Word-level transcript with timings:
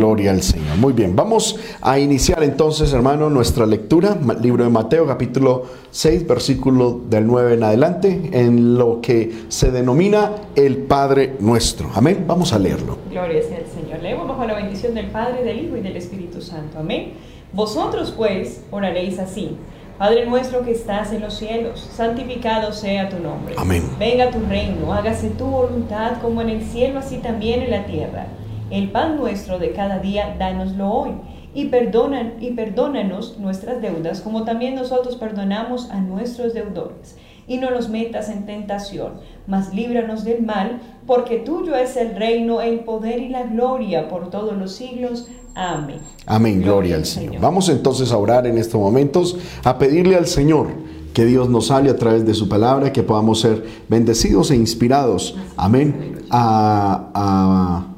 gloria 0.00 0.30
al 0.30 0.40
Señor. 0.40 0.78
Muy 0.78 0.94
bien, 0.94 1.14
vamos 1.14 1.58
a 1.82 1.98
iniciar 1.98 2.42
entonces, 2.42 2.90
hermano, 2.94 3.28
nuestra 3.28 3.66
lectura, 3.66 4.16
libro 4.40 4.64
de 4.64 4.70
Mateo, 4.70 5.06
capítulo 5.06 5.64
6, 5.90 6.26
versículo 6.26 7.02
del 7.10 7.26
9 7.26 7.52
en 7.52 7.64
adelante, 7.64 8.30
en 8.32 8.78
lo 8.78 9.02
que 9.02 9.30
se 9.48 9.70
denomina 9.70 10.32
el 10.56 10.78
Padre 10.78 11.36
nuestro. 11.38 11.90
Amén, 11.94 12.24
vamos 12.26 12.54
a 12.54 12.58
leerlo. 12.58 12.96
Gloria 13.10 13.42
sea 13.42 13.58
al 13.58 13.66
Señor. 13.66 14.02
Leemos 14.02 14.26
bajo 14.26 14.46
la 14.46 14.54
bendición 14.54 14.94
del 14.94 15.08
Padre, 15.08 15.44
del 15.44 15.66
Hijo 15.66 15.76
y 15.76 15.82
del 15.82 15.96
Espíritu 15.98 16.40
Santo. 16.40 16.78
Amén. 16.78 17.12
Vosotros 17.52 18.14
pues 18.16 18.62
oraréis 18.70 19.18
así. 19.18 19.58
Padre 19.98 20.24
nuestro 20.24 20.64
que 20.64 20.70
estás 20.70 21.12
en 21.12 21.20
los 21.20 21.34
cielos, 21.34 21.90
santificado 21.94 22.72
sea 22.72 23.10
tu 23.10 23.18
nombre. 23.18 23.54
Amén. 23.58 23.82
Venga 23.98 24.30
tu 24.30 24.40
reino, 24.48 24.94
hágase 24.94 25.28
tu 25.28 25.44
voluntad 25.44 26.22
como 26.22 26.40
en 26.40 26.48
el 26.48 26.62
cielo, 26.62 27.00
así 27.00 27.18
también 27.18 27.60
en 27.60 27.70
la 27.70 27.84
tierra. 27.84 28.28
El 28.70 28.90
pan 28.90 29.16
nuestro 29.16 29.58
de 29.58 29.72
cada 29.72 29.98
día, 29.98 30.36
dánoslo 30.38 30.90
hoy. 30.90 31.10
Y, 31.52 31.66
perdonan, 31.66 32.34
y 32.40 32.52
perdónanos 32.52 33.38
nuestras 33.38 33.82
deudas, 33.82 34.20
como 34.20 34.44
también 34.44 34.76
nosotros 34.76 35.16
perdonamos 35.16 35.90
a 35.90 36.00
nuestros 36.00 36.54
deudores. 36.54 37.16
Y 37.48 37.58
no 37.58 37.72
nos 37.72 37.88
metas 37.88 38.28
en 38.28 38.46
tentación, 38.46 39.14
mas 39.48 39.74
líbranos 39.74 40.22
del 40.22 40.42
mal, 40.42 40.80
porque 41.08 41.38
tuyo 41.38 41.74
es 41.74 41.96
el 41.96 42.14
reino, 42.14 42.60
el 42.60 42.80
poder 42.80 43.18
y 43.18 43.30
la 43.30 43.42
gloria 43.42 44.08
por 44.08 44.30
todos 44.30 44.56
los 44.56 44.70
siglos. 44.70 45.26
Amén. 45.56 45.98
Amén, 46.26 46.62
gloria, 46.62 46.94
al 46.94 47.04
Señor. 47.04 47.40
Vamos 47.40 47.68
entonces 47.68 48.12
a 48.12 48.18
orar 48.18 48.46
en 48.46 48.56
estos 48.56 48.80
momentos, 48.80 49.36
a 49.64 49.76
pedirle 49.78 50.14
al 50.14 50.28
Señor 50.28 50.68
que 51.12 51.24
Dios 51.24 51.48
nos 51.48 51.72
hable 51.72 51.90
a 51.90 51.96
través 51.96 52.24
de 52.24 52.34
su 52.34 52.48
palabra, 52.48 52.92
que 52.92 53.02
podamos 53.02 53.40
ser 53.40 53.64
bendecidos 53.88 54.52
e 54.52 54.54
inspirados. 54.54 55.36
Amén. 55.56 56.20
a 56.30 57.89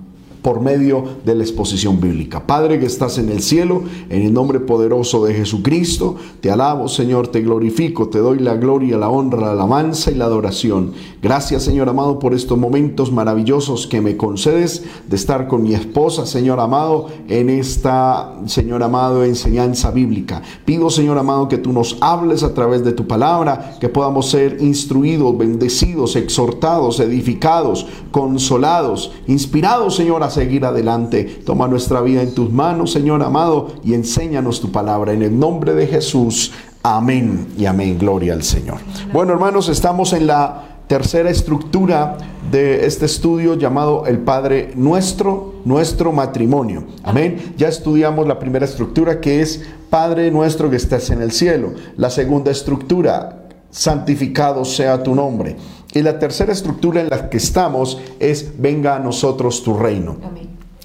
por 0.43 0.61
medio 0.61 1.05
de 1.25 1.35
la 1.35 1.45
exposición 1.45 2.01
bíblica. 2.01 2.47
Padre 2.47 2.81
que 2.81 2.87
estás 2.87 3.19
en 3.19 3.31
el 3.31 3.41
cielo, 3.41 3.83
en 4.11 4.23
el 4.23 4.35
nombre 4.35 4.61
poderoso 4.61 5.25
de 5.25 5.35
Jesucristo, 5.35 6.17
te 6.41 6.51
alabo 6.51 6.89
Señor, 6.89 7.29
te 7.29 7.41
glorifico, 7.41 8.09
te 8.09 8.19
doy 8.19 8.41
la 8.41 8.57
gloria, 8.57 8.99
la 8.99 9.09
honra, 9.09 9.41
la 9.41 9.53
alabanza 9.53 10.11
y 10.11 10.17
la 10.17 10.25
adoración. 10.25 10.93
Gracias 11.23 11.63
Señor 11.63 11.89
amado 11.89 12.19
por 12.19 12.35
estos 12.35 12.59
momentos 12.59 13.13
maravillosos 13.13 13.87
que 13.87 14.01
me 14.01 14.17
concedes 14.17 14.83
de 15.09 15.17
estar 15.17 15.47
con 15.47 15.63
mi 15.63 15.75
esposa, 15.75 16.27
Señor 16.27 16.59
amado, 16.59 17.07
en 17.29 17.49
esta, 17.49 18.35
Señor 18.47 18.83
amado, 18.83 19.25
enseñanza 19.25 19.93
bíblica. 19.93 20.43
Pido 20.65 20.91
Señor 20.91 21.19
amado 21.19 21.49
que 21.49 21.59
tú 21.59 21.73
nos 21.73 21.99
hables 22.01 22.43
a 22.43 22.53
través 22.53 22.85
de 22.85 22.93
tu 22.93 23.07
palabra, 23.07 23.77
que 23.81 23.89
podamos 23.89 24.29
ser 24.29 24.57
instruidos, 24.61 25.39
bendecidos, 25.39 26.17
exhortados, 26.17 26.99
edificados, 26.99 27.87
consolados, 28.11 29.13
inspirados 29.29 29.95
Señor 29.95 30.23
a 30.23 30.32
seguir 30.33 30.65
adelante. 30.65 31.43
Toma 31.45 31.69
nuestra 31.69 32.01
vida 32.01 32.23
en 32.23 32.35
tus 32.35 32.51
manos, 32.51 32.93
Señor 32.93 33.23
amado, 33.23 33.75
y 33.85 33.95
enséñanos 33.95 34.61
tu 34.61 34.73
palabra. 34.73 35.13
En 35.13 35.23
el 35.23 35.39
nombre 35.39 35.75
de 35.75 35.87
Jesús. 35.87 36.53
Amén 36.83 37.49
y 37.57 37.67
amén. 37.67 37.99
Gloria 37.99 38.33
al 38.33 38.43
Señor. 38.43 38.79
Bueno, 39.13 39.33
hermanos, 39.33 39.69
estamos 39.69 40.13
en 40.13 40.27
la 40.27 40.73
tercera 40.89 41.31
estructura 41.31 42.19
de 42.51 42.85
este 42.85 43.07
estudio 43.07 43.55
llamado 43.55 44.05
el 44.07 44.19
Padre 44.19 44.73
Nuestro, 44.75 45.55
nuestro 45.65 46.13
matrimonio. 46.13 46.85
Amén. 47.03 47.55
Ya 47.57 47.69
estudiamos 47.69 48.27
la 48.27 48.39
primera 48.39 48.67
estructura 48.67 49.21
que 49.21 49.41
es 49.41 49.63
Padre 49.89 50.31
Nuestro 50.31 50.69
que 50.69 50.77
estás 50.77 51.11
en 51.11 51.23
el 51.23 51.33
cielo. 51.33 51.73
La 51.97 52.11
segunda 52.11 52.51
estructura, 52.51 53.47
santificado 53.71 54.65
sea 54.65 55.03
tu 55.03 55.15
nombre. 55.15 55.57
Y 55.95 56.03
la 56.03 56.19
tercera 56.19 56.53
estructura 56.53 57.01
en 57.01 57.11
la 57.11 57.29
que 57.29 57.37
estamos 57.37 58.01
es 58.19 58.55
venga 58.59 58.97
a 58.97 58.99
nosotros 58.99 59.63
tu 59.63 59.75
reino. 59.75 60.17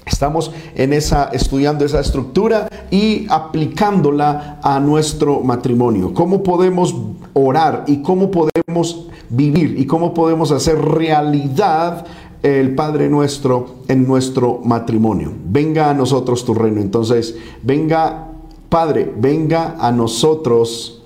Estamos 0.04 0.50
en 0.74 0.92
esa 0.92 1.30
estudiando 1.32 1.84
esa 1.84 2.00
estructura 2.00 2.68
y 2.90 3.26
aplicándola 3.28 4.58
a 4.62 4.80
nuestro 4.80 5.40
matrimonio. 5.40 6.14
¿Cómo 6.14 6.42
podemos 6.42 6.94
orar 7.34 7.84
y 7.86 8.02
cómo 8.02 8.30
podemos 8.30 9.08
vivir 9.28 9.78
y 9.78 9.86
cómo 9.86 10.14
podemos 10.14 10.50
hacer 10.50 10.78
realidad 10.80 12.06
el 12.42 12.74
Padre 12.74 13.08
nuestro 13.08 13.82
en 13.88 14.06
nuestro 14.06 14.60
matrimonio? 14.64 15.32
Venga 15.44 15.90
a 15.90 15.94
nosotros 15.94 16.44
tu 16.44 16.54
reino. 16.54 16.80
Entonces, 16.80 17.36
venga 17.62 18.28
Padre, 18.68 19.12
venga 19.16 19.76
a 19.78 19.92
nosotros 19.92 20.97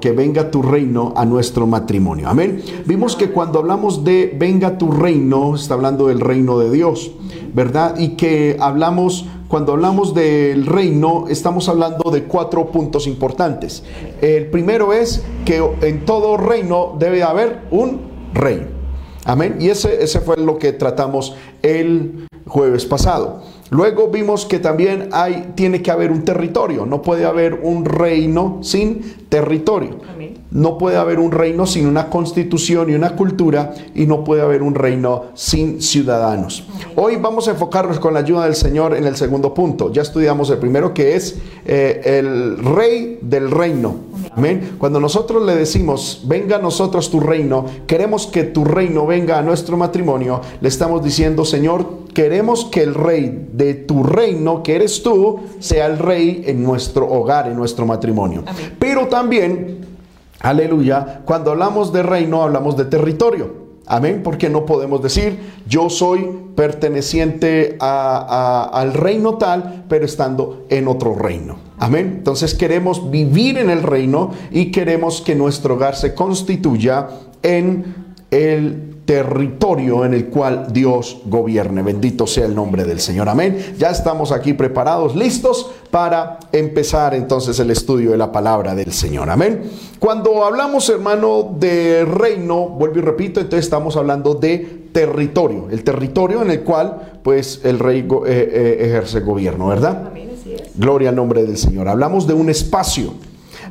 que 0.00 0.12
venga 0.12 0.50
tu 0.50 0.60
reino 0.60 1.12
a 1.16 1.24
nuestro 1.24 1.66
matrimonio. 1.66 2.28
Amén. 2.28 2.62
Vimos 2.84 3.16
que 3.16 3.30
cuando 3.30 3.58
hablamos 3.58 4.04
de 4.04 4.34
venga 4.38 4.76
tu 4.76 4.92
reino, 4.92 5.54
está 5.54 5.74
hablando 5.74 6.08
del 6.08 6.20
reino 6.20 6.58
de 6.58 6.70
Dios, 6.70 7.10
¿verdad? 7.54 7.98
Y 7.98 8.10
que 8.10 8.56
hablamos, 8.60 9.24
cuando 9.48 9.72
hablamos 9.72 10.14
del 10.14 10.66
reino, 10.66 11.24
estamos 11.28 11.68
hablando 11.68 12.10
de 12.10 12.24
cuatro 12.24 12.66
puntos 12.66 13.06
importantes. 13.06 13.82
El 14.20 14.46
primero 14.50 14.92
es 14.92 15.24
que 15.44 15.62
en 15.80 16.04
todo 16.04 16.36
reino 16.36 16.94
debe 16.98 17.22
haber 17.22 17.62
un 17.70 18.00
rey. 18.34 18.66
Amén. 19.24 19.56
Y 19.58 19.70
ese, 19.70 20.02
ese 20.02 20.20
fue 20.20 20.36
lo 20.36 20.58
que 20.58 20.72
tratamos 20.72 21.34
el 21.62 22.26
jueves 22.46 22.84
pasado. 22.86 23.42
Luego 23.70 24.08
vimos 24.08 24.46
que 24.46 24.58
también 24.58 25.10
hay, 25.12 25.52
tiene 25.54 25.82
que 25.82 25.90
haber 25.90 26.10
un 26.10 26.24
territorio. 26.24 26.86
No 26.86 27.02
puede 27.02 27.26
haber 27.26 27.54
un 27.62 27.84
reino 27.84 28.58
sin 28.62 29.26
territorio. 29.28 29.98
No 30.50 30.78
puede 30.78 30.96
haber 30.96 31.18
un 31.18 31.30
reino 31.30 31.66
sin 31.66 31.86
una 31.86 32.08
constitución 32.08 32.90
y 32.90 32.94
una 32.94 33.14
cultura 33.14 33.74
y 33.94 34.06
no 34.06 34.24
puede 34.24 34.40
haber 34.40 34.62
un 34.62 34.74
reino 34.74 35.26
sin 35.34 35.82
ciudadanos. 35.82 36.66
Hoy 36.96 37.16
vamos 37.16 37.48
a 37.48 37.50
enfocarnos 37.50 38.00
con 38.00 38.14
la 38.14 38.20
ayuda 38.20 38.44
del 38.44 38.54
Señor 38.54 38.96
en 38.96 39.04
el 39.04 39.16
segundo 39.16 39.52
punto. 39.52 39.92
Ya 39.92 40.00
estudiamos 40.00 40.48
el 40.50 40.58
primero 40.58 40.94
que 40.94 41.16
es 41.16 41.36
eh, 41.66 42.00
el 42.04 42.58
rey 42.64 43.18
del 43.20 43.50
reino. 43.50 44.07
Amén. 44.38 44.76
Cuando 44.78 45.00
nosotros 45.00 45.44
le 45.44 45.56
decimos, 45.56 46.22
venga 46.24 46.56
a 46.56 46.58
nosotros 46.60 47.10
tu 47.10 47.18
reino, 47.18 47.64
queremos 47.88 48.28
que 48.28 48.44
tu 48.44 48.64
reino 48.64 49.04
venga 49.04 49.36
a 49.36 49.42
nuestro 49.42 49.76
matrimonio, 49.76 50.40
le 50.60 50.68
estamos 50.68 51.02
diciendo, 51.02 51.44
Señor, 51.44 51.84
queremos 52.14 52.64
que 52.64 52.82
el 52.82 52.94
rey 52.94 53.48
de 53.52 53.74
tu 53.74 54.04
reino, 54.04 54.62
que 54.62 54.76
eres 54.76 55.02
tú, 55.02 55.40
sea 55.58 55.86
el 55.86 55.98
rey 55.98 56.44
en 56.46 56.62
nuestro 56.62 57.10
hogar, 57.10 57.48
en 57.48 57.56
nuestro 57.56 57.84
matrimonio. 57.84 58.44
Pero 58.78 59.08
también, 59.08 59.84
aleluya, 60.38 61.22
cuando 61.24 61.50
hablamos 61.50 61.92
de 61.92 62.04
reino, 62.04 62.40
hablamos 62.40 62.76
de 62.76 62.84
territorio. 62.84 63.67
Amén, 63.88 64.20
porque 64.22 64.50
no 64.50 64.66
podemos 64.66 65.02
decir 65.02 65.38
yo 65.66 65.88
soy 65.88 66.28
perteneciente 66.54 67.76
al 67.80 68.92
reino 68.92 69.38
tal, 69.38 69.84
pero 69.88 70.04
estando 70.04 70.66
en 70.68 70.88
otro 70.88 71.14
reino. 71.14 71.56
Amén. 71.78 72.16
Entonces 72.18 72.54
queremos 72.54 73.10
vivir 73.10 73.56
en 73.56 73.70
el 73.70 73.82
reino 73.82 74.32
y 74.50 74.70
queremos 74.70 75.22
que 75.22 75.34
nuestro 75.34 75.74
hogar 75.74 75.96
se 75.96 76.14
constituya 76.14 77.08
en 77.42 78.14
el 78.30 78.97
territorio 79.08 80.04
en 80.04 80.12
el 80.12 80.26
cual 80.26 80.66
Dios 80.70 81.22
gobierne. 81.24 81.80
Bendito 81.80 82.26
sea 82.26 82.44
el 82.44 82.54
nombre 82.54 82.84
del 82.84 83.00
Señor. 83.00 83.30
Amén. 83.30 83.74
Ya 83.78 83.88
estamos 83.88 84.32
aquí 84.32 84.52
preparados, 84.52 85.16
listos 85.16 85.70
para 85.90 86.38
empezar 86.52 87.14
entonces 87.14 87.58
el 87.58 87.70
estudio 87.70 88.10
de 88.10 88.18
la 88.18 88.30
palabra 88.30 88.74
del 88.74 88.92
Señor. 88.92 89.30
Amén. 89.30 89.62
Cuando 89.98 90.44
hablamos, 90.44 90.90
hermano, 90.90 91.56
de 91.58 92.04
reino, 92.04 92.68
vuelvo 92.68 92.98
y 92.98 93.00
repito, 93.00 93.40
entonces 93.40 93.64
estamos 93.64 93.96
hablando 93.96 94.34
de 94.34 94.88
territorio, 94.92 95.68
el 95.70 95.82
territorio 95.84 96.42
en 96.42 96.50
el 96.50 96.60
cual 96.60 97.20
pues 97.22 97.62
el 97.64 97.78
rey 97.78 98.06
eh, 98.26 98.26
eh, 98.26 98.76
ejerce 98.90 99.20
gobierno, 99.20 99.68
¿verdad? 99.68 100.08
Amén, 100.08 100.28
Gloria 100.74 101.08
al 101.08 101.16
nombre 101.16 101.44
del 101.44 101.56
Señor. 101.56 101.88
Hablamos 101.88 102.26
de 102.26 102.34
un 102.34 102.50
espacio, 102.50 103.14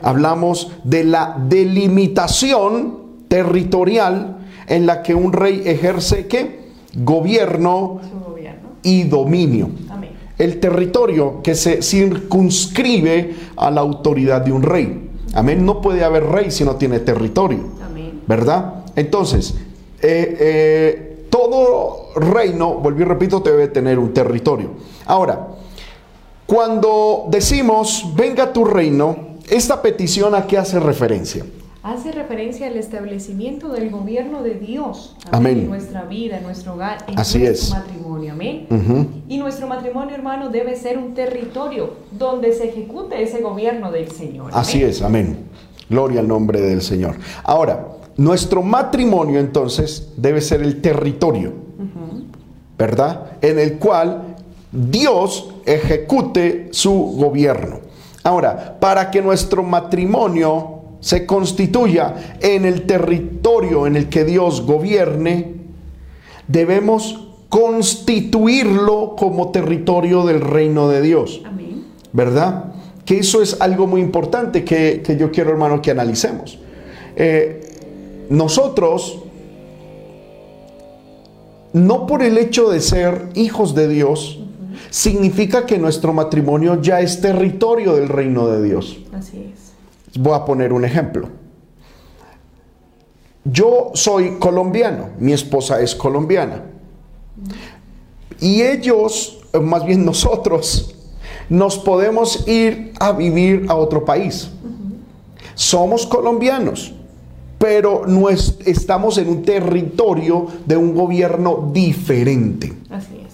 hablamos 0.02 0.72
de 0.84 1.04
la 1.04 1.38
delimitación 1.48 3.06
territorial 3.28 4.37
en 4.68 4.86
la 4.86 5.02
que 5.02 5.16
un 5.16 5.34
rey 5.34 5.64
ejerce 5.66 6.28
qué? 6.28 6.68
Gobierno, 6.96 8.02
y 8.84 9.04
dominio. 9.04 9.70
El 10.38 10.60
territorio 10.60 11.42
que 11.42 11.56
se 11.56 11.82
circunscribe 11.82 13.36
a 13.58 13.72
la 13.72 13.82
autoridad 13.82 14.42
de 14.42 14.52
un 14.52 14.62
rey. 14.62 15.10
Amén. 15.34 15.66
No 15.66 15.82
puede 15.82 16.04
haber 16.04 16.24
rey 16.26 16.52
si 16.52 16.64
no 16.64 16.76
tiene 16.76 17.00
territorio. 17.00 17.60
¿Verdad? 18.28 18.86
Entonces, 18.96 19.56
eh, 20.02 20.38
eh, 20.40 21.28
todo 21.30 22.10
reino, 22.16 22.76
volví 22.76 23.02
y 23.02 23.06
repito, 23.06 23.40
debe 23.40 23.68
tener 23.70 23.98
un 23.98 24.14
territorio. 24.14 24.72
Ahora, 25.06 25.48
cuando 26.46 27.26
decimos, 27.30 28.06
venga 28.16 28.52
tu 28.54 28.66
reino, 28.66 29.38
esta 29.50 29.82
petición 29.82 30.36
a 30.36 30.46
qué 30.46 30.58
hace 30.58 30.80
referencia? 30.80 31.46
Hace 31.94 32.12
referencia 32.12 32.68
al 32.68 32.76
establecimiento 32.76 33.70
del 33.70 33.90
gobierno 33.90 34.44
de 34.44 34.56
Dios 34.56 35.16
en 35.32 35.70
nuestra 35.70 36.04
vida, 36.04 36.38
en 36.38 36.44
nuestro 36.44 36.74
hogar, 36.74 37.06
en 37.08 37.18
Así 37.18 37.40
nuestro 37.40 37.80
matrimonio. 37.80 38.34
Amén. 38.34 38.68
Y 39.30 39.38
nuestro 39.38 39.68
matrimonio, 39.68 40.14
hermano, 40.14 40.50
debe 40.50 40.76
ser 40.76 40.98
un 40.98 41.14
territorio 41.14 41.92
donde 42.12 42.52
se 42.54 42.70
ejecute 42.70 43.22
ese 43.22 43.42
gobierno 43.42 43.92
del 43.92 44.12
Señor. 44.12 44.52
Así 44.54 44.84
es, 44.84 45.02
amén. 45.02 45.38
Gloria 45.90 46.20
al 46.20 46.28
nombre 46.28 46.60
del 46.60 46.82
Señor. 46.82 47.16
Ahora, 47.44 47.88
nuestro 48.18 48.62
matrimonio 48.62 49.40
entonces 49.40 50.10
debe 50.18 50.42
ser 50.42 50.62
el 50.62 50.82
territorio, 50.82 51.54
¿verdad? 52.78 53.32
En 53.42 53.60
el 53.60 53.78
cual 53.78 54.36
Dios 54.72 55.54
ejecute 55.66 56.68
su 56.72 56.92
gobierno. 56.92 57.80
Ahora, 58.24 58.78
para 58.78 59.10
que 59.10 59.22
nuestro 59.22 59.64
matrimonio 59.64 60.77
se 61.08 61.26
constituya 61.26 62.38
en 62.42 62.66
el 62.66 62.86
territorio 62.86 63.88
en 63.88 63.96
el 63.96 64.10
que 64.10 64.26
Dios 64.26 64.64
gobierne, 64.66 65.54
debemos 66.50 67.30
constituirlo 67.48 69.16
como 69.18 69.52
territorio 69.52 70.26
del 70.26 70.42
reino 70.42 70.90
de 70.90 71.02
Dios. 71.02 71.44
Amén. 71.46 71.86
¿Verdad? 72.12 72.74
Que 73.06 73.20
eso 73.20 73.42
es 73.42 73.56
algo 73.62 73.88
muy 73.88 74.02
importante 74.02 74.66
que, 74.66 75.02
que 75.02 75.16
yo 75.16 75.32
quiero, 75.32 75.52
hermano, 75.52 75.82
que 75.82 75.92
analicemos. 75.92 76.60
Eh, 77.16 78.26
nosotros, 78.30 79.20
no 81.72 82.06
por 82.06 82.22
el 82.22 82.38
hecho 82.38 82.70
de 82.70 82.82
ser 82.82 83.30
hijos 83.34 83.74
de 83.76 83.88
Dios, 83.88 84.42
significa 84.90 85.66
que 85.66 85.78
nuestro 85.78 86.12
matrimonio 86.12 86.82
ya 86.82 87.00
es 87.00 87.22
territorio 87.22 87.96
del 87.96 88.10
reino 88.10 88.50
de 88.50 88.62
Dios. 88.62 88.98
Así 89.14 89.54
es. 89.54 89.67
Voy 90.16 90.34
a 90.34 90.46
poner 90.46 90.74
un 90.74 90.86
ejemplo. 90.86 91.30
Yo 93.44 93.92
soy 93.94 94.38
colombiano, 94.40 95.10
mi 95.20 95.32
esposa 95.34 95.80
es 95.82 95.96
colombiana. 95.96 96.64
Y 98.40 98.62
ellos, 98.62 99.40
más 99.62 99.86
bien 99.86 100.06
nosotros, 100.06 100.96
nos 101.50 101.78
podemos 101.78 102.48
ir 102.48 102.94
a 103.00 103.12
vivir 103.14 103.66
a 103.70 103.76
otro 103.76 104.04
país. 104.04 104.50
Somos 105.56 106.06
colombianos, 106.06 106.94
pero 107.58 108.06
no 108.06 108.30
es- 108.30 108.58
estamos 108.66 109.18
en 109.18 109.30
un 109.30 109.44
territorio 109.44 110.48
de 110.66 110.76
un 110.78 110.94
gobierno 110.94 111.70
diferente. 111.74 112.74
Así 112.90 113.22
es. 113.26 113.34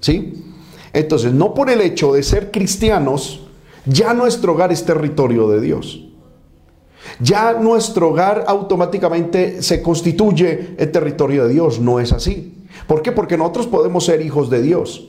¿Sí? 0.00 0.44
Entonces, 0.92 1.32
no 1.32 1.54
por 1.54 1.70
el 1.70 1.80
hecho 1.80 2.12
de 2.12 2.22
ser 2.22 2.50
cristianos, 2.50 3.47
ya 3.88 4.14
nuestro 4.14 4.52
hogar 4.52 4.72
es 4.72 4.84
territorio 4.84 5.48
de 5.48 5.60
Dios. 5.60 6.04
Ya 7.20 7.54
nuestro 7.54 8.10
hogar 8.10 8.44
automáticamente 8.46 9.62
se 9.62 9.82
constituye 9.82 10.74
el 10.78 10.90
territorio 10.92 11.46
de 11.46 11.54
Dios. 11.54 11.80
No 11.80 12.00
es 12.00 12.12
así. 12.12 12.54
¿Por 12.86 13.02
qué? 13.02 13.12
Porque 13.12 13.36
nosotros 13.36 13.66
podemos 13.66 14.04
ser 14.04 14.20
hijos 14.20 14.50
de 14.50 14.62
Dios. 14.62 15.08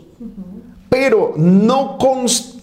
Pero 0.90 1.34
no 1.38 1.98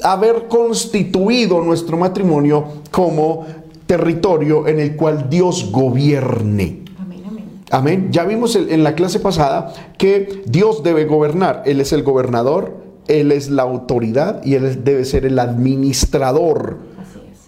haber 0.02 0.48
constituido 0.48 1.60
nuestro 1.62 1.96
matrimonio 1.96 2.64
como 2.90 3.46
territorio 3.86 4.66
en 4.66 4.80
el 4.80 4.96
cual 4.96 5.30
Dios 5.30 5.70
gobierne. 5.70 6.82
Amén, 6.98 7.22
amén. 7.26 7.44
Amén. 7.70 8.08
Ya 8.10 8.24
vimos 8.24 8.56
en 8.56 8.82
la 8.82 8.94
clase 8.94 9.20
pasada 9.20 9.72
que 9.96 10.42
Dios 10.46 10.82
debe 10.82 11.04
gobernar. 11.04 11.62
Él 11.66 11.80
es 11.80 11.92
el 11.92 12.02
gobernador, 12.02 12.85
Él 13.08 13.32
es 13.32 13.50
la 13.50 13.62
autoridad 13.62 14.44
y 14.44 14.54
Él 14.54 14.84
debe 14.84 15.04
ser 15.04 15.26
el 15.26 15.38
administrador 15.38 16.78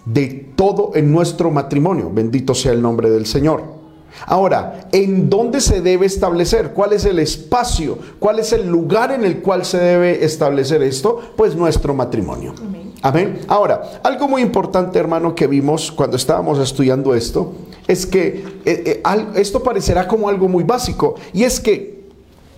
de 0.05 0.51
todo 0.55 0.91
en 0.95 1.11
nuestro 1.11 1.51
matrimonio. 1.51 2.09
Bendito 2.13 2.55
sea 2.55 2.71
el 2.71 2.81
nombre 2.81 3.09
del 3.09 3.25
Señor. 3.25 3.79
Ahora, 4.25 4.87
¿en 4.91 5.29
dónde 5.29 5.61
se 5.61 5.81
debe 5.81 6.05
establecer? 6.05 6.71
¿Cuál 6.73 6.93
es 6.93 7.05
el 7.05 7.19
espacio? 7.19 7.97
¿Cuál 8.19 8.39
es 8.39 8.53
el 8.53 8.67
lugar 8.67 9.11
en 9.11 9.23
el 9.23 9.41
cual 9.41 9.65
se 9.65 9.77
debe 9.77 10.25
establecer 10.25 10.81
esto? 10.81 11.19
Pues 11.37 11.55
nuestro 11.55 11.93
matrimonio. 11.93 12.53
Amén. 13.01 13.39
Ahora, 13.47 14.01
algo 14.03 14.27
muy 14.27 14.41
importante, 14.41 14.99
hermano, 14.99 15.33
que 15.35 15.47
vimos 15.47 15.91
cuando 15.91 16.17
estábamos 16.17 16.59
estudiando 16.59 17.15
esto, 17.15 17.53
es 17.87 18.05
que 18.05 18.43
eh, 18.65 19.01
eh, 19.05 19.25
esto 19.35 19.63
parecerá 19.63 20.07
como 20.07 20.27
algo 20.27 20.49
muy 20.49 20.63
básico, 20.63 21.15
y 21.31 21.43
es 21.43 21.59
que 21.59 21.98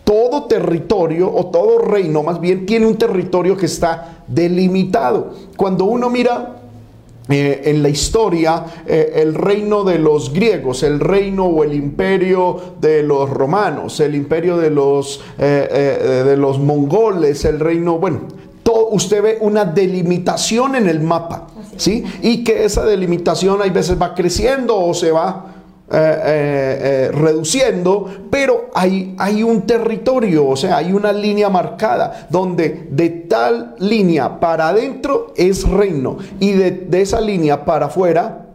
todo 0.03 0.43
territorio 0.43 1.31
o 1.33 1.47
todo 1.47 1.77
reino 1.79 2.23
más 2.23 2.39
bien 2.39 2.65
tiene 2.65 2.85
un 2.85 2.97
territorio 2.97 3.55
que 3.55 3.65
está 3.65 4.23
delimitado. 4.27 5.33
Cuando 5.55 5.85
uno 5.85 6.09
mira 6.09 6.61
eh, 7.29 7.61
en 7.65 7.83
la 7.83 7.89
historia 7.89 8.65
eh, 8.85 9.13
el 9.15 9.35
reino 9.35 9.83
de 9.83 9.99
los 9.99 10.33
griegos, 10.33 10.83
el 10.83 10.99
reino 10.99 11.45
o 11.45 11.63
el 11.63 11.73
imperio 11.73 12.59
de 12.81 13.03
los 13.03 13.29
romanos, 13.29 13.99
el 13.99 14.15
imperio 14.15 14.57
de 14.57 14.69
los, 14.69 15.21
eh, 15.37 16.23
de 16.25 16.37
los 16.37 16.59
mongoles, 16.59 17.45
el 17.45 17.59
reino, 17.59 17.99
bueno, 17.99 18.21
todo, 18.63 18.89
usted 18.89 19.21
ve 19.21 19.37
una 19.39 19.65
delimitación 19.65 20.75
en 20.75 20.89
el 20.89 20.99
mapa. 20.99 21.47
¿sí? 21.77 22.03
Y 22.21 22.43
que 22.43 22.65
esa 22.65 22.83
delimitación 22.85 23.61
hay 23.61 23.69
veces 23.69 24.01
va 24.01 24.13
creciendo 24.13 24.77
o 24.77 24.93
se 24.93 25.11
va 25.11 25.50
eh, 25.93 25.97
eh, 25.97 26.79
eh, 26.81 27.11
reduciendo, 27.11 28.09
pero 28.29 28.69
hay, 28.73 29.13
hay 29.17 29.43
un 29.43 29.63
territorio, 29.63 30.47
o 30.47 30.55
sea, 30.55 30.77
hay 30.77 30.93
una 30.93 31.11
línea 31.11 31.49
marcada, 31.49 32.27
donde 32.29 32.87
de 32.89 33.09
tal 33.09 33.75
línea 33.79 34.39
para 34.39 34.69
adentro 34.69 35.33
es 35.35 35.67
reino 35.67 36.17
y 36.39 36.51
de, 36.51 36.71
de 36.71 37.01
esa 37.01 37.19
línea 37.19 37.65
para 37.65 37.87
afuera 37.87 38.47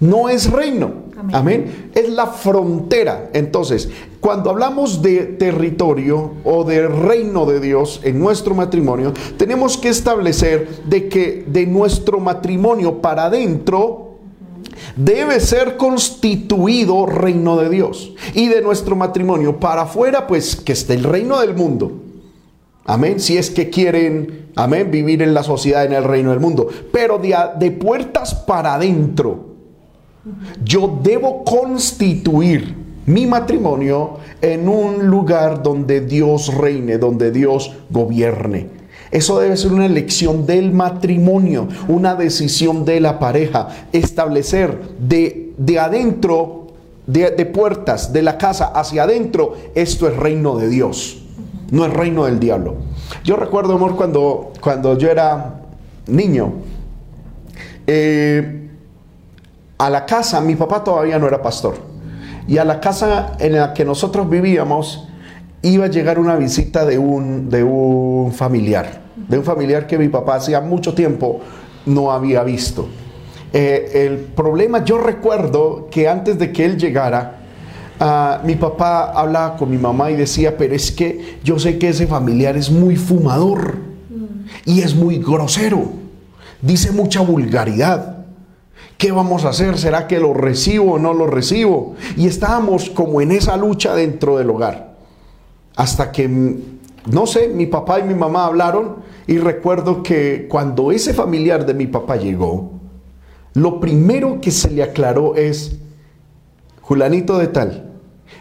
no 0.00 0.28
es 0.28 0.50
reino. 0.50 1.08
Amén. 1.18 1.36
Amén. 1.36 1.90
Es 1.94 2.08
la 2.08 2.28
frontera. 2.28 3.30
Entonces, 3.32 3.90
cuando 4.20 4.50
hablamos 4.50 5.02
de 5.02 5.24
territorio 5.24 6.34
o 6.44 6.64
de 6.64 6.86
reino 6.86 7.44
de 7.44 7.60
Dios 7.60 8.00
en 8.04 8.18
nuestro 8.18 8.54
matrimonio, 8.54 9.12
tenemos 9.36 9.76
que 9.76 9.88
establecer 9.88 10.84
de 10.86 11.08
que 11.08 11.44
de 11.46 11.66
nuestro 11.66 12.20
matrimonio 12.20 13.02
para 13.02 13.24
adentro 13.24 14.07
debe 14.96 15.40
ser 15.40 15.76
constituido 15.76 17.06
reino 17.06 17.56
de 17.56 17.70
Dios. 17.70 18.14
Y 18.34 18.48
de 18.48 18.60
nuestro 18.62 18.96
matrimonio 18.96 19.58
para 19.60 19.82
afuera, 19.82 20.26
pues 20.26 20.56
que 20.56 20.72
esté 20.72 20.94
el 20.94 21.04
reino 21.04 21.40
del 21.40 21.54
mundo. 21.54 21.92
Amén. 22.84 23.20
Si 23.20 23.36
es 23.36 23.50
que 23.50 23.68
quieren, 23.68 24.50
amén, 24.56 24.90
vivir 24.90 25.22
en 25.22 25.34
la 25.34 25.42
sociedad, 25.42 25.84
en 25.84 25.92
el 25.92 26.04
reino 26.04 26.30
del 26.30 26.40
mundo. 26.40 26.68
Pero 26.90 27.18
de, 27.18 27.36
de 27.58 27.70
puertas 27.70 28.34
para 28.34 28.74
adentro, 28.74 29.48
yo 30.64 30.98
debo 31.02 31.44
constituir 31.44 32.74
mi 33.06 33.26
matrimonio 33.26 34.18
en 34.40 34.68
un 34.68 35.06
lugar 35.06 35.62
donde 35.62 36.02
Dios 36.02 36.54
reine, 36.54 36.98
donde 36.98 37.30
Dios 37.30 37.74
gobierne. 37.90 38.77
Eso 39.10 39.40
debe 39.40 39.56
ser 39.56 39.72
una 39.72 39.86
elección 39.86 40.46
del 40.46 40.72
matrimonio, 40.72 41.68
una 41.88 42.14
decisión 42.14 42.84
de 42.84 43.00
la 43.00 43.18
pareja, 43.18 43.68
establecer 43.92 44.80
de, 44.98 45.52
de 45.56 45.78
adentro, 45.78 46.68
de, 47.08 47.46
puertas 47.46 48.12
de 48.12 48.22
la 48.22 48.36
casa 48.36 48.66
hacia 48.66 49.04
adentro, 49.04 49.54
esto 49.74 50.06
es 50.08 50.16
reino 50.16 50.56
de 50.56 50.68
Dios, 50.68 51.22
no 51.70 51.86
es 51.86 51.92
reino 51.92 52.26
del 52.26 52.38
diablo. 52.38 52.76
Yo 53.24 53.36
recuerdo, 53.36 53.74
amor, 53.74 53.96
cuando, 53.96 54.52
cuando 54.60 54.96
yo 54.98 55.10
era 55.10 55.62
niño, 56.06 56.52
eh, 57.86 58.68
a 59.78 59.88
la 59.88 60.04
casa, 60.04 60.40
mi 60.42 60.54
papá 60.54 60.84
todavía 60.84 61.18
no 61.18 61.26
era 61.26 61.40
pastor, 61.40 61.76
y 62.46 62.58
a 62.58 62.64
la 62.64 62.78
casa 62.78 63.36
en 63.38 63.54
la 63.54 63.72
que 63.72 63.86
nosotros 63.86 64.28
vivíamos 64.28 65.07
iba 65.62 65.86
a 65.86 65.88
llegar 65.88 66.18
una 66.18 66.36
visita 66.36 66.84
de 66.84 66.98
un, 66.98 67.50
de 67.50 67.64
un 67.64 68.32
familiar, 68.32 69.02
de 69.16 69.38
un 69.38 69.44
familiar 69.44 69.86
que 69.86 69.98
mi 69.98 70.08
papá 70.08 70.36
hacía 70.36 70.60
mucho 70.60 70.94
tiempo 70.94 71.40
no 71.86 72.12
había 72.12 72.42
visto. 72.42 72.88
Eh, 73.52 74.06
el 74.06 74.18
problema, 74.18 74.84
yo 74.84 74.98
recuerdo 74.98 75.88
que 75.90 76.08
antes 76.08 76.38
de 76.38 76.52
que 76.52 76.64
él 76.64 76.78
llegara, 76.78 77.38
ah, 77.98 78.40
mi 78.44 78.56
papá 78.56 79.10
hablaba 79.12 79.56
con 79.56 79.70
mi 79.70 79.78
mamá 79.78 80.10
y 80.10 80.16
decía, 80.16 80.56
pero 80.56 80.74
es 80.74 80.92
que 80.92 81.38
yo 81.42 81.58
sé 81.58 81.78
que 81.78 81.88
ese 81.88 82.06
familiar 82.06 82.56
es 82.56 82.70
muy 82.70 82.96
fumador 82.96 83.76
y 84.64 84.82
es 84.82 84.94
muy 84.94 85.18
grosero, 85.18 85.86
dice 86.60 86.92
mucha 86.92 87.20
vulgaridad. 87.20 88.16
¿Qué 88.98 89.12
vamos 89.12 89.44
a 89.44 89.50
hacer? 89.50 89.78
¿Será 89.78 90.08
que 90.08 90.18
lo 90.18 90.34
recibo 90.34 90.94
o 90.94 90.98
no 90.98 91.14
lo 91.14 91.28
recibo? 91.28 91.94
Y 92.16 92.26
estábamos 92.26 92.90
como 92.90 93.20
en 93.20 93.30
esa 93.30 93.56
lucha 93.56 93.94
dentro 93.94 94.36
del 94.38 94.50
hogar. 94.50 94.87
Hasta 95.78 96.10
que, 96.10 96.26
mm, 96.26 96.56
no 97.12 97.24
sé, 97.28 97.46
mi 97.46 97.66
papá 97.66 98.00
y 98.00 98.02
mi 98.02 98.14
mamá 98.14 98.46
hablaron 98.46 98.96
y 99.28 99.38
recuerdo 99.38 100.02
que 100.02 100.48
cuando 100.50 100.90
ese 100.90 101.14
familiar 101.14 101.64
de 101.64 101.72
mi 101.72 101.86
papá 101.86 102.16
llegó, 102.16 102.72
lo 103.54 103.78
primero 103.78 104.40
que 104.40 104.50
se 104.50 104.72
le 104.72 104.82
aclaró 104.82 105.36
es, 105.36 105.78
Julanito 106.80 107.38
de 107.38 107.46
tal, 107.46 107.92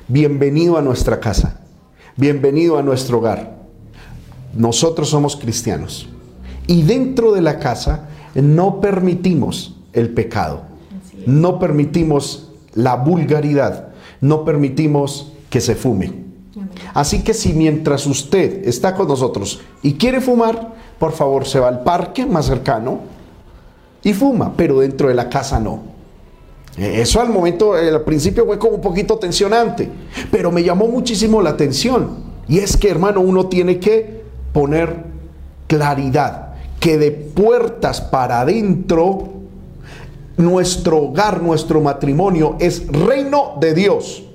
bienvenido 0.08 0.79
a 0.79 0.82
nuestra 0.82 1.20
casa, 1.20 1.62
bienvenido 2.15 2.79
a 2.79 2.82
nuestro 2.82 3.20
hogar. 3.20 3.56
Nosotros 4.56 5.10
somos 5.10 5.36
cristianos 5.36 6.10
y 6.65 6.82
dentro 6.82 7.34
de 7.34 7.41
la 7.41 7.60
casa 7.60 8.08
no 8.34 8.82
permitimos 8.82 9.75
el 9.94 10.10
pecado, 10.10 10.63
no 11.27 11.60
permitimos 11.60 12.51
la 12.74 12.96
vulgaridad, 12.96 13.89
no 14.22 14.44
permitimos 14.44 15.34
que 15.51 15.62
se 15.62 15.75
fume. 15.75 16.26
Así 16.93 17.24
que 17.24 17.34
si 17.34 17.53
mientras 17.53 18.05
usted 18.05 18.67
está 18.67 18.96
con 18.96 19.07
nosotros 19.07 19.62
y 19.81 19.93
quiere 19.93 20.22
fumar, 20.22 20.74
por 21.00 21.12
favor 21.12 21.46
se 21.46 21.60
va 21.60 21.67
al 21.67 21.84
parque 21.84 22.25
más 22.25 22.46
cercano 22.46 23.00
y 24.03 24.13
fuma, 24.13 24.53
pero 24.55 24.79
dentro 24.79 25.07
de 25.10 25.13
la 25.13 25.29
casa 25.29 25.60
no. 25.60 25.98
Eso 26.77 27.19
al 27.19 27.29
momento, 27.29 27.77
eh, 27.77 27.89
al 27.89 28.03
principio 28.03 28.46
fue 28.46 28.60
como 28.60 28.75
un 28.75 28.81
poquito 28.81 29.17
tensionante, 29.17 29.89
pero 30.29 30.51
me 30.51 30.63
llamó 30.63 30.88
muchísimo 30.88 31.41
la 31.41 31.51
atención. 31.51 32.27
Y 32.48 32.60
es 32.60 32.77
que, 32.77 32.89
hermano, 32.89 33.19
uno 33.22 33.48
tiene 33.48 33.79
que 33.79 34.24
poner 34.53 35.03
claridad. 35.67 36.43
que 36.79 37.00
de 37.00 37.10
puertas 37.10 38.01
para 38.01 38.41
adentro, 38.41 39.29
nuestro 40.38 40.98
hogar, 41.05 41.41
nuestro 41.41 41.81
matrimonio 41.81 42.55
es 42.60 42.88
reino 42.88 43.55
de 43.60 43.74
Dios. 43.74 44.26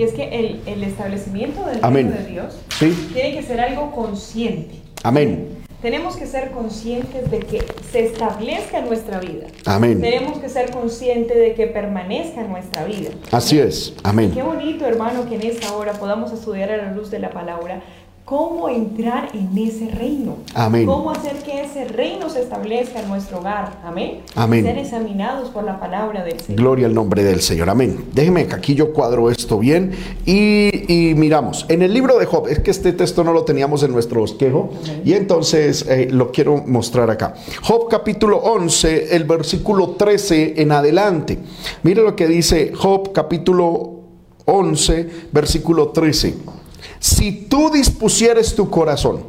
Y 0.00 0.02
es 0.02 0.14
que 0.14 0.30
el, 0.30 0.62
el 0.64 0.82
establecimiento 0.82 1.62
del 1.66 1.82
reino 1.82 2.12
de 2.12 2.24
Dios 2.24 2.58
¿Sí? 2.78 3.10
tiene 3.12 3.34
que 3.34 3.42
ser 3.42 3.60
algo 3.60 3.92
consciente. 3.92 4.76
Amén. 5.02 5.58
Tenemos 5.82 6.16
que 6.16 6.26
ser 6.26 6.52
conscientes 6.52 7.30
de 7.30 7.40
que 7.40 7.62
se 7.92 8.06
establezca 8.06 8.80
nuestra 8.80 9.20
vida. 9.20 9.48
Amén. 9.66 10.00
Tenemos 10.00 10.38
que 10.38 10.48
ser 10.48 10.70
conscientes 10.70 11.36
de 11.36 11.52
que 11.52 11.66
permanezca 11.66 12.42
nuestra 12.44 12.84
vida. 12.84 13.10
Así 13.30 13.58
es. 13.58 13.92
Amén. 14.02 14.32
Qué 14.32 14.42
bonito, 14.42 14.86
hermano, 14.86 15.28
que 15.28 15.34
en 15.34 15.42
esta 15.42 15.70
hora 15.76 15.92
podamos 15.92 16.32
estudiar 16.32 16.70
a 16.70 16.78
la 16.78 16.92
luz 16.92 17.10
de 17.10 17.18
la 17.18 17.28
palabra 17.28 17.82
cómo 18.30 18.68
entrar 18.68 19.30
en 19.34 19.58
ese 19.58 19.90
reino. 19.90 20.36
Amén. 20.54 20.86
Cómo 20.86 21.10
hacer 21.10 21.42
que 21.42 21.64
ese 21.64 21.86
reino 21.86 22.30
se 22.30 22.42
establezca 22.42 23.00
en 23.00 23.08
nuestro 23.08 23.40
hogar. 23.40 23.80
Amén. 23.84 24.20
Amén. 24.36 24.64
Ser 24.64 24.78
examinados 24.78 25.48
por 25.48 25.64
la 25.64 25.80
palabra 25.80 26.22
del 26.22 26.38
Señor. 26.38 26.60
Gloria 26.60 26.86
al 26.86 26.94
nombre 26.94 27.24
del 27.24 27.40
Señor. 27.40 27.68
Amén. 27.68 28.04
Déjeme 28.12 28.46
que 28.46 28.54
aquí 28.54 28.76
yo 28.76 28.92
cuadro 28.92 29.32
esto 29.32 29.58
bien 29.58 29.90
y, 30.24 31.10
y 31.10 31.14
miramos. 31.16 31.66
En 31.68 31.82
el 31.82 31.92
libro 31.92 32.20
de 32.20 32.26
Job, 32.26 32.46
es 32.46 32.60
que 32.60 32.70
este 32.70 32.92
texto 32.92 33.24
no 33.24 33.32
lo 33.32 33.42
teníamos 33.42 33.82
en 33.82 33.90
nuestro 33.90 34.20
bosquejo 34.20 34.70
y 35.04 35.14
entonces 35.14 35.84
eh, 35.88 36.06
lo 36.08 36.30
quiero 36.30 36.58
mostrar 36.58 37.10
acá. 37.10 37.34
Job 37.62 37.88
capítulo 37.90 38.36
11, 38.36 39.16
el 39.16 39.24
versículo 39.24 39.96
13 39.98 40.62
en 40.62 40.70
adelante. 40.70 41.36
Mire 41.82 42.02
lo 42.02 42.14
que 42.14 42.28
dice 42.28 42.72
Job 42.76 43.10
capítulo 43.12 44.02
11, 44.44 45.08
versículo 45.32 45.88
13. 45.88 46.59
Si 47.00 47.32
tú 47.48 47.70
dispusieres 47.70 48.54
tu 48.54 48.68
corazón, 48.70 49.22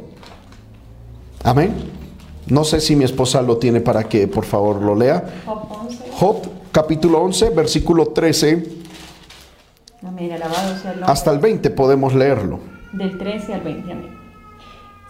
amén. 1.42 1.74
No 2.46 2.64
sé 2.64 2.80
si 2.80 2.94
mi 2.94 3.04
esposa 3.04 3.40
lo 3.40 3.56
tiene 3.56 3.80
para 3.80 4.04
que 4.04 4.28
por 4.28 4.44
favor 4.44 4.82
lo 4.82 4.94
lea. 4.94 5.24
Job 5.46 5.62
11. 5.86 6.04
Job 6.18 6.36
capítulo 6.70 7.20
11, 7.22 7.50
versículo 7.50 8.06
13 8.08 8.66
Amén. 10.06 10.32
Alabado 10.32 10.76
sea 10.78 10.92
el 10.92 11.04
hasta 11.04 11.30
el 11.30 11.38
20 11.38 11.70
podemos 11.70 12.14
leerlo. 12.14 12.58
del 12.92 13.16
13 13.16 13.54
al 13.54 13.60
20. 13.62 13.92
Amén. 13.92 14.18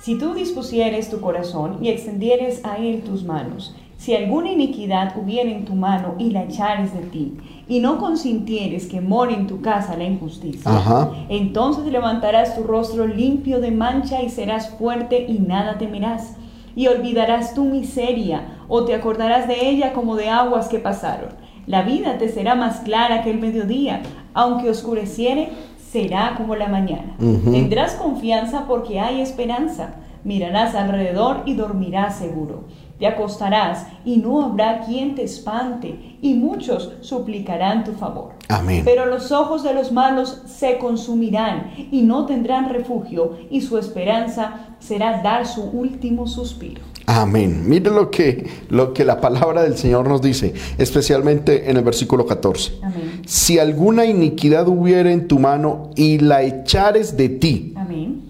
Si 0.00 0.16
tú 0.16 0.34
dispusieres 0.34 1.10
tu 1.10 1.20
corazón 1.20 1.78
y 1.82 1.88
extendieres 1.88 2.64
a 2.64 2.76
él 2.76 3.02
tus 3.02 3.24
manos, 3.24 3.74
si 3.98 4.14
alguna 4.16 4.50
iniquidad 4.52 5.16
hubiera 5.16 5.50
en 5.50 5.64
tu 5.64 5.74
mano 5.74 6.16
y 6.18 6.30
la 6.30 6.42
echares 6.44 6.92
de 6.92 7.02
ti, 7.02 7.38
y 7.72 7.80
no 7.80 7.96
consintieres 7.96 8.84
que 8.84 9.00
more 9.00 9.32
en 9.32 9.46
tu 9.46 9.62
casa 9.62 9.96
la 9.96 10.04
injusticia, 10.04 10.70
Ajá. 10.70 11.10
entonces 11.30 11.86
levantarás 11.86 12.54
tu 12.54 12.64
rostro 12.64 13.06
limpio 13.06 13.62
de 13.62 13.70
mancha 13.70 14.20
y 14.20 14.28
serás 14.28 14.68
fuerte 14.68 15.24
y 15.26 15.38
nada 15.38 15.78
temerás. 15.78 16.36
Y 16.76 16.88
olvidarás 16.88 17.54
tu 17.54 17.64
miseria, 17.64 18.58
o 18.68 18.84
te 18.84 18.94
acordarás 18.94 19.48
de 19.48 19.70
ella 19.70 19.94
como 19.94 20.16
de 20.16 20.28
aguas 20.28 20.68
que 20.68 20.80
pasaron. 20.80 21.30
La 21.66 21.80
vida 21.80 22.18
te 22.18 22.28
será 22.28 22.54
más 22.54 22.80
clara 22.80 23.22
que 23.22 23.30
el 23.30 23.40
mediodía, 23.40 24.02
aunque 24.34 24.68
oscureciere, 24.68 25.48
será 25.78 26.34
como 26.36 26.56
la 26.56 26.68
mañana. 26.68 27.14
Tendrás 27.18 27.94
confianza 27.94 28.66
porque 28.68 29.00
hay 29.00 29.22
esperanza. 29.22 29.94
Mirarás 30.24 30.74
alrededor 30.74 31.42
y 31.46 31.54
dormirás 31.54 32.16
seguro. 32.18 32.64
Te 33.02 33.08
acostarás 33.08 33.86
y 34.04 34.18
no 34.18 34.44
habrá 34.44 34.82
quien 34.82 35.16
te 35.16 35.24
espante, 35.24 36.18
y 36.22 36.34
muchos 36.34 36.92
suplicarán 37.00 37.82
tu 37.82 37.94
favor. 37.94 38.34
Amén. 38.46 38.82
Pero 38.84 39.06
los 39.06 39.32
ojos 39.32 39.64
de 39.64 39.74
los 39.74 39.90
malos 39.90 40.42
se 40.46 40.78
consumirán 40.78 41.72
y 41.90 42.02
no 42.02 42.26
tendrán 42.26 42.68
refugio, 42.68 43.38
y 43.50 43.60
su 43.60 43.76
esperanza 43.76 44.76
será 44.78 45.20
dar 45.20 45.48
su 45.48 45.62
último 45.64 46.28
suspiro. 46.28 46.80
Amén. 47.06 47.68
Mire 47.68 47.90
lo 47.90 48.08
que, 48.08 48.48
lo 48.68 48.92
que 48.94 49.04
la 49.04 49.20
palabra 49.20 49.64
del 49.64 49.76
Señor 49.76 50.08
nos 50.08 50.22
dice, 50.22 50.54
especialmente 50.78 51.68
en 51.68 51.78
el 51.78 51.82
versículo 51.82 52.24
14. 52.24 52.74
Amén. 52.82 53.22
Si 53.26 53.58
alguna 53.58 54.04
iniquidad 54.04 54.68
hubiera 54.68 55.10
en 55.10 55.26
tu 55.26 55.40
mano 55.40 55.90
y 55.96 56.18
la 56.18 56.44
echares 56.44 57.16
de 57.16 57.30
ti, 57.30 57.74
Amén. 57.74 58.22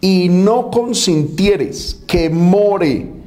y 0.00 0.28
no 0.28 0.70
consintieres 0.70 2.04
que 2.06 2.30
more 2.30 3.20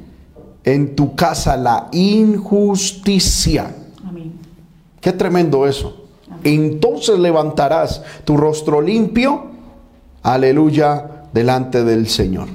en 0.66 0.94
tu 0.96 1.14
casa 1.14 1.56
la 1.56 1.88
injusticia. 1.92 3.74
Amén. 4.04 4.32
Qué 5.00 5.12
tremendo 5.12 5.66
eso. 5.66 6.04
Entonces 6.44 7.18
levantarás 7.18 8.02
tu 8.24 8.36
rostro 8.36 8.82
limpio, 8.82 9.46
aleluya, 10.22 11.28
delante 11.32 11.82
del 11.84 12.08
Señor. 12.08 12.48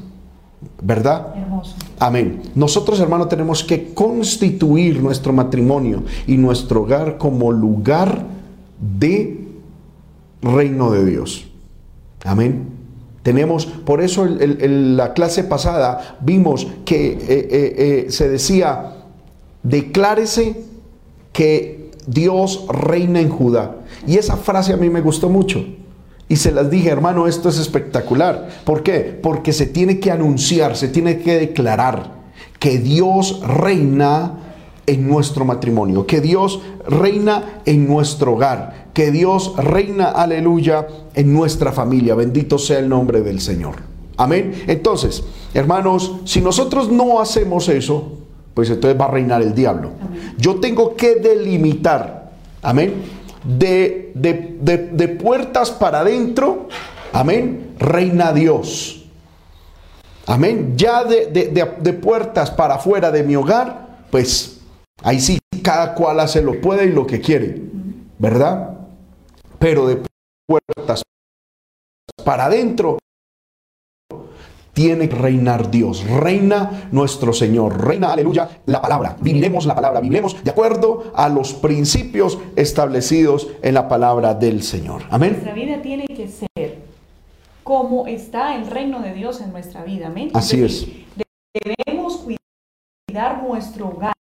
¿Verdad? 0.84 1.34
Hermoso. 1.36 1.76
Amén. 2.00 2.42
Nosotros, 2.54 3.00
hermanos, 3.00 3.30
tenemos 3.30 3.64
que 3.64 3.94
constituir 3.94 5.02
nuestro 5.02 5.32
matrimonio 5.34 6.04
y 6.28 6.38
nuestro 6.38 6.82
hogar 6.82 7.18
como 7.18 7.52
lugar 7.52 8.26
de 8.80 9.48
reino 10.42 10.92
de 10.92 11.06
Dios. 11.06 11.46
Amén. 12.26 12.81
Tenemos, 13.24 13.66
por 13.66 14.02
eso 14.02 14.26
el- 14.26 14.42
el- 14.42 14.62
el- 14.62 14.98
la 14.98 15.14
clase 15.14 15.44
pasada 15.44 16.18
vimos 16.22 16.68
que 16.86 17.12
eh, 17.12 17.18
eh, 17.28 17.48
eh, 17.52 18.06
se 18.10 18.28
decía, 18.30 18.94
declárese 19.64 20.56
que 21.32 21.92
Dios 22.08 22.66
reina 22.68 23.22
en 23.22 23.30
Judá. 23.30 23.76
Y 24.08 24.18
esa 24.18 24.38
frase 24.38 24.74
a 24.74 24.78
mí 24.78 24.90
me 24.90 25.02
gustó 25.02 25.30
mucho. 25.30 25.64
Y 26.28 26.38
se 26.38 26.52
las 26.52 26.70
dije, 26.72 26.90
hermano, 26.90 27.28
esto 27.28 27.50
es 27.50 27.60
espectacular. 27.60 28.50
¿Por 28.66 28.84
qué? 28.84 29.20
Porque 29.22 29.54
se 29.54 29.66
tiene 29.68 30.00
que 30.00 30.12
anunciar, 30.12 30.76
se 30.76 30.88
tiene 30.88 31.20
que 31.20 31.38
declarar 31.38 32.14
que 32.58 32.80
Dios 32.80 33.42
reina 33.46 34.40
en 34.92 35.08
nuestro 35.08 35.46
matrimonio, 35.46 36.06
que 36.06 36.22
Dios 36.22 36.60
reina 36.88 37.62
en 37.66 37.88
nuestro 37.88 38.34
hogar, 38.34 38.88
que 38.94 39.12
Dios 39.12 39.54
reina, 39.58 40.10
aleluya, 40.12 40.88
en 41.14 41.34
nuestra 41.34 41.72
familia. 41.72 42.16
Bendito 42.16 42.58
sea 42.58 42.80
el 42.80 42.90
nombre 42.90 43.22
del 43.22 43.40
Señor. 43.40 43.76
Amén. 44.18 44.64
Entonces, 44.68 45.24
hermanos, 45.54 46.18
si 46.26 46.42
nosotros 46.42 46.92
no 46.92 47.20
hacemos 47.22 47.70
eso, 47.70 48.18
pues 48.54 48.70
entonces 48.70 49.00
va 49.00 49.06
a 49.06 49.12
reinar 49.12 49.42
el 49.42 49.56
diablo. 49.56 49.92
Yo 50.38 50.56
tengo 50.60 50.96
que 50.96 51.16
delimitar, 51.16 52.32
amén, 52.62 52.96
de, 53.44 54.12
de- 54.14 54.58
de- 54.62 54.78
de 54.92 55.08
puertas 55.08 55.72
para 55.72 56.02
adentro, 56.02 56.68
amén, 57.14 57.72
reina 57.80 58.34
Dios. 58.34 59.06
Amén. 60.28 60.74
Ya 60.78 61.04
de, 61.04 61.28
de- 61.28 61.48
de- 61.48 61.72
de 61.82 61.94
puertas 61.94 62.52
para 62.52 62.76
afuera 62.76 63.10
de 63.12 63.24
mi 63.24 63.36
hogar, 63.36 64.06
pues 64.12 64.51
ahí 65.04 65.20
sí, 65.20 65.40
cada 65.64 65.94
cual 65.96 66.20
hace 66.20 66.42
lo 66.42 66.60
puede 66.60 66.86
y 66.86 66.92
lo 66.92 67.06
que 67.06 67.22
quiere, 67.22 67.62
¿verdad? 68.18 68.78
Pero 69.60 69.88
de 69.88 70.02
puertas 70.48 71.04
para 72.24 72.46
adentro, 72.46 72.98
tiene 74.74 75.10
que 75.10 75.16
reinar 75.16 75.70
Dios, 75.70 76.04
reina 76.08 76.90
nuestro 76.92 77.34
Señor, 77.34 77.86
reina, 77.86 78.14
aleluya, 78.14 78.62
la 78.66 78.82
palabra. 78.82 79.18
Viviremos 79.20 79.66
la 79.66 79.76
palabra, 79.76 80.00
viviremos 80.00 80.44
de 80.44 80.50
acuerdo 80.50 81.12
a 81.14 81.30
los 81.30 81.54
principios 81.54 82.40
establecidos 82.56 83.50
en 83.62 83.74
la 83.74 83.88
palabra 83.90 84.34
del 84.34 84.64
Señor. 84.64 85.04
Amén. 85.10 85.34
Nuestra 85.34 85.54
vida 85.54 85.82
tiene 85.82 86.08
que 86.08 86.28
ser 86.28 86.80
como 87.64 88.08
está 88.08 88.56
el 88.56 88.68
reino 88.68 89.02
de 89.02 89.14
Dios 89.14 89.42
en 89.42 89.52
nuestra 89.52 89.84
vida. 89.84 90.08
Amén. 90.08 90.32
Así 90.34 90.58
decir, 90.58 91.06
Debemos 91.54 92.26
cuidar 93.08 93.44
nuestro 93.44 93.90
hogar. 93.90 94.14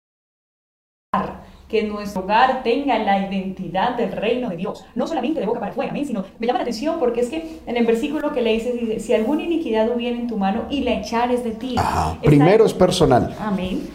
Que 1.71 1.85
nuestro 1.85 2.21
hogar 2.21 2.63
tenga 2.63 2.99
la 2.99 3.27
identidad 3.27 3.97
del 3.97 4.13
reino 4.13 4.51
de 4.51 4.59
Dios. 4.59 4.85
No 4.95 5.07
solamente 5.07 5.41
de 5.41 5.47
boca 5.47 5.59
para 5.59 5.73
afuera, 5.73 5.91
amén, 5.91 6.05
sino 6.05 6.23
me 6.39 6.47
llama 6.47 6.59
la 6.59 6.65
atención 6.65 6.99
porque 6.99 7.23
es 7.23 7.31
que 7.31 7.61
en 7.67 7.79
el 7.79 7.87
versículo 7.87 8.35
que 8.35 8.43
le 8.43 8.53
dice, 8.53 8.75
dice, 8.75 9.01
si 9.01 9.15
alguna 9.15 9.43
iniquidad 9.43 9.91
hubiera 9.91 10.19
en 10.19 10.27
tu 10.27 10.37
mano 10.37 10.67
y 10.69 10.83
la 10.83 10.93
echares 10.93 11.45
de 11.45 11.53
ti. 11.53 11.77
Ajá. 11.79 12.19
Primero 12.23 12.67
es 12.67 12.75
personal. 12.75 13.35
Amén. 13.41 13.89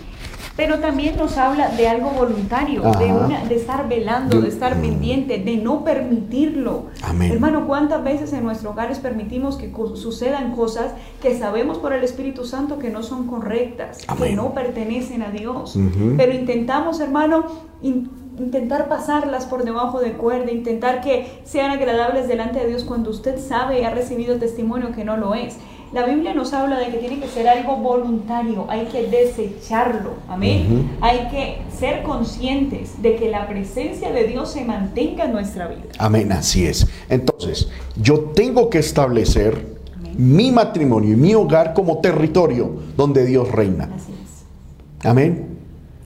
Pero 0.55 0.77
también 0.79 1.17
nos 1.17 1.35
habla 1.39 1.69
de 1.69 1.87
algo 1.87 2.11
voluntario, 2.11 2.83
de, 2.83 3.09
Ajá. 3.09 3.25
una- 3.25 3.43
de 3.45 3.55
estar 3.55 3.89
velando, 3.89 4.35
De- 4.37 4.43
de 4.43 4.49
estar 4.49 4.79
pendiente, 4.79 5.39
de 5.39 5.57
no 5.57 5.83
permitirlo. 5.83 6.85
Amén. 7.01 7.31
Hermano, 7.31 7.65
¿cuántas 7.65 8.03
veces 8.03 8.33
en 8.33 8.43
nuestros 8.43 8.71
hogares 8.73 8.99
permitimos 8.99 9.57
que 9.57 9.73
sucedan 9.95 10.51
cosas 10.55 10.93
que 11.23 11.35
sabemos 11.39 11.79
por 11.79 11.91
el 11.93 12.03
Espíritu 12.03 12.45
Santo 12.45 12.77
que 12.77 12.91
no 12.91 13.01
son 13.01 13.25
correctas, 13.25 14.05
que 14.21 14.35
no 14.35 14.53
pertenecen 14.53 15.23
a 15.23 15.31
Dios? 15.31 15.75
Pero 16.17 16.33
intentamos, 16.33 16.99
hermano, 16.99 17.45
in- 17.81 18.11
intentar 18.37 18.87
pasarlas 18.89 19.45
por 19.45 19.63
debajo 19.63 19.99
de 20.01 20.13
cuerda, 20.13 20.51
intentar 20.51 21.01
que 21.01 21.39
sean 21.45 21.71
agradables 21.71 22.27
delante 22.27 22.59
de 22.59 22.67
Dios 22.67 22.83
cuando 22.83 23.09
usted 23.09 23.39
sabe 23.39 23.81
y 23.81 23.83
ha 23.85 23.89
recibido 23.91 24.37
testimonio 24.37 24.91
que 24.91 25.03
no 25.03 25.17
lo 25.17 25.33
es. 25.33 25.57
La 25.93 26.05
Biblia 26.07 26.33
nos 26.33 26.53
habla 26.53 26.79
de 26.79 26.87
que 26.87 26.97
tiene 26.97 27.19
que 27.19 27.27
ser 27.27 27.47
algo 27.47 27.77
voluntario, 27.77 28.65
hay 28.67 28.85
que 28.85 29.05
desecharlo, 29.05 30.13
amén. 30.27 30.89
Hay 31.01 31.27
que 31.29 31.61
ser 31.77 32.01
conscientes 32.01 32.99
de 33.03 33.15
que 33.15 33.29
la 33.29 33.47
presencia 33.47 34.11
de 34.11 34.23
Dios 34.23 34.51
se 34.51 34.65
mantenga 34.65 35.25
en 35.25 35.33
nuestra 35.33 35.67
vida. 35.67 35.83
Amén, 35.99 36.31
así 36.31 36.65
es. 36.65 36.87
Entonces, 37.09 37.69
yo 37.95 38.31
tengo 38.33 38.71
que 38.71 38.79
establecer 38.79 39.77
Amén. 39.95 40.15
mi 40.17 40.51
matrimonio 40.51 41.13
y 41.13 41.15
mi 41.15 41.35
hogar 41.35 41.75
como 41.75 41.99
territorio 41.99 42.71
donde 42.97 43.23
Dios 43.23 43.51
reina. 43.51 43.91
Así 43.95 44.13
es. 44.13 45.05
Amén. 45.05 45.59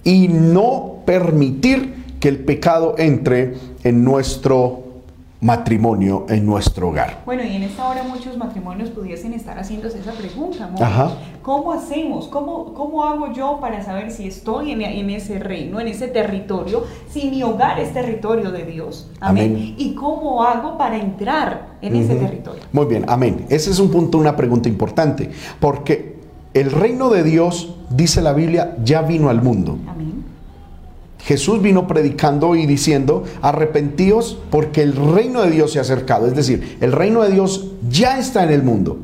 Y 0.04 0.28
no 0.28 0.98
permitir 1.06 2.18
que 2.20 2.28
el 2.28 2.40
pecado 2.40 2.96
entre 2.98 3.54
en 3.86 4.04
nuestro 4.04 4.87
matrimonio, 5.40 6.26
en 6.30 6.46
nuestro 6.46 6.90
hogar. 6.90 7.22
Bueno, 7.26 7.44
y 7.44 7.56
en 7.56 7.64
esta 7.64 7.88
hora 7.88 8.04
muchos 8.04 8.38
matrimonios 8.38 8.90
pudiesen 8.90 9.34
estar 9.34 9.58
haciéndose 9.58 10.00
esa 10.00 10.14
pregunta. 10.14 10.70
Ajá. 10.80 11.12
¿Cómo 11.44 11.72
hacemos? 11.72 12.28
¿Cómo, 12.28 12.74
¿Cómo 12.74 13.04
hago 13.06 13.32
yo 13.34 13.60
para 13.62 13.84
saber 13.84 14.12
si 14.12 14.28
estoy 14.28 14.72
en, 14.72 14.82
en 14.82 15.10
ese 15.12 15.40
reino, 15.40 15.80
en 15.80 15.88
ese 15.88 16.08
territorio, 16.08 16.84
si 17.10 17.30
mi 17.30 17.44
hogar 17.44 17.80
es 17.80 17.94
territorio 17.94 18.52
de 18.52 18.66
Dios? 18.66 19.10
Amén. 19.20 19.76
¿Y 19.78 19.94
cómo 19.94 20.44
hago 20.44 20.78
para 20.78 20.98
entrar 20.98 21.78
en 21.82 21.96
ese 21.96 22.16
territorio? 22.16 22.64
Muy 22.72 22.86
bien, 22.86 23.06
amén. 23.08 23.46
Ese 23.50 23.70
es 23.70 23.80
un 23.80 23.92
punto, 23.92 24.18
una 24.18 24.36
pregunta 24.36 24.68
importante, 24.68 25.30
porque 25.60 26.18
el 26.54 26.72
reino 26.72 27.10
de 27.10 27.24
Dios, 27.24 27.76
dice 27.92 28.22
la 28.22 28.34
Biblia, 28.34 28.76
ya 28.84 29.04
vino 29.04 29.30
al 29.30 29.42
mundo. 29.44 29.78
Amén. 29.88 30.07
Jesús 31.28 31.62
vino 31.62 31.88
predicando 31.88 32.56
y 32.56 32.66
diciendo, 32.66 33.26
arrepentíos 33.42 34.40
porque 34.50 34.82
el 34.82 34.96
reino 34.96 35.42
de 35.42 35.52
Dios 35.52 35.74
se 35.74 35.80
ha 35.80 35.82
acercado. 35.82 36.26
Es 36.26 36.36
decir, 36.36 36.78
el 36.80 36.94
reino 36.94 37.22
de 37.22 37.34
Dios 37.34 37.68
ya 37.90 38.18
está 38.18 38.46
en 38.46 38.52
el 38.52 38.64
mundo. 38.64 38.98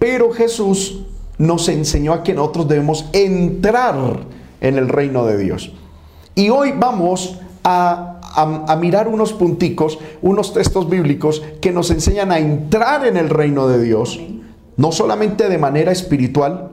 Pero 0.00 0.32
Jesús 0.32 1.04
nos 1.38 1.68
enseñó 1.68 2.14
a 2.14 2.24
que 2.24 2.34
nosotros 2.34 2.66
debemos 2.66 3.06
entrar 3.12 3.94
en 4.60 4.76
el 4.76 4.88
reino 4.88 5.24
de 5.24 5.38
Dios. 5.38 5.72
Y 6.34 6.48
hoy 6.48 6.72
vamos 6.76 7.38
a, 7.62 8.76
mirar 8.80 9.06
unos 9.06 9.32
punticos, 9.32 10.00
unos 10.20 10.52
textos 10.52 10.90
bíblicos 10.90 11.44
que 11.60 11.70
nos 11.70 11.92
enseñan 11.92 12.32
a 12.32 12.40
entrar 12.40 13.06
en 13.06 13.16
el 13.16 13.30
reino 13.30 13.68
de 13.68 13.80
Dios, 13.80 14.18
no 14.76 14.90
solamente 14.90 15.48
de 15.48 15.58
manera 15.58 15.92
espiritual, 15.92 16.70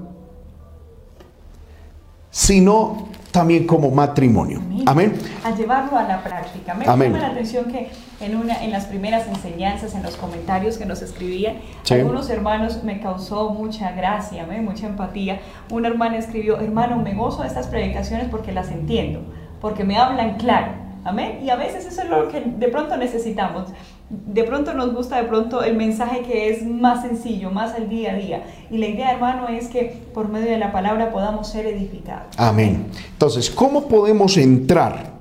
sino 2.31 3.09
también 3.31 3.67
como 3.67 3.91
matrimonio. 3.91 4.61
Amén. 4.85 5.13
A 5.43 5.51
llevarlo 5.55 5.97
a 5.97 6.03
la 6.03 6.23
práctica. 6.23 6.73
Me 6.73 6.85
Amén. 6.87 7.11
llama 7.13 7.27
la 7.27 7.31
atención 7.31 7.65
que 7.65 7.89
en, 8.21 8.35
una, 8.35 8.63
en 8.63 8.71
las 8.71 8.85
primeras 8.85 9.27
enseñanzas, 9.27 9.93
en 9.93 10.03
los 10.03 10.15
comentarios 10.15 10.77
que 10.77 10.85
nos 10.85 11.01
escribían, 11.01 11.57
Sí. 11.83 11.93
algunos 11.95 12.29
hermanos 12.29 12.83
me 12.83 12.99
causó 12.99 13.49
mucha 13.51 13.91
gracia, 13.91 14.45
¿me? 14.47 14.61
mucha 14.61 14.87
empatía. 14.87 15.39
Una 15.71 15.89
hermana 15.89 16.17
escribió, 16.17 16.59
hermano, 16.59 16.97
me 16.97 17.13
gozo 17.13 17.43
de 17.43 17.47
estas 17.47 17.67
predicaciones 17.67 18.27
porque 18.29 18.51
las 18.51 18.71
entiendo, 18.71 19.21
porque 19.61 19.83
me 19.83 19.97
hablan 19.97 20.37
claro. 20.37 20.71
Amén. 21.05 21.39
Y 21.43 21.49
a 21.49 21.55
veces 21.55 21.85
eso 21.85 22.01
es 22.01 22.09
lo 22.09 22.27
que 22.27 22.41
de 22.41 22.67
pronto 22.67 22.97
necesitamos. 22.97 23.69
De 24.09 24.43
pronto 24.43 24.73
nos 24.73 24.91
gusta 24.93 25.21
de 25.21 25.27
pronto 25.27 25.63
el 25.63 25.75
mensaje 25.75 26.21
que 26.21 26.49
es 26.49 26.65
más 26.65 27.03
sencillo, 27.03 27.51
más 27.51 27.75
al 27.75 27.89
día 27.89 28.13
a 28.13 28.15
día. 28.15 28.43
Y 28.71 28.79
la 28.79 28.87
idea, 28.87 29.11
hermano, 29.11 29.47
es 29.49 29.67
que 29.67 29.97
por 30.15 30.29
medio 30.29 30.49
de 30.49 30.57
la 30.57 30.71
palabra 30.71 31.11
podamos 31.11 31.47
ser 31.47 31.67
edificados. 31.67 32.33
Amén. 32.37 32.87
Entonces, 33.11 33.51
¿cómo 33.51 33.87
podemos 33.87 34.35
entrar 34.37 35.13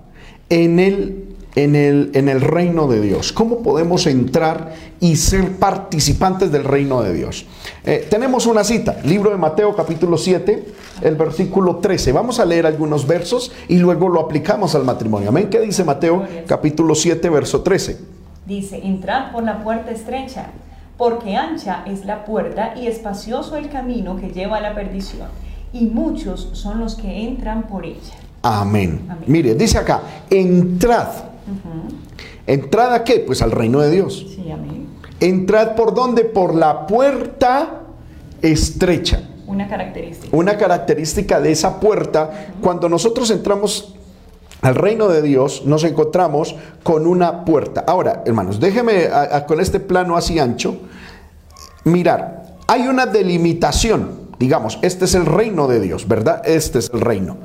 en 0.49 0.79
el, 0.79 1.37
en 1.55 1.77
el, 1.77 2.13
en 2.15 2.31
el 2.31 2.41
reino 2.41 2.89
de 2.89 3.03
Dios? 3.03 3.31
¿Cómo 3.31 3.63
podemos 3.63 4.07
entrar 4.07 4.73
y 5.01 5.17
ser 5.17 5.59
participantes 5.59 6.51
del 6.51 6.65
reino 6.65 7.03
de 7.03 7.13
Dios? 7.13 7.45
Eh, 7.85 8.07
tenemos 8.09 8.47
una 8.47 8.65
cita, 8.65 8.97
libro 9.05 9.29
de 9.29 9.37
Mateo 9.37 9.77
capítulo 9.77 10.17
7, 10.17 10.65
el 11.03 11.15
versículo 11.15 11.77
13. 11.77 12.13
Vamos 12.13 12.41
a 12.41 12.47
leer 12.47 12.65
algunos 12.65 13.07
versos 13.07 13.53
y 13.69 13.77
luego 13.77 14.09
lo 14.09 14.21
aplicamos 14.21 14.75
al 14.75 14.85
matrimonio. 14.85 15.29
Amén. 15.29 15.51
¿Qué 15.51 15.61
dice 15.61 15.85
Mateo 15.85 16.27
capítulo 16.47 16.95
7, 16.95 17.29
verso 17.29 17.61
13? 17.61 18.18
Dice, 18.49 18.81
entrad 18.83 19.31
por 19.31 19.43
la 19.43 19.63
puerta 19.63 19.91
estrecha, 19.91 20.47
porque 20.97 21.37
ancha 21.37 21.83
es 21.85 22.07
la 22.07 22.25
puerta 22.25 22.73
y 22.81 22.87
espacioso 22.87 23.57
el 23.57 23.69
camino 23.69 24.17
que 24.17 24.31
lleva 24.31 24.57
a 24.57 24.63
la 24.63 24.75
perdición, 24.75 25.29
y 25.71 25.85
muchos 25.85 26.49
son 26.55 26.81
los 26.81 26.95
que 26.95 27.29
entran 27.29 27.65
por 27.65 27.85
ella. 27.85 28.15
Amén. 28.41 29.05
Amén. 29.07 29.25
Mire, 29.27 29.55
dice 29.55 29.77
acá, 29.77 30.01
entrad. 30.31 31.09
Ujú. 31.09 31.95
¿Entrad 32.47 32.95
a 32.95 33.05
qué? 33.05 33.21
Pues 33.21 33.43
al 33.43 33.51
reino 33.51 33.81
de 33.81 33.91
Dios. 33.91 34.27
Sí, 34.35 34.51
amén. 34.51 34.87
Entrad 35.21 35.75
por 35.75 35.93
dónde? 35.93 36.25
Por 36.25 36.55
la 36.55 36.87
puerta 36.87 37.83
estrecha. 38.41 39.29
Una 39.47 39.69
característica. 39.69 40.35
Una 40.35 40.57
característica 40.57 41.39
de 41.39 41.53
esa 41.53 41.81
puerta, 41.81 42.49
cuando 42.63 42.89
nosotros 42.89 43.31
entramos 43.31 43.95
al 44.61 44.75
reino 44.75 45.09
de 45.09 45.23
Dios, 45.23 45.63
nos 45.65 45.85
encontramos 45.85 46.57
con 46.83 47.07
una 47.07 47.45
puerta. 47.45 47.85
Ahora, 47.87 48.23
hermanos, 48.27 48.59
déjeme 48.59 49.09
con 49.47 49.61
este 49.61 49.81
plano 49.81 50.17
así 50.17 50.39
ancho, 50.39 50.79
mirar, 51.85 52.57
hay 52.67 52.89
una 52.89 53.07
delimitación, 53.07 54.29
digamos, 54.39 54.79
este 54.83 55.05
es 55.05 55.15
el 55.15 55.27
reino 55.27 55.69
de 55.69 55.81
Dios, 55.81 56.09
¿verdad? 56.09 56.43
Este 56.45 56.81
es 56.81 56.91
el 56.93 57.01
reino. 57.01 57.37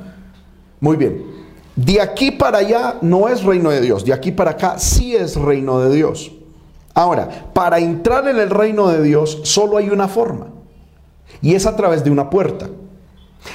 Muy 0.80 0.96
bien. 0.96 1.22
De 1.76 2.00
aquí 2.00 2.30
para 2.30 2.58
allá 2.58 2.96
no 3.00 3.28
es 3.28 3.42
reino 3.42 3.70
de 3.70 3.80
Dios, 3.80 4.04
de 4.04 4.12
aquí 4.12 4.30
para 4.32 4.52
acá 4.52 4.78
sí 4.78 5.16
es 5.16 5.36
reino 5.36 5.80
de 5.80 5.94
Dios. 5.94 6.32
Ahora, 6.94 7.48
para 7.52 7.78
entrar 7.78 8.28
en 8.28 8.38
el 8.38 8.50
reino 8.50 8.88
de 8.88 9.02
Dios 9.02 9.40
solo 9.42 9.78
hay 9.78 9.90
una 9.90 10.06
forma, 10.06 10.48
y 11.42 11.54
es 11.54 11.66
a 11.66 11.74
través 11.74 12.04
de 12.04 12.10
una 12.10 12.30
puerta. 12.30 12.68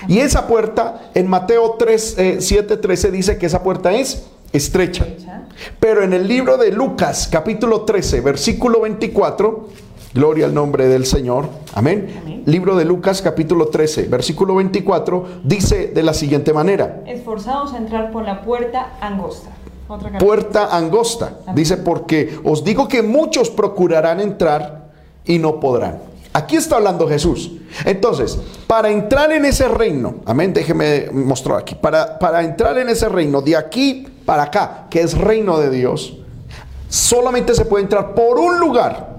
Y 0.07 0.19
esa 0.19 0.47
puerta, 0.47 1.11
en 1.13 1.27
Mateo 1.27 1.75
3, 1.77 2.15
eh, 2.17 2.37
7, 2.39 2.77
13, 2.77 3.11
dice 3.11 3.37
que 3.37 3.45
esa 3.45 3.63
puerta 3.63 3.91
es 3.91 4.27
estrecha. 4.53 5.05
Estrecha. 5.05 5.43
Pero 5.79 6.03
en 6.03 6.13
el 6.13 6.27
libro 6.27 6.57
de 6.57 6.71
Lucas, 6.71 7.27
capítulo 7.31 7.81
13, 7.81 8.21
versículo 8.21 8.81
24, 8.81 9.67
gloria 10.13 10.45
al 10.45 10.53
nombre 10.53 10.87
del 10.87 11.05
Señor, 11.05 11.49
amén. 11.73 12.15
Amén. 12.21 12.43
Libro 12.45 12.75
de 12.75 12.85
Lucas, 12.85 13.21
capítulo 13.21 13.67
13, 13.67 14.07
versículo 14.07 14.55
24, 14.55 15.25
dice 15.43 15.87
de 15.87 16.03
la 16.03 16.13
siguiente 16.13 16.53
manera. 16.53 17.03
Esforzados 17.05 17.73
a 17.73 17.77
entrar 17.77 18.11
por 18.11 18.23
la 18.23 18.41
puerta 18.41 18.97
angosta. 19.01 19.49
Puerta 20.19 20.75
angosta. 20.75 21.39
Dice, 21.55 21.77
porque 21.77 22.39
os 22.43 22.63
digo 22.63 22.87
que 22.87 23.01
muchos 23.01 23.49
procurarán 23.49 24.19
entrar 24.19 24.91
y 25.25 25.39
no 25.39 25.59
podrán. 25.59 26.08
Aquí 26.31 26.55
está 26.55 26.75
hablando 26.75 27.07
Jesús. 27.07 27.51
Entonces, 27.85 28.37
para 28.67 28.89
entrar 28.89 29.31
en 29.31 29.45
ese 29.45 29.67
reino, 29.67 30.17
amén, 30.25 30.53
déjeme 30.53 31.09
mostrar 31.11 31.59
aquí, 31.59 31.75
para, 31.75 32.19
para 32.19 32.43
entrar 32.43 32.77
en 32.77 32.89
ese 32.89 33.09
reino, 33.09 33.41
de 33.41 33.57
aquí 33.57 34.07
para 34.25 34.43
acá, 34.43 34.85
que 34.89 35.01
es 35.01 35.17
reino 35.17 35.57
de 35.59 35.71
Dios, 35.71 36.17
solamente 36.87 37.55
se 37.55 37.65
puede 37.65 37.83
entrar 37.83 38.13
por 38.13 38.37
un 38.37 38.59
lugar. 38.59 39.17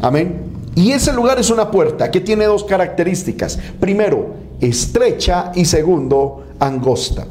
Amén. 0.00 0.44
Y 0.76 0.92
ese 0.92 1.12
lugar 1.12 1.40
es 1.40 1.50
una 1.50 1.70
puerta 1.72 2.08
que 2.08 2.20
tiene 2.20 2.44
dos 2.44 2.62
características. 2.62 3.58
Primero, 3.80 4.36
estrecha 4.60 5.50
y 5.56 5.64
segundo, 5.64 6.44
angosta. 6.60 7.26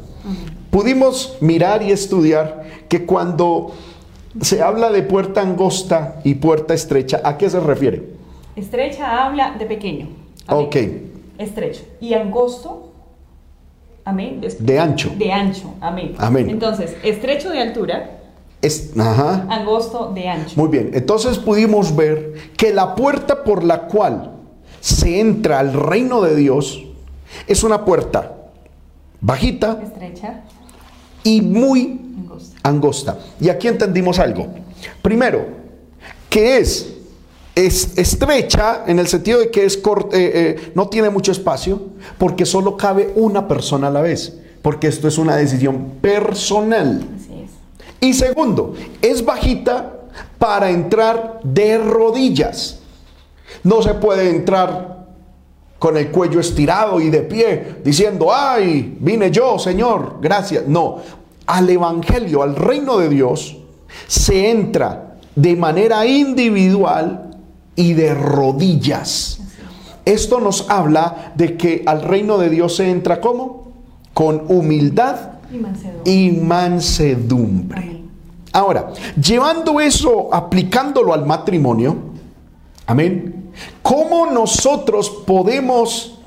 Pudimos 0.70 1.38
mirar 1.40 1.82
y 1.82 1.92
estudiar 1.92 2.64
que 2.90 3.06
cuando 3.06 3.72
se 4.42 4.60
habla 4.62 4.90
de 4.90 5.02
puerta 5.02 5.40
angosta 5.40 6.20
y 6.24 6.34
puerta 6.34 6.74
estrecha, 6.74 7.22
¿a 7.24 7.38
qué 7.38 7.48
se 7.48 7.58
refiere? 7.58 8.17
Estrecha 8.58 9.24
habla 9.24 9.54
de 9.58 9.66
pequeño. 9.66 10.08
Amén. 10.46 10.66
Ok, 10.66 10.76
Estrecho. 11.38 11.82
Y 12.00 12.14
angosto, 12.14 12.92
amén. 14.04 14.40
De 14.58 14.78
ancho. 14.78 15.12
De 15.16 15.32
ancho, 15.32 15.74
amén. 15.80 16.14
Amén. 16.18 16.50
Entonces, 16.50 16.96
estrecho 17.04 17.50
de 17.50 17.60
altura, 17.60 18.18
Es, 18.60 18.92
ajá. 18.98 19.46
angosto 19.48 20.10
de 20.12 20.28
ancho. 20.28 20.54
Muy 20.56 20.68
bien, 20.68 20.90
entonces 20.94 21.38
pudimos 21.38 21.94
ver 21.94 22.34
que 22.56 22.72
la 22.72 22.96
puerta 22.96 23.44
por 23.44 23.62
la 23.62 23.82
cual 23.82 24.32
se 24.80 25.20
entra 25.20 25.60
al 25.60 25.72
reino 25.74 26.20
de 26.22 26.34
Dios 26.34 26.82
es 27.46 27.62
una 27.62 27.84
puerta 27.84 28.34
bajita 29.20 29.80
Estrecha, 29.82 30.42
y 31.22 31.40
muy 31.40 32.00
angosta. 32.18 32.58
angosta. 32.68 33.18
Y 33.40 33.48
aquí 33.48 33.68
entendimos 33.68 34.18
algo. 34.18 34.48
Primero, 35.02 35.46
que 36.28 36.58
es, 36.58 36.94
es 37.66 37.98
estrecha 37.98 38.84
en 38.86 39.00
el 39.00 39.08
sentido 39.08 39.40
de 39.40 39.50
que 39.50 39.64
es 39.64 39.76
eh, 39.76 39.80
eh, 40.12 40.72
no 40.76 40.88
tiene 40.88 41.10
mucho 41.10 41.32
espacio, 41.32 41.80
porque 42.16 42.46
solo 42.46 42.76
cabe 42.76 43.12
una 43.16 43.48
persona 43.48 43.88
a 43.88 43.90
la 43.90 44.00
vez, 44.00 44.38
porque 44.62 44.86
esto 44.86 45.08
es 45.08 45.18
una 45.18 45.34
decisión 45.34 45.94
personal. 46.00 47.02
Así 47.16 47.42
es. 47.42 47.50
Y 48.00 48.14
segundo, 48.14 48.74
es 49.02 49.24
bajita 49.24 49.92
para 50.38 50.70
entrar 50.70 51.40
de 51.42 51.78
rodillas. 51.78 52.78
No 53.64 53.82
se 53.82 53.94
puede 53.94 54.30
entrar 54.30 55.06
con 55.80 55.96
el 55.96 56.12
cuello 56.12 56.38
estirado 56.38 57.00
y 57.00 57.10
de 57.10 57.22
pie, 57.22 57.76
diciendo, 57.84 58.28
ay, 58.32 58.96
vine 59.00 59.32
yo, 59.32 59.58
Señor, 59.58 60.18
gracias. 60.20 60.66
No, 60.68 60.98
al 61.46 61.68
Evangelio, 61.68 62.44
al 62.44 62.54
reino 62.54 62.98
de 62.98 63.08
Dios, 63.08 63.56
se 64.06 64.48
entra 64.48 65.16
de 65.34 65.56
manera 65.56 66.06
individual 66.06 67.27
y 67.78 67.94
de 67.94 68.12
rodillas. 68.12 69.38
Esto 70.04 70.40
nos 70.40 70.68
habla 70.68 71.32
de 71.36 71.56
que 71.56 71.84
al 71.86 72.02
reino 72.02 72.36
de 72.38 72.50
Dios 72.50 72.74
se 72.74 72.90
entra 72.90 73.20
como? 73.20 73.68
Con 74.12 74.42
humildad 74.48 75.16
Y 75.52 75.58
mansedumbre. 75.58 76.12
y 76.12 76.30
mansedumbre. 76.32 78.02
Ahora, 78.52 78.90
llevando 79.22 79.78
eso, 79.78 80.28
aplicándolo 80.34 81.14
al 81.14 81.24
matrimonio, 81.24 81.94
amén, 82.86 83.52
¿cómo 83.80 84.26
nosotros 84.26 85.08
podemos 85.24 86.18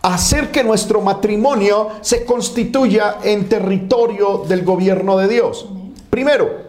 hacer 0.00 0.52
que 0.52 0.64
nuestro 0.64 1.02
matrimonio 1.02 1.88
se 2.00 2.24
constituya 2.24 3.16
en 3.24 3.48
territorio 3.48 4.44
del 4.48 4.64
gobierno 4.64 5.18
de 5.18 5.26
Dios. 5.26 5.66
Primero, 6.08 6.65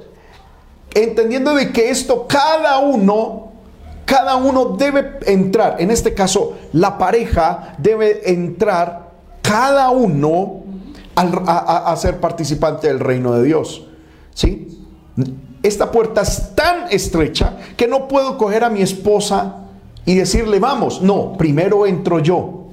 entendiendo 1.03 1.53
de 1.55 1.71
que 1.71 1.89
esto 1.89 2.25
cada 2.27 2.79
uno, 2.79 3.51
cada 4.05 4.35
uno 4.35 4.75
debe 4.77 5.19
entrar, 5.25 5.75
en 5.79 5.91
este 5.91 6.13
caso 6.13 6.55
la 6.73 6.97
pareja 6.97 7.75
debe 7.77 8.31
entrar 8.31 9.11
cada 9.41 9.89
uno 9.89 10.63
a, 11.15 11.91
a 11.91 11.95
ser 11.95 12.19
participante 12.19 12.87
del 12.87 12.99
reino 12.99 13.33
de 13.33 13.43
Dios. 13.43 13.87
¿Sí? 14.33 14.67
Esta 15.63 15.91
puerta 15.91 16.21
es 16.21 16.55
tan 16.55 16.91
estrecha 16.91 17.57
que 17.75 17.87
no 17.87 18.07
puedo 18.07 18.37
coger 18.37 18.63
a 18.63 18.69
mi 18.69 18.81
esposa 18.81 19.63
y 20.05 20.15
decirle, 20.15 20.59
vamos, 20.59 21.01
no, 21.01 21.33
primero 21.33 21.85
entro 21.85 22.19
yo 22.19 22.67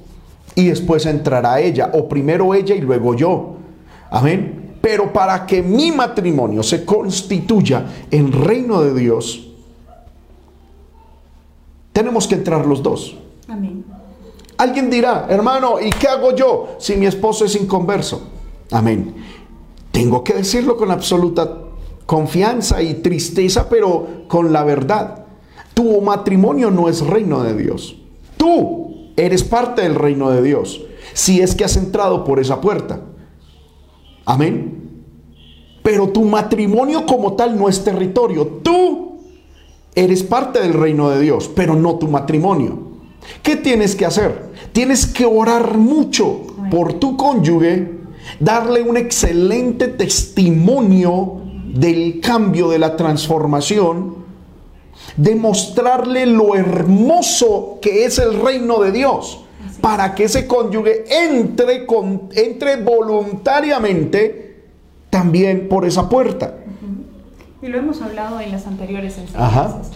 y 0.55 0.67
después 0.67 1.05
entrará 1.05 1.59
ella, 1.59 1.91
o 1.93 2.07
primero 2.07 2.53
ella 2.53 2.75
y 2.75 2.81
luego 2.81 3.13
yo. 3.13 3.57
Amén. 4.09 4.64
Pero 4.85 5.11
para 5.11 5.47
que 5.47 5.63
mi 5.63 5.91
matrimonio 5.91 6.61
se 6.61 6.85
constituya 6.85 8.05
en 8.11 8.31
reino 8.31 8.83
de 8.83 8.93
Dios, 8.93 9.47
tenemos 11.91 12.27
que 12.27 12.35
entrar 12.35 12.67
los 12.67 12.83
dos. 12.83 13.17
Amén. 13.47 13.83
Alguien 14.57 14.91
dirá, 14.91 15.25
hermano, 15.27 15.81
¿y 15.81 15.89
qué 15.89 16.07
hago 16.07 16.35
yo 16.35 16.75
si 16.77 16.95
mi 16.97 17.07
esposo 17.07 17.45
es 17.45 17.55
inconverso? 17.55 18.27
Amén. 18.69 19.15
Tengo 19.89 20.23
que 20.23 20.35
decirlo 20.35 20.77
con 20.77 20.91
absoluta 20.91 21.61
confianza 22.05 22.83
y 22.83 22.93
tristeza, 22.93 23.67
pero 23.67 24.27
con 24.27 24.53
la 24.53 24.63
verdad. 24.63 25.25
Tu 25.73 25.99
matrimonio 25.99 26.69
no 26.69 26.89
es 26.89 27.01
reino 27.01 27.41
de 27.41 27.55
Dios. 27.55 27.95
Tú 28.37 29.13
eres 29.17 29.43
parte 29.43 29.81
del 29.81 29.95
reino 29.95 30.29
de 30.29 30.43
Dios. 30.43 30.83
Si 31.13 31.41
es 31.41 31.55
que 31.55 31.65
has 31.65 31.75
entrado 31.75 32.23
por 32.23 32.39
esa 32.39 32.61
puerta. 32.61 32.99
Amén. 34.25 35.03
Pero 35.83 36.09
tu 36.09 36.23
matrimonio 36.23 37.05
como 37.05 37.33
tal 37.33 37.57
no 37.57 37.69
es 37.69 37.83
territorio. 37.83 38.59
Tú 38.63 39.19
eres 39.93 40.23
parte 40.23 40.59
del 40.59 40.73
reino 40.73 41.09
de 41.09 41.21
Dios, 41.21 41.49
pero 41.55 41.75
no 41.75 41.95
tu 41.95 42.07
matrimonio. 42.07 42.79
¿Qué 43.41 43.55
tienes 43.55 43.95
que 43.95 44.05
hacer? 44.05 44.51
Tienes 44.71 45.05
que 45.05 45.25
orar 45.25 45.77
mucho 45.77 46.41
por 46.69 46.93
tu 46.93 47.15
cónyuge, 47.15 47.91
darle 48.39 48.81
un 48.81 48.97
excelente 48.97 49.87
testimonio 49.87 51.41
del 51.73 52.19
cambio, 52.19 52.69
de 52.69 52.79
la 52.79 52.95
transformación 52.95 54.25
demostrarle 55.17 56.25
lo 56.25 56.55
hermoso 56.55 57.79
que 57.81 58.05
es 58.05 58.19
el 58.19 58.39
reino 58.41 58.79
de 58.79 58.91
Dios, 58.91 59.44
para 59.81 60.15
que 60.15 60.25
ese 60.25 60.47
cónyuge 60.47 61.05
entre, 61.09 61.85
con, 61.85 62.29
entre 62.35 62.77
voluntariamente 62.77 64.63
también 65.09 65.69
por 65.69 65.85
esa 65.85 66.09
puerta. 66.09 66.55
Y 67.61 67.67
lo 67.67 67.77
hemos 67.77 68.01
hablado 68.01 68.39
en 68.39 68.51
las 68.51 68.67
anteriores 68.67 69.17
enseñanzas. 69.17 69.91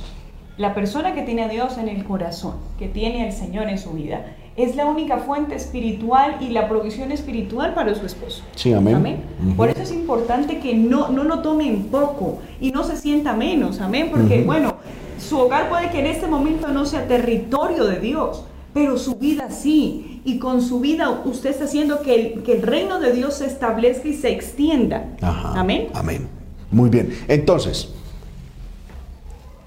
La 0.57 0.73
persona 0.73 1.13
que 1.13 1.21
tiene 1.21 1.43
a 1.43 1.47
Dios 1.47 1.77
en 1.77 1.87
el 1.87 2.03
corazón, 2.03 2.55
que 2.77 2.87
tiene 2.87 3.25
al 3.25 3.31
Señor 3.31 3.69
en 3.69 3.77
su 3.77 3.91
vida, 3.91 4.25
es 4.57 4.75
la 4.75 4.85
única 4.85 5.19
fuente 5.19 5.55
espiritual 5.55 6.37
y 6.41 6.49
la 6.49 6.67
provisión 6.67 7.11
espiritual 7.11 7.73
para 7.73 7.95
su 7.95 8.05
esposo. 8.05 8.43
Sí, 8.55 8.73
amén. 8.73 9.23
Por 9.55 9.69
eso 9.69 9.81
es 9.81 9.91
importante 9.91 10.59
que 10.59 10.73
no, 10.73 11.09
no 11.09 11.23
lo 11.23 11.39
tome 11.39 11.67
en 11.67 11.83
poco 11.85 12.39
y 12.59 12.71
no 12.71 12.83
se 12.83 12.97
sienta 12.97 13.33
menos, 13.33 13.79
amén, 13.79 14.09
porque 14.11 14.43
bueno, 14.43 14.75
su 15.17 15.37
hogar 15.37 15.69
puede 15.69 15.89
que 15.91 15.99
en 15.99 16.07
este 16.07 16.27
momento 16.27 16.67
no 16.69 16.85
sea 16.85 17.07
territorio 17.07 17.85
de 17.85 17.99
Dios, 17.99 18.43
pero 18.73 18.97
su 18.97 19.15
vida 19.15 19.49
sí. 19.49 20.21
Y 20.25 20.37
con 20.37 20.61
su 20.61 20.79
vida 20.79 21.21
usted 21.25 21.51
está 21.51 21.65
haciendo 21.65 22.01
que 22.01 22.15
el, 22.15 22.43
que 22.43 22.53
el 22.53 22.61
reino 22.61 22.99
de 22.99 23.13
Dios 23.13 23.35
se 23.35 23.45
establezca 23.45 24.07
y 24.07 24.13
se 24.13 24.31
extienda. 24.31 25.15
amén. 25.21 25.87
Amén. 25.93 26.27
Muy 26.71 26.89
bien. 26.89 27.17
Entonces, 27.27 27.89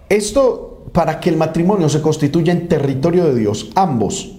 esto 0.08 0.84
para 0.92 1.20
que 1.20 1.30
el 1.30 1.36
matrimonio 1.36 1.88
se 1.88 2.02
constituya 2.02 2.52
en 2.52 2.68
territorio 2.68 3.24
de 3.24 3.34
Dios, 3.34 3.70
ambos 3.74 4.36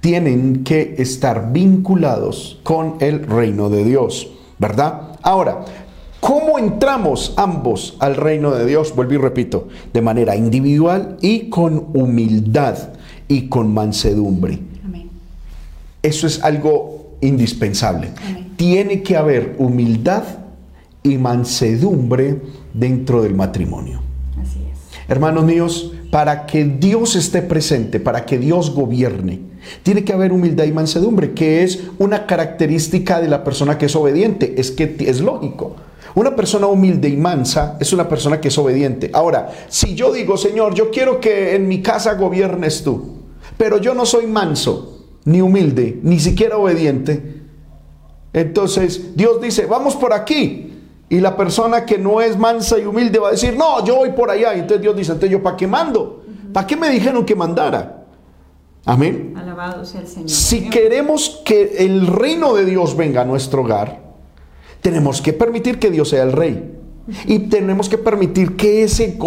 tienen 0.00 0.64
que 0.64 0.94
estar 0.98 1.52
vinculados 1.52 2.60
con 2.62 2.96
el 3.00 3.26
reino 3.26 3.68
de 3.68 3.84
Dios, 3.84 4.30
¿verdad? 4.58 5.18
Ahora, 5.22 5.64
¿Cómo 6.18 6.58
entramos 6.58 7.34
ambos 7.36 7.96
al 8.00 8.16
reino 8.16 8.50
de 8.50 8.66
Dios? 8.66 8.96
Vuelvo 8.96 9.14
y 9.14 9.18
repito, 9.18 9.68
de 9.92 10.02
manera 10.02 10.34
individual 10.34 11.18
y 11.20 11.50
con 11.50 11.90
humildad 11.94 12.95
y 13.28 13.48
con 13.48 13.72
mansedumbre. 13.72 14.58
Eso 16.02 16.26
es 16.26 16.42
algo 16.42 17.16
indispensable. 17.20 18.10
Tiene 18.56 19.02
que 19.02 19.16
haber 19.16 19.56
humildad 19.58 20.22
y 21.02 21.18
mansedumbre 21.18 22.40
dentro 22.72 23.22
del 23.22 23.34
matrimonio. 23.34 24.00
Así 24.40 24.60
es. 24.72 25.08
Hermanos 25.08 25.44
míos, 25.44 25.92
para 26.10 26.46
que 26.46 26.64
Dios 26.64 27.16
esté 27.16 27.42
presente, 27.42 28.00
para 28.00 28.24
que 28.24 28.38
Dios 28.38 28.74
gobierne, 28.74 29.40
tiene 29.82 30.04
que 30.04 30.12
haber 30.12 30.32
humildad 30.32 30.64
y 30.64 30.72
mansedumbre, 30.72 31.32
que 31.32 31.62
es 31.62 31.80
una 31.98 32.26
característica 32.26 33.20
de 33.20 33.28
la 33.28 33.42
persona 33.42 33.78
que 33.78 33.86
es 33.86 33.96
obediente. 33.96 34.54
Es 34.58 34.70
que 34.70 34.96
es 35.00 35.20
lógico. 35.20 35.76
Una 36.14 36.34
persona 36.34 36.66
humilde 36.66 37.08
y 37.08 37.16
mansa 37.16 37.76
es 37.78 37.92
una 37.92 38.08
persona 38.08 38.40
que 38.40 38.48
es 38.48 38.56
obediente. 38.56 39.10
Ahora, 39.12 39.52
si 39.68 39.94
yo 39.94 40.12
digo, 40.12 40.36
Señor, 40.36 40.74
yo 40.74 40.90
quiero 40.90 41.20
que 41.20 41.54
en 41.54 41.68
mi 41.68 41.82
casa 41.82 42.14
gobiernes 42.14 42.82
tú, 42.82 43.15
pero 43.56 43.78
yo 43.78 43.94
no 43.94 44.06
soy 44.06 44.26
manso, 44.26 45.06
ni 45.24 45.40
humilde, 45.40 45.98
ni 46.02 46.20
siquiera 46.20 46.56
obediente, 46.56 47.36
entonces 48.36 49.16
Dios 49.16 49.40
dice, 49.40 49.64
vamos 49.64 49.96
por 49.96 50.12
aquí. 50.12 50.74
Y 51.08 51.20
la 51.20 51.36
persona 51.36 51.86
que 51.86 51.96
no 51.96 52.20
es 52.20 52.36
mansa 52.36 52.78
y 52.78 52.84
humilde 52.84 53.18
va 53.18 53.28
a 53.28 53.30
decir, 53.30 53.56
no, 53.56 53.82
yo 53.82 53.96
voy 53.96 54.10
por 54.10 54.30
allá. 54.30 54.54
Y 54.54 54.60
entonces 54.60 54.82
Dios 54.82 54.94
dice, 54.94 55.12
entonces 55.12 55.30
yo, 55.30 55.42
¿para 55.42 55.56
qué 55.56 55.66
mando? 55.66 56.22
¿Para 56.52 56.66
qué 56.66 56.76
me 56.76 56.90
dijeron 56.90 57.24
que 57.24 57.34
mandara? 57.34 58.04
Amén. 58.84 59.32
Alabado 59.36 59.86
sea 59.86 60.02
el 60.02 60.06
Señor. 60.06 60.28
Si 60.28 60.68
queremos 60.68 61.40
que 61.46 61.76
el 61.78 62.06
reino 62.06 62.54
de 62.54 62.66
Dios 62.66 62.94
venga 62.94 63.22
a 63.22 63.24
nuestro 63.24 63.62
hogar, 63.62 64.02
tenemos 64.82 65.22
que 65.22 65.32
permitir 65.32 65.78
que 65.78 65.90
Dios 65.90 66.10
sea 66.10 66.22
el 66.22 66.32
rey. 66.32 66.75
Y 67.26 67.40
tenemos 67.40 67.88
que 67.88 67.98
permitir 67.98 68.56
que 68.56 68.82
ese 68.82 69.18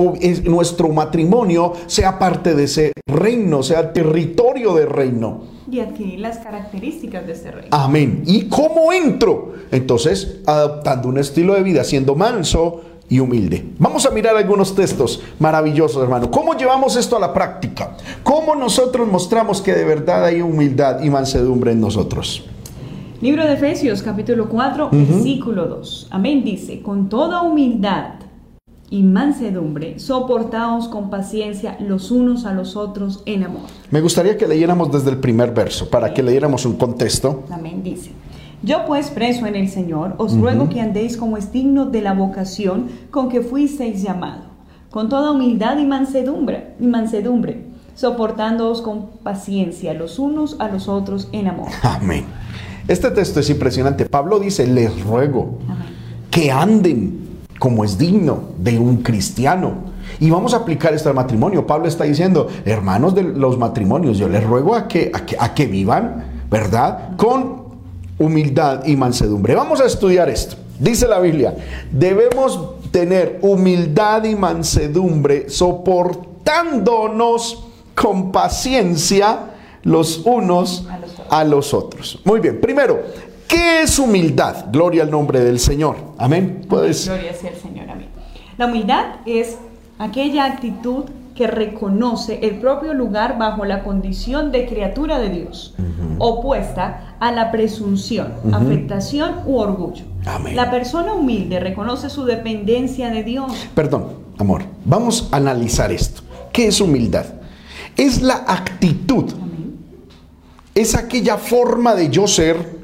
nuestro 0.44 0.90
matrimonio 0.90 1.74
sea 1.88 2.20
parte 2.20 2.56
de 2.56 2.66
ese 2.66 2.94
reino, 3.08 3.64
sea 3.64 3.94
territorio 3.94 4.74
del 4.74 4.90
reino. 4.90 5.42
Y 5.72 5.80
adquirir 5.80 6.20
las 6.20 6.40
características 6.40 7.28
de 7.28 7.34
ese 7.34 7.52
reino. 7.52 7.70
Amén. 7.72 8.24
¿Y 8.26 8.50
cómo 8.50 8.92
entro? 8.92 9.54
Entonces, 9.72 10.38
adoptando 10.46 11.10
un 11.10 11.20
estilo 11.20 11.54
de 11.54 11.64
vida, 11.64 11.84
siendo 11.84 12.16
manso 12.16 12.82
y 13.08 13.20
humilde. 13.20 13.66
Vamos 13.78 14.06
a 14.06 14.12
mirar 14.12 14.36
algunos 14.36 14.76
textos 14.76 15.22
maravillosos, 15.40 16.02
hermano. 16.02 16.30
¿Cómo 16.30 16.56
llevamos 16.56 16.96
esto 16.96 17.18
a 17.18 17.20
la 17.20 17.34
práctica? 17.34 17.98
¿Cómo 18.24 18.56
nosotros 18.56 19.08
mostramos 19.08 19.62
que 19.62 19.74
de 19.74 19.84
verdad 19.84 20.26
hay 20.26 20.42
humildad 20.42 21.02
y 21.02 21.10
mansedumbre 21.10 21.72
en 21.72 21.82
nosotros? 21.82 22.46
Libro 23.22 23.46
de 23.46 23.56
Efesios 23.56 24.02
capítulo 24.02 24.48
4, 24.48 24.92
versículo 24.94 25.68
2. 25.68 26.08
Amén 26.10 26.42
dice, 26.46 26.82
con 26.82 27.10
toda 27.10 27.42
humildad 27.42 28.14
y 28.90 29.04
mansedumbre, 29.04 30.00
soportaos 30.00 30.88
con 30.88 31.10
paciencia 31.10 31.76
los 31.82 32.12
unos 32.12 32.46
a 32.46 32.54
los 32.54 32.78
otros 32.78 33.22
en 33.26 33.44
amor. 33.44 33.64
Me 33.92 34.00
gustaría 34.00 34.38
que 34.38 34.48
leyéramos 34.48 34.90
desde 34.90 35.10
el 35.10 35.18
primer 35.18 35.54
verso, 35.54 35.90
para 35.90 36.14
que 36.14 36.24
leyéramos 36.24 36.66
un 36.66 36.78
contexto. 36.78 37.44
Amén 37.52 37.84
dice. 37.84 38.12
Yo 38.64 38.86
pues 38.86 39.10
preso 39.10 39.46
en 39.48 39.58
el 39.58 39.68
Señor, 39.68 40.16
os 40.18 40.38
ruego 40.38 40.70
que 40.70 40.80
andéis 40.80 41.18
como 41.18 41.36
es 41.36 41.52
digno 41.52 41.88
de 41.88 42.02
la 42.02 42.14
vocación 42.14 42.88
con 43.12 43.28
que 43.28 43.42
fuisteis 43.42 44.02
llamado, 44.02 44.44
con 44.92 45.10
toda 45.10 45.32
humildad 45.32 45.78
y 45.78 45.86
mansedumbre, 45.86 46.74
y 46.80 46.88
mansedumbre, 46.88 47.66
soportándoos 47.96 48.82
con 48.82 49.08
paciencia 49.24 49.94
los 49.94 50.20
unos 50.20 50.56
a 50.60 50.70
los 50.70 50.88
otros 50.88 51.28
en 51.34 51.50
amor. 51.50 51.68
Amén. 51.84 52.24
Este 52.90 53.10
texto 53.12 53.40
es 53.40 53.50
impresionante. 53.52 54.06
Pablo 54.06 54.40
dice, 54.40 54.66
les 54.66 55.04
ruego 55.04 55.60
que 56.32 56.52
anden 56.52 57.30
como 57.60 57.86
es 57.86 58.00
digno 58.00 58.46
de 58.58 58.80
un 58.80 59.04
cristiano. 59.04 59.74
Y 60.20 60.32
vamos 60.32 60.56
a 60.56 60.58
aplicar 60.58 60.96
esto 60.96 61.08
al 61.08 61.16
matrimonio. 61.16 61.68
Pablo 61.68 61.88
está 61.88 62.06
diciendo, 62.06 62.48
hermanos 62.66 63.14
de 63.14 63.22
los 63.22 63.60
matrimonios, 63.60 64.18
yo 64.18 64.28
les 64.28 64.44
ruego 64.44 64.74
a 64.74 64.88
que, 64.88 65.12
a 65.14 65.54
que, 65.54 65.68
vivan, 65.68 66.26
¿verdad? 66.50 67.16
Con 67.16 67.62
humildad 68.18 68.84
y 68.88 68.96
mansedumbre. 68.96 69.54
Vamos 69.54 69.82
a 69.82 69.86
estudiar 69.86 70.28
esto. 70.28 70.56
Dice 70.80 71.08
la 71.08 71.20
Biblia, 71.20 71.56
debemos 71.92 72.90
tener 72.90 73.38
humildad 73.44 74.24
y 74.24 74.36
mansedumbre 74.36 75.48
soportándonos 75.48 77.68
con 77.94 78.32
paciencia 78.32 79.42
los 79.84 80.26
unos 80.26 80.88
a 81.30 81.44
los 81.44 81.74
otros. 81.74 82.20
Muy 82.26 82.40
bien, 82.40 82.60
primero, 82.60 83.02
¿qué 83.48 83.82
es 83.82 84.00
humildad? 84.00 84.66
Gloria 84.72 85.04
al 85.04 85.12
nombre 85.12 85.40
del 85.40 85.60
Señor. 85.60 85.96
Amén. 86.18 86.66
Gloria 86.68 86.94
sea 86.94 87.16
el 87.16 87.56
Señor. 87.56 87.90
Amén. 87.90 88.08
La 88.58 88.66
humildad 88.66 89.06
es 89.26 89.58
aquella 89.98 90.46
actitud 90.46 91.06
que 91.40 91.48
reconoce 91.48 92.40
el 92.46 92.60
propio 92.60 92.94
lugar 92.94 93.38
bajo 93.38 93.64
la 93.64 93.82
condición 93.86 94.52
de 94.52 94.66
criatura 94.66 95.20
de 95.20 95.30
Dios, 95.30 95.74
opuesta 96.18 97.16
a 97.22 97.32
la 97.32 97.50
presunción, 97.50 98.34
afectación 98.52 99.36
u 99.46 99.58
orgullo. 99.58 100.04
Amén. 100.26 100.58
La 100.58 100.70
persona 100.70 101.14
humilde 101.14 101.62
reconoce 101.62 102.10
su 102.10 102.26
dependencia 102.26 103.10
de 103.10 103.24
Dios. 103.24 103.54
Perdón, 103.74 104.08
amor, 104.38 104.64
vamos 104.84 105.30
a 105.32 105.38
analizar 105.38 105.94
esto. 105.94 106.24
¿Qué 106.52 106.68
es 106.68 106.82
humildad? 106.82 107.26
Es 107.96 108.22
la 108.22 108.44
actitud, 108.46 109.32
Amén. 109.32 109.49
Es 110.76 110.96
aquella 110.96 111.38
forma 111.38 111.96
de 111.96 112.10
yo 112.10 112.28
ser 112.28 112.80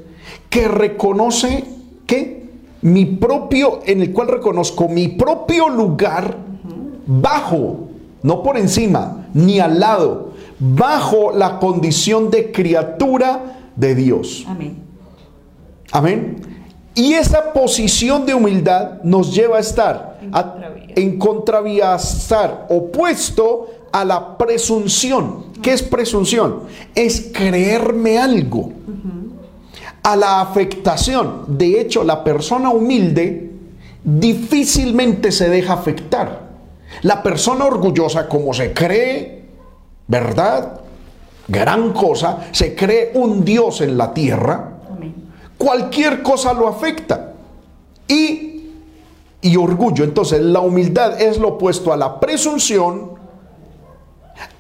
que 0.50 0.68
reconoce 0.68 1.64
que 2.08 2.46
mi 2.82 3.06
propio, 3.06 3.80
en 3.86 4.02
el 4.02 4.12
cual 4.14 4.28
reconozco 4.28 4.88
mi 4.88 5.08
propio 5.10 5.70
lugar 5.70 6.38
bajo, 7.06 7.88
no 8.24 8.44
por 8.44 8.58
encima, 8.58 9.28
ni 9.34 9.60
al 9.60 9.80
lado, 9.80 10.34
bajo 10.60 11.32
la 11.32 11.60
condición 11.60 12.30
de 12.32 12.52
criatura 12.52 13.58
de 13.76 13.96
Dios. 13.96 14.46
Amén. 14.48 14.78
Amén. 15.92 16.38
Y 16.94 17.14
esa 17.14 17.52
posición 17.54 18.26
de 18.26 18.34
humildad 18.34 19.02
nos 19.04 19.34
lleva 19.36 19.58
a 19.58 19.60
estar 19.60 20.20
En 20.22 20.30
a- 20.34 20.52
contravía. 20.52 20.86
en 20.96 21.20
contravía, 21.20 21.94
a 21.94 21.98
estar 21.98 22.68
opuesto 22.70 23.68
a 23.96 24.04
la 24.04 24.38
presunción. 24.38 25.46
¿Qué 25.62 25.72
es 25.72 25.82
presunción? 25.82 26.64
Es 26.94 27.32
creerme 27.34 28.18
algo. 28.18 28.74
A 30.04 30.18
la 30.18 30.42
afectación. 30.42 31.46
De 31.48 31.80
hecho, 31.80 32.04
la 32.04 32.22
persona 32.22 32.72
humilde 32.72 33.54
difícilmente 34.04 35.32
se 35.32 35.48
deja 35.48 35.72
afectar. 35.72 36.42
La 37.04 37.24
persona 37.24 37.64
orgullosa, 37.64 38.28
como 38.28 38.54
se 38.54 38.74
cree, 38.74 39.46
¿verdad? 40.10 40.82
Gran 41.48 41.94
cosa, 41.94 42.48
se 42.52 42.76
cree 42.76 43.12
un 43.14 43.46
Dios 43.46 43.80
en 43.80 43.98
la 43.98 44.14
tierra 44.14 44.74
Amén. 44.94 45.16
cualquier 45.58 46.22
cosa 46.22 46.52
lo 46.52 46.68
afecta. 46.68 47.32
Y, 48.10 48.72
y 49.42 49.56
orgullo. 49.56 50.04
Entonces, 50.04 50.42
la 50.42 50.60
humildad 50.60 51.22
es 51.22 51.38
lo 51.38 51.48
opuesto 51.50 51.94
a 51.94 51.98
la 51.98 52.20
presunción, 52.20 53.15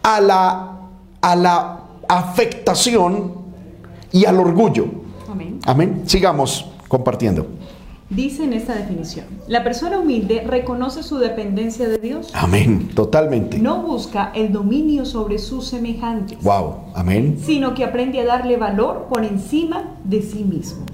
a 0.04 0.20
la, 0.22 0.78
a 1.22 1.36
la 1.36 1.80
afectación 2.08 3.34
y 4.12 4.26
al 4.26 4.40
orgullo. 4.40 4.86
Amén. 5.32 5.60
Amén. 5.66 6.04
Sigamos 6.06 6.66
compartiendo. 6.88 7.48
Dice 8.08 8.44
en 8.44 8.54
esta 8.54 8.76
definición, 8.76 9.26
la 9.48 9.64
persona 9.64 9.98
humilde 9.98 10.44
reconoce 10.48 11.02
su 11.02 11.18
dependencia 11.18 11.90
de 11.90 11.98
Dios, 11.98 12.30
Amén. 12.36 12.90
Totalmente. 12.94 13.58
no 13.58 13.82
busca 13.82 14.32
el 14.36 14.54
dominio 14.54 15.06
sobre 15.06 15.40
sus 15.40 15.66
semejantes, 15.68 16.38
Wow. 16.44 16.76
Amén. 16.94 17.40
sino 17.44 17.74
que 17.74 17.84
aprende 17.84 18.20
a 18.22 18.26
darle 18.26 18.58
valor 18.58 19.08
por 19.10 19.26
encima 19.26 19.96
de 20.04 20.22
sí 20.22 20.44
mismo. 20.44 20.86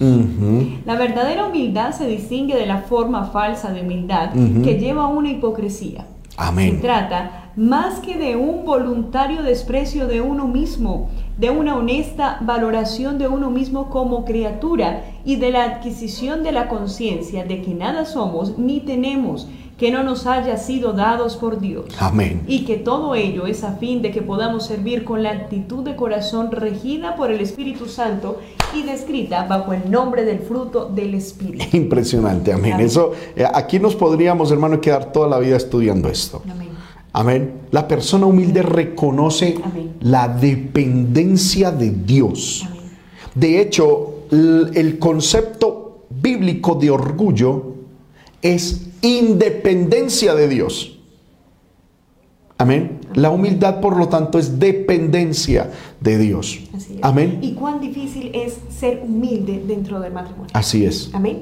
La 0.86 0.96
verdadera 0.96 1.48
humildad 1.48 1.92
se 1.92 2.08
distingue 2.08 2.56
de 2.56 2.66
la 2.66 2.78
forma 2.84 3.26
falsa 3.26 3.74
de 3.74 3.82
humildad 3.82 4.32
que 4.64 4.80
lleva 4.80 5.04
a 5.04 5.08
una 5.08 5.32
hipocresía. 5.32 6.08
Se 6.78 6.82
trata 6.82 7.52
más 7.56 8.00
que 8.00 8.18
de 8.18 8.38
un 8.38 8.66
voluntario 8.66 9.44
desprecio 9.44 10.08
de 10.08 10.22
uno 10.22 10.48
mismo, 10.48 11.10
de 11.38 11.50
una 11.50 11.76
honesta 11.76 12.38
valoración 12.42 13.18
de 13.18 13.28
uno 13.28 13.50
mismo 13.50 13.90
como 13.90 14.24
criatura 14.24 15.04
y 15.26 15.36
de 15.36 15.52
la 15.52 15.64
adquisición 15.64 16.44
de 16.44 16.54
la 16.54 16.70
conciencia 16.70 17.44
de 17.44 17.62
que 17.62 17.74
nada 17.74 18.06
somos 18.06 18.58
ni 18.58 18.80
tenemos 18.80 19.50
que 19.82 19.90
no 19.90 20.04
nos 20.04 20.28
haya 20.28 20.58
sido 20.58 20.94
dados 20.94 21.38
por 21.38 21.60
Dios. 21.60 21.86
Amén. 21.98 22.44
Y 22.46 22.66
que 22.66 22.78
todo 22.78 23.16
ello 23.16 23.48
es 23.48 23.64
a 23.64 23.78
fin 23.78 24.04
de 24.04 24.12
que 24.12 24.22
podamos 24.22 24.68
servir 24.68 25.04
con 25.04 25.24
la 25.24 25.32
actitud 25.32 25.84
de 25.84 25.96
corazón 25.96 26.52
regida 26.52 27.16
por 27.16 27.32
el 27.32 27.42
Espíritu 27.42 27.88
Santo 27.88 28.40
y 28.76 28.84
descrita 28.84 29.48
bajo 29.48 29.74
el 29.74 29.90
nombre 29.90 30.24
del 30.24 30.38
fruto 30.38 30.86
del 30.86 31.16
Espíritu. 31.16 31.66
Impresionante. 31.76 32.54
Amén. 32.54 32.74
Amén. 32.74 32.86
Eso, 32.86 33.14
eh, 33.36 33.44
aquí 33.52 33.80
nos 33.80 33.96
podríamos, 33.96 34.52
hermano, 34.52 34.80
quedar 34.80 35.12
toda 35.12 35.28
la 35.28 35.40
vida 35.40 35.58
estudiando 35.58 36.10
esto. 36.10 36.44
Amén. 36.48 36.70
Amén. 37.14 37.54
La 37.72 37.88
persona 37.88 38.28
humilde 38.28 38.62
reconoce 38.62 39.56
Amén. 39.64 39.96
la 40.02 40.28
dependencia 40.28 41.72
de 41.72 41.90
Dios. 41.90 42.68
Amén. 42.68 42.82
De 43.34 43.60
hecho, 43.60 44.26
el 44.30 45.00
concepto 45.00 46.06
bíblico 46.12 46.76
de 46.76 46.92
orgullo 46.92 47.81
es 48.42 48.90
independencia 49.02 50.36
de 50.36 50.48
Dios. 50.48 51.00
Amén. 52.58 53.00
La 53.16 53.32
humildad, 53.32 53.82
por 53.82 53.98
lo 53.98 54.08
tanto, 54.08 54.38
es 54.38 54.60
dependencia 54.60 55.72
de 56.00 56.18
Dios. 56.20 56.60
Amén. 57.02 57.40
¿Y 57.42 57.54
cuán 57.54 57.82
difícil 57.82 58.32
es 58.36 58.60
ser 58.70 59.02
humilde 59.04 59.64
dentro 59.66 60.00
del 60.00 60.14
matrimonio? 60.14 60.52
Así 60.54 60.86
es. 60.86 61.10
Amén. 61.14 61.42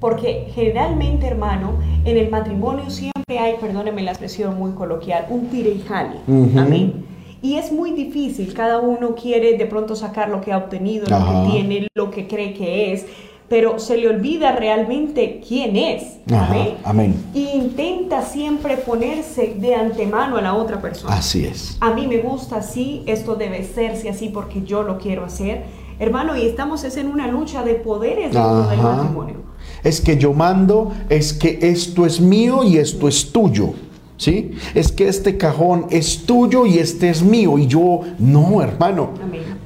Porque 0.00 0.46
generalmente, 0.54 1.26
hermano, 1.26 1.74
en 2.06 2.16
el 2.16 2.30
matrimonio 2.30 2.88
siempre 2.88 3.38
hay, 3.38 3.56
perdóneme 3.60 4.02
la 4.02 4.12
expresión 4.12 4.58
muy 4.58 4.72
coloquial, 4.72 5.26
un 5.28 5.48
tire 5.48 5.70
y 5.70 5.80
jale. 5.80 6.16
Amén. 6.56 7.04
Y 7.42 7.56
es 7.56 7.70
muy 7.70 7.92
difícil, 7.92 8.52
cada 8.52 8.80
uno 8.80 9.14
quiere 9.14 9.56
de 9.56 9.66
pronto 9.66 9.94
sacar 9.96 10.28
lo 10.28 10.40
que 10.40 10.52
ha 10.52 10.58
obtenido, 10.58 11.06
lo 11.08 11.18
que 11.18 11.50
tiene, 11.50 11.88
lo 11.94 12.10
que 12.10 12.26
cree 12.26 12.52
que 12.52 12.92
es, 12.92 13.06
pero 13.50 13.80
se 13.80 13.96
le 13.96 14.08
olvida 14.08 14.52
realmente 14.52 15.42
quién 15.46 15.74
es. 15.74 16.18
Ajá. 16.32 16.52
Amén. 16.52 16.76
Amén. 16.84 17.14
Y 17.34 17.48
intenta 17.48 18.22
siempre 18.22 18.76
ponerse 18.76 19.56
de 19.58 19.74
antemano 19.74 20.36
a 20.36 20.40
la 20.40 20.54
otra 20.54 20.80
persona. 20.80 21.16
Así 21.16 21.44
es. 21.44 21.76
A 21.80 21.92
mí 21.92 22.06
me 22.06 22.18
gusta 22.18 22.58
así, 22.58 23.02
esto 23.06 23.34
debe 23.34 23.64
serse 23.64 24.08
así 24.08 24.28
porque 24.28 24.62
yo 24.62 24.84
lo 24.84 24.98
quiero 24.98 25.24
hacer. 25.24 25.64
Hermano, 25.98 26.36
y 26.36 26.46
estamos 26.46 26.84
es 26.84 26.96
en 26.96 27.08
una 27.08 27.26
lucha 27.26 27.64
de 27.64 27.74
poderes 27.74 28.32
dentro 28.32 28.68
del 28.68 28.78
matrimonio. 28.78 29.36
Es 29.82 30.00
que 30.00 30.16
yo 30.16 30.32
mando, 30.32 30.92
es 31.08 31.32
que 31.32 31.58
esto 31.60 32.06
es 32.06 32.20
mío 32.20 32.62
y 32.62 32.76
esto 32.76 33.08
es 33.08 33.32
tuyo. 33.32 33.74
¿Sí? 34.16 34.52
Es 34.74 34.92
que 34.92 35.08
este 35.08 35.36
cajón 35.36 35.86
es 35.90 36.24
tuyo 36.24 36.66
y 36.66 36.78
este 36.78 37.08
es 37.10 37.22
mío 37.22 37.58
y 37.58 37.66
yo 37.66 38.02
no, 38.18 38.62
hermano. 38.62 39.10
Amén. 39.20 39.59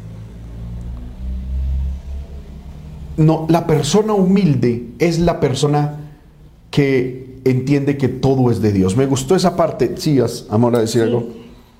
No, 3.16 3.46
la 3.48 3.66
persona 3.66 4.12
humilde 4.12 4.88
es 4.98 5.18
la 5.18 5.40
persona 5.40 6.00
que 6.70 7.38
entiende 7.44 7.96
que 7.96 8.08
todo 8.08 8.50
es 8.50 8.60
de 8.60 8.72
Dios. 8.72 8.96
Me 8.96 9.06
gustó 9.06 9.36
esa 9.36 9.56
parte. 9.56 9.96
Sí, 9.96 10.18
amor, 10.50 10.76
a 10.76 10.80
decir 10.80 11.02
Sí. 11.02 11.08
algo. 11.08 11.28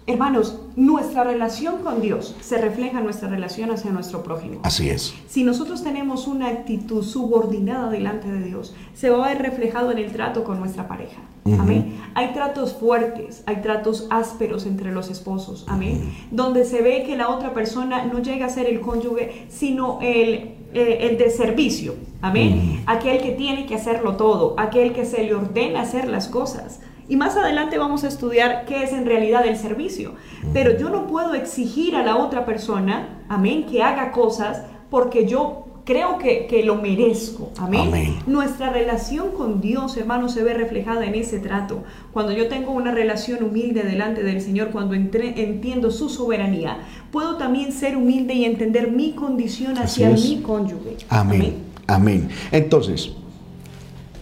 Hermanos, 0.06 0.58
nuestra 0.76 1.24
relación 1.24 1.76
con 1.82 2.02
Dios 2.02 2.36
se 2.42 2.58
refleja 2.58 2.98
en 2.98 3.04
nuestra 3.04 3.26
relación 3.26 3.70
hacia 3.70 3.90
nuestro 3.90 4.22
prójimo. 4.22 4.60
Así 4.62 4.90
es. 4.90 5.14
Si 5.28 5.44
nosotros 5.44 5.82
tenemos 5.82 6.26
una 6.26 6.48
actitud 6.48 7.02
subordinada 7.02 7.88
delante 7.88 8.30
de 8.30 8.42
Dios, 8.44 8.74
se 8.94 9.08
va 9.08 9.24
a 9.24 9.28
ver 9.28 9.40
reflejado 9.40 9.92
en 9.92 9.98
el 9.98 10.12
trato 10.12 10.44
con 10.44 10.58
nuestra 10.60 10.88
pareja. 10.88 11.22
Amén. 11.58 11.96
Hay 12.14 12.32
tratos 12.34 12.74
fuertes, 12.74 13.42
hay 13.46 13.56
tratos 13.62 14.06
ásperos 14.10 14.66
entre 14.66 14.92
los 14.92 15.10
esposos. 15.10 15.64
Amén. 15.68 16.12
Donde 16.30 16.66
se 16.66 16.82
ve 16.82 17.04
que 17.06 17.16
la 17.16 17.28
otra 17.30 17.54
persona 17.54 18.04
no 18.04 18.20
llega 18.20 18.46
a 18.46 18.50
ser 18.50 18.66
el 18.66 18.80
cónyuge, 18.80 19.46
sino 19.48 19.98
el, 20.02 20.53
eh, 20.74 21.08
el 21.08 21.18
de 21.18 21.30
servicio. 21.30 21.94
Amén. 22.20 22.82
Aquel 22.86 23.22
que 23.22 23.32
tiene 23.32 23.66
que 23.66 23.74
hacerlo 23.74 24.16
todo, 24.16 24.54
aquel 24.58 24.92
que 24.92 25.04
se 25.04 25.22
le 25.22 25.34
ordena 25.34 25.82
hacer 25.82 26.08
las 26.08 26.28
cosas. 26.28 26.80
Y 27.08 27.16
más 27.16 27.36
adelante 27.36 27.78
vamos 27.78 28.02
a 28.04 28.08
estudiar 28.08 28.64
qué 28.66 28.82
es 28.82 28.92
en 28.92 29.06
realidad 29.06 29.46
el 29.46 29.56
servicio. 29.56 30.14
Pero 30.52 30.76
yo 30.78 30.88
no 30.88 31.06
puedo 31.06 31.34
exigir 31.34 31.96
a 31.96 32.02
la 32.02 32.16
otra 32.16 32.44
persona, 32.44 33.24
amén, 33.28 33.66
que 33.66 33.82
haga 33.82 34.10
cosas 34.10 34.62
porque 34.90 35.26
yo 35.26 35.66
creo 35.84 36.18
que, 36.18 36.46
que 36.46 36.62
lo 36.64 36.76
merezco. 36.76 37.50
Amén. 37.58 37.88
Amén. 37.88 38.14
Nuestra 38.26 38.70
relación 38.70 39.32
con 39.32 39.60
Dios, 39.60 39.96
hermano, 39.96 40.28
se 40.28 40.42
ve 40.42 40.54
reflejada 40.54 41.04
en 41.04 41.14
ese 41.14 41.38
trato. 41.38 41.82
Cuando 42.12 42.32
yo 42.32 42.48
tengo 42.48 42.72
una 42.72 42.90
relación 42.92 43.44
humilde 43.44 43.82
delante 43.82 44.22
del 44.22 44.40
Señor, 44.40 44.70
cuando 44.70 44.94
entre- 44.94 45.42
entiendo 45.42 45.90
su 45.90 46.08
soberanía, 46.08 46.78
puedo 47.12 47.36
también 47.36 47.72
ser 47.72 47.96
humilde 47.96 48.34
y 48.34 48.44
entender 48.44 48.90
mi 48.90 49.12
condición 49.12 49.76
hacia 49.78 50.10
mi 50.10 50.40
cónyuge. 50.42 50.96
Amén. 51.08 51.54
Amén. 51.86 52.28
Entonces, 52.50 53.12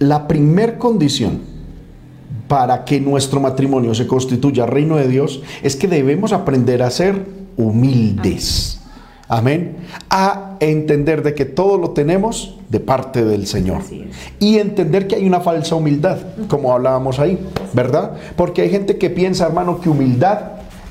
la 0.00 0.26
primer 0.26 0.78
condición 0.78 1.40
para 2.48 2.84
que 2.84 3.00
nuestro 3.00 3.40
matrimonio 3.40 3.94
se 3.94 4.06
constituya 4.06 4.66
reino 4.66 4.96
de 4.96 5.06
Dios 5.08 5.42
es 5.62 5.76
que 5.76 5.86
debemos 5.88 6.32
aprender 6.32 6.82
a 6.82 6.90
ser 6.90 7.24
humildes. 7.56 8.78
Amén. 8.78 8.81
A 10.10 10.56
entender 10.60 11.22
de 11.22 11.34
que 11.34 11.44
todo 11.44 11.78
lo 11.78 11.90
tenemos 11.90 12.58
de 12.68 12.80
parte 12.80 13.24
del 13.24 13.46
Señor. 13.46 13.82
Y 14.38 14.58
entender 14.58 15.06
que 15.06 15.16
hay 15.16 15.26
una 15.26 15.40
falsa 15.40 15.74
humildad, 15.74 16.18
como 16.48 16.72
hablábamos 16.72 17.18
ahí, 17.18 17.38
¿verdad? 17.72 18.12
Porque 18.36 18.62
hay 18.62 18.70
gente 18.70 18.98
que 18.98 19.10
piensa, 19.10 19.46
hermano, 19.46 19.80
que 19.80 19.88
humildad 19.88 20.38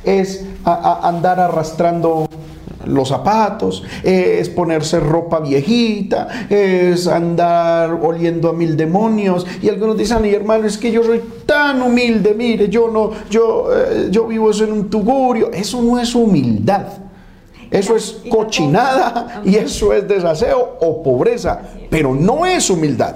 es 0.03 0.45
a- 0.65 0.73
a 1.03 1.07
andar 1.07 1.39
arrastrando 1.39 2.27
los 2.85 3.09
zapatos, 3.09 3.83
es 4.03 4.49
ponerse 4.49 4.99
ropa 4.99 5.39
viejita, 5.39 6.27
es 6.49 7.05
andar 7.07 7.91
oliendo 8.01 8.49
a 8.49 8.53
mil 8.53 8.75
demonios. 8.75 9.45
Y 9.61 9.69
algunos 9.69 9.95
dicen, 9.97 10.25
y 10.25 10.29
hermano, 10.29 10.65
es 10.65 10.79
que 10.79 10.91
yo 10.91 11.03
soy 11.03 11.21
tan 11.45 11.79
humilde, 11.83 12.33
mire, 12.35 12.69
yo 12.69 12.89
no, 12.89 13.11
yo, 13.29 13.67
eh, 13.71 14.07
yo 14.09 14.25
vivo 14.25 14.49
eso 14.49 14.63
en 14.63 14.71
un 14.71 14.89
tugurio. 14.89 15.51
Eso 15.53 15.79
no 15.83 15.99
es 15.99 16.15
humildad. 16.15 16.87
Eso 17.71 17.95
es 17.95 18.21
cochinada 18.29 19.41
y 19.45 19.55
eso 19.55 19.93
es 19.93 20.07
desaseo 20.07 20.77
o 20.81 21.01
pobreza, 21.01 21.61
pero 21.89 22.13
no 22.13 22.45
es 22.45 22.69
humildad. 22.69 23.15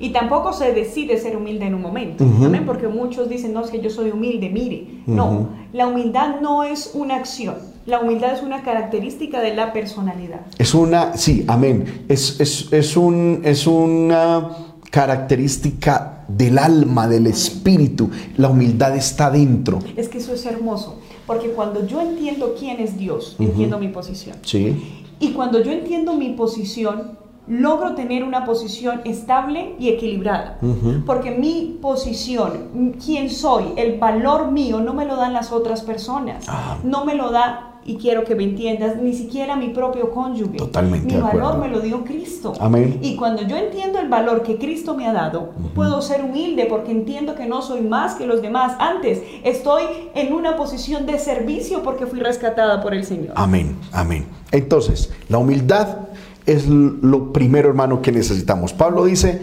Y 0.00 0.10
tampoco 0.10 0.52
se 0.52 0.72
decide 0.72 1.18
ser 1.18 1.36
humilde 1.36 1.66
en 1.66 1.74
un 1.74 1.82
momento, 1.82 2.24
Porque 2.66 2.88
muchos 2.88 3.28
dicen, 3.28 3.52
no, 3.52 3.64
es 3.64 3.70
que 3.70 3.80
yo 3.80 3.90
soy 3.90 4.10
humilde, 4.10 4.50
mire. 4.50 4.86
No, 5.06 5.48
la 5.72 5.86
humildad 5.86 6.40
no 6.40 6.64
es 6.64 6.90
una 6.94 7.16
acción, 7.16 7.56
la 7.86 8.00
humildad 8.00 8.32
es 8.32 8.42
una 8.42 8.62
característica 8.62 9.40
de 9.40 9.54
la 9.54 9.72
personalidad. 9.72 10.40
Es 10.58 10.74
una, 10.74 11.16
sí, 11.16 11.44
amén. 11.46 12.04
Es, 12.08 12.40
es, 12.40 12.72
es, 12.72 12.96
un, 12.96 13.42
es 13.44 13.66
una 13.66 14.50
característica 14.90 16.24
del 16.28 16.58
alma, 16.58 17.06
del 17.08 17.26
espíritu. 17.26 18.10
La 18.36 18.48
humildad 18.48 18.96
está 18.96 19.30
dentro. 19.30 19.80
Es 19.96 20.08
que 20.08 20.18
eso 20.18 20.34
es 20.34 20.46
hermoso, 20.46 21.00
porque 21.26 21.48
cuando 21.50 21.86
yo 21.86 22.00
entiendo 22.00 22.54
quién 22.58 22.80
es 22.80 22.96
Dios, 22.98 23.36
entiendo 23.38 23.78
mi 23.78 23.88
posición. 23.88 24.36
Sí. 24.42 24.76
Y 25.20 25.32
cuando 25.32 25.62
yo 25.62 25.72
entiendo 25.72 26.14
mi 26.14 26.30
posición, 26.30 27.18
logro 27.46 27.94
tener 27.94 28.24
una 28.24 28.44
posición 28.44 29.02
estable 29.04 29.74
y 29.78 29.88
equilibrada. 29.88 30.58
Porque 31.06 31.30
mi 31.30 31.78
posición, 31.80 32.94
quién 33.04 33.30
soy, 33.30 33.72
el 33.76 33.98
valor 33.98 34.50
mío, 34.50 34.80
no 34.80 34.94
me 34.94 35.04
lo 35.04 35.16
dan 35.16 35.32
las 35.32 35.52
otras 35.52 35.82
personas. 35.82 36.46
Ah. 36.48 36.78
No 36.82 37.04
me 37.04 37.14
lo 37.14 37.30
da, 37.30 37.74
y 37.86 37.96
quiero 37.96 38.24
que 38.24 38.34
me 38.34 38.44
entiendas, 38.44 38.96
ni 38.96 39.12
siquiera 39.12 39.56
mi 39.56 39.68
propio 39.68 40.10
cónyuge. 40.10 40.56
Totalmente. 40.56 41.14
Mi 41.14 41.20
valor 41.20 41.58
me 41.58 41.68
lo 41.68 41.80
dio 41.80 42.04
Cristo. 42.04 42.54
Amén. 42.60 42.98
Y 43.02 43.16
cuando 43.16 43.42
yo 43.42 43.56
entiendo 43.56 43.98
el 43.98 44.08
valor 44.08 44.42
que 44.42 44.58
Cristo 44.58 44.94
me 44.94 45.06
ha 45.06 45.12
dado, 45.12 45.52
puedo 45.74 46.00
ser 46.00 46.24
humilde 46.24 46.66
porque 46.68 46.92
entiendo 46.92 47.34
que 47.34 47.46
no 47.46 47.62
soy 47.62 47.82
más 47.82 48.14
que 48.14 48.26
los 48.26 48.40
demás. 48.40 48.74
Antes, 48.78 49.22
estoy 49.42 49.82
en 50.14 50.32
una 50.32 50.56
posición 50.56 51.06
de 51.06 51.18
servicio 51.18 51.82
porque 51.82 52.06
fui 52.06 52.20
rescatada 52.20 52.82
por 52.82 52.94
el 52.94 53.04
Señor. 53.04 53.32
Amén. 53.36 53.76
Amén. 53.92 54.26
Entonces, 54.50 55.12
la 55.28 55.38
humildad 55.38 55.98
es 56.46 56.66
lo 56.68 57.32
primero, 57.32 57.68
hermano, 57.68 58.02
que 58.02 58.12
necesitamos. 58.12 58.72
Pablo 58.72 59.04
dice 59.04 59.40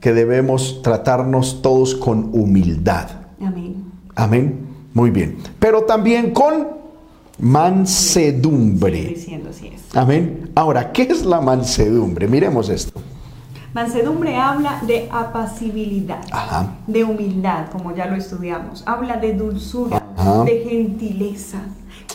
que 0.00 0.12
debemos 0.12 0.82
tratarnos 0.82 1.62
todos 1.62 1.94
con 1.94 2.30
humildad. 2.32 3.08
Amén. 3.40 3.84
Amén. 4.14 4.66
Muy 4.94 5.10
bien. 5.10 5.38
Pero 5.58 5.82
también 5.82 6.32
con 6.32 6.68
mansedumbre. 7.38 9.06
diciendo 9.06 9.50
así 9.50 9.68
es. 9.68 9.96
Amén. 9.96 10.50
Ahora, 10.54 10.92
¿qué 10.92 11.02
es 11.02 11.24
la 11.24 11.40
mansedumbre? 11.40 12.28
Miremos 12.28 12.68
esto. 12.68 13.00
Mansedumbre 13.74 14.36
habla 14.36 14.82
de 14.86 15.08
apacibilidad, 15.10 16.20
de 16.86 17.04
humildad, 17.04 17.70
como 17.72 17.94
ya 17.94 18.06
lo 18.06 18.16
estudiamos. 18.16 18.82
Habla 18.86 19.16
de 19.16 19.32
dulzura, 19.32 20.02
de 20.44 20.66
gentileza, 20.68 21.62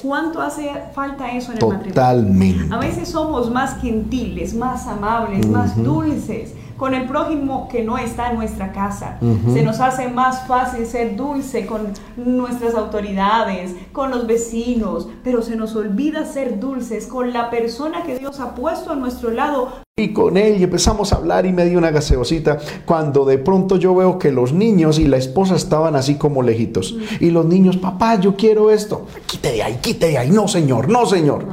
¿Cuánto 0.02 0.42
hace 0.42 0.72
falta 0.94 1.32
eso 1.32 1.52
en 1.52 1.58
el 1.58 1.64
matrimonio? 1.64 1.94
Totalmente. 1.94 2.74
A 2.74 2.78
veces 2.78 3.10
somos 3.10 3.50
más 3.52 3.80
gentiles, 3.82 4.54
más 4.54 4.88
amables, 4.88 5.48
más 5.48 5.76
dulces 5.82 6.54
con 6.78 6.94
el 6.94 7.08
prójimo 7.08 7.68
que 7.70 7.84
no 7.84 7.98
está 7.98 8.30
en 8.30 8.38
nuestra 8.38 8.72
casa. 8.72 9.18
Se 9.54 9.64
nos 9.64 9.80
hace 9.80 10.08
más 10.08 10.48
fácil 10.48 10.86
ser 10.86 11.16
dulce 11.16 11.66
con 11.66 11.94
nuestras 12.16 12.76
autoridades, 12.76 13.76
con 13.92 14.12
los 14.12 14.28
vecinos, 14.28 15.10
pero 15.24 15.42
se 15.42 15.56
nos 15.56 15.76
olvida 15.76 16.26
ser 16.26 16.60
dulces 16.60 17.08
con 17.08 17.34
la 17.34 17.50
persona 17.50 18.04
que 18.04 18.18
Dios 18.20 18.40
ha 18.40 18.56
puesto 18.56 18.92
a 18.92 18.96
nuestro 18.96 19.32
lado. 19.32 19.74
Y 20.00 20.14
con 20.14 20.38
él 20.38 20.60
y 20.60 20.64
empezamos 20.64 21.12
a 21.12 21.16
hablar 21.16 21.48
y 21.48 21.54
me 21.54 21.66
dio 21.66 21.80
una 21.80 21.90
gaseosita 21.90 22.60
cuando 22.86 23.26
de 23.26 23.40
pronto 23.40 23.78
yo 23.78 23.96
veo 23.96 24.20
que 24.20 24.32
los 24.32 24.54
niños 24.54 25.00
y 25.00 25.08
la 25.08 25.18
esposa 25.18 25.56
estaban 25.56 25.96
así 25.96 26.16
como 26.16 26.44
lejitos 26.44 26.96
y 27.20 27.32
los 27.32 27.48
niños, 27.48 27.78
papá, 27.78 28.20
yo 28.20 28.36
quiero 28.36 28.70
esto, 28.70 29.08
quite 29.26 29.54
de 29.54 29.64
ahí, 29.64 29.80
quite 29.82 30.10
de 30.10 30.20
ahí, 30.20 30.30
no 30.30 30.48
señor, 30.48 30.88
no 30.88 31.08
señor. 31.08 31.48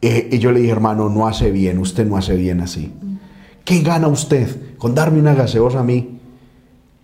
Eh, 0.00 0.30
y 0.32 0.38
yo 0.40 0.50
le 0.50 0.58
dije, 0.58 0.72
hermano, 0.72 1.08
no 1.08 1.28
hace 1.28 1.52
bien, 1.52 1.78
usted 1.78 2.04
no 2.04 2.16
hace 2.16 2.34
bien 2.34 2.60
así. 2.60 2.92
¿Qué 3.64 3.80
gana 3.80 4.08
usted 4.08 4.76
con 4.78 4.94
darme 4.94 5.20
una 5.20 5.34
gaseosa 5.34 5.80
a 5.80 5.84
mí? 5.84 6.18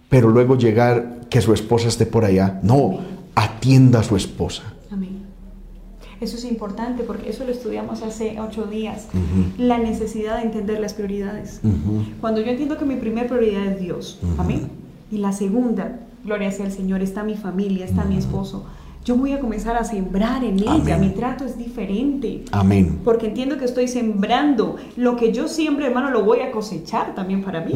Pero 0.09 0.29
luego 0.29 0.57
llegar 0.57 1.27
que 1.29 1.41
su 1.41 1.53
esposa 1.53 1.89
esté 1.89 2.07
por 2.07 2.25
allá. 2.25 2.61
No, 2.63 2.99
atienda 3.35 4.01
a 4.01 4.03
su 4.03 4.17
esposa. 4.17 4.75
Eso 6.21 6.37
es 6.37 6.45
importante 6.45 7.05
porque 7.05 7.31
eso 7.31 7.45
lo 7.45 7.53
estudiamos 7.53 8.03
hace 8.03 8.41
ocho 8.41 8.65
días. 8.65 9.07
La 9.57 9.79
necesidad 9.79 10.39
de 10.39 10.43
entender 10.43 10.81
las 10.81 10.95
prioridades. 10.95 11.61
Cuando 12.21 12.41
yo 12.41 12.49
entiendo 12.49 12.77
que 12.77 12.85
mi 12.85 12.97
primera 12.97 13.29
prioridad 13.29 13.67
es 13.67 13.81
Dios, 13.81 14.19
amén. 14.37 14.69
Y 15.13 15.19
la 15.19 15.33
segunda, 15.33 16.01
gloria 16.25 16.51
sea 16.51 16.67
el 16.67 16.73
Señor, 16.73 17.03
está 17.03 17.23
mi 17.23 17.37
familia, 17.37 17.85
está 17.85 18.05
mi 18.05 18.17
esposo 18.17 18.67
yo 19.05 19.17
voy 19.17 19.33
a 19.33 19.41
comenzar 19.41 19.77
a 19.77 19.85
sembrar 19.85 20.45
en 20.45 20.59
ella. 20.59 20.99
Mi 20.99 21.11
trato 21.11 21.45
es 21.45 21.57
diferente. 21.57 22.45
Amén. 22.53 23.01
Porque 23.05 23.27
entiendo 23.27 23.57
que 23.57 23.65
estoy 23.65 23.89
sembrando. 23.89 24.77
Lo 24.97 25.17
que 25.17 25.33
yo 25.33 25.49
siempre, 25.49 25.87
hermano, 25.87 26.11
lo 26.11 26.25
voy 26.25 26.41
a 26.41 26.51
cosechar 26.51 27.15
también 27.15 27.43
para 27.43 27.63
mí. 27.63 27.73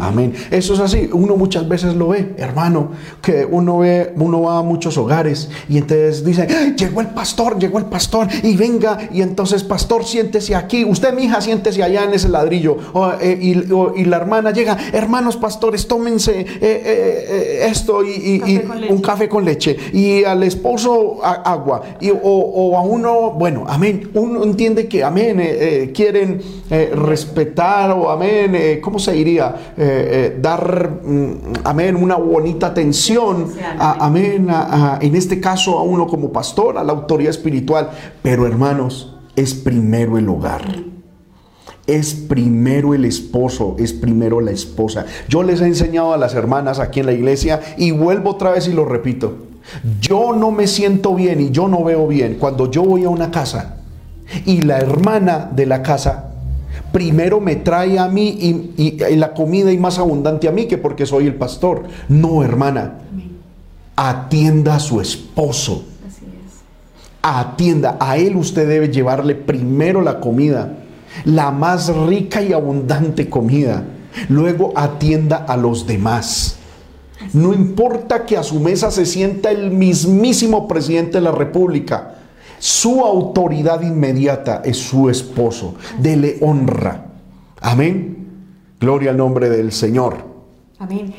Amén. 0.00 0.34
Eso 0.50 0.74
es 0.74 0.80
así. 0.80 1.08
Uno 1.12 1.36
muchas 1.36 1.66
veces 1.68 1.94
lo 1.94 2.08
ve, 2.08 2.34
hermano, 2.36 2.90
que 3.22 3.46
uno 3.50 3.78
ve, 3.78 4.12
uno 4.16 4.42
va 4.42 4.58
a 4.58 4.62
muchos 4.62 4.98
hogares 4.98 5.50
y 5.68 5.78
entonces 5.78 6.24
dice, 6.24 6.46
llegó 6.76 7.00
el 7.00 7.08
pastor, 7.08 7.58
llegó 7.58 7.78
el 7.78 7.86
pastor 7.86 8.28
y 8.42 8.56
venga 8.56 8.98
y 9.12 9.22
entonces 9.22 9.64
pastor, 9.64 10.04
siéntese 10.04 10.54
aquí. 10.54 10.84
Usted, 10.84 11.14
mi 11.14 11.22
hija, 11.22 11.40
siéntese 11.40 11.82
allá 11.82 12.04
en 12.04 12.14
ese 12.14 12.28
ladrillo. 12.28 12.76
Eh, 13.20 13.38
y, 13.40 14.04
la 14.04 14.16
hermana 14.16 14.50
llega, 14.52 14.76
hermanos 14.92 15.36
pastores, 15.36 15.88
tómense 15.88 16.40
eh, 16.40 16.46
eh, 16.60 17.66
esto 17.68 18.04
y, 18.04 18.62
un 18.90 19.00
café 19.00 19.28
con 19.28 19.44
leche. 19.44 19.76
Y 19.92 20.24
al 20.24 20.42
esposo 20.56 21.18
agua 21.22 21.82
y, 22.00 22.10
o, 22.10 22.76
a 22.76 22.82
uno, 22.82 23.32
bueno, 23.32 23.64
amén, 23.68 24.10
uno 24.14 24.42
entiende 24.42 24.88
que, 24.88 25.04
amén, 25.04 25.38
eh, 25.40 25.56
eh, 25.58 25.92
quieren 25.92 26.40
eh, 26.70 26.92
respetar 26.94 27.90
o, 27.92 28.10
amén, 28.10 28.80
¿cómo 28.80 28.98
se 28.98 29.12
diría? 29.12 29.54
dar, 30.40 31.00
mm, 31.04 31.34
amén, 31.64 31.96
una 31.96 32.16
bonita 32.16 32.68
atención, 32.68 33.52
amén, 33.78 34.48
en 35.00 35.14
este 35.14 35.40
caso 35.40 35.78
a 35.78 35.82
uno 35.82 36.06
como 36.06 36.32
pastor, 36.32 36.78
a 36.78 36.84
la 36.84 36.92
autoridad 36.92 37.30
espiritual, 37.30 37.90
pero 38.22 38.46
hermanos, 38.46 39.14
es 39.36 39.54
primero 39.54 40.18
el 40.18 40.28
hogar. 40.28 40.96
Es 41.86 42.14
primero 42.14 42.94
el 42.94 43.04
esposo, 43.04 43.76
es 43.78 43.92
primero 43.92 44.40
la 44.40 44.50
esposa. 44.50 45.06
Yo 45.28 45.44
les 45.44 45.60
he 45.60 45.66
enseñado 45.66 46.12
a 46.12 46.16
las 46.16 46.34
hermanas 46.34 46.80
aquí 46.80 46.98
en 46.98 47.06
la 47.06 47.12
iglesia 47.12 47.60
y 47.76 47.92
vuelvo 47.92 48.30
otra 48.30 48.50
vez 48.50 48.66
y 48.66 48.72
lo 48.72 48.84
repito. 48.84 49.36
Yo 50.00 50.32
no 50.32 50.50
me 50.50 50.66
siento 50.66 51.14
bien 51.14 51.40
y 51.40 51.50
yo 51.50 51.68
no 51.68 51.82
veo 51.82 52.06
bien 52.06 52.36
cuando 52.38 52.70
yo 52.70 52.82
voy 52.82 53.04
a 53.04 53.08
una 53.08 53.30
casa 53.30 53.76
y 54.44 54.62
la 54.62 54.78
hermana 54.78 55.50
de 55.52 55.66
la 55.66 55.82
casa 55.82 56.26
primero 56.92 57.40
me 57.40 57.56
trae 57.56 57.98
a 57.98 58.08
mí 58.08 58.72
y, 58.76 59.16
la 59.16 59.34
comida 59.34 59.72
y 59.72 59.78
más 59.78 59.98
abundante 59.98 60.48
a 60.48 60.52
mí 60.52 60.66
que 60.66 60.78
porque 60.78 61.06
soy 61.06 61.26
el 61.26 61.34
pastor. 61.34 61.84
No, 62.08 62.42
hermana. 62.42 63.00
Atienda 63.96 64.76
a 64.76 64.80
su 64.80 65.00
esposo. 65.00 65.84
Atienda. 67.22 67.96
A 68.00 68.16
él 68.16 68.36
usted 68.36 68.68
debe 68.68 68.88
llevarle 68.88 69.34
primero 69.34 70.00
la 70.00 70.20
comida, 70.20 70.78
la 71.24 71.50
más 71.50 71.94
rica 71.94 72.42
y 72.42 72.52
abundante 72.52 73.28
comida. 73.28 73.84
Luego 74.28 74.72
atienda 74.74 75.36
a 75.36 75.56
los 75.56 75.86
demás. 75.86 76.56
No 77.32 77.52
importa 77.52 78.24
que 78.24 78.36
a 78.36 78.42
su 78.42 78.60
mesa 78.60 78.90
se 78.90 79.06
sienta 79.06 79.50
el 79.50 79.70
mismísimo 79.70 80.66
presidente 80.68 81.12
de 81.18 81.22
la 81.22 81.32
República. 81.32 82.14
Su 82.58 83.04
autoridad 83.04 83.82
inmediata 83.82 84.62
es 84.64 84.78
su 84.78 85.10
esposo. 85.10 85.74
Dele 85.98 86.38
honra. 86.40 87.06
Amén. 87.60 88.26
Gloria 88.80 89.10
al 89.10 89.16
nombre 89.16 89.48
del 89.50 89.72
Señor. 89.72 90.16
Amén. 90.78 91.14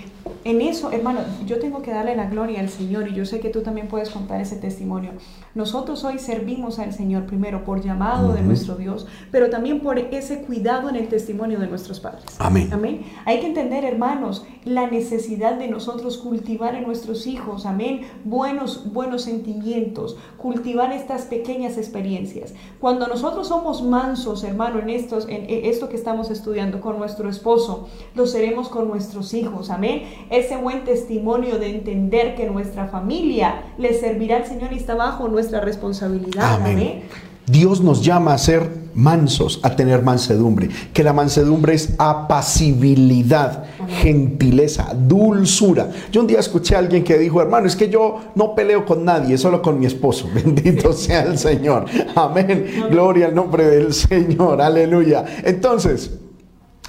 En 0.47 0.62
eso, 0.62 0.93
hermano, 0.93 1.19
yo 1.45 1.60
tengo 1.60 1.81
que 1.81 1.91
darle 1.91 2.15
la 2.15 2.30
gloria 2.30 2.61
al 2.61 2.69
Señor 2.69 3.09
y 3.09 3.13
yo 3.13 3.26
sé 3.26 3.41
que 3.41 3.49
tú 3.49 3.63
también 3.63 3.89
puedes 3.89 4.09
contar 4.09 4.39
ese 4.39 4.55
testimonio. 4.55 5.11
Nosotros 5.55 6.05
hoy 6.05 6.19
servimos 6.19 6.80
al 6.80 6.93
Señor 6.93 7.26
primero 7.26 7.65
por 7.65 7.84
llamado 7.84 8.32
de 8.32 8.43
nuestro 8.43 8.78
Dios, 8.78 9.07
pero 9.30 9.49
también 9.49 9.82
por 9.82 9.99
ese 9.99 10.43
cuidado 10.43 10.88
en 10.88 10.95
el 10.95 11.09
testimonio 11.09 11.59
de 11.59 11.67
nuestros 11.67 11.99
padres. 11.99 12.24
Amén. 12.39 12.69
Amén. 12.72 13.01
Hay 13.26 13.41
que 13.41 13.47
entender, 13.47 13.84
hermanos, 13.84 14.45
la 14.63 14.89
necesidad 14.89 15.55
de 15.55 15.67
nosotros 15.67 16.17
cultivar 16.17 16.76
en 16.76 16.86
nuestros 16.86 17.28
hijos, 17.28 17.65
amén, 17.65 18.03
buenos 18.24 18.93
buenos 18.93 19.24
sentimientos, 19.24 20.15
cultivar 20.38 20.93
estas 20.93 21.24
pequeñas 21.24 21.78
experiencias. 21.78 22.53
Cuando 22.80 23.07
nosotros 23.07 23.49
somos 23.49 23.82
mansos, 23.82 24.45
hermano, 24.45 24.80
en 24.80 24.91
estos 24.91 25.28
en 25.28 25.45
esto 25.49 25.89
que 25.89 25.97
estamos 25.97 26.32
estudiando 26.32 26.80
con 26.80 26.97
nuestro 26.97 27.28
esposo, 27.28 27.89
lo 28.15 28.26
seremos 28.28 28.69
con 28.69 28.88
nuestros 28.88 29.34
hijos. 29.34 29.72
Amén 29.72 30.03
ese 30.39 30.57
buen 30.57 30.83
testimonio 30.83 31.59
de 31.59 31.69
entender 31.69 32.35
que 32.35 32.49
nuestra 32.49 32.88
familia 32.88 33.63
le 33.77 33.93
servirá 33.93 34.38
al 34.38 34.45
Señor 34.45 34.73
y 34.73 34.77
está 34.77 34.95
bajo 34.95 35.27
nuestra 35.27 35.61
responsabilidad. 35.61 36.55
Amén. 36.55 37.03
Dios 37.45 37.79
nos 37.79 38.03
llama 38.03 38.33
a 38.33 38.38
ser 38.38 38.69
mansos, 38.93 39.61
a 39.63 39.73
tener 39.73 40.01
mansedumbre, 40.01 40.67
que 40.91 41.01
la 41.01 41.13
mansedumbre 41.13 41.75
es 41.75 41.93
apacibilidad, 41.97 43.63
gentileza, 44.01 44.93
dulzura. 44.93 45.89
Yo 46.11 46.19
un 46.19 46.27
día 46.27 46.39
escuché 46.39 46.75
a 46.75 46.79
alguien 46.79 47.05
que 47.05 47.17
dijo, 47.17 47.41
hermano, 47.41 47.67
es 47.67 47.77
que 47.77 47.89
yo 47.89 48.19
no 48.35 48.53
peleo 48.53 48.85
con 48.85 49.05
nadie, 49.05 49.38
solo 49.38 49.61
con 49.61 49.79
mi 49.79 49.85
esposo. 49.85 50.27
Bendito 50.33 50.91
sea 50.91 51.21
el 51.23 51.38
Señor. 51.38 51.85
Amén. 52.15 52.65
Gloria 52.89 53.27
al 53.27 53.35
nombre 53.35 53.65
del 53.65 53.93
Señor. 53.93 54.61
Aleluya. 54.61 55.23
Entonces, 55.45 56.11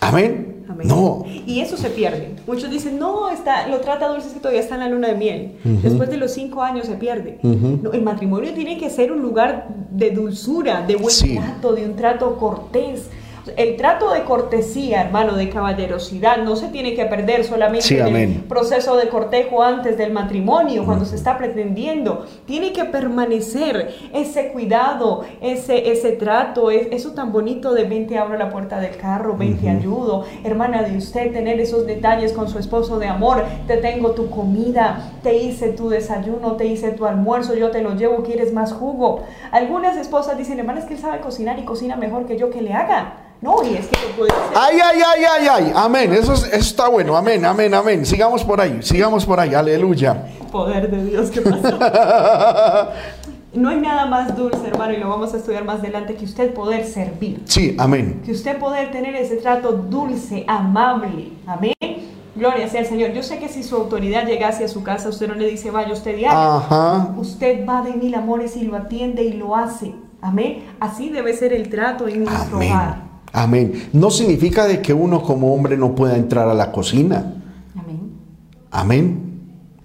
amén. 0.01 0.58
No. 0.85 1.25
Y 1.47 1.61
eso 1.61 1.77
se 1.77 1.91
pierde. 1.91 2.37
Muchos 2.47 2.71
dicen, 2.71 2.99
no, 2.99 3.31
está, 3.31 3.67
lo 3.69 3.81
trata 3.81 4.09
dulce, 4.09 4.29
es 4.29 4.35
que 4.35 4.41
todavía 4.41 4.61
está 4.61 4.75
en 4.75 4.81
la 4.81 4.89
luna 4.89 5.09
de 5.09 5.15
miel. 5.15 5.53
Después 5.65 6.09
de 6.11 6.17
los 6.17 6.33
cinco 6.33 6.63
años 6.63 6.87
se 6.87 6.95
pierde. 6.95 7.39
el 7.43 8.03
matrimonio 8.03 8.53
tiene 8.55 8.79
que 8.79 8.91
ser 8.91 9.13
un 9.13 9.21
lugar 9.23 9.69
de 9.91 10.11
dulzura, 10.11 10.85
de 10.87 10.97
buen 10.97 11.15
trato, 11.35 11.73
de 11.73 11.85
un 11.85 11.97
trato 11.97 12.37
cortés 12.37 13.09
el 13.57 13.77
trato 13.77 14.13
de 14.13 14.25
cortesía, 14.25 15.03
hermano, 15.03 15.35
de 15.35 15.49
caballerosidad, 15.49 16.39
no 16.39 16.57
se 16.57 16.69
tiene 16.69 16.95
que 16.95 17.05
perder 17.07 17.45
solamente 17.45 17.99
en 17.99 18.17
el 18.17 18.31
proceso 18.45 18.97
de 18.97 19.09
cortejo 19.09 19.63
antes 19.63 19.97
del 19.97 20.13
matrimonio, 20.13 20.85
cuando 20.85 21.05
se 21.05 21.17
está 21.17 21.39
pretendiendo. 21.39 22.27
Tiene 22.47 22.73
que 22.73 22.85
permanecer 22.85 23.95
ese 24.13 24.49
cuidado, 24.49 25.25
ese, 25.41 25.91
ese 25.91 26.13
trato, 26.13 26.71
eso 26.71 27.13
tan 27.13 27.33
bonito 27.33 27.75
de 27.75 27.85
ven 27.85 28.07
te 28.07 28.19
abro 28.19 28.37
la 28.37 28.51
puerta 28.51 28.81
del 28.81 28.97
carro, 28.97 29.37
ven 29.37 29.59
te 29.59 29.69
ayudo, 29.69 30.25
hermana 30.45 30.83
de 30.83 30.97
usted, 30.97 31.33
tener 31.33 31.61
esos 31.61 31.87
detalles 31.87 32.33
con 32.33 32.49
su 32.49 32.59
esposo 32.59 32.99
de 32.99 33.07
amor, 33.07 33.45
te 33.67 33.77
tengo 33.77 34.13
tu 34.13 34.31
comida, 34.31 35.13
te 35.23 35.37
hice 35.37 35.69
tu 35.69 35.89
desayuno, 35.89 36.57
te 36.57 36.67
hice 36.67 36.91
tu 36.91 37.07
almuerzo, 37.07 37.55
yo 37.55 37.71
te 37.71 37.83
lo 37.83 37.95
llevo, 37.95 38.23
quieres 38.23 38.53
más 38.53 38.73
jugo. 38.73 39.23
Algunas 39.53 39.97
esposas 39.97 40.37
dicen, 40.37 40.59
hermana, 40.59 40.81
es 40.81 40.87
que 40.87 40.95
él 40.95 41.01
sabe 41.01 41.21
cocinar 41.21 41.59
y 41.59 41.65
cocina 41.65 41.97
mejor 41.97 42.27
que 42.27 42.37
yo 42.37 42.51
que 42.51 42.63
le 42.63 42.73
haga. 42.73 43.25
No, 43.41 43.63
y 43.63 43.77
es 43.77 43.87
que 43.87 44.09
lo 44.09 44.17
puede 44.17 44.33
Ay, 44.55 44.79
ay, 44.83 45.01
ay, 45.07 45.25
ay, 45.25 45.49
ay. 45.49 45.73
Amén. 45.75 46.13
Eso, 46.13 46.35
está 46.35 46.89
bueno. 46.89 47.17
Amén, 47.17 47.45
amén, 47.45 47.73
amén. 47.73 48.05
Sigamos 48.05 48.43
por 48.43 48.61
ahí. 48.61 48.79
Sigamos 48.83 49.25
por 49.25 49.39
ahí. 49.39 49.55
Aleluya. 49.55 50.25
Poder 50.51 50.91
de 50.91 51.05
Dios, 51.05 51.31
¿qué 51.31 51.43
pasó? 51.43 51.79
no 53.55 53.69
hay 53.69 53.81
nada 53.81 54.07
más 54.07 54.37
dulce, 54.37 54.67
hermano, 54.67 54.93
y 54.93 54.97
lo 54.97 55.09
vamos 55.09 55.35
a 55.35 55.37
estudiar 55.37 55.65
más 55.65 55.81
adelante, 55.81 56.17
que 56.17 56.25
usted 56.25 56.53
poder 56.53 56.85
servir. 56.85 57.43
Sí, 57.45 57.77
amén. 57.79 58.23
Que 58.25 58.33
usted 58.33 58.59
poder 58.59 58.91
tener 58.91 59.15
ese 59.15 59.37
trato 59.37 59.73
dulce, 59.73 60.45
amable. 60.49 61.33
Amén. 61.47 61.75
Gloria 62.35 62.69
sea 62.69 62.81
al 62.81 62.87
Señor. 62.87 63.13
Yo 63.13 63.23
sé 63.23 63.39
que 63.39 63.49
si 63.49 63.63
su 63.63 63.77
autoridad 63.77 64.27
llegase 64.27 64.65
a 64.65 64.69
su 64.69 64.83
casa, 64.83 65.09
usted 65.09 65.29
no 65.29 65.35
le 65.35 65.49
dice, 65.49 65.71
vaya 65.71 65.93
usted 65.93 66.17
diario. 66.17 66.39
Ajá. 66.39 67.15
Usted 67.17 67.67
va 67.69 67.83
de 67.83 67.93
mil 67.93 68.15
amores 68.15 68.57
y 68.57 68.63
lo 68.63 68.77
atiende 68.77 69.23
y 69.23 69.33
lo 69.35 69.55
hace. 69.55 69.95
Amén. 70.21 70.65
Así 70.81 71.11
debe 71.11 71.35
ser 71.35 71.53
el 71.53 71.69
trato 71.69 72.09
en 72.09 72.25
nuestro 72.25 72.59
hogar. 72.59 73.08
Amén. 73.33 73.89
No 73.93 74.11
significa 74.11 74.67
de 74.67 74.81
que 74.81 74.93
uno 74.93 75.23
como 75.23 75.55
hombre 75.55 75.77
no 75.77 75.95
pueda 75.95 76.17
entrar 76.17 76.49
a 76.49 76.55
la 76.55 76.73
cocina. 76.73 77.35
Amén. 77.75 78.01
Amén. 78.71 79.29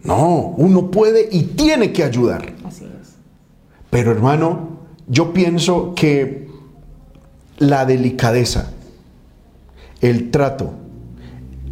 No, 0.03 0.53
uno 0.57 0.91
puede 0.91 1.29
y 1.31 1.43
tiene 1.43 1.91
que 1.91 2.03
ayudar. 2.03 2.53
Así 2.65 2.85
es. 2.85 3.15
Pero 3.89 4.11
hermano, 4.11 4.79
yo 5.07 5.33
pienso 5.33 5.93
que 5.95 6.47
la 7.57 7.85
delicadeza, 7.85 8.71
el 10.01 10.31
trato, 10.31 10.73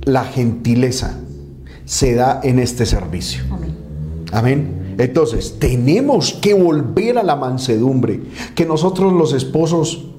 la 0.03 0.24
gentileza 0.24 1.19
se 1.86 2.15
da 2.15 2.39
en 2.43 2.59
este 2.59 2.86
servicio. 2.86 3.43
Amén. 3.51 3.76
Amén. 4.32 4.95
Entonces, 4.97 5.57
tenemos 5.59 6.34
que 6.34 6.53
volver 6.53 7.17
a 7.17 7.24
la 7.24 7.36
mansedumbre, 7.36 8.22
que 8.55 8.65
nosotros 8.65 9.13
los 9.13 9.34
esposos 9.34 10.11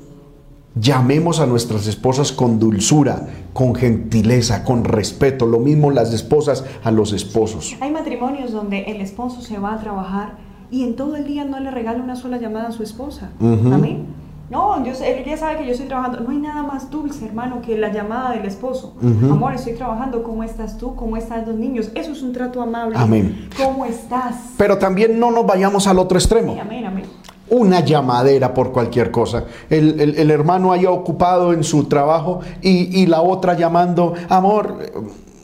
Llamemos 0.74 1.38
a 1.38 1.46
nuestras 1.46 1.86
esposas 1.86 2.32
con 2.32 2.58
dulzura, 2.58 3.26
con 3.52 3.74
gentileza, 3.74 4.64
con 4.64 4.84
respeto. 4.84 5.46
Lo 5.46 5.58
mismo 5.58 5.90
las 5.90 6.14
esposas 6.14 6.64
a 6.82 6.90
los 6.90 7.12
esposos. 7.12 7.76
Hay 7.80 7.90
matrimonios 7.90 8.52
donde 8.52 8.84
el 8.84 9.02
esposo 9.02 9.42
se 9.42 9.58
va 9.58 9.74
a 9.74 9.80
trabajar 9.80 10.38
y 10.70 10.84
en 10.84 10.96
todo 10.96 11.16
el 11.16 11.26
día 11.26 11.44
no 11.44 11.60
le 11.60 11.70
regala 11.70 12.02
una 12.02 12.16
sola 12.16 12.38
llamada 12.38 12.68
a 12.68 12.72
su 12.72 12.82
esposa. 12.82 13.30
Amén. 13.40 14.06
No, 14.48 14.84
yo 14.84 14.94
sé, 14.94 15.22
ella 15.22 15.36
sabe 15.36 15.58
que 15.58 15.66
yo 15.66 15.72
estoy 15.72 15.88
trabajando. 15.88 16.20
No 16.20 16.30
hay 16.30 16.38
nada 16.38 16.62
más 16.62 16.90
dulce, 16.90 17.26
hermano, 17.26 17.60
que 17.62 17.76
la 17.76 17.92
llamada 17.92 18.32
del 18.32 18.46
esposo. 18.46 18.94
Amor, 19.02 19.54
estoy 19.54 19.74
trabajando. 19.74 20.22
¿Cómo 20.22 20.42
estás 20.42 20.78
tú? 20.78 20.94
¿Cómo 20.94 21.18
están 21.18 21.46
los 21.46 21.54
niños? 21.54 21.90
Eso 21.94 22.12
es 22.12 22.22
un 22.22 22.32
trato 22.32 22.62
amable. 22.62 22.96
Amén. 22.98 23.48
¿Cómo 23.62 23.84
estás? 23.84 24.36
Pero 24.56 24.78
también 24.78 25.18
no 25.18 25.30
nos 25.30 25.46
vayamos 25.46 25.86
al 25.86 25.98
otro 25.98 26.18
extremo. 26.18 26.56
amén, 26.58 26.86
amén 26.86 27.04
una 27.52 27.80
llamadera 27.80 28.54
por 28.54 28.72
cualquier 28.72 29.10
cosa. 29.10 29.44
El, 29.68 30.30
hermano 30.30 30.72
haya 30.72 30.90
ocupado 30.90 31.52
en 31.52 31.62
su 31.62 31.84
trabajo 31.84 32.40
y, 32.62 33.06
la 33.06 33.20
otra 33.20 33.54
llamando, 33.54 34.14
amor. 34.28 34.78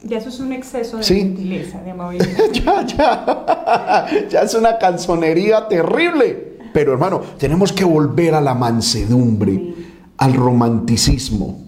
Ya 0.05 0.17
eso 0.17 0.31
es 0.31 0.41
un 0.41 0.53
exceso 0.53 0.97
de 0.97 1.05
gentileza, 1.05 1.83
de 1.83 1.91
amabilidad. 1.91 2.27
ya, 2.53 2.87
ya. 2.87 4.07
ya 4.31 4.41
es 4.41 4.55
una 4.55 4.79
canzonería 4.79 5.69
terrible. 5.69 6.57
Pero 6.73 6.93
hermano, 6.93 7.21
tenemos 7.37 7.73
que 7.73 7.85
volver 7.85 8.35
a 8.35 8.41
la 8.41 8.55
mansedumbre, 8.55 9.75
al 10.17 10.33
romanticismo, 10.33 11.61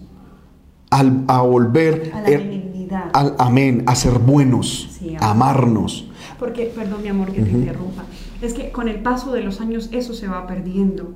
al, 0.89 1.23
a 1.27 1.41
volver... 1.41 2.11
A 2.15 2.21
la 2.21 2.29
benignidad. 2.29 3.09
Al, 3.13 3.35
amén, 3.37 3.83
a 3.85 3.95
ser 3.95 4.17
buenos, 4.17 4.99
a 5.19 5.31
amarnos. 5.31 6.07
Porque, 6.39 6.65
perdón 6.75 7.03
mi 7.03 7.09
amor 7.09 7.31
que 7.31 7.41
te 7.41 7.49
interrumpa 7.51 8.05
es 8.41 8.53
que 8.53 8.71
con 8.71 8.87
el 8.87 9.01
paso 9.01 9.31
de 9.31 9.41
los 9.41 9.61
años 9.61 9.89
eso 9.91 10.13
se 10.13 10.27
va 10.27 10.47
perdiendo. 10.47 11.13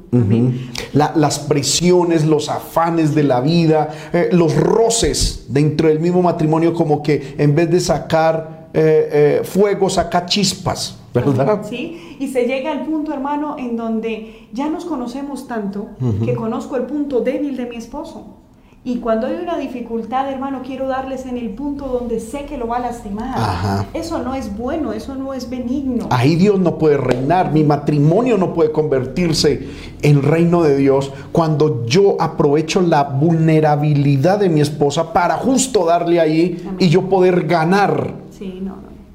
las 0.94 1.40
presiones, 1.40 2.26
los 2.26 2.50
afanes 2.50 3.16
de 3.16 3.24
la 3.24 3.42
vida, 3.42 3.90
eh, 4.14 4.30
los 4.32 4.56
roces 4.56 5.46
dentro 5.50 5.88
del 5.88 6.00
mismo 6.00 6.22
matrimonio, 6.22 6.74
como 6.74 7.02
que 7.02 7.36
en 7.38 7.56
vez 7.56 7.70
de 7.70 7.80
sacar 7.80 8.70
eh, 8.74 9.40
eh, 9.40 9.44
fuego, 9.44 9.90
saca 9.90 10.26
chispas, 10.26 10.98
¿verdad? 11.14 11.66
Sí, 11.68 12.18
y 12.20 12.28
se 12.28 12.46
llega 12.46 12.72
al 12.72 12.86
punto, 12.86 13.14
hermano, 13.14 13.56
en 13.58 13.76
donde 13.76 14.48
ya 14.54 14.70
nos 14.70 14.86
conocemos 14.86 15.48
tanto 15.48 15.90
que 16.24 16.36
conozco 16.36 16.76
el 16.76 16.84
punto 16.84 17.22
débil 17.22 17.58
de 17.58 17.66
mi 17.66 17.78
esposo. 17.78 18.45
Y 18.88 18.98
cuando 18.98 19.26
hay 19.26 19.38
una 19.42 19.58
dificultad, 19.58 20.30
hermano, 20.30 20.62
quiero 20.64 20.88
darles 20.88 21.26
en 21.26 21.38
el 21.38 21.50
punto 21.50 21.88
donde 21.88 22.20
sé 22.20 22.46
que 22.46 22.56
lo 22.56 22.68
va 22.68 22.78
a 22.78 22.82
lastimar. 22.82 23.88
Eso 23.96 24.20
no 24.20 24.36
es 24.36 24.56
bueno, 24.56 24.94
eso 24.94 25.16
no 25.16 25.34
es 25.34 25.50
benigno. 25.50 26.06
Ahí 26.12 26.36
Dios 26.36 26.60
no 26.60 26.78
puede 26.78 26.98
reinar, 26.98 27.52
mi 27.52 27.64
matrimonio 27.64 28.38
no 28.38 28.54
puede 28.54 28.72
convertirse 28.72 29.68
en 30.04 30.22
reino 30.22 30.62
de 30.62 30.78
Dios 30.78 31.12
cuando 31.32 31.84
yo 31.88 32.16
aprovecho 32.22 32.80
la 32.80 33.06
vulnerabilidad 33.06 34.38
de 34.38 34.50
mi 34.50 34.62
esposa 34.62 35.12
para 35.12 35.36
justo 35.38 35.84
darle 35.84 36.20
ahí 36.20 36.64
y 36.78 36.88
yo 36.90 37.10
poder 37.10 37.48
ganar 37.48 38.14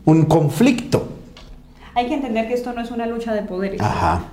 un 0.05 0.25
conflicto. 0.25 1.05
Hay 1.95 2.07
que 2.07 2.15
entender 2.15 2.47
que 2.47 2.55
esto 2.55 2.73
no 2.73 2.81
es 2.81 2.91
una 2.91 3.07
lucha 3.07 3.35
de 3.35 3.43
poderes. 3.43 3.81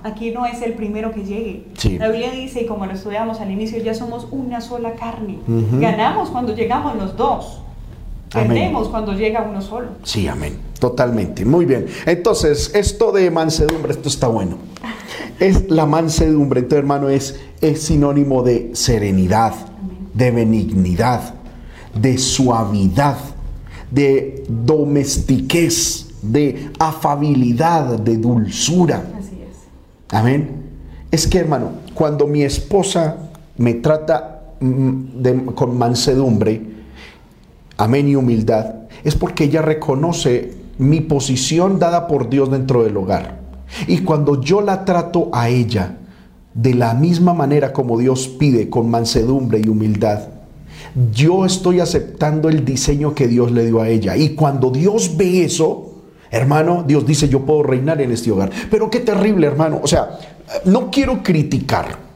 Aquí 0.02 0.30
no 0.30 0.46
es 0.46 0.62
el 0.62 0.74
primero 0.74 1.12
que 1.12 1.24
llegue. 1.24 1.66
La 1.98 2.08
Biblia 2.08 2.30
dice, 2.30 2.62
y 2.62 2.66
como 2.66 2.86
lo 2.86 2.92
estudiamos 2.92 3.40
al 3.40 3.50
inicio, 3.50 3.82
ya 3.82 3.94
somos 3.94 4.28
una 4.30 4.60
sola 4.60 4.92
carne. 4.92 5.38
Ganamos 5.80 6.30
cuando 6.30 6.54
llegamos 6.54 6.96
los 6.96 7.16
dos. 7.16 7.62
Perdemos 8.32 8.88
cuando 8.88 9.14
llega 9.14 9.42
uno 9.42 9.62
solo. 9.62 9.88
Sí, 10.02 10.28
amén. 10.28 10.58
Totalmente. 10.78 11.44
Muy 11.44 11.64
bien. 11.64 11.86
Entonces, 12.06 12.70
esto 12.74 13.10
de 13.10 13.30
mansedumbre, 13.30 13.92
esto 13.92 14.08
está 14.08 14.28
bueno. 14.28 14.58
Es 15.40 15.70
la 15.70 15.86
mansedumbre, 15.86 16.60
entonces, 16.60 16.80
hermano, 16.80 17.08
es, 17.08 17.40
es 17.60 17.82
sinónimo 17.82 18.42
de 18.42 18.70
serenidad, 18.74 19.54
de 20.12 20.30
benignidad, 20.30 21.34
de 21.94 22.18
suavidad, 22.18 23.18
de 23.90 24.44
domestiquez 24.48 26.07
de 26.22 26.70
afabilidad, 26.78 27.98
de 27.98 28.16
dulzura. 28.16 29.04
Así 29.18 29.36
es. 29.42 30.14
Amén. 30.14 30.68
Es 31.10 31.26
que, 31.26 31.38
hermano, 31.38 31.70
cuando 31.94 32.26
mi 32.26 32.42
esposa 32.42 33.16
me 33.56 33.74
trata 33.74 34.42
mm, 34.60 35.48
con 35.54 35.76
mansedumbre, 35.76 36.62
amén 37.76 38.08
y 38.08 38.16
humildad, 38.16 38.74
es 39.04 39.14
porque 39.14 39.44
ella 39.44 39.62
reconoce 39.62 40.54
mi 40.78 41.00
posición 41.00 41.78
dada 41.78 42.06
por 42.06 42.28
Dios 42.28 42.50
dentro 42.50 42.84
del 42.84 42.96
hogar. 42.96 43.38
Y 43.86 43.98
cuando 43.98 44.40
yo 44.40 44.60
la 44.60 44.84
trato 44.84 45.28
a 45.32 45.48
ella 45.48 45.98
de 46.54 46.74
la 46.74 46.94
misma 46.94 47.34
manera 47.34 47.72
como 47.72 47.98
Dios 47.98 48.28
pide, 48.28 48.70
con 48.70 48.90
mansedumbre 48.90 49.60
y 49.64 49.68
humildad, 49.68 50.28
yo 51.12 51.44
estoy 51.44 51.80
aceptando 51.80 52.48
el 52.48 52.64
diseño 52.64 53.14
que 53.14 53.28
Dios 53.28 53.52
le 53.52 53.66
dio 53.66 53.80
a 53.80 53.88
ella. 53.88 54.16
Y 54.16 54.30
cuando 54.30 54.70
Dios 54.70 55.16
ve 55.16 55.44
eso, 55.44 55.87
Hermano, 56.30 56.84
Dios 56.86 57.06
dice, 57.06 57.28
yo 57.28 57.40
puedo 57.40 57.62
reinar 57.62 58.00
en 58.00 58.12
este 58.12 58.30
hogar. 58.30 58.50
Pero 58.70 58.90
qué 58.90 59.00
terrible, 59.00 59.46
hermano. 59.46 59.80
O 59.82 59.86
sea, 59.86 60.18
no 60.64 60.90
quiero 60.90 61.22
criticar. 61.22 62.08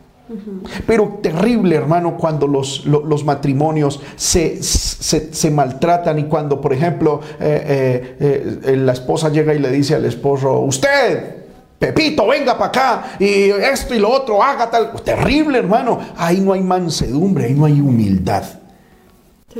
Pero 0.86 1.18
terrible, 1.22 1.76
hermano, 1.76 2.16
cuando 2.16 2.46
los, 2.46 3.24
matrimonios 3.24 4.00
se, 4.16 5.50
maltratan 5.50 6.18
y 6.18 6.24
cuando, 6.24 6.60
por 6.60 6.72
ejemplo, 6.72 7.20
eh, 7.40 8.16
eh, 8.18 8.58
eh, 8.64 8.76
la 8.76 8.92
esposa 8.92 9.28
llega 9.28 9.52
y 9.54 9.58
le 9.58 9.70
dice 9.70 9.94
al 9.94 10.04
esposo, 10.04 10.60
usted, 10.60 11.42
Pepito, 11.78 12.26
venga 12.28 12.56
para 12.56 12.68
acá 12.68 13.04
y 13.18 13.50
esto 13.50 13.94
y 13.94 13.98
lo 13.98 14.10
otro, 14.10 14.42
haga 14.42 14.70
tal. 14.70 14.92
Terrible, 15.02 15.58
hermano. 15.58 15.98
Ahí 16.16 16.40
no 16.40 16.52
hay 16.52 16.60
mansedumbre, 16.60 17.46
ahí 17.46 17.54
no 17.54 17.66
hay 17.66 17.80
humildad. 17.80 18.44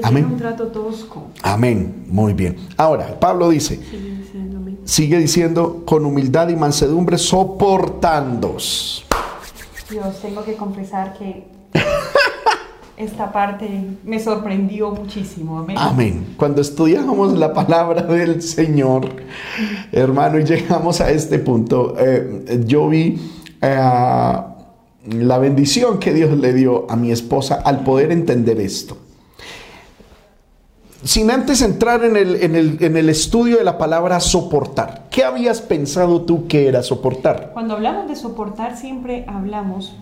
Amén. 0.03 0.24
un 0.24 0.36
trato 0.36 0.68
tosco. 0.68 1.28
Amén. 1.43 2.05
Muy 2.09 2.32
bien. 2.32 2.57
Ahora, 2.76 3.18
Pablo 3.18 3.51
dice, 3.51 3.80
sigue 4.84 5.18
diciendo, 5.18 5.82
con 5.84 6.07
humildad 6.07 6.49
y 6.49 6.57
mansedumbre, 6.57 7.18
soportándos. 7.18 9.05
Dios, 9.90 10.20
tengo 10.22 10.43
que 10.45 10.55
confesar 10.55 11.18
que 11.18 11.47
esta 12.97 13.30
parte 13.30 13.68
me 14.05 14.18
sorprendió 14.18 14.90
muchísimo. 14.90 15.59
Amén. 15.59 15.76
Amén. 15.78 16.34
Cuando 16.38 16.62
estudiamos 16.62 17.36
la 17.36 17.53
palabra 17.53 18.03
del 18.03 18.40
Señor, 18.40 19.09
hermano, 19.93 20.38
y 20.38 20.45
llegamos 20.45 21.01
a 21.01 21.11
este 21.11 21.38
punto, 21.38 21.95
eh, 21.99 22.62
yo 22.64 22.88
vi 22.88 23.20
eh, 23.61 24.40
la 25.11 25.38
bendición 25.38 25.99
que 25.99 26.14
Dios 26.14 26.38
le 26.38 26.55
dio 26.55 26.90
a 26.90 26.97
mi 26.97 27.11
esposa 27.11 27.57
al 27.57 27.84
poder 27.84 28.11
entender 28.12 28.59
esto. 28.61 28.97
Sin 31.05 31.30
antes 31.30 31.62
entrar 31.62 32.05
en 32.05 32.16
el, 32.16 32.36
en 32.82 32.96
el 32.96 33.09
estudio 33.09 33.59
de 33.59 33.64
la 33.64 33.76
palabra 33.76 34.20
soportar, 34.20 35.09
¿qué 35.11 35.24
habías 35.24 35.61
pensado 35.61 36.22
tú 36.22 36.46
que 36.46 36.68
era 36.68 36.82
soportar? 36.82 37.50
Cuando 37.53 37.74
hablamos 37.74 38.09
de 38.09 38.16
soportar 38.16 38.76
siempre 38.76 39.24
hablamos 39.26 39.94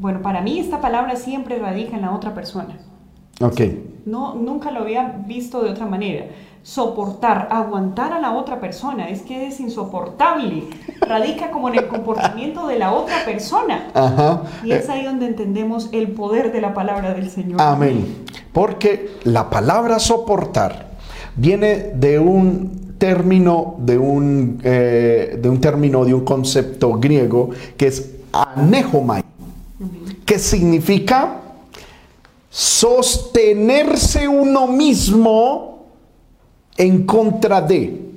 bueno, 0.00 0.22
para 0.22 0.40
mí 0.40 0.58
esta 0.58 0.80
palabra 0.80 1.14
siempre 1.16 1.58
radica 1.58 1.94
en 1.94 2.00
la 2.00 2.12
otra 2.12 2.34
persona. 2.34 2.78
Ok. 3.40 3.60
No, 4.06 4.34
nunca 4.34 4.70
lo 4.70 4.80
había 4.80 5.22
visto 5.26 5.62
de 5.62 5.70
otra 5.70 5.86
manera. 5.86 6.26
Soportar, 6.62 7.48
aguantar 7.50 8.12
a 8.12 8.20
la 8.20 8.32
otra 8.32 8.60
persona, 8.60 9.08
es 9.08 9.22
que 9.22 9.46
es 9.46 9.60
insoportable. 9.60 10.64
Radica 11.00 11.50
como 11.50 11.68
en 11.68 11.76
el 11.76 11.88
comportamiento 11.88 12.66
de 12.66 12.78
la 12.78 12.92
otra 12.92 13.24
persona. 13.24 13.90
Ajá. 13.94 14.42
Y 14.62 14.72
es 14.72 14.88
ahí 14.90 15.04
donde 15.04 15.26
entendemos 15.26 15.88
el 15.92 16.12
poder 16.12 16.52
de 16.52 16.60
la 16.60 16.74
palabra 16.74 17.14
del 17.14 17.30
Señor. 17.30 17.60
Amén. 17.60 18.24
Porque 18.52 19.10
la 19.24 19.48
palabra 19.48 19.98
soportar 19.98 20.90
viene 21.36 21.92
de 21.94 22.18
un 22.18 22.96
término, 22.98 23.76
de 23.78 23.96
un, 23.96 24.60
eh, 24.62 25.38
de 25.40 25.48
un 25.48 25.60
término, 25.60 26.04
de 26.04 26.12
un 26.12 26.24
concepto 26.24 26.92
griego 26.98 27.50
que 27.78 27.86
es 27.86 28.16
anejomai 28.32 29.24
que 30.30 30.38
significa 30.38 31.39
sostenerse 32.50 34.26
uno 34.28 34.66
mismo 34.66 35.86
en 36.76 37.06
contra 37.06 37.60
de. 37.60 38.10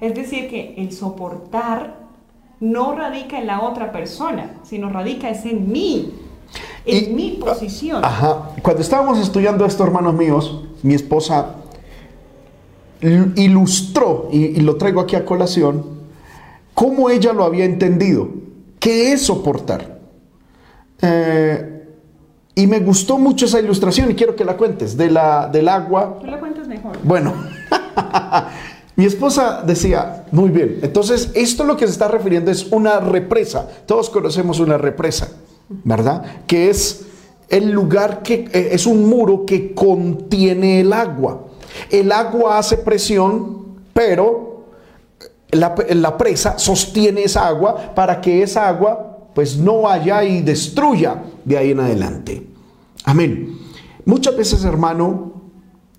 Es 0.00 0.14
decir, 0.14 0.48
que 0.48 0.74
el 0.78 0.92
soportar 0.92 1.98
no 2.60 2.94
radica 2.94 3.38
en 3.38 3.46
la 3.46 3.62
otra 3.62 3.92
persona, 3.92 4.54
sino 4.64 4.88
radica 4.88 5.28
es 5.28 5.44
en 5.44 5.70
mí, 5.70 6.14
en 6.86 7.14
mi 7.14 7.32
posición. 7.32 8.04
Ajá. 8.04 8.50
Cuando 8.62 8.82
estábamos 8.82 9.18
estudiando 9.18 9.64
esto, 9.64 9.84
hermanos 9.84 10.14
míos, 10.14 10.64
mi 10.82 10.94
esposa 10.94 11.56
ilustró, 13.00 14.28
y, 14.32 14.44
y 14.44 14.60
lo 14.60 14.76
traigo 14.76 15.00
aquí 15.00 15.14
a 15.14 15.24
colación, 15.24 15.84
cómo 16.74 17.10
ella 17.10 17.32
lo 17.32 17.44
había 17.44 17.64
entendido. 17.64 18.28
¿Qué 18.78 19.12
es 19.12 19.22
soportar? 19.22 19.98
Eh, 21.02 21.77
y 22.58 22.66
me 22.66 22.80
gustó 22.80 23.18
mucho 23.18 23.46
esa 23.46 23.60
ilustración 23.60 24.10
y 24.10 24.16
quiero 24.16 24.34
que 24.34 24.44
la 24.44 24.56
cuentes, 24.56 24.96
de 24.96 25.08
la, 25.12 25.46
del 25.46 25.68
agua. 25.68 26.18
Tú 26.20 26.26
la 26.26 26.40
cuentas 26.40 26.66
mejor. 26.66 26.98
Bueno, 27.04 27.32
mi 28.96 29.04
esposa 29.04 29.62
decía, 29.64 30.24
muy 30.32 30.48
bien, 30.48 30.80
entonces 30.82 31.30
esto 31.36 31.62
lo 31.62 31.76
que 31.76 31.86
se 31.86 31.92
está 31.92 32.08
refiriendo 32.08 32.50
es 32.50 32.66
una 32.72 32.98
represa. 32.98 33.68
Todos 33.86 34.10
conocemos 34.10 34.58
una 34.58 34.76
represa, 34.76 35.28
¿verdad? 35.84 36.20
Que 36.48 36.68
es 36.68 37.06
el 37.48 37.70
lugar 37.70 38.24
que 38.24 38.48
eh, 38.52 38.70
es 38.72 38.86
un 38.86 39.08
muro 39.08 39.46
que 39.46 39.72
contiene 39.72 40.80
el 40.80 40.92
agua. 40.92 41.44
El 41.90 42.10
agua 42.10 42.58
hace 42.58 42.76
presión, 42.78 43.78
pero 43.92 44.64
la, 45.52 45.76
la 45.90 46.18
presa 46.18 46.58
sostiene 46.58 47.22
esa 47.22 47.46
agua 47.46 47.94
para 47.94 48.20
que 48.20 48.42
esa 48.42 48.66
agua 48.66 49.07
pues 49.38 49.56
no 49.56 49.82
vaya 49.82 50.24
y 50.24 50.42
destruya 50.42 51.22
de 51.44 51.56
ahí 51.56 51.70
en 51.70 51.78
adelante. 51.78 52.44
Amén. 53.04 53.56
Muchas 54.04 54.36
veces, 54.36 54.64
hermano, 54.64 55.32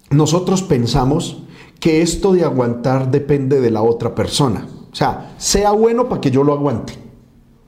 nosotros 0.09 0.61
pensamos 0.61 1.43
que 1.79 2.01
esto 2.01 2.33
de 2.33 2.43
aguantar 2.43 3.09
depende 3.09 3.61
de 3.61 3.71
la 3.71 3.81
otra 3.81 4.13
persona. 4.13 4.67
O 4.91 4.93
sea, 4.93 5.35
sea 5.37 5.71
bueno 5.71 6.09
para 6.09 6.19
que 6.19 6.31
yo 6.31 6.43
lo 6.43 6.51
aguante. 6.51 6.95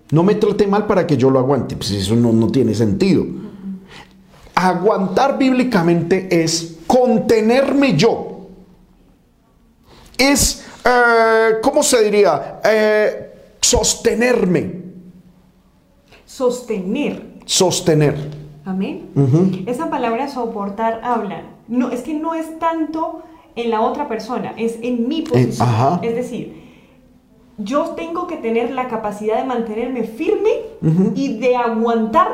No 0.09 0.23
me 0.23 0.35
trate 0.35 0.67
mal 0.67 0.87
para 0.87 1.07
que 1.07 1.15
yo 1.15 1.29
lo 1.29 1.39
aguante. 1.39 1.77
Pues 1.77 1.91
eso 1.91 2.17
no, 2.17 2.33
no 2.33 2.49
tiene 2.49 2.75
sentido. 2.75 3.25
Aguantar 4.53 5.37
bíblicamente 5.37 6.43
es 6.43 6.79
contenerme 6.85 7.95
yo. 7.95 8.49
Es, 10.17 10.65
eh, 10.83 11.61
¿cómo 11.63 11.81
se 11.81 12.03
diría? 12.03 12.59
Eh, 12.61 13.55
sostenerme 13.61 14.90
sostener. 16.31 17.23
Sostener. 17.45 18.15
Amén. 18.63 19.09
Esa 19.65 19.89
palabra 19.89 20.29
soportar 20.29 21.01
habla. 21.03 21.41
No, 21.67 21.89
es 21.89 22.01
que 22.01 22.13
no 22.13 22.35
es 22.35 22.57
tanto 22.59 23.23
en 23.55 23.69
la 23.69 23.81
otra 23.81 24.07
persona, 24.07 24.53
es 24.55 24.77
en 24.81 25.09
mi 25.09 25.23
posición. 25.23 25.99
es 26.01 26.15
decir, 26.15 26.61
yo 27.57 27.89
tengo 27.97 28.27
que 28.27 28.37
tener 28.37 28.71
la 28.71 28.87
capacidad 28.87 29.37
de 29.37 29.43
mantenerme 29.45 30.03
firme 30.03 30.51
y 31.15 31.37
de 31.39 31.57
aguantar 31.57 32.29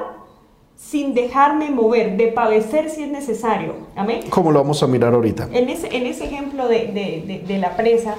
sin 0.75 1.15
dejarme 1.15 1.71
mover, 1.71 2.17
de 2.17 2.27
padecer 2.27 2.91
si 2.91 3.03
es 3.03 3.09
necesario. 3.09 3.73
Amén. 3.95 4.21
Como 4.29 4.51
lo 4.51 4.59
vamos 4.59 4.83
a 4.83 4.87
mirar 4.87 5.15
ahorita. 5.15 5.49
En 5.51 5.69
ese, 5.69 5.95
en 5.95 6.05
ese 6.05 6.25
ejemplo 6.25 6.67
de, 6.67 7.43
de 7.47 7.57
la 7.57 7.75
presa, 7.75 8.13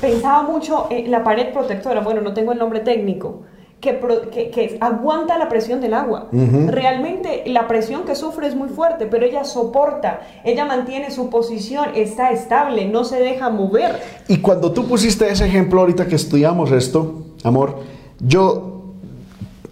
pensaba 0.00 0.42
mucho 0.42 0.88
en 0.90 1.12
la 1.12 1.22
pared 1.22 1.52
protectora. 1.52 2.00
Bueno, 2.00 2.22
no 2.22 2.34
tengo 2.34 2.50
el 2.50 2.58
nombre 2.58 2.80
técnico 2.80 3.42
que, 3.80 4.78
aguanta 4.80 5.38
la 5.38 5.48
presión 5.48 5.80
del 5.80 5.94
agua. 5.94 6.28
Realmente 6.30 7.44
la 7.46 7.66
presión 7.66 8.04
que 8.04 8.14
sufre 8.14 8.46
es 8.46 8.54
muy 8.54 8.68
fuerte, 8.68 9.06
pero 9.06 9.24
ella 9.24 9.44
soporta, 9.44 10.20
ella 10.44 10.64
mantiene 10.64 11.10
su 11.10 11.30
posición, 11.30 11.86
está 11.94 12.30
estable, 12.30 12.86
no 12.86 13.04
se 13.04 13.20
deja 13.20 13.48
mover. 13.50 14.00
Y 14.28 14.38
cuando 14.38 14.72
tú 14.72 14.86
pusiste 14.86 15.30
ese 15.30 15.46
ejemplo 15.46 15.80
ahorita 15.80 16.06
que 16.06 16.16
estudiamos 16.16 16.70
esto, 16.72 17.24
amor, 17.42 17.78
yo 18.20 18.94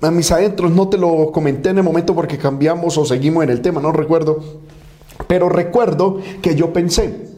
a 0.00 0.10
mis 0.10 0.30
adentros 0.32 0.70
no 0.70 0.88
te 0.88 0.96
lo 0.96 1.30
comenté 1.32 1.70
en 1.70 1.78
el 1.78 1.84
momento 1.84 2.14
porque 2.14 2.38
cambiamos 2.38 2.96
o 2.96 3.04
seguimos 3.04 3.44
en 3.44 3.50
el 3.50 3.60
tema, 3.60 3.80
no 3.80 3.92
recuerdo, 3.92 4.42
pero 5.26 5.48
recuerdo 5.48 6.18
que 6.40 6.54
yo 6.54 6.72
pensé, 6.72 7.28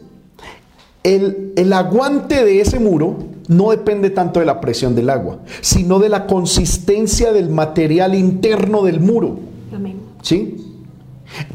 el, 1.02 1.52
el 1.56 1.72
aguante 1.72 2.44
de 2.44 2.60
ese 2.60 2.78
muro, 2.78 3.16
no 3.50 3.70
depende 3.70 4.10
tanto 4.10 4.38
de 4.38 4.46
la 4.46 4.60
presión 4.60 4.94
del 4.94 5.10
agua, 5.10 5.40
sino 5.60 5.98
de 5.98 6.08
la 6.08 6.28
consistencia 6.28 7.32
del 7.32 7.50
material 7.50 8.14
interno 8.14 8.84
del 8.84 9.00
muro. 9.00 9.40
Amén. 9.74 9.96
¿Sí? 10.22 10.56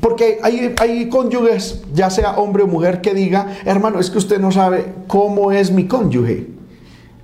Porque 0.01 0.39
hay, 0.43 0.75
hay 0.77 1.07
cónyuges, 1.07 1.83
ya 1.93 2.09
sea 2.09 2.37
hombre 2.37 2.63
o 2.63 2.67
mujer, 2.67 2.99
que 2.99 3.13
diga, 3.13 3.55
hermano, 3.63 3.99
es 3.99 4.09
que 4.09 4.17
usted 4.17 4.41
no 4.41 4.51
sabe 4.51 4.93
cómo 5.07 5.53
es 5.53 5.71
mi 5.71 5.87
cónyuge. 5.87 6.47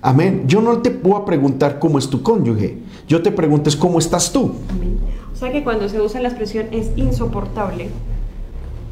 Amén. 0.00 0.44
Yo 0.46 0.62
no 0.62 0.78
te 0.78 0.90
puedo 0.90 1.22
preguntar 1.26 1.78
cómo 1.78 1.98
es 1.98 2.08
tu 2.08 2.22
cónyuge. 2.22 2.78
Yo 3.06 3.22
te 3.22 3.30
pregunto 3.30 3.68
es 3.68 3.76
cómo 3.76 3.98
estás 3.98 4.32
tú. 4.32 4.54
Amén. 4.70 4.96
O 5.34 5.36
sea 5.36 5.52
que 5.52 5.62
cuando 5.62 5.86
se 5.90 6.00
usa 6.00 6.18
la 6.22 6.28
expresión 6.28 6.68
es 6.72 6.92
insoportable, 6.96 7.90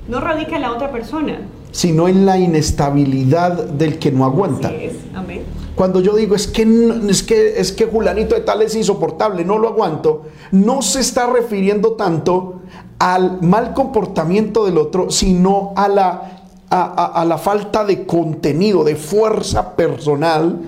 no 0.09 0.21
radica 0.21 0.57
en 0.57 0.63
la 0.63 0.73
otra 0.73 0.93
persona, 0.93 1.39
sino 1.73 2.07
en 2.07 2.27
la 2.27 2.37
inestabilidad 2.39 3.65
del 3.65 3.99
que 3.99 4.13
no 4.13 4.27
aguanta. 4.27 4.69
Así 4.69 4.77
es. 4.85 4.95
Amén. 5.15 5.41
Cuando 5.81 6.03
yo 6.03 6.15
digo 6.15 6.35
es 6.35 6.47
que, 6.47 6.63
es 7.09 7.23
que 7.23 7.59
es 7.59 7.73
que 7.73 7.87
Julanito 7.87 8.35
de 8.35 8.43
tal 8.43 8.61
es 8.61 8.75
insoportable, 8.75 9.47
no 9.47 9.57
lo 9.57 9.67
aguanto, 9.67 10.27
no 10.53 10.83
se 10.83 11.01
está 11.01 11.27
refiriendo 11.27 11.93
tanto 11.93 12.61
al 12.99 13.41
mal 13.41 13.73
comportamiento 13.73 14.67
del 14.67 14.77
otro, 14.77 15.11
sino 15.11 15.73
a 15.77 15.89
la, 15.89 16.43
a, 16.69 17.25
la 17.27 17.39
falta 17.39 17.87
de 17.87 18.05
contenido, 18.05 18.85
de 18.85 18.95
fuerza 18.95 19.75
personal 19.75 20.59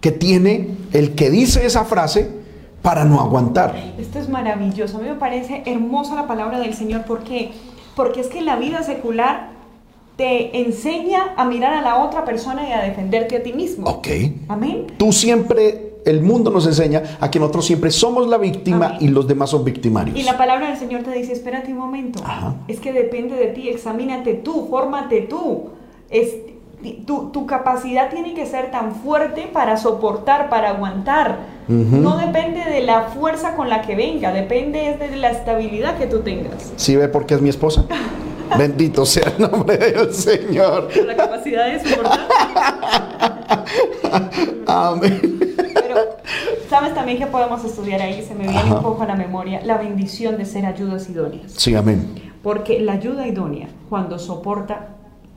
que 0.00 0.12
tiene 0.12 0.78
el 0.94 1.14
que 1.14 1.28
dice 1.28 1.66
esa 1.66 1.84
frase 1.84 2.30
para 2.80 3.04
no 3.04 3.20
aguantar. 3.20 3.74
Esto 3.98 4.18
es 4.18 4.30
maravilloso, 4.30 4.96
a 4.96 5.00
mí 5.02 5.10
me 5.10 5.16
parece 5.16 5.62
hermosa 5.66 6.14
la 6.14 6.26
palabra 6.26 6.58
del 6.58 6.72
Señor 6.72 7.02
porque 7.06 7.52
porque 7.94 8.20
es 8.20 8.28
que 8.28 8.40
la 8.40 8.56
vida 8.56 8.82
secular 8.82 9.53
te 10.16 10.60
enseña 10.60 11.34
a 11.36 11.44
mirar 11.44 11.74
a 11.74 11.82
la 11.82 12.04
otra 12.04 12.24
persona 12.24 12.68
y 12.68 12.72
a 12.72 12.82
defenderte 12.82 13.36
a 13.36 13.42
ti 13.42 13.52
mismo. 13.52 13.88
Ok. 13.88 14.08
Amén. 14.48 14.86
Tú 14.96 15.12
siempre, 15.12 15.94
el 16.04 16.20
mundo 16.22 16.50
nos 16.50 16.66
enseña 16.66 17.02
a 17.20 17.30
que 17.30 17.40
nosotros 17.40 17.66
siempre 17.66 17.90
somos 17.90 18.28
la 18.28 18.38
víctima 18.38 18.96
y 19.00 19.08
los 19.08 19.26
demás 19.26 19.50
son 19.50 19.64
victimarios. 19.64 20.16
Y 20.16 20.22
la 20.22 20.38
palabra 20.38 20.68
del 20.68 20.78
Señor 20.78 21.02
te 21.02 21.10
dice, 21.10 21.32
espérate 21.32 21.72
un 21.72 21.78
momento. 21.78 22.22
Es 22.68 22.78
que 22.78 22.92
depende 22.92 23.34
de 23.34 23.46
ti, 23.48 23.68
examínate 23.68 24.34
tú, 24.34 24.68
fórmate 24.70 25.22
tú. 25.22 25.70
Es, 26.10 26.34
tu, 27.06 27.30
tu 27.30 27.46
capacidad 27.46 28.10
tiene 28.10 28.34
que 28.34 28.46
ser 28.46 28.70
tan 28.70 28.94
fuerte 28.94 29.48
para 29.52 29.76
soportar, 29.76 30.48
para 30.48 30.70
aguantar. 30.70 31.54
No 31.66 32.18
depende 32.18 32.60
de 32.60 32.82
la 32.82 33.04
fuerza 33.04 33.56
con 33.56 33.70
la 33.70 33.82
que 33.82 33.96
venga, 33.96 34.32
depende 34.32 34.96
de 34.98 35.16
la 35.16 35.30
estabilidad 35.30 35.96
que 35.96 36.06
tú 36.06 36.20
tengas. 36.20 36.72
¿Sí 36.76 36.94
ve 36.94 37.08
por 37.08 37.24
qué 37.24 37.34
es 37.34 37.40
mi 37.40 37.48
esposa? 37.48 37.86
Bendito 38.58 39.04
sea 39.06 39.32
el 39.36 39.50
nombre 39.50 39.76
del 39.76 40.12
Señor. 40.14 40.88
La 41.06 41.16
capacidad 41.16 41.72
de 41.72 41.88
soportar. 41.88 42.28
Amén. 44.66 45.20
Pero, 45.74 45.96
¿sabes 46.68 46.94
también 46.94 47.18
que 47.18 47.26
podemos 47.26 47.64
estudiar 47.64 48.00
ahí? 48.00 48.22
Se 48.22 48.34
me 48.34 48.44
viene 48.44 48.58
Ajá. 48.58 48.76
un 48.76 48.82
poco 48.82 49.02
a 49.02 49.06
la 49.06 49.16
memoria 49.16 49.60
la 49.64 49.78
bendición 49.78 50.36
de 50.36 50.44
ser 50.44 50.66
ayudas 50.66 51.08
idóneas. 51.08 51.52
Sí, 51.56 51.74
amén. 51.74 52.32
Porque 52.42 52.80
la 52.80 52.92
ayuda 52.94 53.26
idónea, 53.26 53.68
cuando 53.88 54.18
soporta, 54.18 54.88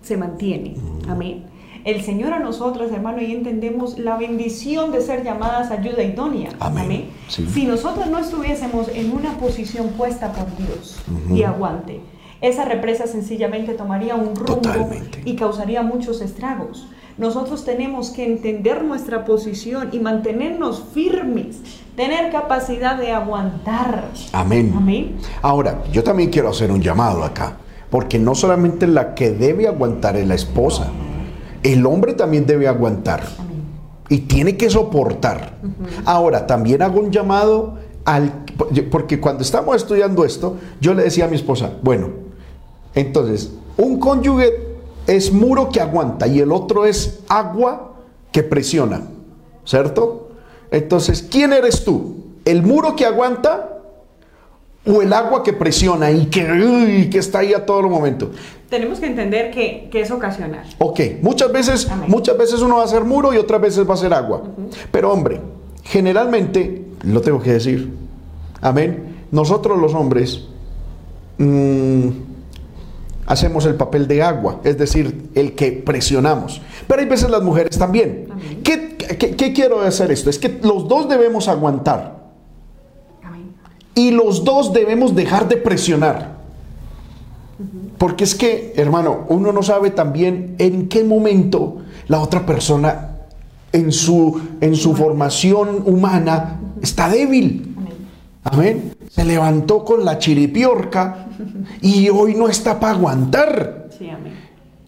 se 0.02 0.18
mantiene. 0.18 0.76
Amén. 1.08 1.46
El 1.86 2.02
Señor 2.04 2.34
a 2.34 2.40
nosotros, 2.40 2.92
hermano, 2.92 3.22
y 3.22 3.32
entendemos 3.32 3.98
la 3.98 4.18
bendición 4.18 4.92
de 4.92 5.00
ser 5.00 5.24
llamadas 5.24 5.72
ayuda 5.72 6.04
idónea. 6.04 6.50
Amén. 6.60 7.10
Sí. 7.30 7.48
Si 7.48 7.66
nosotros 7.66 8.08
no 8.08 8.20
estuviésemos 8.20 8.90
en 8.90 9.14
una 9.14 9.38
posición 9.38 9.90
puesta 9.90 10.34
por 10.34 10.48
Dios 10.58 10.98
y 11.34 11.44
aguante, 11.44 12.02
esa 12.42 12.66
represa 12.66 13.08
sencillamente 13.08 13.74
tomaría 13.74 14.16
un 14.16 14.36
rumbo 14.36 14.58
Totalmente. 14.58 15.22
y 15.26 15.36
causaría 15.36 15.82
muchos 15.82 16.22
estragos. 16.22 16.88
Nosotros 17.18 17.66
tenemos 17.66 18.12
que 18.12 18.26
entender 18.28 18.84
nuestra 18.84 19.26
posición 19.26 19.90
y 19.92 20.00
mantenernos 20.00 20.84
firmes, 20.94 21.58
tener 21.96 22.32
capacidad 22.32 22.96
de 22.96 23.12
aguantar. 23.12 24.06
Amén. 24.34 24.72
Amén. 24.78 25.16
Ahora, 25.42 25.84
yo 25.92 26.04
también 26.04 26.30
quiero 26.30 26.50
hacer 26.50 26.72
un 26.72 26.80
llamado 26.82 27.24
acá, 27.24 27.58
porque 27.90 28.20
no 28.20 28.36
solamente 28.36 28.86
la 28.86 29.16
que 29.16 29.32
debe 29.32 29.68
aguantar 29.68 30.16
es 30.16 30.28
la 30.28 30.36
esposa, 30.36 30.90
el 31.64 31.88
hombre 31.88 32.14
también 32.14 32.46
debe 32.46 32.68
aguantar 32.68 33.24
Amén. 33.40 33.64
y 34.10 34.20
tiene 34.20 34.56
que 34.56 34.70
soportar. 34.70 35.58
Ahora, 36.06 36.46
también 36.46 36.84
hago 36.84 37.00
un 37.00 37.10
llamado 37.10 37.80
al, 38.06 38.32
porque 38.92 39.20
cuando 39.20 39.42
estamos 39.42 39.76
estudiando 39.76 40.24
esto, 40.24 40.58
yo 40.80 40.94
le 40.94 41.02
decía 41.02 41.26
a 41.26 41.28
mi 41.30 41.36
esposa, 41.36 41.72
bueno, 41.82 42.27
entonces, 42.98 43.52
un 43.78 44.00
cónyuge 44.00 44.60
es 45.06 45.32
muro 45.32 45.70
que 45.70 45.80
aguanta 45.80 46.26
y 46.26 46.40
el 46.40 46.52
otro 46.52 46.84
es 46.84 47.20
agua 47.30 47.94
que 48.32 48.42
presiona, 48.42 49.04
¿cierto? 49.66 50.30
Entonces, 50.72 51.22
¿quién 51.22 51.54
eres 51.54 51.86
tú? 51.86 52.16
¿El 52.44 52.64
muro 52.64 52.96
que 52.96 53.06
aguanta 53.06 53.84
o 54.84 55.04
el 55.04 55.14
agua 55.14 55.44
que 55.44 55.54
presiona 55.54 56.10
y 56.10 56.26
que, 56.26 56.44
uy, 56.52 57.08
que 57.12 57.20
está 57.20 57.40
ahí 57.40 57.54
a 57.54 57.68
todo 57.68 57.84
momento? 57.84 58.32
Tenemos 58.68 59.00
que 59.00 59.06
entender 59.06 59.52
que, 59.52 59.90
que 59.92 60.02
es 60.02 60.10
ocasional. 60.10 60.66
Ok, 60.80 61.00
muchas 61.22 61.52
veces, 61.52 61.88
Amén. 61.92 62.10
muchas 62.10 62.36
veces 62.36 62.62
uno 62.62 62.78
va 62.78 62.84
a 62.84 62.88
ser 62.88 63.04
muro 63.04 63.32
y 63.32 63.38
otras 63.38 63.62
veces 63.62 63.88
va 63.88 63.94
a 63.94 63.98
ser 63.98 64.12
agua. 64.12 64.42
Pero 64.92 65.14
hombre, 65.14 65.40
generalmente, 65.84 66.84
lo 67.04 67.22
tengo 67.22 67.40
que 67.40 67.54
decir, 67.54 67.94
amén, 68.60 69.18
nosotros 69.30 69.80
los 69.80 69.94
hombres 69.94 70.46
mm, 71.38 72.27
hacemos 73.28 73.66
el 73.66 73.76
papel 73.76 74.08
de 74.08 74.24
agua, 74.24 74.62
es 74.64 74.78
decir, 74.78 75.30
el 75.36 75.54
que 75.54 75.72
presionamos. 75.74 76.62
Pero 76.88 77.02
hay 77.02 77.08
veces 77.08 77.30
las 77.30 77.44
mujeres 77.44 77.78
también. 77.78 78.28
Amén. 78.32 78.62
¿Qué, 78.64 78.96
qué- 78.98 79.36
qué 79.36 79.54
quiero 79.54 79.82
hacer 79.82 80.12
esto? 80.12 80.30
Es 80.30 80.40
que 80.40 80.60
los 80.64 80.88
dos 80.88 81.08
debemos 81.08 81.48
aguantar 81.48 82.24
Amén. 83.24 83.52
y 83.94 84.12
los 84.12 84.44
dos 84.44 84.74
debemos 84.74 85.14
dejar 85.16 85.48
de 85.48 85.58
presionar. 85.58 86.38
Porque 87.98 88.24
es 88.24 88.36
que, 88.36 88.74
hermano, 88.76 89.26
uno 89.30 89.52
no 89.52 89.64
sabe 89.64 89.90
también 89.90 90.56
en 90.60 90.88
qué 90.88 91.04
momento 91.04 91.78
la 92.08 92.22
otra 92.22 92.46
persona 92.46 93.18
en 93.74 93.92
su, 93.92 94.40
en 94.62 94.76
su 94.76 94.96
formación 94.96 95.82
humana 95.86 96.60
está 96.82 97.10
débil. 97.10 97.76
Amén. 97.76 97.94
Amén. 98.44 98.97
Se 99.10 99.24
levantó 99.26 99.84
con 99.84 100.04
la 100.06 100.18
chiripiorca 100.20 101.28
y 101.82 102.10
hoy 102.10 102.36
no 102.36 102.48
está 102.48 102.80
para 102.80 102.94
aguantar. 102.94 103.88
Sí, 103.98 104.10
amén. 104.10 104.34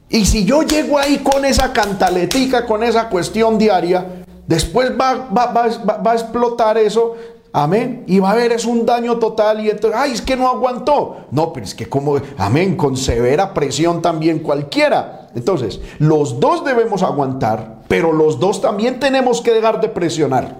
Y 0.09 0.25
si 0.25 0.43
yo 0.45 0.63
llego 0.63 0.97
ahí 0.97 1.19
con 1.19 1.45
esa 1.45 1.71
cantaletica, 1.71 2.65
con 2.65 2.83
esa 2.83 3.09
cuestión 3.09 3.57
diaria, 3.57 4.23
después 4.47 4.91
va, 4.99 5.27
va- 5.35 5.51
va- 5.51 5.67
va- 5.87 5.97
va 5.97 6.11
a 6.11 6.15
explotar 6.15 6.77
eso, 6.79 7.15
amén, 7.53 8.03
y 8.07 8.19
va 8.19 8.29
a 8.29 8.33
haber 8.33 8.51
es 8.51 8.65
un 8.65 8.85
daño 8.85 9.17
total 9.17 9.63
y 9.63 9.69
entonces, 9.69 9.99
ay, 9.99 10.11
es 10.13 10.21
que 10.21 10.35
no 10.35 10.47
aguantó. 10.47 11.27
No, 11.31 11.53
pero 11.53 11.65
es 11.65 11.75
que 11.75 11.87
como, 11.87 12.15
amén, 12.37 12.75
con 12.75 12.97
severa 12.97 13.53
presión 13.53 14.01
también 14.01 14.39
cualquiera. 14.39 15.29
Entonces, 15.35 15.79
los 15.99 16.39
dos 16.39 16.65
debemos 16.65 17.03
aguantar, 17.03 17.81
pero 17.87 18.11
los 18.11 18.39
dos 18.39 18.61
también 18.61 18.99
tenemos 18.99 19.41
que 19.41 19.53
dejar 19.53 19.79
de 19.79 19.89
presionar. 19.89 20.57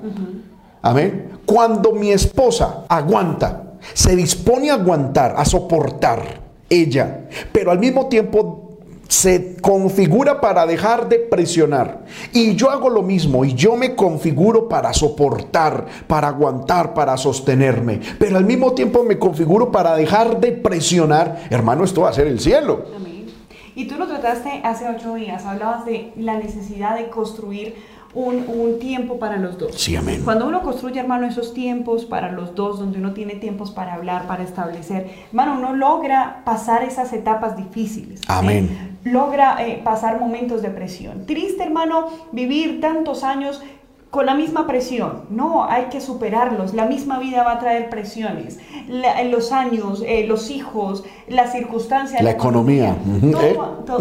Amén. 0.84 1.32
Cuando 1.50 1.94
mi 1.94 2.12
esposa 2.12 2.86
aguanta, 2.88 3.74
se 3.96 4.16
dispone 4.16 4.70
a 4.70 4.76
aguantar, 4.76 5.34
a 5.36 5.44
soportar 5.46 6.42
ella, 6.70 7.22
pero 7.52 7.72
al 7.72 7.80
mismo 7.80 8.06
tiempo 8.06 8.78
se 9.08 9.58
configura 9.60 10.42
para 10.42 10.68
dejar 10.68 11.10
de 11.10 11.18
presionar. 11.18 12.06
Y 12.34 12.54
yo 12.54 12.70
hago 12.70 12.88
lo 12.88 13.02
mismo 13.02 13.44
y 13.44 13.56
yo 13.56 13.76
me 13.76 13.96
configuro 13.96 14.70
para 14.70 14.94
soportar, 14.94 15.88
para 16.06 16.28
aguantar, 16.28 16.94
para 16.94 17.18
sostenerme. 17.18 18.00
Pero 18.20 18.38
al 18.38 18.46
mismo 18.46 18.74
tiempo 18.74 19.02
me 19.02 19.18
configuro 19.18 19.72
para 19.72 19.96
dejar 19.96 20.40
de 20.40 20.52
presionar. 20.52 21.48
Hermano, 21.50 21.84
esto 21.84 22.02
va 22.02 22.10
a 22.10 22.14
ser 22.14 22.28
el 22.28 22.40
cielo. 22.40 22.86
Amén. 22.96 23.26
Y 23.74 23.88
tú 23.88 23.96
lo 23.96 24.06
trataste 24.06 24.62
hace 24.64 24.88
ocho 24.88 25.16
días, 25.16 25.44
hablabas 25.46 25.86
de 25.86 26.14
la 26.16 26.38
necesidad 26.38 26.96
de 26.96 27.10
construir 27.10 27.76
un, 28.14 28.46
un 28.48 28.80
tiempo 28.80 29.20
para 29.20 29.38
los 29.38 29.58
dos. 29.58 29.76
Sí, 29.76 29.96
amén. 29.96 30.22
Cuando 30.24 30.48
uno 30.48 30.62
construye, 30.62 31.00
hermano, 31.00 31.28
esos 31.28 31.54
tiempos 31.54 32.06
para 32.06 32.32
los 32.32 32.56
dos, 32.56 32.80
donde 32.80 32.98
uno 32.98 33.14
tiene 33.14 33.36
tiempos 33.36 33.72
para 33.72 33.94
hablar, 33.94 34.28
para 34.28 34.44
establecer, 34.44 35.10
hermano, 35.28 35.58
uno 35.58 35.76
logra 35.76 36.42
pasar 36.46 36.84
esas 36.84 37.14
etapas 37.14 37.56
difíciles. 37.56 38.22
Amén. 38.28 38.98
Logra 39.04 39.66
eh, 39.66 39.82
pasar 39.84 40.20
momentos 40.20 40.62
de 40.62 40.70
presión. 40.70 41.26
Triste, 41.26 41.64
hermano, 41.64 42.08
vivir 42.32 42.82
tantos 42.82 43.24
años 43.24 43.62
con 44.10 44.26
la 44.26 44.34
misma 44.34 44.66
presión. 44.66 45.26
No, 45.30 45.66
hay 45.66 45.86
que 45.92 46.02
superarlos. 46.02 46.74
La 46.74 46.86
misma 46.86 47.20
vida 47.20 47.44
va 47.44 47.54
a 47.54 47.60
traer 47.60 47.90
presiones. 47.90 48.58
La- 48.88 49.22
en 49.22 49.30
los 49.30 49.52
años, 49.52 50.04
eh, 50.06 50.26
los 50.28 50.50
hijos, 50.50 51.04
las 51.28 51.52
circunstancias. 51.52 52.22
La 52.24 52.32
economía. 52.32 52.96
Ujú, 53.18 53.32
todo- 53.32 53.42
¿eh? 53.44 53.58
todo- 53.86 54.00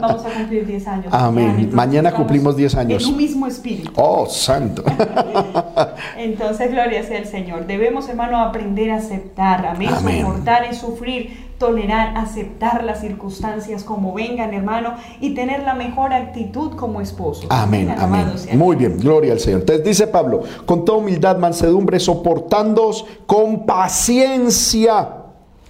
Vamos 0.00 0.24
a 0.26 0.30
cumplir 0.30 0.66
10 0.66 0.86
años. 0.88 1.06
Amén. 1.12 1.50
Entonces, 1.50 1.72
Mañana 1.74 2.12
cumplimos 2.12 2.56
10 2.56 2.74
años. 2.74 3.04
En 3.04 3.10
un 3.10 3.16
mismo 3.16 3.46
espíritu. 3.46 3.92
Oh, 3.94 4.26
santo. 4.26 4.82
Entonces, 6.16 6.70
gloria 6.70 7.02
sea 7.04 7.18
el 7.18 7.26
Señor. 7.26 7.66
Debemos, 7.66 8.08
hermano, 8.08 8.38
aprender 8.40 8.90
a 8.90 8.96
aceptar, 8.96 9.64
amén, 9.66 9.90
Amén. 9.96 10.22
soportar 10.22 10.66
y 10.70 10.74
sufrir, 10.74 11.51
tolerar, 11.66 12.16
aceptar 12.16 12.82
las 12.82 13.00
circunstancias 13.00 13.84
como 13.84 14.12
vengan, 14.12 14.52
hermano, 14.52 14.94
y 15.20 15.32
tener 15.34 15.62
la 15.62 15.74
mejor 15.74 16.12
actitud 16.12 16.72
como 16.72 17.00
esposo. 17.00 17.46
Amén, 17.50 17.94
amén. 17.96 18.26
Muy 18.54 18.74
bien, 18.74 18.98
gloria 18.98 19.32
al 19.32 19.38
Señor. 19.38 19.60
Entonces 19.60 19.84
dice 19.84 20.08
Pablo, 20.08 20.42
con 20.66 20.84
toda 20.84 20.98
humildad, 20.98 21.38
mansedumbre, 21.38 22.00
soportándoos 22.00 23.04
con 23.26 23.64
paciencia. 23.64 25.08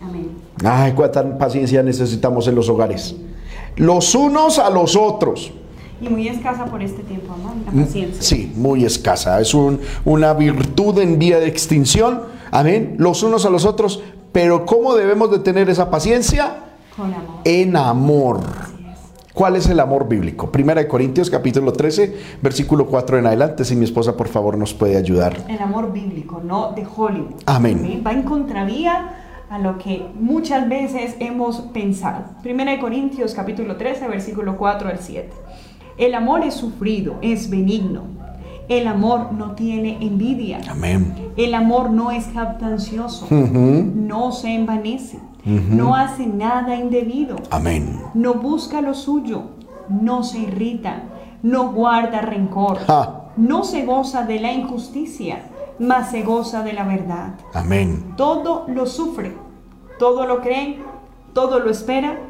Amén. 0.00 0.30
Ay, 0.64 0.92
cuánta 0.92 1.36
paciencia 1.36 1.82
necesitamos 1.82 2.48
en 2.48 2.54
los 2.54 2.68
hogares. 2.70 3.14
Los 3.76 4.14
unos 4.14 4.58
a 4.58 4.70
los 4.70 4.96
otros. 4.96 5.52
Y 6.00 6.08
muy 6.08 6.26
escasa 6.26 6.64
por 6.64 6.82
este 6.82 7.02
tiempo, 7.02 7.34
hermano, 7.34 7.60
la 7.66 7.84
paciencia. 7.84 8.18
Mm, 8.18 8.22
Sí, 8.22 8.52
muy 8.56 8.84
escasa. 8.84 9.40
Es 9.40 9.52
un- 9.54 9.78
una 10.06 10.32
virtud 10.32 10.98
en 10.98 11.18
vía 11.18 11.38
de 11.38 11.46
extinción. 11.48 12.22
Amén. 12.50 12.96
Los 12.98 13.22
unos 13.22 13.44
a 13.46 13.50
los 13.50 13.64
otros. 13.66 14.02
Pero 14.32 14.64
¿cómo 14.64 14.94
debemos 14.94 15.30
de 15.30 15.38
tener 15.38 15.68
esa 15.68 15.90
paciencia? 15.90 16.56
Con 16.96 17.12
amor. 17.12 17.40
En 17.44 17.76
amor. 17.76 18.40
¿Cuál 19.34 19.56
es 19.56 19.68
el 19.68 19.80
amor 19.80 20.08
bíblico? 20.08 20.50
Primera 20.50 20.82
de 20.82 20.88
Corintios 20.88 21.30
capítulo 21.30 21.72
13, 21.72 22.38
versículo 22.42 22.86
4 22.86 23.18
en 23.18 23.26
adelante. 23.26 23.64
Si 23.64 23.76
mi 23.76 23.84
esposa 23.84 24.16
por 24.16 24.28
favor 24.28 24.58
nos 24.58 24.74
puede 24.74 24.96
ayudar. 24.96 25.36
El 25.48 25.60
amor 25.60 25.92
bíblico, 25.92 26.40
no 26.44 26.72
de 26.72 26.86
Hollywood. 26.86 27.42
Amén. 27.46 28.02
Va 28.06 28.12
en 28.12 28.22
contravía 28.22 29.14
a 29.48 29.58
lo 29.58 29.78
que 29.78 30.06
muchas 30.14 30.68
veces 30.68 31.16
hemos 31.18 31.60
pensado. 31.72 32.24
Primera 32.42 32.72
de 32.72 32.78
Corintios 32.78 33.34
capítulo 33.34 33.76
13, 33.76 34.08
versículo 34.08 34.56
4 34.56 34.88
al 34.88 34.98
7. 34.98 35.30
El 35.98 36.14
amor 36.14 36.42
es 36.42 36.54
sufrido, 36.54 37.16
es 37.20 37.50
benigno. 37.50 38.21
El 38.68 38.86
amor 38.86 39.32
no 39.32 39.52
tiene 39.52 39.98
envidia. 40.04 40.60
Amén. 40.68 41.14
El 41.36 41.54
amor 41.54 41.90
no 41.90 42.10
es 42.10 42.26
jactancioso. 42.32 43.26
Ujú. 43.26 43.92
No 43.94 44.32
se 44.32 44.54
envanece. 44.54 45.18
No 45.44 45.96
hace 45.96 46.24
nada 46.26 46.76
indebido. 46.76 47.36
Amén. 47.50 48.00
No 48.14 48.34
busca 48.34 48.80
lo 48.80 48.94
suyo, 48.94 49.42
no 49.88 50.22
se 50.22 50.38
irrita, 50.38 51.02
no 51.42 51.72
guarda 51.72 52.20
rencor, 52.20 52.78
Ja. 52.86 53.24
no 53.36 53.64
se 53.64 53.84
goza 53.84 54.22
de 54.24 54.38
la 54.38 54.52
injusticia, 54.52 55.42
mas 55.80 56.12
se 56.12 56.22
goza 56.22 56.62
de 56.62 56.72
la 56.74 56.84
verdad. 56.84 57.34
Amén. 57.54 58.14
Todo 58.16 58.66
lo 58.68 58.86
sufre, 58.86 59.32
todo 59.98 60.26
lo 60.28 60.40
cree, 60.42 60.78
todo 61.32 61.58
lo 61.58 61.70
espera, 61.70 62.20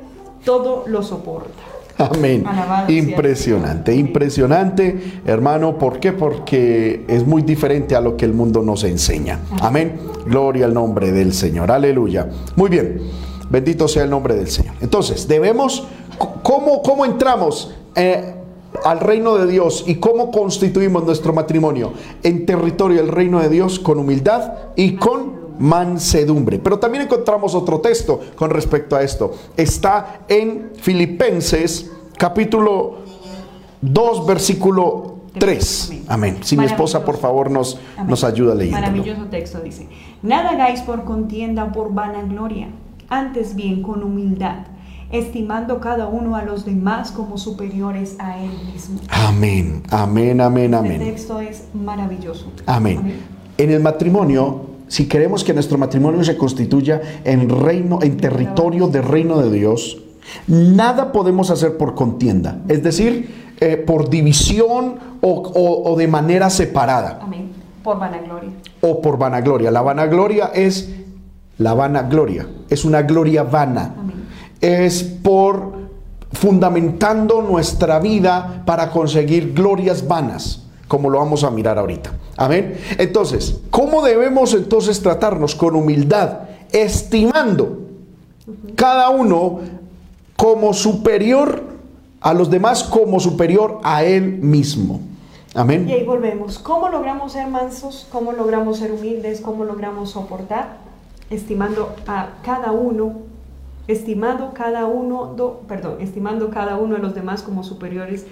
todo 0.43 0.85
lo 0.87 1.03
soporta. 1.03 1.63
Amén. 1.99 2.45
Alabado 2.47 2.93
impresionante, 2.93 3.95
impresionante, 3.95 5.21
hermano. 5.27 5.79
¿Por 5.79 6.01
qué? 6.01 6.13
Porque 6.13 7.05
es 7.09 7.27
muy 7.27 7.43
diferente 7.43 7.95
a 7.95 8.01
lo 8.01 8.17
que 8.17 8.25
el 8.25 8.33
mundo 8.33 8.63
nos 8.63 8.85
enseña. 8.85 9.41
Amén. 9.61 9.99
Gloria 10.27 10.67
al 10.67 10.75
nombre 10.75 11.13
del 11.13 11.33
Señor. 11.33 11.71
Aleluya. 11.71 12.29
Muy 12.57 12.71
bien. 12.71 13.01
Bendito 13.51 13.87
sea 13.87 14.05
el 14.05 14.11
nombre 14.11 14.35
del 14.35 14.49
Señor. 14.49 14.75
Entonces, 14.81 15.29
debemos, 15.29 15.87
¿cómo, 16.43 16.81
cómo 16.83 17.05
entramos? 17.05 17.75
eh, 17.95 18.35
al 18.85 19.01
reino 19.01 19.37
de 19.37 19.47
Dios 19.47 19.85
y 19.87 19.97
cómo 19.97 20.31
constituimos 20.31 21.05
nuestro 21.05 21.33
matrimonio 21.33 21.93
en 22.23 22.47
territorio 22.47 22.99
del 22.99 23.09
reino 23.09 23.41
de 23.41 23.49
Dios 23.49 23.79
con 23.79 23.99
humildad 23.99 24.53
y 24.77 24.97
con 24.97 25.42
mansedumbre. 25.63 26.59
Pero 26.59 26.79
también 26.79 27.05
encontramos 27.05 27.55
otro 27.55 27.81
texto 27.81 28.21
con 28.35 28.51
respecto 28.51 28.97
a 28.97 29.03
esto. 29.03 29.33
Está 29.57 30.23
en 30.29 30.73
Filipenses 30.75 31.91
capítulo 32.19 32.97
2 33.81 34.27
versículo 34.27 35.19
3. 35.39 36.03
Amén. 36.09 36.39
Si 36.43 36.57
mi 36.57 36.65
esposa 36.65 37.05
por 37.05 37.17
favor 37.17 37.49
nos, 37.51 37.79
Amén. 37.97 38.11
nos 38.11 38.25
ayuda 38.25 38.57
leyendo. 38.57 38.81
Maravilloso 38.81 39.27
texto 39.27 39.61
dice, 39.61 39.89
nada 40.23 40.51
hagáis 40.51 40.81
por 40.83 41.05
contienda 41.05 41.65
o 41.65 41.73
por 41.73 41.95
vanagloria, 41.95 42.69
antes 43.09 43.55
bien 43.55 43.83
con 43.83 44.03
humildad, 44.03 44.67
estimando 45.13 45.81
cada 45.81 46.09
uno 46.09 46.35
a 46.35 46.43
los 46.43 46.65
demás 46.65 47.13
como 47.13 47.39
superiores 47.39 48.17
a 48.19 48.43
él 48.43 48.51
mismo. 48.73 48.99
Amén, 49.11 49.85
amén, 49.91 50.41
amén, 50.41 50.75
Este 50.75 50.87
amén. 50.87 50.99
texto 50.99 51.41
es 51.41 51.69
maravilloso. 51.73 52.51
Amén. 52.67 53.21
En 53.59 53.71
el 53.71 53.81
matrimonio, 53.81 54.72
si 54.93 55.09
queremos 55.09 55.43
que 55.43 55.55
nuestro 55.55 55.79
matrimonio 55.79 56.23
se 56.23 56.37
constituya 56.37 57.01
en 57.25 57.49
reino, 57.49 58.01
en 58.03 58.19
territorio 58.19 58.89
del 58.89 59.05
reino 59.05 59.39
de 59.39 59.51
Dios, 59.51 59.97
nada 60.47 61.13
podemos 61.13 61.49
hacer 61.51 61.79
por 61.79 61.95
contienda, 61.95 62.59
es 62.69 62.83
decir, 62.83 63.55
eh, 63.59 63.79
por 63.79 64.11
división 64.11 64.97
o, 65.23 65.31
o- 65.31 65.91
o 65.91 65.97
de 65.97 66.09
manera 66.09 66.51
separada 66.51 67.21
Amén. 67.23 67.53
Por 67.83 67.99
vanagloria. 67.99 68.51
o 68.83 69.01
por 69.01 69.17
vanagloria. 69.17 69.71
La 69.71 69.81
vanagloria 69.81 70.51
es 70.53 70.91
la 71.57 71.73
vanagloria, 71.73 72.47
es 72.69 72.85
una 72.85 73.01
gloria 73.01 73.45
vana. 73.45 73.95
Amén. 73.99 74.17
Es 74.61 75.03
por 75.03 75.73
fundamentando 76.33 77.41
nuestra 77.41 77.99
vida 77.99 78.63
para 78.67 78.91
conseguir 78.91 79.55
glorias 79.55 80.07
vanas, 80.07 80.65
como 80.87 81.09
lo 81.09 81.19
vamos 81.19 81.45
a 81.45 81.51
mirar 81.51 81.79
ahorita. 81.79 82.11
Amén. 82.37 82.77
Entonces, 82.99 83.61
¿cómo 83.71 84.03
debemos 84.03 84.55
entonces 84.55 85.01
tratarnos 85.03 85.55
con 85.55 85.77
humildad, 85.77 86.41
estimando 86.73 87.79
cada 88.75 89.11
uno 89.11 89.61
como 90.37 90.73
superior 90.75 91.63
a 92.21 92.35
los 92.35 92.51
demás, 92.51 92.85
como 92.85 93.21
superior 93.21 93.81
a 93.83 94.05
él 94.05 94.39
mismo? 94.39 95.01
Amén. 95.55 95.87
Y 95.89 95.93
ahí 95.93 96.05
volvemos. 96.05 96.59
¿Cómo 96.59 96.89
logramos 96.89 97.33
ser 97.33 97.47
mansos? 97.49 98.07
¿Cómo 98.11 98.33
logramos 98.33 98.79
ser 98.79 98.93
humildes? 98.93 99.41
¿Cómo 99.43 99.65
logramos 99.65 100.11
soportar? 100.13 100.79
Estimando 101.29 101.95
a 102.07 102.31
cada 102.43 102.73
uno, 102.73 103.17
estimado 103.87 104.53
cada 104.55 104.87
uno, 104.87 105.35
do- 105.37 105.61
perdón, 105.69 105.97
estimando 106.01 106.49
cada 106.51 106.77
uno 106.77 106.95
de 106.95 107.03
los 107.03 107.15
demás 107.15 107.43
como 107.43 107.65
superiores 107.65 108.27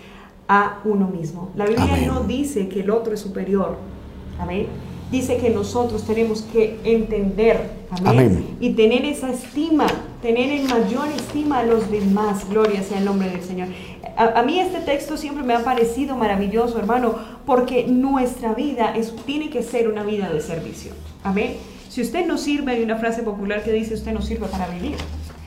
a 0.49 0.81
uno 0.85 1.09
mismo. 1.09 1.51
La 1.57 1.67
Biblia 1.67 1.85
Amén. 1.95 2.07
no 2.09 2.21
dice 2.25 2.69
que 2.69 2.81
el 2.81 2.91
otro 2.91 3.13
es 3.15 3.21
superior. 3.21 3.77
Amén. 4.41 4.67
Dice 5.11 5.39
que 5.39 5.51
nosotros 5.51 6.05
tenemos 6.05 6.43
que 6.43 6.79
entender, 6.85 7.71
amén, 7.91 8.09
Amén. 8.09 8.57
y 8.61 8.71
tener 8.75 9.05
esa 9.05 9.29
estima, 9.29 9.89
tener 10.23 10.51
en 10.51 10.69
mayor 10.69 11.09
estima 11.09 11.59
a 11.59 11.65
los 11.65 11.91
demás. 11.91 12.49
Gloria 12.49 12.83
sea 12.85 12.99
el 12.99 13.07
nombre 13.07 13.29
del 13.29 13.43
Señor. 13.43 13.69
A, 14.17 14.39
a 14.39 14.43
mí 14.45 14.61
este 14.61 14.79
texto 14.81 15.17
siempre 15.17 15.43
me 15.43 15.55
ha 15.55 15.65
parecido 15.65 16.17
maravilloso, 16.17 16.79
hermano, 16.79 17.17
porque 17.45 17.89
nuestra 17.89 18.55
vida 18.55 18.95
es, 18.95 19.13
tiene 19.27 19.51
que 19.51 19.65
ser 19.65 19.89
una 19.89 20.05
vida 20.05 20.31
de 20.33 20.41
servicio. 20.41 20.93
Amén. 21.25 21.57
Si 21.89 22.03
usted 22.03 22.25
no 22.25 22.39
sirve, 22.39 22.73
hay 22.73 22.83
una 22.85 22.97
frase 22.97 23.25
popular 23.25 23.65
que 23.65 23.73
dice, 23.73 23.95
usted 23.95 24.13
no 24.13 24.23
sirve 24.23 24.47
para 24.47 24.69
vivir. 24.69 24.95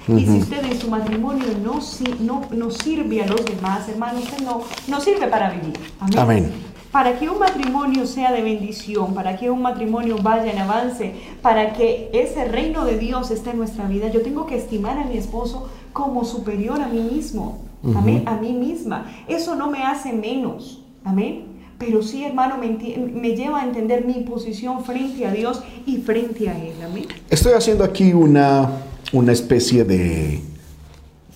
Y 0.09 0.25
si 0.25 0.39
usted 0.39 0.65
en 0.65 0.77
su 0.77 0.89
matrimonio 0.89 1.45
no, 1.63 1.79
no, 2.19 2.41
no 2.51 2.71
sirve 2.71 3.23
a 3.23 3.27
los 3.27 3.45
demás, 3.45 3.87
hermano, 3.87 4.19
usted 4.19 4.39
no, 4.43 4.61
no 4.89 4.99
sirve 4.99 5.27
para 5.27 5.51
vivir. 5.51 5.79
Amén. 6.01 6.19
Amén. 6.19 6.72
Para 6.93 7.17
que 7.17 7.27
un 7.27 7.39
matrimonio 7.39 8.05
sea 8.05 8.31
de 8.31 8.43
bendición, 8.43 9.15
para 9.15 9.35
que 9.35 9.49
un 9.49 9.63
matrimonio 9.63 10.15
vaya 10.21 10.51
en 10.51 10.59
avance, 10.59 11.11
para 11.41 11.73
que 11.73 12.11
ese 12.13 12.45
reino 12.45 12.85
de 12.85 12.99
Dios 12.99 13.31
esté 13.31 13.49
en 13.49 13.57
nuestra 13.57 13.87
vida, 13.87 14.09
yo 14.09 14.21
tengo 14.21 14.45
que 14.45 14.55
estimar 14.55 14.99
a 14.99 15.05
mi 15.05 15.17
esposo 15.17 15.69
como 15.91 16.23
superior 16.23 16.79
a 16.79 16.87
mí 16.87 16.99
mismo, 16.99 17.63
amén, 17.95 18.21
a 18.27 18.35
mí 18.35 18.53
misma. 18.53 19.11
Eso 19.27 19.55
no 19.55 19.71
me 19.71 19.83
hace 19.83 20.13
menos, 20.13 20.83
amén. 21.03 21.45
Pero 21.79 22.03
sí, 22.03 22.25
hermano, 22.25 22.59
me, 22.59 23.35
lleva 23.35 23.61
a 23.61 23.65
entender 23.65 24.05
mi 24.05 24.21
posición 24.21 24.85
frente 24.85 25.25
a 25.25 25.31
Dios 25.31 25.63
y 25.87 25.97
frente 25.97 26.47
a 26.47 26.55
Él, 26.55 26.75
amén. 26.85 27.07
Estoy 27.27 27.53
haciendo 27.53 27.83
aquí 27.83 28.13
una, 28.13 28.69
una 29.11 29.31
especie 29.31 29.83
de, 29.83 30.41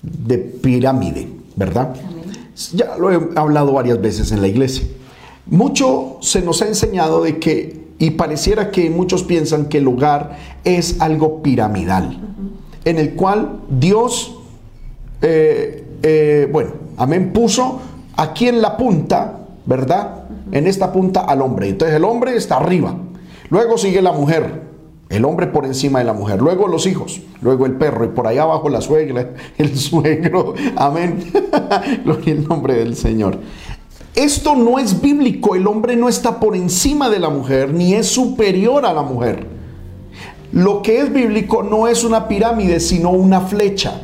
de 0.03 0.37
pirámide, 0.37 1.27
¿verdad? 1.55 1.95
Amén. 2.07 2.25
Ya 2.73 2.95
lo 2.95 3.11
he 3.11 3.19
hablado 3.35 3.73
varias 3.73 3.99
veces 3.99 4.31
en 4.31 4.41
la 4.41 4.47
iglesia. 4.47 4.85
Mucho 5.49 6.17
se 6.21 6.41
nos 6.41 6.61
ha 6.61 6.67
enseñado 6.67 7.23
de 7.23 7.39
que, 7.39 7.87
y 7.99 8.11
pareciera 8.11 8.71
que 8.71 8.89
muchos 8.89 9.23
piensan 9.23 9.67
que 9.67 9.77
el 9.77 9.87
hogar 9.87 10.37
es 10.63 10.99
algo 10.99 11.41
piramidal, 11.41 12.19
en 12.85 12.97
el 12.97 13.15
cual 13.15 13.61
Dios, 13.69 14.37
eh, 15.21 15.85
eh, 16.03 16.49
bueno, 16.51 16.71
amén, 16.97 17.31
puso 17.33 17.79
aquí 18.17 18.47
en 18.47 18.61
la 18.61 18.75
punta, 18.75 19.39
¿verdad? 19.65 20.25
En 20.51 20.67
esta 20.67 20.91
punta 20.91 21.21
al 21.21 21.41
hombre. 21.41 21.69
Entonces 21.69 21.95
el 21.95 22.03
hombre 22.03 22.35
está 22.35 22.57
arriba. 22.57 22.95
Luego 23.49 23.77
sigue 23.77 24.01
la 24.01 24.11
mujer. 24.11 24.67
El 25.09 25.23
hombre 25.23 25.47
por 25.47 25.65
encima 25.65 25.99
de 25.99 26.05
la 26.05 26.11
mujer, 26.11 26.41
luego 26.41 26.67
los 26.67 26.85
hijos, 26.85 27.21
luego 27.41 27.65
el 27.65 27.77
perro 27.77 28.03
y 28.03 28.09
por 28.09 28.27
allá 28.27 28.43
abajo 28.43 28.67
la 28.67 28.81
suegra, 28.81 29.29
el 29.57 29.77
suegro. 29.77 30.53
Amén. 30.75 31.31
Gloria 32.03 32.33
al 32.33 32.43
nombre 32.45 32.73
del 32.73 32.93
Señor. 32.93 33.39
Esto 34.17 34.55
no 34.55 34.79
es 34.79 34.99
bíblico, 34.99 35.53
el 35.53 35.67
hombre 35.67 35.95
no 35.95 36.09
está 36.09 36.39
por 36.39 36.55
encima 36.55 37.07
de 37.07 37.19
la 37.19 37.29
mujer 37.29 37.71
ni 37.71 37.93
es 37.93 38.07
superior 38.07 38.83
a 38.83 38.91
la 38.91 39.03
mujer. 39.03 39.45
Lo 40.51 40.81
que 40.81 41.01
es 41.01 41.13
bíblico 41.13 41.61
no 41.61 41.87
es 41.87 42.03
una 42.03 42.27
pirámide, 42.27 42.79
sino 42.79 43.11
una 43.11 43.41
flecha. 43.41 44.01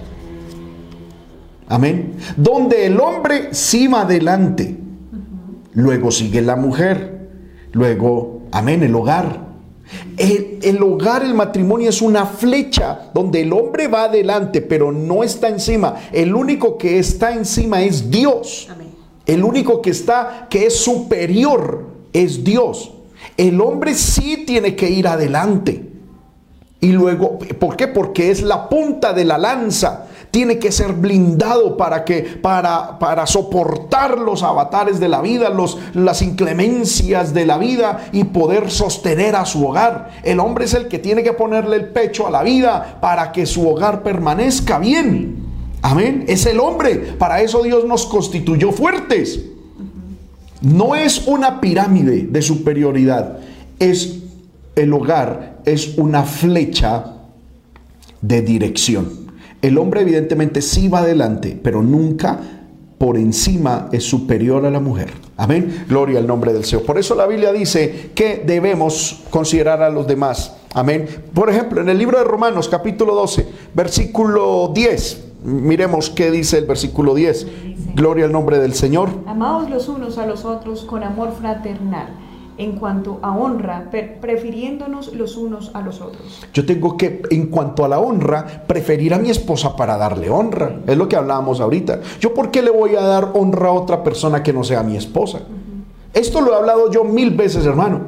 Amén. 1.67 2.13
Donde 2.37 2.85
el 2.85 2.99
hombre 2.99 3.55
sí 3.55 3.87
va 3.87 4.01
adelante. 4.01 4.77
Luego 5.73 6.11
sigue 6.11 6.43
la 6.43 6.57
mujer. 6.57 7.29
Luego, 7.71 8.43
amén, 8.51 8.83
el 8.83 8.93
hogar. 8.93 9.47
El, 10.15 10.59
el 10.61 10.83
hogar, 10.83 11.23
el 11.23 11.33
matrimonio 11.33 11.89
es 11.89 12.03
una 12.03 12.27
flecha 12.27 13.09
donde 13.15 13.41
el 13.41 13.51
hombre 13.51 13.87
va 13.87 14.03
adelante, 14.03 14.61
pero 14.61 14.91
no 14.91 15.23
está 15.23 15.47
encima. 15.47 15.95
El 16.11 16.35
único 16.35 16.77
que 16.77 16.99
está 16.99 17.33
encima 17.33 17.81
es 17.81 18.11
Dios. 18.11 18.67
Amén. 18.71 18.92
El 19.25 19.43
único 19.43 19.81
que 19.81 19.91
está, 19.91 20.47
que 20.49 20.65
es 20.65 20.75
superior, 20.77 21.87
es 22.11 22.43
Dios. 22.43 22.91
El 23.37 23.61
hombre 23.61 23.95
sí 23.95 24.43
tiene 24.45 24.75
que 24.75 24.89
ir 24.89 25.07
adelante. 25.07 25.89
Y 26.81 26.91
luego, 26.91 27.39
¿por 27.59 27.77
qué? 27.77 27.87
Porque 27.87 28.29
es 28.29 28.41
la 28.41 28.67
punta 28.67 29.13
de 29.13 29.23
la 29.23 29.37
lanza. 29.37 30.07
Tiene 30.31 30.59
que 30.59 30.69
ser 30.69 30.91
blindado 30.91 31.77
para 31.77 32.03
que 32.03 32.23
para, 32.41 32.99
para 32.99 33.25
soportar 33.25 34.17
los 34.17 34.43
avatares 34.43 34.99
de 34.99 35.07
la 35.07 35.21
vida, 35.21 35.49
los, 35.49 35.77
las 35.93 36.21
inclemencias 36.21 37.33
de 37.33 37.45
la 37.45 37.57
vida 37.57 38.07
y 38.11 38.25
poder 38.25 38.69
sostener 38.69 39.37
a 39.37 39.45
su 39.45 39.65
hogar. 39.65 40.09
El 40.23 40.41
hombre 40.41 40.65
es 40.65 40.73
el 40.73 40.89
que 40.89 40.99
tiene 40.99 41.23
que 41.23 41.31
ponerle 41.31 41.77
el 41.77 41.87
pecho 41.87 42.27
a 42.27 42.31
la 42.31 42.43
vida 42.43 42.97
para 42.99 43.31
que 43.31 43.45
su 43.45 43.65
hogar 43.69 44.03
permanezca 44.03 44.77
bien. 44.77 45.42
Amén. 45.83 46.25
Es 46.27 46.45
el 46.45 46.59
hombre. 46.59 46.95
Para 46.95 47.41
eso 47.41 47.61
Dios 47.61 47.85
nos 47.85 48.05
constituyó 48.05 48.71
fuertes. 48.71 49.45
No 50.61 50.95
es 50.95 51.27
una 51.27 51.59
pirámide 51.59 52.23
de 52.23 52.41
superioridad. 52.41 53.39
Es 53.77 54.19
el 54.75 54.93
hogar, 54.93 55.59
es 55.65 55.97
una 55.97 56.23
flecha 56.23 57.17
de 58.21 58.41
dirección. 58.41 59.23
El 59.61 59.77
hombre 59.77 60.01
evidentemente 60.01 60.61
sí 60.61 60.87
va 60.87 60.99
adelante, 60.99 61.59
pero 61.61 61.83
nunca 61.83 62.39
por 62.97 63.17
encima 63.17 63.89
es 63.91 64.05
superior 64.05 64.65
a 64.65 64.71
la 64.71 64.79
mujer. 64.79 65.11
Amén. 65.35 65.85
Gloria 65.89 66.19
al 66.19 66.27
nombre 66.27 66.53
del 66.53 66.63
Señor. 66.63 66.85
Por 66.85 66.97
eso 66.97 67.13
la 67.13 67.27
Biblia 67.27 67.51
dice 67.51 68.11
que 68.15 68.41
debemos 68.45 69.23
considerar 69.29 69.83
a 69.83 69.89
los 69.89 70.07
demás. 70.07 70.53
Amén. 70.73 71.07
Por 71.33 71.49
ejemplo, 71.49 71.81
en 71.81 71.89
el 71.89 71.97
libro 71.97 72.17
de 72.17 72.23
Romanos 72.23 72.69
capítulo 72.69 73.13
12, 73.13 73.45
versículo 73.73 74.71
10. 74.73 75.32
Miremos 75.43 76.09
qué 76.09 76.31
dice 76.31 76.57
el 76.59 76.65
versículo 76.65 77.13
10. 77.15 77.47
Gloria 77.95 78.25
al 78.25 78.31
nombre 78.31 78.59
del 78.59 78.73
Señor. 78.73 79.09
Amaos 79.27 79.69
los 79.69 79.87
unos 79.89 80.17
a 80.17 80.25
los 80.25 80.45
otros 80.45 80.83
con 80.83 81.03
amor 81.03 81.31
fraternal. 81.33 82.07
en 82.57 82.73
cuanto 82.73 83.17
a 83.23 83.35
honra, 83.35 83.89
prefiriéndonos 84.21 85.13
los 85.13 85.37
unos 85.37 85.71
a 85.73 85.81
los 85.81 86.01
otros. 86.01 86.45
Yo 86.53 86.65
tengo 86.65 86.97
que, 86.97 87.23
en 87.31 87.47
cuanto 87.47 87.83
a 87.83 87.87
la 87.87 87.99
honra, 87.99 88.63
preferir 88.67 89.13
a 89.13 89.17
mi 89.17 89.31
esposa 89.31 89.75
para 89.75 89.97
darle 89.97 90.29
honra. 90.29 90.81
Es 90.85 90.95
lo 90.95 91.07
que 91.09 91.15
hablábamos 91.15 91.59
ahorita. 91.59 92.01
¿Yo 92.19 92.33
por 92.33 92.51
qué 92.51 92.61
le 92.61 92.69
voy 92.69 92.95
a 92.95 93.01
dar 93.01 93.31
honra 93.33 93.69
a 93.69 93.71
otra 93.71 94.03
persona 94.03 94.43
que 94.43 94.53
no 94.53 94.63
sea 94.63 94.83
mi 94.83 94.95
esposa? 94.95 95.39
Esto 96.13 96.41
lo 96.41 96.53
he 96.53 96.55
hablado 96.55 96.91
yo 96.91 97.03
mil 97.03 97.31
veces, 97.31 97.65
hermano. 97.65 98.01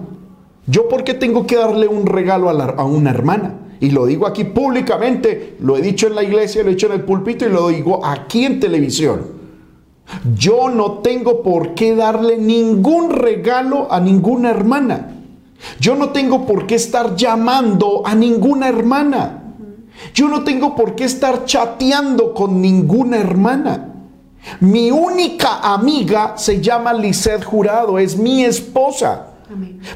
¿Yo 0.67 0.88
por 0.89 1.03
qué 1.03 1.15
tengo 1.15 1.47
que 1.47 1.55
darle 1.55 1.88
un 1.88 2.05
regalo 2.05 2.49
a, 2.49 2.53
a 2.53 2.86
una 2.86 3.09
hermana? 3.09 3.64
Y 3.80 3.91
lo 3.91 4.05
digo 4.05 4.26
aquí 4.26 4.45
públicamente, 4.45 5.57
lo 5.59 5.78
he 5.78 5.82
dicho 5.82 6.07
en 6.07 6.15
la 6.15 6.23
iglesia, 6.23 6.63
lo 6.63 6.69
he 6.69 6.73
dicho 6.73 6.88
en 6.88 6.93
el 6.93 7.03
púlpito 7.03 7.45
y 7.45 7.49
lo 7.49 7.67
digo 7.69 8.05
aquí 8.05 8.45
en 8.45 8.59
televisión. 8.59 9.36
Yo 10.38 10.69
no 10.69 10.99
tengo 10.99 11.41
por 11.41 11.73
qué 11.73 11.95
darle 11.95 12.38
ningún 12.38 13.09
regalo 13.09 13.91
a 13.91 13.99
ninguna 13.99 14.51
hermana. 14.51 15.11
Yo 15.80 15.95
no 15.95 16.09
tengo 16.09 16.45
por 16.45 16.67
qué 16.67 16.76
estar 16.76 17.15
llamando 17.15 18.03
a 18.05 18.13
ninguna 18.13 18.69
hermana. 18.69 19.41
Yo 20.13 20.28
no 20.28 20.43
tengo 20.43 20.76
por 20.76 20.95
qué 20.95 21.05
estar 21.05 21.45
chateando 21.45 22.34
con 22.34 22.61
ninguna 22.61 23.17
hermana. 23.17 23.93
Mi 24.59 24.91
única 24.91 25.59
amiga 25.59 26.38
se 26.38 26.61
llama 26.61 26.93
Lisette 26.93 27.43
Jurado, 27.43 27.97
es 27.97 28.17
mi 28.17 28.43
esposa. 28.43 29.34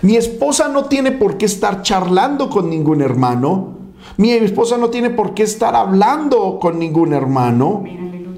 Mi 0.01 0.15
esposa 0.15 0.67
no 0.67 0.85
tiene 0.85 1.11
por 1.11 1.37
qué 1.37 1.45
estar 1.45 1.81
charlando 1.81 2.49
con 2.49 2.69
ningún 2.69 3.01
hermano. 3.01 3.77
Mi 4.17 4.31
esposa 4.31 4.77
no 4.77 4.89
tiene 4.89 5.09
por 5.09 5.33
qué 5.33 5.43
estar 5.43 5.75
hablando 5.75 6.59
con 6.59 6.79
ningún 6.79 7.13
hermano. 7.13 7.83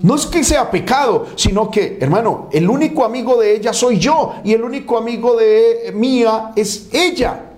No 0.02 0.16
es 0.16 0.26
que 0.26 0.44
sea 0.44 0.72
pecado, 0.72 1.28
sino 1.36 1.70
que, 1.70 1.98
hermano, 2.02 2.50
el 2.52 2.70
único 2.70 3.06
amigo 3.06 3.40
de 3.40 3.56
ella 3.56 3.72
soy 3.72 4.00
yo 4.00 4.34
y 4.44 4.54
el 4.54 4.64
único 4.64 4.98
amigo 4.98 5.36
de 5.36 5.92
mía 5.94 6.52
es 6.56 6.90
ella. 6.92 7.52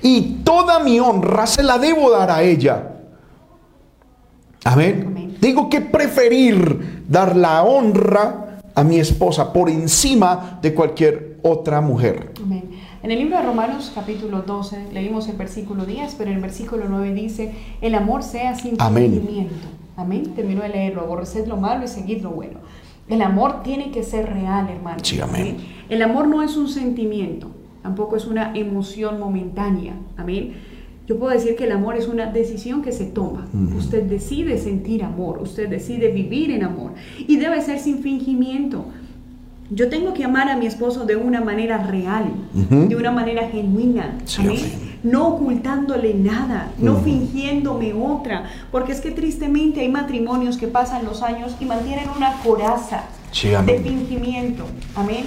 Y 0.00 0.42
toda 0.44 0.78
mi 0.78 1.00
honra 1.00 1.46
se 1.46 1.62
la 1.62 1.78
debo 1.78 2.10
dar 2.10 2.30
a 2.30 2.42
ella. 2.42 3.00
Amén. 4.64 5.36
Digo 5.40 5.68
que 5.68 5.80
preferir 5.80 7.04
dar 7.08 7.34
la 7.34 7.64
honra 7.64 8.60
a 8.74 8.84
mi 8.84 9.00
esposa 9.00 9.52
por 9.52 9.68
encima 9.68 10.60
de 10.62 10.72
cualquier 10.72 11.38
otra 11.42 11.80
mujer. 11.80 12.32
Amén. 12.40 12.81
En 13.02 13.10
el 13.10 13.18
libro 13.18 13.36
de 13.36 13.42
Romanos 13.42 13.90
capítulo 13.92 14.42
12 14.42 14.92
leímos 14.92 15.28
el 15.28 15.36
versículo 15.36 15.84
10, 15.84 16.14
pero 16.14 16.30
en 16.30 16.36
el 16.36 16.42
versículo 16.42 16.84
9 16.88 17.12
dice, 17.12 17.52
el 17.80 17.96
amor 17.96 18.22
sea 18.22 18.54
sin 18.54 18.76
sentimiento. 18.76 19.66
Amén. 19.96 20.32
Terminó 20.36 20.62
de 20.62 20.68
leerlo, 20.68 21.00
aborreced 21.00 21.48
lo 21.48 21.56
malo 21.56 21.84
y 21.84 21.88
seguid 21.88 22.22
lo 22.22 22.30
bueno. 22.30 22.60
El 23.08 23.22
amor 23.22 23.64
tiene 23.64 23.90
que 23.90 24.04
ser 24.04 24.32
real, 24.32 24.68
hermano. 24.68 25.00
Sí, 25.02 25.20
amén. 25.20 25.56
El 25.88 26.00
amor 26.00 26.28
no 26.28 26.44
es 26.44 26.56
un 26.56 26.68
sentimiento, 26.68 27.48
tampoco 27.82 28.14
es 28.14 28.24
una 28.24 28.54
emoción 28.54 29.18
momentánea. 29.18 29.94
Amén. 30.16 30.52
Yo 31.08 31.18
puedo 31.18 31.32
decir 31.32 31.56
que 31.56 31.64
el 31.64 31.72
amor 31.72 31.96
es 31.96 32.06
una 32.06 32.26
decisión 32.26 32.82
que 32.82 32.92
se 32.92 33.06
toma. 33.06 33.48
Usted 33.76 34.04
decide 34.04 34.58
sentir 34.58 35.02
amor, 35.02 35.40
usted 35.42 35.68
decide 35.68 36.12
vivir 36.12 36.52
en 36.52 36.62
amor 36.62 36.92
y 37.18 37.36
debe 37.36 37.60
ser 37.62 37.80
sin 37.80 37.98
fingimiento. 37.98 38.84
Yo 39.74 39.88
tengo 39.88 40.12
que 40.12 40.24
amar 40.24 40.50
a 40.50 40.56
mi 40.56 40.66
esposo 40.66 41.06
de 41.06 41.16
una 41.16 41.40
manera 41.40 41.78
real, 41.78 42.26
de 42.52 42.94
una 42.94 43.10
manera 43.10 43.48
genuina, 43.48 44.18
no 45.02 45.28
ocultándole 45.28 46.12
nada, 46.12 46.72
no 46.76 46.96
fingiéndome 46.96 47.94
otra, 47.94 48.44
porque 48.70 48.92
es 48.92 49.00
que 49.00 49.12
tristemente 49.12 49.80
hay 49.80 49.88
matrimonios 49.88 50.58
que 50.58 50.68
pasan 50.68 51.06
los 51.06 51.22
años 51.22 51.56
y 51.58 51.64
mantienen 51.64 52.06
una 52.14 52.34
coraza 52.42 53.04
de 53.32 53.80
fingimiento. 53.80 54.66
Amén 54.94 55.24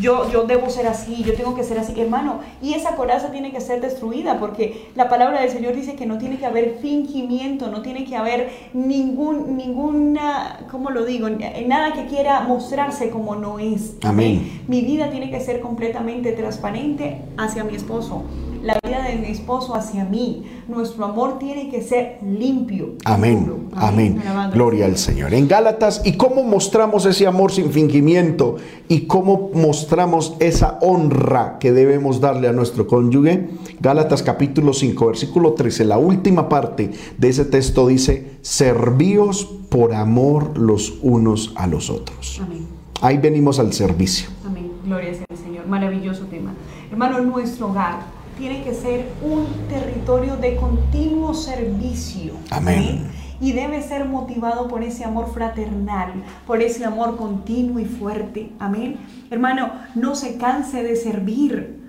yo, 0.00 0.30
yo 0.30 0.44
debo 0.44 0.68
ser 0.70 0.86
así, 0.86 1.22
yo 1.22 1.34
tengo 1.34 1.54
que 1.54 1.64
ser 1.64 1.78
así, 1.78 1.98
hermano. 2.00 2.40
Y 2.62 2.74
esa 2.74 2.96
coraza 2.96 3.30
tiene 3.30 3.52
que 3.52 3.60
ser 3.60 3.80
destruida 3.80 4.38
porque 4.38 4.90
la 4.94 5.08
palabra 5.08 5.40
del 5.40 5.50
Señor 5.50 5.74
dice 5.74 5.94
que 5.94 6.06
no 6.06 6.18
tiene 6.18 6.38
que 6.38 6.46
haber 6.46 6.78
fingimiento, 6.80 7.68
no 7.68 7.82
tiene 7.82 8.04
que 8.04 8.16
haber 8.16 8.50
ningún, 8.72 9.56
ninguna, 9.56 10.66
¿cómo 10.70 10.90
lo 10.90 11.04
digo? 11.04 11.28
Nada 11.28 11.92
que 11.92 12.06
quiera 12.06 12.40
mostrarse 12.40 13.10
como 13.10 13.36
no 13.36 13.58
es. 13.58 13.96
Amén. 14.02 14.62
Mi 14.68 14.82
vida 14.82 15.10
tiene 15.10 15.30
que 15.30 15.40
ser 15.40 15.60
completamente 15.60 16.32
transparente 16.32 17.22
hacia 17.36 17.64
mi 17.64 17.76
esposo 17.76 18.24
la 18.66 18.76
vida 18.82 19.04
de 19.04 19.16
mi 19.16 19.28
esposo 19.28 19.76
hacia 19.76 20.04
mí. 20.04 20.44
Nuestro 20.66 21.04
amor 21.04 21.38
tiene 21.38 21.70
que 21.70 21.82
ser 21.82 22.18
limpio. 22.22 22.94
Amén. 23.04 23.68
Amén. 23.76 24.20
Gloria 24.52 24.86
al 24.86 24.96
Señor. 24.96 25.32
En 25.34 25.46
Gálatas, 25.46 26.02
¿y 26.04 26.16
cómo 26.16 26.42
mostramos 26.42 27.06
ese 27.06 27.28
amor 27.28 27.52
sin 27.52 27.70
fingimiento? 27.70 28.56
¿Y 28.88 29.02
cómo 29.02 29.50
mostramos 29.54 30.34
esa 30.40 30.78
honra 30.80 31.58
que 31.60 31.72
debemos 31.72 32.20
darle 32.20 32.48
a 32.48 32.52
nuestro 32.52 32.88
cónyuge? 32.88 33.48
Gálatas 33.78 34.24
capítulo 34.24 34.72
5, 34.72 35.06
versículo 35.06 35.52
13, 35.52 35.84
la 35.84 35.98
última 35.98 36.48
parte 36.48 36.90
de 37.16 37.28
ese 37.28 37.44
texto 37.44 37.86
dice, 37.86 38.32
servíos 38.42 39.44
por 39.70 39.94
amor 39.94 40.58
los 40.58 40.98
unos 41.02 41.52
a 41.54 41.68
los 41.68 41.88
otros. 41.88 42.40
Amén. 42.42 42.66
Ahí 43.00 43.18
venimos 43.18 43.60
al 43.60 43.72
servicio. 43.72 44.28
Amén. 44.44 44.72
Gloria 44.84 45.12
al 45.28 45.36
Señor. 45.36 45.66
Maravilloso 45.68 46.24
tema. 46.24 46.52
Hermano, 46.90 47.20
nuestro 47.20 47.68
hogar 47.68 48.15
tiene 48.36 48.62
que 48.62 48.74
ser 48.74 49.06
un 49.22 49.46
territorio 49.68 50.36
de 50.36 50.56
continuo 50.56 51.34
servicio. 51.34 52.34
Amén. 52.50 53.06
Y 53.40 53.52
debe 53.52 53.82
ser 53.82 54.06
motivado 54.06 54.68
por 54.68 54.82
ese 54.82 55.04
amor 55.04 55.32
fraternal, 55.32 56.12
por 56.46 56.62
ese 56.62 56.84
amor 56.84 57.16
continuo 57.16 57.78
y 57.80 57.84
fuerte. 57.84 58.50
Amén. 58.58 58.96
Hermano, 59.30 59.72
no 59.94 60.14
se 60.14 60.38
canse 60.38 60.82
de 60.82 60.96
servir. 60.96 61.84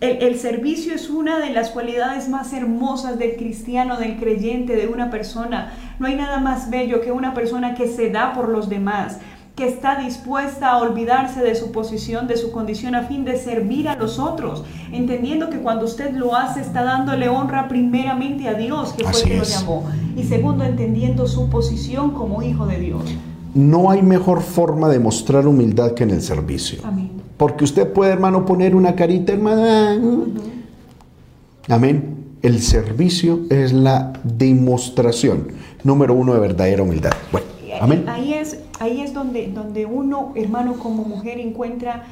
El, 0.00 0.22
el, 0.22 0.38
servicio 0.38 0.94
es 0.94 1.08
una 1.08 1.38
de 1.38 1.50
las 1.50 1.70
cualidades 1.70 2.28
más 2.28 2.52
hermosas 2.52 3.18
del 3.18 3.36
cristiano, 3.36 3.98
del 3.98 4.18
creyente, 4.18 4.74
de 4.74 4.88
una 4.88 5.10
persona. 5.10 5.72
No 6.00 6.08
hay 6.08 6.16
nada 6.16 6.38
más 6.38 6.70
bello 6.70 7.00
que 7.00 7.12
una 7.12 7.34
persona 7.34 7.74
que 7.74 7.86
se 7.86 8.10
da 8.10 8.32
por 8.32 8.48
los 8.48 8.68
demás, 8.68 9.18
que 9.54 9.68
está 9.68 9.98
dispuesta 9.98 10.70
a 10.70 10.78
olvidarse 10.78 11.42
de 11.42 11.54
su 11.54 11.72
posición, 11.72 12.26
de 12.26 12.36
su 12.36 12.52
condición, 12.52 12.94
a 12.94 13.02
fin 13.02 13.24
de 13.24 13.36
servir 13.36 13.88
a 13.88 13.96
los 13.96 14.18
otros, 14.18 14.64
entendiendo 14.92 15.50
que 15.50 15.58
cuando 15.58 15.84
usted 15.84 16.14
lo 16.14 16.34
hace 16.34 16.60
está 16.60 16.82
dándole 16.82 17.28
honra 17.28 17.68
primeramente 17.68 18.48
a 18.48 18.54
Dios, 18.54 18.94
que 18.94 19.04
fue 19.04 19.20
el 19.20 19.28
que 19.28 19.36
lo 19.36 19.44
llamó, 19.44 19.84
y 20.16 20.24
segundo, 20.24 20.64
entendiendo 20.64 21.26
su 21.26 21.50
posición 21.50 22.12
como 22.12 22.42
hijo 22.42 22.66
de 22.66 22.78
Dios. 22.78 23.02
No 23.54 23.90
hay 23.90 24.02
mejor 24.02 24.40
forma 24.40 24.88
de 24.88 24.98
mostrar 24.98 25.46
humildad 25.46 25.92
que 25.92 26.04
en 26.04 26.10
el 26.10 26.22
servicio. 26.22 26.80
Amén. 26.84 27.10
Porque 27.36 27.64
usted 27.64 27.92
puede, 27.92 28.12
hermano, 28.12 28.46
poner 28.46 28.74
una 28.74 28.94
carita, 28.94 29.34
hermana. 29.34 29.98
Amén. 31.68 32.36
El 32.40 32.60
servicio 32.60 33.40
es 33.50 33.72
la 33.72 34.14
demostración 34.24 35.48
número 35.84 36.14
uno 36.14 36.34
de 36.34 36.40
verdadera 36.40 36.82
humildad. 36.82 37.12
Bueno, 37.30 37.46
amén. 37.82 38.08
Ahí 38.08 38.34
es 38.34 38.58
ahí 38.82 39.00
es 39.00 39.14
donde, 39.14 39.48
donde 39.48 39.86
uno, 39.86 40.32
hermano, 40.34 40.74
como 40.74 41.04
mujer 41.04 41.38
encuentra 41.38 42.04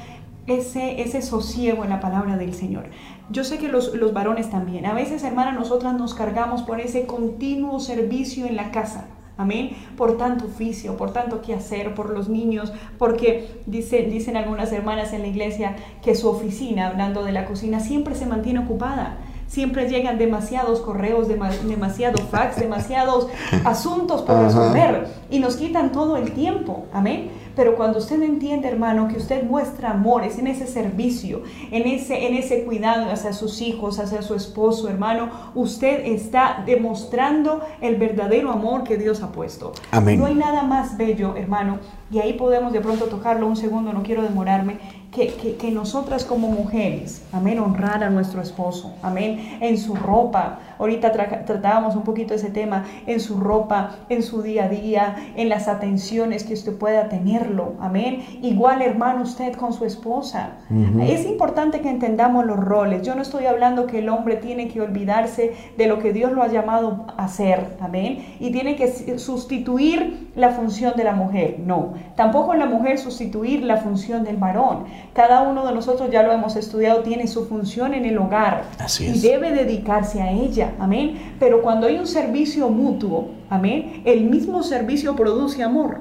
ese, 0.47 1.01
ese 1.01 1.21
sosiego 1.21 1.83
en 1.83 1.89
la 1.89 1.99
palabra 1.99 2.37
del 2.37 2.53
Señor. 2.53 2.85
Yo 3.29 3.43
sé 3.43 3.57
que 3.57 3.67
los, 3.67 3.93
los 3.95 4.13
varones 4.13 4.49
también. 4.49 4.85
A 4.85 4.93
veces, 4.93 5.23
hermana, 5.23 5.51
nosotras 5.51 5.93
nos 5.93 6.13
cargamos 6.13 6.63
por 6.63 6.79
ese 6.79 7.05
continuo 7.05 7.79
servicio 7.79 8.45
en 8.45 8.55
la 8.55 8.71
casa. 8.71 9.05
Amén. 9.37 9.71
Por 9.97 10.17
tanto 10.17 10.45
oficio, 10.45 10.97
por 10.97 11.13
tanto 11.13 11.41
que 11.41 11.53
hacer, 11.53 11.95
por 11.95 12.11
los 12.11 12.29
niños, 12.29 12.71
porque 12.97 13.61
dicen, 13.65 14.09
dicen 14.09 14.37
algunas 14.37 14.71
hermanas 14.71 15.13
en 15.13 15.21
la 15.21 15.27
iglesia 15.27 15.75
que 16.03 16.15
su 16.15 16.29
oficina, 16.29 16.87
hablando 16.87 17.23
de 17.23 17.31
la 17.31 17.45
cocina, 17.45 17.79
siempre 17.79 18.15
se 18.15 18.25
mantiene 18.25 18.59
ocupada 18.59 19.17
siempre 19.51 19.89
llegan 19.89 20.17
demasiados 20.17 20.79
correos, 20.79 21.27
demasiado 21.27 22.17
fax, 22.19 22.55
demasiados 22.55 23.27
asuntos 23.65 24.21
por 24.21 24.43
resolver 24.43 25.07
y 25.29 25.39
nos 25.39 25.57
quitan 25.57 25.91
todo 25.91 26.15
el 26.15 26.31
tiempo. 26.31 26.85
Amén. 26.93 27.31
Pero 27.53 27.75
cuando 27.75 27.99
usted 27.99 28.21
entiende, 28.21 28.69
hermano, 28.69 29.09
que 29.09 29.17
usted 29.17 29.43
muestra 29.43 29.91
amor, 29.91 30.23
es 30.23 30.39
en 30.39 30.47
ese 30.47 30.67
servicio, 30.67 31.43
en 31.69 31.85
ese, 31.85 32.27
en 32.27 32.35
ese 32.35 32.63
cuidado 32.63 33.11
hacia 33.11 33.33
sus 33.33 33.61
hijos, 33.61 33.99
hacia 33.99 34.21
su 34.21 34.35
esposo, 34.35 34.87
hermano, 34.87 35.29
usted 35.53 36.05
está 36.05 36.63
demostrando 36.65 37.59
el 37.81 37.97
verdadero 37.97 38.53
amor 38.53 38.85
que 38.85 38.95
Dios 38.95 39.21
ha 39.21 39.33
puesto. 39.33 39.73
Amén. 39.91 40.17
No 40.17 40.27
hay 40.27 40.35
nada 40.35 40.63
más 40.63 40.95
bello, 40.95 41.35
hermano, 41.35 41.79
y 42.09 42.19
ahí 42.19 42.33
podemos 42.33 42.71
de 42.71 42.79
pronto 42.79 43.07
tocarlo 43.07 43.47
un 43.47 43.57
segundo, 43.57 43.91
no 43.91 44.01
quiero 44.01 44.21
demorarme 44.21 44.79
que, 45.11 45.71
nosotras 45.71 46.23
como 46.23 46.49
mujeres, 46.49 47.21
amén, 47.33 47.59
honrar 47.59 48.03
a 48.03 48.09
nuestro 48.09 48.41
esposo, 48.41 48.93
amén, 49.01 49.57
en 49.61 49.77
su 49.77 49.93
ropa. 49.93 50.59
Ahorita 50.81 51.11
tratábamos 51.11 51.95
un 51.95 52.01
poquito 52.01 52.33
ese 52.33 52.49
tema, 52.49 52.85
en 53.05 53.19
su 53.19 53.39
ropa, 53.39 53.97
en 54.09 54.23
su 54.23 54.41
día 54.41 54.65
a 54.65 54.67
día, 54.67 55.15
en 55.35 55.47
las 55.47 55.67
atenciones 55.67 56.43
que 56.43 56.55
usted 56.55 56.75
pueda 56.75 57.07
tenerlo, 57.07 57.75
amén. 57.79 58.23
Igual, 58.41 58.81
hermano, 58.81 59.21
usted 59.21 59.53
con 59.53 59.73
su 59.73 59.85
esposa. 59.85 60.57
Es 61.01 61.25
importante 61.25 61.81
que 61.81 61.89
entendamos 61.89 62.45
los 62.45 62.57
roles. 62.57 63.03
Yo 63.03 63.13
no 63.13 63.21
estoy 63.21 63.45
hablando 63.45 63.85
que 63.85 63.99
el 63.99 64.09
hombre 64.09 64.37
tiene 64.37 64.67
que 64.67 64.81
olvidarse 64.81 65.53
de 65.77 65.85
lo 65.85 65.99
que 65.99 66.13
Dios 66.13 66.31
lo 66.31 66.41
ha 66.41 66.47
llamado 66.47 67.05
a 67.15 67.25
hacer, 67.25 67.77
amén, 67.79 68.35
y 68.39 68.51
tiene 68.51 68.75
que 68.75 69.19
sustituir 69.19 70.31
la 70.35 70.49
función 70.49 70.93
de 70.97 71.03
la 71.03 71.13
mujer. 71.13 71.59
No, 71.63 71.93
tampoco 72.15 72.55
la 72.55 72.65
mujer 72.65 72.97
sustituir 72.97 73.63
la 73.63 73.77
función 73.77 74.23
del 74.23 74.37
varón 74.37 74.85
Cada 75.13 75.41
uno 75.41 75.65
de 75.65 75.73
nosotros, 75.73 76.09
ya 76.11 76.23
lo 76.23 76.31
hemos 76.31 76.55
estudiado, 76.55 77.01
tiene 77.01 77.27
su 77.27 77.45
función 77.45 77.93
en 77.93 78.05
el 78.05 78.17
hogar 78.17 78.63
Así 78.79 79.05
y 79.05 79.09
es. 79.09 79.21
debe 79.21 79.51
dedicarse 79.51 80.21
a 80.21 80.31
ella, 80.31 80.70
amén. 80.79 81.35
Pero 81.39 81.61
cuando 81.61 81.87
hay 81.87 81.97
un 81.97 82.07
servicio 82.07 82.69
mutuo, 82.69 83.31
amén, 83.49 84.01
el 84.05 84.29
mismo 84.29 84.63
servicio 84.63 85.15
produce 85.15 85.63
amor, 85.63 85.99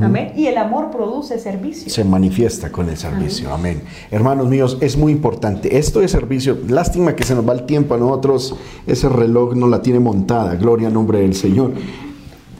amén, 0.00 0.32
y 0.36 0.46
el 0.46 0.58
amor 0.58 0.90
produce 0.90 1.38
servicio. 1.38 1.90
se 1.90 2.04
manifiesta 2.04 2.70
con 2.70 2.88
el 2.88 2.96
servicio. 2.96 3.52
Amén. 3.52 3.82
Hermanos 4.10 4.48
míos, 4.48 4.78
es 4.80 4.96
muy 4.96 5.12
importante. 5.12 5.78
Esto 5.78 6.00
de 6.00 6.08
servicio, 6.08 6.58
lástima 6.68 7.14
que 7.16 7.24
se 7.24 7.34
nos 7.34 7.48
va 7.48 7.52
el 7.52 7.64
tiempo 7.64 7.94
a 7.94 7.98
nosotros, 7.98 8.54
ese 8.86 9.08
reloj 9.08 9.54
no 9.54 9.68
la 9.68 9.82
tiene 9.82 10.00
montada. 10.00 10.54
Gloria 10.56 10.88
al 10.88 10.94
nombre 10.94 11.20
del 11.20 11.34
Señor. 11.34 11.72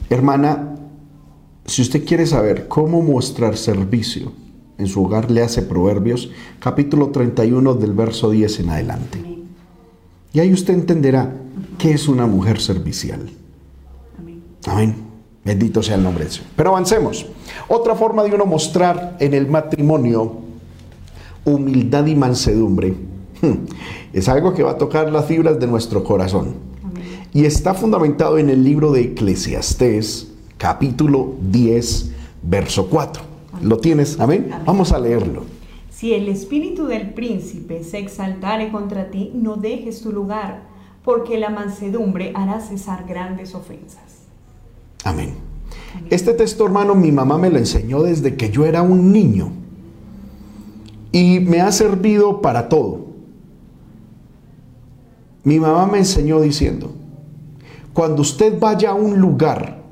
Hermana, 0.09 0.75
si 1.65 1.81
usted 1.81 2.05
quiere 2.05 2.25
saber 2.25 2.67
cómo 2.67 3.01
mostrar 3.01 3.57
servicio 3.57 4.33
en 4.77 4.87
su 4.87 5.03
hogar, 5.03 5.31
le 5.31 5.41
hace 5.41 5.61
Proverbios, 5.61 6.29
capítulo 6.59 7.09
31 7.09 7.75
del 7.75 7.93
verso 7.93 8.29
10 8.29 8.59
en 8.59 8.69
adelante. 8.69 9.19
Amén. 9.19 9.32
Y 10.33 10.39
ahí 10.39 10.51
usted 10.51 10.73
entenderá 10.73 11.31
qué 11.77 11.91
es 11.91 12.07
una 12.07 12.25
mujer 12.25 12.59
servicial. 12.59 13.29
Amén. 14.19 14.43
Amén. 14.65 14.95
Bendito 15.45 15.83
sea 15.83 15.95
el 15.95 16.03
nombre 16.03 16.25
de 16.25 16.31
Dios. 16.31 16.43
Pero 16.55 16.71
avancemos. 16.71 17.27
Otra 17.67 17.95
forma 17.95 18.23
de 18.23 18.33
uno 18.33 18.45
mostrar 18.45 19.15
en 19.19 19.35
el 19.35 19.47
matrimonio 19.47 20.37
humildad 21.45 22.05
y 22.07 22.15
mansedumbre 22.15 22.95
hmm, 23.41 23.53
es 24.13 24.27
algo 24.27 24.53
que 24.53 24.63
va 24.63 24.71
a 24.71 24.77
tocar 24.77 25.11
las 25.11 25.25
fibras 25.25 25.59
de 25.59 25.67
nuestro 25.67 26.03
corazón. 26.03 26.55
Amén. 26.83 27.27
Y 27.31 27.45
está 27.45 27.75
fundamentado 27.75 28.39
en 28.39 28.49
el 28.49 28.63
libro 28.63 28.91
de 28.91 29.01
Eclesiastés, 29.01 30.29
capítulo 30.57 31.35
10, 31.51 32.11
verso 32.41 32.87
4. 32.89 33.21
¿Lo 33.61 33.77
tienes? 33.77 34.19
Amén. 34.19 34.47
Amén. 34.51 34.65
Vamos 34.65 34.91
a 34.91 34.99
leerlo. 34.99 35.43
Si 35.93 36.11
el 36.11 36.27
espíritu 36.27 36.87
del 36.87 37.13
príncipe 37.13 37.83
se 37.83 37.99
exaltare 37.99 38.71
contra 38.71 39.11
ti, 39.11 39.31
no 39.35 39.57
dejes 39.57 40.01
tu 40.01 40.11
lugar, 40.11 40.63
porque 41.03 41.37
la 41.37 41.51
mansedumbre 41.51 42.31
hará 42.33 42.59
cesar 42.61 43.05
grandes 43.07 43.53
ofensas. 43.53 44.23
Amén. 45.03 45.35
Este 46.09 46.33
texto, 46.33 46.65
hermano, 46.65 46.95
mi 46.95 47.11
mamá 47.11 47.37
me 47.37 47.51
lo 47.51 47.59
enseñó 47.59 48.01
desde 48.01 48.35
que 48.35 48.49
yo 48.49 48.65
era 48.65 48.81
un 48.81 49.11
niño. 49.11 49.51
Y 51.11 51.39
me 51.41 51.61
ha 51.61 51.71
servido 51.71 52.41
para 52.41 52.69
todo. 52.69 53.05
Mi 55.43 55.59
mamá 55.59 55.85
me 55.85 55.99
enseñó 55.99 56.41
diciendo, 56.41 56.91
cuando 57.93 58.23
usted 58.23 58.59
vaya 58.59 58.91
a 58.91 58.95
un 58.95 59.19
lugar, 59.19 59.82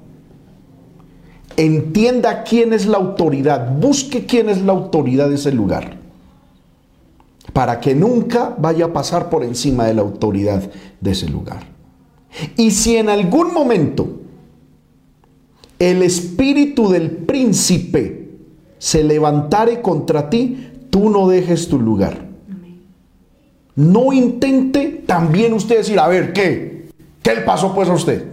entienda 1.57 2.43
quién 2.43 2.73
es 2.73 2.85
la 2.85 2.97
autoridad, 2.97 3.77
busque 3.77 4.25
quién 4.25 4.49
es 4.49 4.61
la 4.61 4.73
autoridad 4.73 5.29
de 5.29 5.35
ese 5.35 5.51
lugar, 5.51 5.97
para 7.53 7.79
que 7.79 7.95
nunca 7.95 8.55
vaya 8.57 8.85
a 8.85 8.93
pasar 8.93 9.29
por 9.29 9.43
encima 9.43 9.85
de 9.85 9.93
la 9.93 10.01
autoridad 10.01 10.69
de 10.99 11.11
ese 11.11 11.27
lugar. 11.27 11.63
Y 12.57 12.71
si 12.71 12.95
en 12.95 13.09
algún 13.09 13.53
momento 13.53 14.07
el 15.79 16.01
espíritu 16.03 16.89
del 16.89 17.11
príncipe 17.11 18.29
se 18.77 19.03
levantare 19.03 19.81
contra 19.81 20.29
ti, 20.29 20.69
tú 20.89 21.09
no 21.09 21.27
dejes 21.27 21.67
tu 21.67 21.79
lugar. 21.79 22.29
No 23.75 24.13
intente 24.13 25.03
también 25.05 25.53
usted 25.53 25.77
decir, 25.77 25.99
a 25.99 26.07
ver, 26.07 26.33
¿qué? 26.33 26.89
¿Qué 27.23 27.35
le 27.35 27.41
pasó 27.41 27.73
pues 27.73 27.89
a 27.89 27.93
usted? 27.93 28.25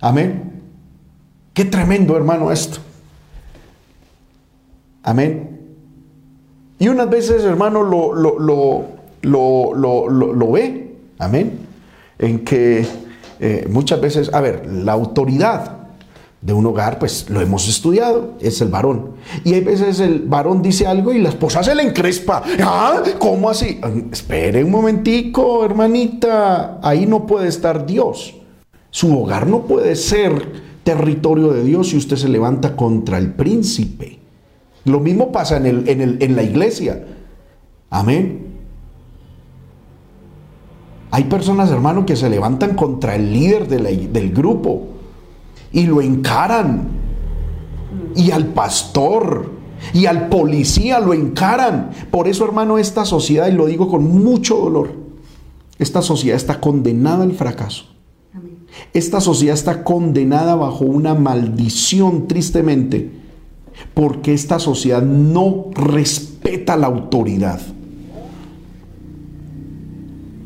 Amén. 0.00 0.53
Qué 1.54 1.64
tremendo, 1.64 2.16
hermano, 2.16 2.50
esto. 2.50 2.78
Amén. 5.04 5.60
Y 6.80 6.88
unas 6.88 7.08
veces, 7.08 7.44
hermano, 7.44 7.84
lo, 7.84 8.12
lo, 8.12 8.38
lo, 9.22 10.08
lo, 10.08 10.50
ve. 10.50 10.96
Amén. 11.18 11.60
En 12.18 12.44
que 12.44 12.84
eh, 13.38 13.66
muchas 13.70 14.00
veces, 14.00 14.34
a 14.34 14.40
ver, 14.40 14.66
la 14.66 14.92
autoridad 14.92 15.78
de 16.40 16.52
un 16.52 16.66
hogar, 16.66 16.98
pues 16.98 17.30
lo 17.30 17.40
hemos 17.40 17.68
estudiado, 17.68 18.34
es 18.40 18.60
el 18.60 18.68
varón. 18.68 19.12
Y 19.44 19.54
hay 19.54 19.60
veces 19.60 20.00
el 20.00 20.20
varón 20.26 20.60
dice 20.60 20.86
algo 20.88 21.12
y 21.12 21.18
la 21.18 21.28
esposa 21.28 21.62
se 21.62 21.74
le 21.74 21.84
encrespa. 21.84 22.42
¿Ah? 22.62 23.00
¿Cómo 23.18 23.48
así? 23.48 23.78
Ah, 23.80 23.90
Espere 24.10 24.64
un 24.64 24.72
momentico, 24.72 25.64
hermanita. 25.64 26.80
Ahí 26.82 27.06
no 27.06 27.26
puede 27.26 27.48
estar 27.48 27.86
Dios. 27.86 28.34
Su 28.90 29.16
hogar 29.18 29.46
no 29.46 29.62
puede 29.62 29.94
ser 29.96 30.73
territorio 30.84 31.52
de 31.52 31.64
Dios 31.64 31.88
si 31.88 31.96
usted 31.96 32.16
se 32.16 32.28
levanta 32.28 32.76
contra 32.76 33.18
el 33.18 33.32
príncipe. 33.32 34.18
Lo 34.84 35.00
mismo 35.00 35.32
pasa 35.32 35.56
en, 35.56 35.66
el, 35.66 35.88
en, 35.88 36.00
el- 36.00 36.22
en 36.22 36.36
la 36.36 36.42
iglesia. 36.42 37.04
Amén. 37.90 38.46
Hay 41.10 41.24
personas, 41.24 41.70
hermano, 41.70 42.04
que 42.04 42.16
se 42.16 42.28
levantan 42.28 42.74
contra 42.74 43.14
el 43.14 43.32
líder 43.32 43.68
del 43.68 44.32
grupo 44.32 44.88
y 45.72 45.86
lo 45.86 46.02
encaran. 46.02 46.88
Y 48.16 48.30
al 48.32 48.46
pastor 48.46 49.52
y 49.92 50.06
al 50.06 50.28
policía 50.28 50.98
lo 51.00 51.14
encaran. 51.14 51.90
Por 52.10 52.26
eso, 52.26 52.44
hermano, 52.44 52.78
esta 52.78 53.04
sociedad, 53.04 53.46
y 53.48 53.52
lo 53.52 53.66
digo 53.66 53.88
con 53.88 54.04
mucho 54.04 54.56
dolor, 54.56 54.92
esta 55.78 56.02
sociedad 56.02 56.36
está 56.36 56.60
condenada 56.60 57.22
al 57.22 57.32
fracaso. 57.32 57.93
Esta 58.92 59.20
sociedad 59.20 59.54
está 59.54 59.84
condenada 59.84 60.54
bajo 60.54 60.84
una 60.84 61.14
maldición, 61.14 62.28
tristemente, 62.28 63.10
porque 63.92 64.32
esta 64.34 64.58
sociedad 64.58 65.02
no 65.02 65.70
respeta 65.74 66.76
la 66.76 66.86
autoridad. 66.86 67.60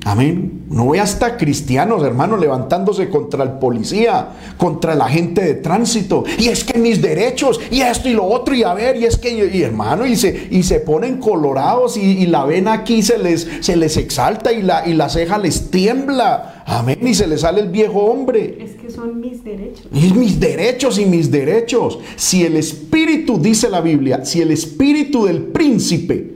Amén. 0.09 0.65
No 0.71 0.89
ve 0.89 1.01
hasta 1.01 1.37
cristianos, 1.37 2.03
hermanos, 2.03 2.41
levantándose 2.41 3.11
contra 3.11 3.45
el 3.45 3.51
policía, 3.59 4.29
contra 4.57 4.95
la 4.95 5.07
gente 5.07 5.43
de 5.43 5.55
tránsito. 5.57 6.25
Y 6.39 6.49
es 6.49 6.65
que 6.65 6.79
mis 6.79 7.03
derechos, 7.03 7.61
y 7.71 7.83
esto 7.83 8.09
y 8.09 8.15
lo 8.15 8.25
otro, 8.25 8.55
y 8.55 8.63
a 8.63 8.73
ver, 8.73 8.97
y 8.97 9.05
es 9.05 9.19
que, 9.19 9.31
y 9.31 9.63
hermano, 9.63 10.07
y 10.07 10.17
se, 10.17 10.49
y 10.51 10.63
se 10.63 10.81
ponen 10.81 11.19
colorados, 11.19 11.99
y, 11.99 12.23
y 12.23 12.27
la 12.27 12.47
vena 12.47 12.73
aquí 12.73 13.03
se 13.03 13.19
les, 13.19 13.47
se 13.61 13.77
les 13.77 13.99
exalta, 13.99 14.51
y 14.51 14.63
la, 14.63 14.89
y 14.89 14.95
la 14.95 15.11
ceja 15.11 15.37
les 15.37 15.71
tiembla. 15.71 16.65
Amén. 16.65 17.01
Y 17.03 17.13
se 17.13 17.27
les 17.27 17.43
sale 17.43 17.61
el 17.61 17.69
viejo 17.69 18.01
hombre. 18.01 18.57
Es 18.63 18.77
que 18.77 18.89
son 18.89 19.21
mis 19.21 19.45
derechos. 19.45 19.89
Y 19.93 20.15
mis 20.15 20.41
derechos 20.41 20.99
y 20.99 21.05
mis 21.05 21.31
derechos. 21.31 21.99
Si 22.17 22.45
el 22.45 22.57
espíritu, 22.57 23.39
dice 23.39 23.69
la 23.69 23.83
Biblia, 23.83 24.25
si 24.25 24.41
el 24.41 24.53
espíritu 24.53 25.27
del 25.27 25.43
príncipe 25.43 26.33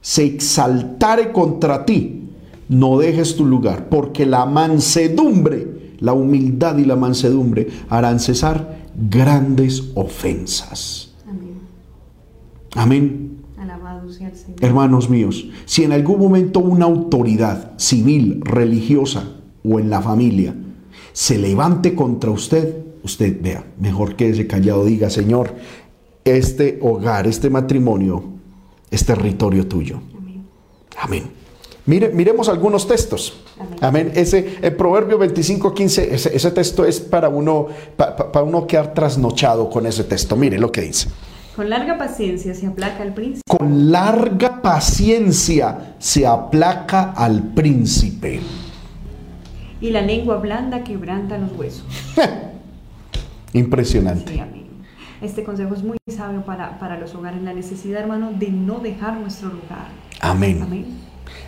se 0.00 0.24
exaltare 0.24 1.32
contra 1.32 1.84
ti, 1.84 2.27
no 2.68 2.98
dejes 2.98 3.36
tu 3.36 3.44
lugar, 3.44 3.88
porque 3.88 4.26
la 4.26 4.46
mansedumbre, 4.46 5.94
la 6.00 6.12
humildad 6.12 6.78
y 6.78 6.84
la 6.84 6.96
mansedumbre 6.96 7.68
harán 7.88 8.20
cesar 8.20 8.78
grandes 8.94 9.90
ofensas. 9.94 11.14
Amén. 11.26 11.54
Amén. 12.74 13.38
Alabado 13.58 14.10
sea 14.12 14.28
el 14.28 14.36
Señor. 14.36 14.64
Hermanos 14.64 15.08
míos, 15.08 15.48
si 15.64 15.84
en 15.84 15.92
algún 15.92 16.18
momento 16.18 16.60
una 16.60 16.84
autoridad 16.84 17.72
civil, 17.78 18.40
religiosa 18.42 19.24
o 19.64 19.80
en 19.80 19.90
la 19.90 20.02
familia 20.02 20.54
se 21.12 21.38
levante 21.38 21.94
contra 21.94 22.30
usted, 22.30 22.84
usted 23.02 23.40
vea, 23.42 23.64
mejor 23.80 24.14
quédese 24.14 24.46
callado, 24.46 24.84
diga, 24.84 25.10
Señor, 25.10 25.54
este 26.24 26.78
hogar, 26.82 27.26
este 27.26 27.50
matrimonio 27.50 28.22
es 28.90 29.04
territorio 29.04 29.66
tuyo. 29.66 30.00
Amén. 30.16 30.44
Amén. 31.00 31.37
Mire, 31.88 32.10
miremos 32.10 32.48
algunos 32.50 32.86
textos. 32.86 33.40
Amén. 33.58 33.78
Amén. 33.80 34.12
Ese 34.14 34.58
el 34.60 34.76
Proverbio 34.76 35.16
25, 35.18 35.72
15, 35.74 36.14
ese, 36.14 36.36
ese 36.36 36.50
texto 36.50 36.84
es 36.84 37.00
para 37.00 37.28
uno, 37.30 37.66
pa- 37.96 38.14
pa- 38.14 38.30
para 38.30 38.44
uno 38.44 38.66
quedar 38.66 38.92
trasnochado 38.92 39.70
con 39.70 39.86
ese 39.86 40.04
texto. 40.04 40.36
Mire 40.36 40.58
lo 40.58 40.70
que 40.70 40.82
dice. 40.82 41.08
Con 41.56 41.70
larga 41.70 41.96
paciencia 41.96 42.54
se 42.54 42.66
aplaca 42.66 43.02
el 43.02 43.14
príncipe. 43.14 43.40
Con 43.48 43.90
larga 43.90 44.60
paciencia 44.62 45.94
se 45.98 46.26
aplaca 46.26 47.12
al 47.12 47.42
príncipe. 47.54 48.40
Y 49.80 49.90
la 49.90 50.02
lengua 50.02 50.36
blanda 50.36 50.84
quebranta 50.84 51.38
los 51.38 51.52
huesos. 51.56 51.84
Impresionante. 53.54 54.34
Sí, 54.34 54.38
amén. 54.40 54.66
Este 55.22 55.42
consejo 55.42 55.74
es 55.74 55.82
muy 55.82 55.96
sabio 56.06 56.42
para, 56.44 56.78
para 56.78 56.98
los 56.98 57.14
hogares. 57.14 57.42
La 57.42 57.52
necesidad, 57.54 58.02
hermano, 58.02 58.30
de 58.38 58.50
no 58.50 58.78
dejar 58.78 59.18
nuestro 59.18 59.48
lugar. 59.48 59.88
Amén. 60.20 60.60
Amén. 60.62 60.86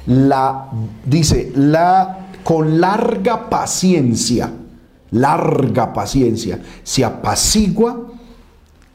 La 0.06 0.68
dice, 1.04 1.52
la 1.56 2.26
con 2.44 2.80
larga 2.80 3.48
paciencia, 3.50 4.50
larga 5.10 5.92
paciencia 5.92 6.58
se 6.82 7.04
apacigua 7.04 8.06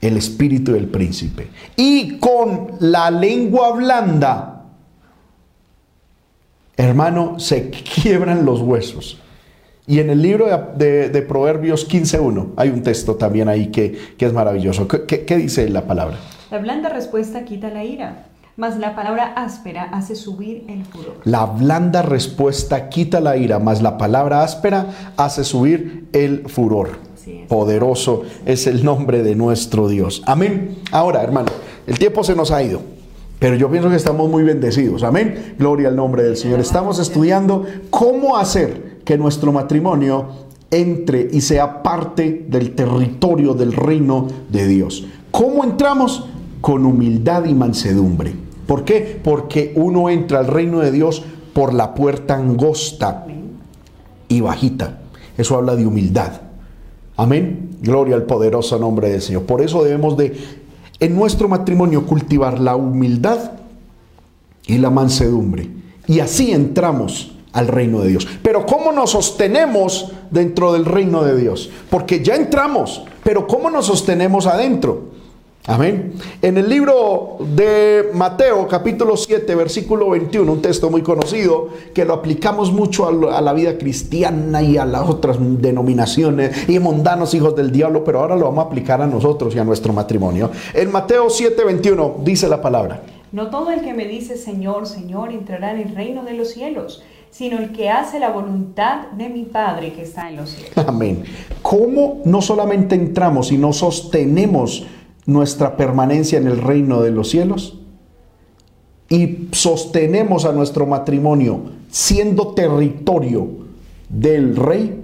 el 0.02 0.18
espíritu 0.18 0.74
del 0.74 0.88
príncipe. 0.88 1.50
Y 1.76 2.18
con 2.20 2.72
la 2.80 3.10
lengua 3.12 3.72
blanda, 3.74 4.64
hermano, 6.78 7.40
se 7.40 7.70
quiebran 7.70 8.46
los 8.46 8.62
huesos. 8.62 9.20
Y 9.88 10.00
en 10.00 10.10
el 10.10 10.22
libro 10.22 10.48
de, 10.48 10.86
de- 10.86 11.10
de 11.10 11.22
Proverbios 11.22 11.88
15.1 11.88 12.54
hay 12.58 12.70
un 12.70 12.82
texto 12.82 13.16
también 13.16 13.48
ahí 13.48 13.68
que, 13.68 14.16
que 14.18 14.26
es 14.26 14.34
maravilloso. 14.34 14.88
¿Qué, 14.88 15.06
qué- 15.06 15.26
qué 15.26 15.38
dice 15.38 15.70
la 15.70 15.86
palabra? 15.86 16.18
La 16.50 16.58
blanda 16.58 16.90
respuesta 16.90 17.46
quita 17.46 17.70
la 17.70 17.84
ira, 17.84 18.28
mas 18.58 18.78
la 18.78 18.96
palabra 18.96 19.34
áspera 19.36 19.90
hace 19.92 20.16
subir 20.16 20.66
el 20.70 20.86
furor. 20.86 21.20
La 21.26 21.46
blanda 21.46 22.02
respuesta 22.02 22.90
quita 22.90 23.20
la 23.20 23.36
ira, 23.38 23.60
mas 23.60 23.82
la 23.82 23.98
palabra 23.98 24.44
áspera 24.44 25.14
hace 25.18 25.44
subir 25.44 26.08
el 26.14 26.48
furor. 26.48 26.92
Es. 27.16 27.48
Poderoso 27.48 28.24
es 28.46 28.68
el 28.68 28.86
nombre 28.86 29.24
de 29.24 29.36
nuestro 29.36 29.88
Dios. 29.88 30.22
Amén. 30.26 30.78
Ahora, 30.92 31.22
hermano, 31.24 31.52
el 31.88 31.98
tiempo 32.00 32.24
se 32.24 32.36
nos 32.36 32.52
ha 32.52 32.62
ido. 32.64 32.82
Pero 33.40 33.56
yo 33.56 33.70
pienso 33.70 33.90
que 33.90 33.96
estamos 33.96 34.30
muy 34.30 34.44
bendecidos. 34.44 35.04
Amén. 35.04 35.56
Gloria 35.60 35.90
al 35.90 35.96
nombre 35.96 36.24
del 36.24 36.38
Señor. 36.38 36.60
Estamos 36.60 37.00
estudiando 37.00 37.66
cómo 37.90 38.38
hacer 38.38 39.00
que 39.04 39.18
nuestro 39.18 39.52
matrimonio 39.52 40.46
entre 40.72 41.28
y 41.32 41.42
sea 41.42 41.84
parte 41.84 42.46
del 42.48 42.74
territorio 42.74 43.54
del 43.54 43.74
reino 43.74 44.28
de 44.50 44.68
Dios. 44.68 45.06
¿Cómo 45.32 45.64
entramos? 45.64 46.28
Con 46.62 46.86
humildad 46.86 47.46
y 47.46 47.54
mansedumbre. 47.54 48.45
¿Por 48.68 48.84
qué? 48.84 49.20
Porque 49.24 49.74
uno 49.76 50.10
entra 50.10 50.40
al 50.40 50.48
reino 50.48 50.80
de 50.80 50.92
Dios 50.92 51.24
por 51.54 51.74
la 51.74 51.94
puerta 51.94 52.36
angosta 52.36 53.26
y 54.28 54.42
bajita. 54.42 55.00
Eso 55.38 55.56
habla 55.56 55.76
de 55.76 55.86
humildad. 55.86 56.42
Amén. 57.18 57.78
Gloria 57.82 58.16
al 58.16 58.24
poderoso 58.24 58.78
nombre 58.78 59.10
del 59.10 59.22
Señor. 59.22 59.44
Por 59.44 59.62
eso 59.62 59.84
debemos 59.84 60.18
de, 60.18 60.38
en 61.00 61.16
nuestro 61.16 61.48
matrimonio, 61.48 62.06
cultivar 62.06 62.60
la 62.60 62.76
humildad 62.76 63.52
y 64.66 64.78
la 64.78 64.90
mansedumbre. 64.90 65.70
Y 66.08 66.20
así 66.20 66.52
entramos 66.52 67.32
al 67.54 67.68
reino 67.68 68.02
de 68.02 68.10
Dios. 68.10 68.28
Pero 68.44 68.66
¿cómo 68.66 68.92
nos 68.92 69.12
sostenemos 69.12 70.12
dentro 70.30 70.74
del 70.74 70.86
reino 70.86 71.24
de 71.24 71.38
Dios? 71.38 71.70
Porque 71.90 72.24
ya 72.24 72.36
entramos, 72.36 73.04
pero 73.24 73.48
¿cómo 73.48 73.70
nos 73.70 73.86
sostenemos 73.86 74.46
adentro? 74.46 75.15
Amén. 75.68 76.14
En 76.44 76.60
el 76.60 76.70
libro 76.70 77.38
de 77.40 78.12
Mateo, 78.14 78.68
capítulo 78.68 79.18
7, 79.18 79.56
versículo 79.56 80.12
21, 80.12 80.52
un 80.52 80.62
texto 80.62 80.92
muy 80.92 81.02
conocido 81.02 81.70
que 81.92 82.06
lo 82.06 82.14
aplicamos 82.14 82.72
mucho 82.72 83.08
a, 83.08 83.12
lo- 83.12 83.32
a 83.36 83.42
la 83.42 83.52
vida 83.52 83.76
cristiana 83.80 84.62
y 84.62 84.78
a 84.78 84.86
las 84.86 85.10
otras 85.10 85.38
denominaciones 85.40 86.70
y 86.70 86.78
mundanos 86.78 87.34
hijos 87.34 87.56
del 87.56 87.72
diablo, 87.72 88.04
pero 88.04 88.20
ahora 88.20 88.36
lo 88.36 88.46
vamos 88.46 88.64
a 88.66 88.68
aplicar 88.68 89.02
a 89.02 89.08
nosotros 89.08 89.56
y 89.56 89.60
a 89.60 89.64
nuestro 89.64 89.92
matrimonio. 89.92 90.52
En 90.76 90.92
Mateo 90.92 91.32
7, 91.32 91.64
21 91.64 92.18
dice 92.24 92.48
la 92.48 92.62
palabra. 92.62 93.02
No 93.32 93.50
todo 93.50 93.72
el 93.72 93.82
que 93.82 93.96
me 93.96 94.06
dice 94.06 94.38
Señor, 94.38 94.86
Señor 94.86 95.32
entrará 95.32 95.72
en 95.72 95.80
el 95.88 95.96
reino 95.96 96.24
de 96.24 96.34
los 96.36 96.50
cielos, 96.50 97.02
sino 97.32 97.58
el 97.58 97.72
que 97.72 97.90
hace 97.90 98.20
la 98.20 98.30
voluntad 98.30 99.08
de 99.18 99.30
mi 99.30 99.46
Padre 99.46 99.94
que 99.94 100.04
está 100.04 100.30
en 100.30 100.36
los 100.38 100.52
cielos. 100.52 100.74
Amén. 100.88 101.24
¿Cómo 101.64 102.22
no 102.24 102.40
solamente 102.44 102.94
entramos, 102.94 103.48
sino 103.48 103.74
sostenemos 103.74 104.86
nuestra 105.26 105.78
permanencia 105.78 106.38
en 106.38 106.48
el 106.48 106.62
reino 106.62 107.02
de 107.02 107.12
los 107.12 107.30
cielos? 107.30 107.80
Y 109.10 109.50
sostenemos 109.52 110.46
a 110.46 110.52
nuestro 110.52 110.86
matrimonio 110.86 111.62
siendo 111.90 112.50
territorio 112.50 113.48
del 114.10 114.56
rey 114.56 115.02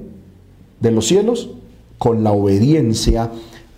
de 0.80 0.92
los 0.92 1.08
cielos 1.08 1.52
con 1.98 2.24
la 2.24 2.32
obediencia 2.32 3.32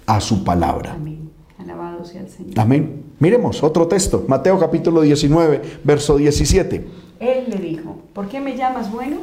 a 0.06 0.22
su 0.22 0.44
palabra. 0.44 0.94
Amén. 0.94 1.30
Alabado 1.58 2.06
sea 2.06 2.22
el 2.22 2.30
Señor. 2.30 2.60
Amén. 2.60 3.04
Miremos 3.20 3.64
otro 3.64 3.88
texto, 3.88 4.26
Mateo 4.28 4.60
capítulo 4.60 5.02
19, 5.02 5.62
verso 5.84 6.18
17. 6.18 6.88
Él 7.20 7.46
le 7.50 7.58
dijo, 7.58 7.98
¿por 8.14 8.28
qué 8.28 8.39
me 8.39 8.58
llamas 8.58 8.91
bueno? 8.91 9.18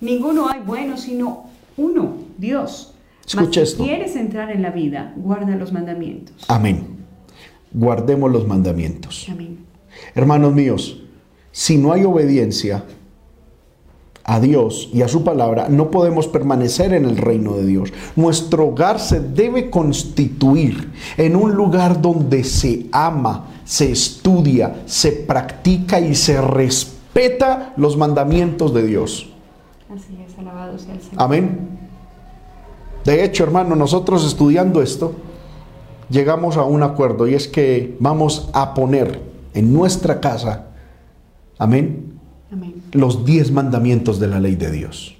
Ninguno 0.00 0.48
hay 0.48 0.60
bueno 0.60 0.96
sino 0.96 1.44
uno, 1.76 2.14
Dios. 2.38 2.93
Mas 3.24 3.34
Escucha 3.34 3.60
si 3.64 3.72
esto. 3.72 3.84
quieres 3.84 4.16
entrar 4.16 4.50
en 4.50 4.62
la 4.62 4.70
vida, 4.70 5.12
guarda 5.16 5.56
los 5.56 5.72
mandamientos. 5.72 6.44
Amén. 6.48 6.86
Guardemos 7.72 8.30
los 8.30 8.46
mandamientos. 8.46 9.26
Amén. 9.30 9.58
Hermanos 10.14 10.52
míos, 10.52 11.02
si 11.50 11.78
no 11.78 11.92
hay 11.92 12.04
obediencia 12.04 12.84
a 14.24 14.40
Dios 14.40 14.88
y 14.92 15.02
a 15.02 15.08
su 15.08 15.22
palabra, 15.24 15.68
no 15.68 15.90
podemos 15.90 16.28
permanecer 16.28 16.92
en 16.94 17.04
el 17.04 17.16
reino 17.16 17.54
de 17.56 17.66
Dios. 17.66 17.92
Nuestro 18.16 18.68
hogar 18.68 18.98
se 18.98 19.20
debe 19.20 19.70
constituir 19.70 20.90
en 21.16 21.36
un 21.36 21.52
lugar 21.54 22.00
donde 22.00 22.44
se 22.44 22.86
ama, 22.92 23.48
se 23.64 23.92
estudia, 23.92 24.82
se 24.86 25.12
practica 25.12 26.00
y 26.00 26.14
se 26.14 26.40
respeta 26.40 27.72
los 27.76 27.96
mandamientos 27.96 28.72
de 28.74 28.86
Dios. 28.86 29.30
Así 29.94 30.18
es, 30.26 30.38
alabado 30.38 30.78
sea 30.78 30.94
el 30.94 31.00
Señor. 31.00 31.22
Amén. 31.22 31.83
De 33.04 33.22
hecho, 33.22 33.44
hermano, 33.44 33.76
nosotros 33.76 34.24
estudiando 34.26 34.80
esto, 34.80 35.12
llegamos 36.08 36.56
a 36.56 36.64
un 36.64 36.82
acuerdo 36.82 37.28
y 37.28 37.34
es 37.34 37.48
que 37.48 37.96
vamos 38.00 38.48
a 38.52 38.74
poner 38.74 39.20
en 39.52 39.72
nuestra 39.72 40.20
casa, 40.20 40.66
amén, 41.58 42.18
Amén. 42.50 42.82
los 42.92 43.24
diez 43.24 43.50
mandamientos 43.50 44.18
de 44.18 44.28
la 44.28 44.40
ley 44.40 44.56
de 44.56 44.70
Dios. 44.70 45.16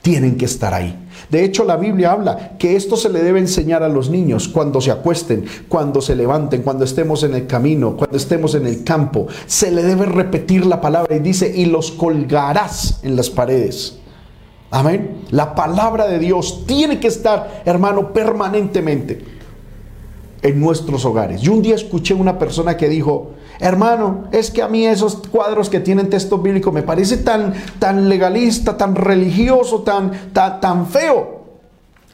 Tienen 0.00 0.36
que 0.36 0.44
estar 0.44 0.72
ahí. 0.72 0.96
De 1.28 1.44
hecho, 1.44 1.64
la 1.64 1.76
Biblia 1.76 2.12
habla 2.12 2.56
que 2.56 2.76
esto 2.76 2.96
se 2.96 3.10
le 3.10 3.22
debe 3.22 3.40
enseñar 3.40 3.82
a 3.82 3.88
los 3.88 4.08
niños 4.08 4.48
cuando 4.48 4.80
se 4.80 4.90
acuesten, 4.90 5.44
cuando 5.68 6.00
se 6.00 6.14
levanten, 6.14 6.62
cuando 6.62 6.84
estemos 6.84 7.24
en 7.24 7.34
el 7.34 7.46
camino, 7.46 7.96
cuando 7.96 8.16
estemos 8.16 8.54
en 8.54 8.66
el 8.66 8.84
campo. 8.84 9.26
Se 9.46 9.70
le 9.70 9.82
debe 9.82 10.06
repetir 10.06 10.64
la 10.64 10.80
palabra 10.80 11.16
y 11.16 11.18
dice, 11.18 11.52
y 11.54 11.66
los 11.66 11.90
colgarás 11.90 13.00
en 13.02 13.16
las 13.16 13.28
paredes. 13.28 13.98
Amén. 14.70 15.22
La 15.30 15.54
palabra 15.54 16.06
de 16.06 16.18
Dios 16.18 16.64
tiene 16.66 17.00
que 17.00 17.08
estar, 17.08 17.62
hermano, 17.64 18.12
permanentemente 18.12 19.24
en 20.42 20.60
nuestros 20.60 21.04
hogares. 21.04 21.40
Yo 21.40 21.52
un 21.52 21.62
día 21.62 21.74
escuché 21.74 22.14
una 22.14 22.38
persona 22.38 22.76
que 22.76 22.88
dijo, 22.88 23.30
hermano, 23.60 24.24
es 24.30 24.50
que 24.50 24.62
a 24.62 24.68
mí 24.68 24.86
esos 24.86 25.16
cuadros 25.16 25.70
que 25.70 25.80
tienen 25.80 26.10
texto 26.10 26.38
bíblico 26.38 26.70
me 26.70 26.82
parece 26.82 27.18
tan, 27.18 27.54
tan 27.78 28.08
legalista, 28.08 28.76
tan 28.76 28.94
religioso, 28.94 29.80
tan, 29.80 30.32
tan, 30.32 30.60
tan 30.60 30.86
feo. 30.86 31.38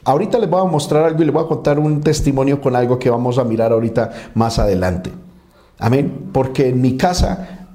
Ahorita 0.05 0.37
les 0.37 0.49
voy 0.49 0.61
a 0.61 0.69
mostrar 0.69 1.03
algo 1.03 1.21
y 1.21 1.25
les 1.25 1.33
voy 1.33 1.43
a 1.43 1.47
contar 1.47 1.79
un 1.79 2.01
testimonio 2.01 2.61
con 2.61 2.75
algo 2.75 2.97
que 2.99 3.09
vamos 3.09 3.37
a 3.37 3.43
mirar 3.43 3.71
ahorita 3.73 4.11
más 4.35 4.59
adelante. 4.59 5.11
Amén. 5.77 6.29
Porque 6.31 6.69
en 6.69 6.79
mi 6.79 6.95
casa, 6.95 7.67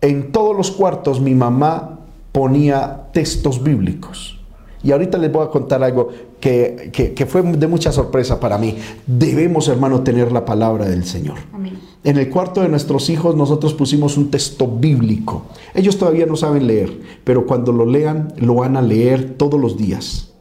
en 0.00 0.32
todos 0.32 0.56
los 0.56 0.70
cuartos, 0.70 1.20
mi 1.20 1.34
mamá 1.34 1.93
ponía 2.34 3.06
textos 3.12 3.62
bíblicos. 3.62 4.40
Y 4.82 4.90
ahorita 4.90 5.16
les 5.18 5.30
voy 5.32 5.46
a 5.46 5.50
contar 5.50 5.82
algo 5.84 6.08
que, 6.40 6.90
que- 6.92 7.14
que 7.14 7.26
fue 7.26 7.42
de 7.42 7.66
mucha 7.68 7.92
sorpresa 7.92 8.40
para 8.40 8.58
mí. 8.58 8.76
Debemos, 9.06 9.68
hermano, 9.68 10.02
tener 10.02 10.32
la 10.32 10.44
palabra 10.44 10.84
del 10.86 11.04
Señor. 11.04 11.36
Amén. 11.52 11.78
En 12.02 12.18
el 12.18 12.28
cuarto 12.28 12.60
de 12.60 12.68
nuestros 12.68 13.08
hijos 13.08 13.36
nosotros 13.36 13.72
pusimos 13.72 14.18
un 14.18 14.30
texto 14.32 14.66
bíblico. 14.66 15.44
Ellos 15.74 15.96
todavía 15.96 16.26
no 16.26 16.34
saben 16.36 16.66
leer, 16.66 16.92
pero 17.22 17.46
cuando 17.46 17.72
lo 17.72 17.86
lean, 17.86 18.34
lo 18.36 18.56
van 18.56 18.76
a 18.76 18.82
leer 18.82 19.36
todos 19.38 19.58
los 19.58 19.76
días. 19.78 20.32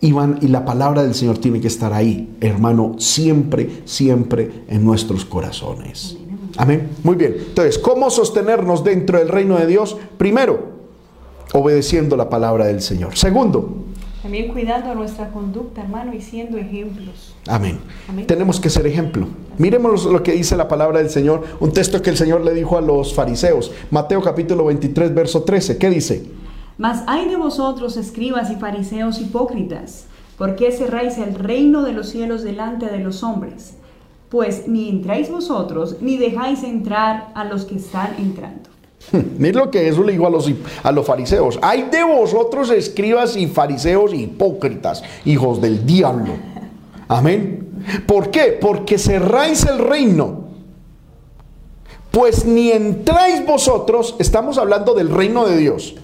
Y, 0.00 0.12
van, 0.12 0.38
y 0.40 0.48
la 0.48 0.64
palabra 0.64 1.02
del 1.02 1.14
Señor 1.14 1.38
tiene 1.38 1.60
que 1.60 1.68
estar 1.68 1.92
ahí, 1.92 2.36
hermano, 2.40 2.94
siempre, 2.98 3.82
siempre 3.84 4.50
en 4.68 4.82
nuestros 4.82 5.24
corazones. 5.26 6.16
Amén. 6.56 6.88
Muy 7.04 7.16
bien. 7.16 7.36
Entonces, 7.48 7.78
¿cómo 7.78 8.08
sostenernos 8.10 8.82
dentro 8.82 9.18
del 9.18 9.28
reino 9.28 9.58
de 9.58 9.66
Dios? 9.66 9.96
Primero, 10.16 10.77
obedeciendo 11.52 12.16
la 12.16 12.28
palabra 12.28 12.66
del 12.66 12.80
Señor. 12.80 13.16
Segundo, 13.16 13.84
También 14.22 14.52
cuidando 14.52 14.94
nuestra 14.94 15.30
conducta, 15.30 15.82
hermano, 15.82 16.12
y 16.12 16.20
siendo 16.20 16.58
ejemplos. 16.58 17.34
Amén. 17.46 17.78
Amén. 18.08 18.26
Tenemos 18.26 18.60
que 18.60 18.68
ser 18.68 18.86
ejemplo. 18.86 19.28
Miremos 19.56 20.04
lo 20.04 20.22
que 20.22 20.32
dice 20.32 20.56
la 20.56 20.68
palabra 20.68 20.98
del 20.98 21.08
Señor, 21.08 21.44
un 21.60 21.72
texto 21.72 22.02
que 22.02 22.10
el 22.10 22.16
Señor 22.16 22.44
le 22.44 22.52
dijo 22.52 22.76
a 22.76 22.80
los 22.80 23.14
fariseos. 23.14 23.72
Mateo 23.90 24.20
capítulo 24.20 24.64
23, 24.66 25.14
verso 25.14 25.42
13. 25.44 25.78
¿Qué 25.78 25.88
dice? 25.88 26.26
Mas 26.78 27.02
hay 27.08 27.28
de 27.28 27.36
vosotros, 27.36 27.96
escribas 27.96 28.50
y 28.52 28.54
fariseos 28.54 29.20
hipócritas, 29.20 30.06
¿por 30.36 30.54
qué 30.54 30.70
cerráis 30.70 31.18
el 31.18 31.34
reino 31.34 31.82
de 31.82 31.92
los 31.92 32.08
cielos 32.08 32.44
delante 32.44 32.86
de 32.86 32.98
los 32.98 33.24
hombres? 33.24 33.74
Pues 34.28 34.68
ni 34.68 34.88
entráis 34.88 35.28
vosotros, 35.28 35.96
ni 36.00 36.18
dejáis 36.18 36.62
entrar 36.62 37.32
a 37.34 37.44
los 37.44 37.64
que 37.64 37.76
están 37.76 38.14
entrando. 38.18 38.70
Mira 39.38 39.64
lo 39.64 39.70
que 39.70 39.80
Jesús 39.80 40.04
le 40.04 40.12
dijo 40.12 40.26
a 40.26 40.30
los, 40.30 40.50
a 40.82 40.92
los 40.92 41.06
fariseos. 41.06 41.58
Hay 41.62 41.84
de 41.84 42.04
vosotros 42.04 42.70
escribas 42.70 43.36
y 43.36 43.46
fariseos 43.46 44.12
hipócritas, 44.12 45.02
hijos 45.24 45.60
del 45.60 45.86
diablo. 45.86 46.34
Amén. 47.08 47.68
¿Por 48.06 48.30
qué? 48.30 48.58
Porque 48.60 48.98
cerráis 48.98 49.64
el 49.64 49.78
reino. 49.78 50.48
Pues 52.10 52.44
ni 52.44 52.70
entráis 52.70 53.44
vosotros, 53.46 54.16
estamos 54.18 54.58
hablando 54.58 54.94
del 54.94 55.10
reino 55.10 55.46
de 55.46 55.56
Dios. 55.56 55.94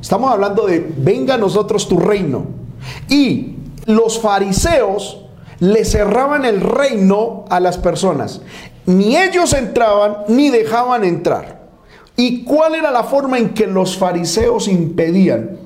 Estamos 0.00 0.32
hablando 0.32 0.66
de 0.66 0.80
venga 0.96 1.34
a 1.34 1.38
nosotros 1.38 1.88
tu 1.88 1.98
reino. 1.98 2.46
Y 3.08 3.56
los 3.86 4.18
fariseos 4.20 5.20
le 5.60 5.84
cerraban 5.84 6.44
el 6.44 6.60
reino 6.60 7.44
a 7.50 7.60
las 7.60 7.78
personas. 7.78 8.40
Ni 8.86 9.16
ellos 9.16 9.52
entraban 9.52 10.24
ni 10.28 10.50
dejaban 10.50 11.04
entrar. 11.04 11.61
¿Y 12.16 12.44
cuál 12.44 12.74
era 12.74 12.90
la 12.90 13.04
forma 13.04 13.38
en 13.38 13.50
que 13.54 13.66
los 13.66 13.96
fariseos 13.96 14.68
impedían 14.68 15.58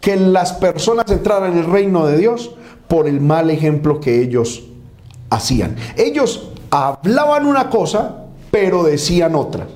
que 0.00 0.16
las 0.16 0.52
personas 0.52 1.10
entraran 1.10 1.52
en 1.52 1.58
el 1.58 1.64
reino 1.64 2.06
de 2.06 2.18
Dios? 2.18 2.54
Por 2.88 3.06
el 3.06 3.20
mal 3.20 3.50
ejemplo 3.50 4.00
que 4.00 4.20
ellos 4.22 4.64
hacían. 5.30 5.76
Ellos 5.96 6.50
hablaban 6.70 7.46
una 7.46 7.68
cosa 7.68 8.24
pero 8.50 8.82
decían 8.82 9.34
otra. 9.34 9.66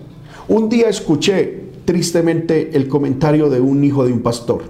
Un 0.48 0.68
día 0.68 0.88
escuché 0.88 1.70
tristemente 1.84 2.76
el 2.76 2.88
comentario 2.88 3.50
de 3.50 3.60
un 3.60 3.84
hijo 3.84 4.04
de 4.04 4.12
un 4.12 4.22
pastor 4.22 4.62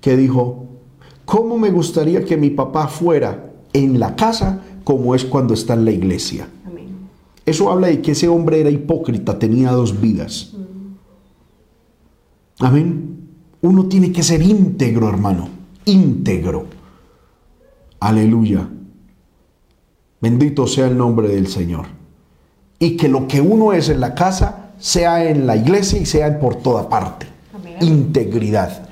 que 0.00 0.16
dijo, 0.16 0.66
¿cómo 1.24 1.58
me 1.58 1.70
gustaría 1.70 2.24
que 2.24 2.36
mi 2.36 2.50
papá 2.50 2.88
fuera 2.88 3.52
en 3.72 3.98
la 3.98 4.16
casa 4.16 4.62
como 4.84 5.14
es 5.14 5.24
cuando 5.24 5.54
está 5.54 5.74
en 5.74 5.84
la 5.84 5.90
iglesia? 5.90 6.48
Eso 7.46 7.70
habla 7.70 7.86
de 7.86 8.02
que 8.02 8.12
ese 8.12 8.28
hombre 8.28 8.60
era 8.60 8.70
hipócrita, 8.70 9.38
tenía 9.38 9.70
dos 9.70 10.00
vidas. 10.00 10.52
Amén. 12.58 13.28
Uno 13.62 13.86
tiene 13.86 14.12
que 14.12 14.22
ser 14.22 14.42
íntegro, 14.42 15.08
hermano. 15.08 15.48
Íntegro. 15.84 16.66
Aleluya. 18.00 18.68
Bendito 20.20 20.66
sea 20.66 20.88
el 20.88 20.98
nombre 20.98 21.28
del 21.28 21.46
Señor. 21.46 21.86
Y 22.78 22.96
que 22.96 23.08
lo 23.08 23.28
que 23.28 23.40
uno 23.40 23.72
es 23.72 23.88
en 23.88 24.00
la 24.00 24.14
casa 24.14 24.72
sea 24.78 25.28
en 25.28 25.46
la 25.46 25.56
iglesia 25.56 26.00
y 26.00 26.06
sea 26.06 26.38
por 26.38 26.56
toda 26.56 26.88
parte. 26.88 27.26
Integridad. 27.80 28.88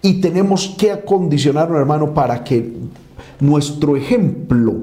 Y 0.00 0.20
tenemos 0.20 0.74
que 0.78 0.92
acondicionarnos, 0.92 1.78
hermano, 1.78 2.14
para 2.14 2.42
que 2.44 2.72
nuestro 3.40 3.96
ejemplo, 3.96 4.74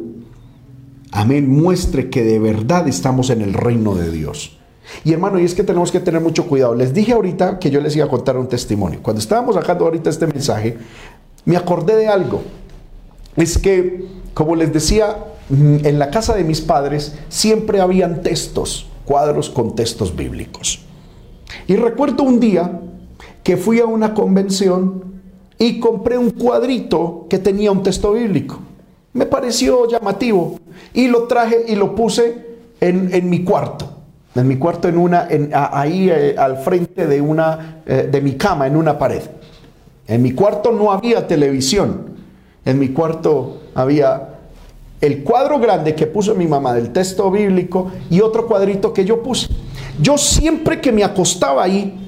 amén, 1.15 1.49
muestre 1.49 2.09
que 2.09 2.23
de 2.23 2.39
verdad 2.39 2.87
estamos 2.87 3.29
en 3.29 3.41
el 3.41 3.53
reino 3.53 3.95
de 3.95 4.11
Dios. 4.11 4.57
Y 5.03 5.13
hermano, 5.13 5.39
y 5.39 5.45
es 5.45 5.55
que 5.55 5.63
tenemos 5.63 5.91
que 5.91 5.99
tener 5.99 6.21
mucho 6.21 6.45
cuidado. 6.45 6.75
Les 6.75 6.93
dije 6.93 7.13
ahorita 7.13 7.57
que 7.57 7.71
yo 7.71 7.81
les 7.81 7.95
iba 7.95 8.05
a 8.05 8.09
contar 8.09 8.37
un 8.37 8.47
testimonio. 8.47 8.99
Cuando 9.01 9.19
estábamos 9.19 9.55
sacando 9.55 9.85
ahorita 9.85 10.09
este 10.09 10.27
mensaje, 10.27 10.77
me 11.45 11.57
acordé 11.57 11.95
de 11.95 12.07
algo. 12.07 12.41
Es 13.35 13.57
que, 13.57 14.05
como 14.33 14.55
les 14.55 14.71
decía, 14.71 15.17
mm, 15.49 15.85
en 15.85 15.99
la 15.99 16.11
casa 16.11 16.35
de 16.35 16.43
mis 16.43 16.61
padres 16.61 17.15
siempre 17.29 17.79
habían 17.81 18.21
textos, 18.21 18.87
cuadros 19.05 19.49
con 19.49 19.73
textos 19.73 20.15
bíblicos. 20.15 20.81
Y 21.67 21.77
recuerdo 21.77 22.23
un 22.23 22.39
día 22.39 22.81
que 23.43 23.57
fui 23.57 23.79
a 23.79 23.85
una 23.85 24.13
convención 24.13 25.21
y 25.57 25.79
compré 25.79 26.17
un 26.17 26.31
cuadrito 26.31 27.25
que 27.29 27.39
tenía 27.39 27.71
un 27.71 27.83
texto 27.83 28.11
bíblico. 28.11 28.59
Me 29.13 29.25
pareció 29.25 29.87
llamativo 29.87 30.59
y 30.93 31.07
lo 31.07 31.23
traje 31.23 31.65
y 31.67 31.75
lo 31.75 31.95
puse 31.95 32.45
en, 32.79 33.13
en 33.13 33.29
mi 33.29 33.43
cuarto 33.43 33.95
en 34.35 34.47
mi 34.47 34.57
cuarto, 34.57 34.87
en 34.87 34.97
una, 34.97 35.27
en, 35.29 35.51
ahí 35.53 36.09
eh, 36.09 36.35
al 36.37 36.57
frente 36.57 37.07
de, 37.07 37.21
una, 37.21 37.81
eh, 37.85 38.09
de 38.11 38.21
mi 38.21 38.33
cama, 38.33 38.67
en 38.67 38.75
una 38.75 38.97
pared. 38.99 39.21
En 40.07 40.21
mi 40.21 40.33
cuarto 40.33 40.71
no 40.71 40.91
había 40.91 41.25
televisión. 41.25 42.15
En 42.65 42.77
mi 42.77 42.89
cuarto 42.89 43.61
había 43.73 44.29
el 44.99 45.23
cuadro 45.23 45.59
grande 45.59 45.95
que 45.95 46.05
puso 46.07 46.35
mi 46.35 46.47
mamá 46.47 46.73
del 46.73 46.91
texto 46.91 47.31
bíblico 47.31 47.91
y 48.09 48.21
otro 48.21 48.45
cuadrito 48.45 48.91
que 48.91 49.05
yo 49.05 49.23
puse. 49.23 49.47
Yo 50.01 50.17
siempre 50.17 50.81
que 50.81 50.91
me 50.91 51.03
acostaba 51.03 51.63
ahí, 51.63 52.01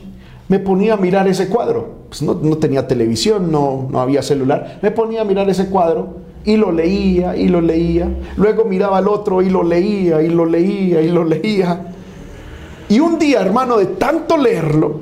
me 0.50 0.60
ponía 0.60 0.94
a 0.94 0.98
mirar 0.98 1.28
ese 1.28 1.48
cuadro. 1.48 1.96
Pues 2.10 2.22
no, 2.22 2.34
no, 2.34 2.58
tenía 2.58 2.88
televisión, 2.88 3.52
no, 3.52 3.88
no 3.90 4.02
había 4.02 4.22
celular. 4.22 4.80
Me 4.82 4.92
ponía 4.92 5.22
a 5.22 5.26
mirar 5.26 5.50
ese 5.50 5.70
cuadro 5.70 6.27
y 6.48 6.56
lo 6.56 6.72
leía 6.72 7.36
y 7.36 7.50
lo 7.50 7.60
leía. 7.60 8.10
Luego 8.38 8.64
miraba 8.64 9.00
al 9.00 9.10
otro 9.10 9.42
y 9.42 9.50
lo 9.50 9.64
leía 9.64 10.22
y 10.22 10.30
lo 10.30 10.46
leía 10.46 11.02
y 11.02 11.10
lo 11.10 11.26
leía. 11.26 11.94
Y 12.88 13.02
un 13.02 13.20
día, 13.20 13.42
hermano, 13.42 13.78
de 13.78 13.88
tanto 13.88 14.38
leerlo, 14.38 15.02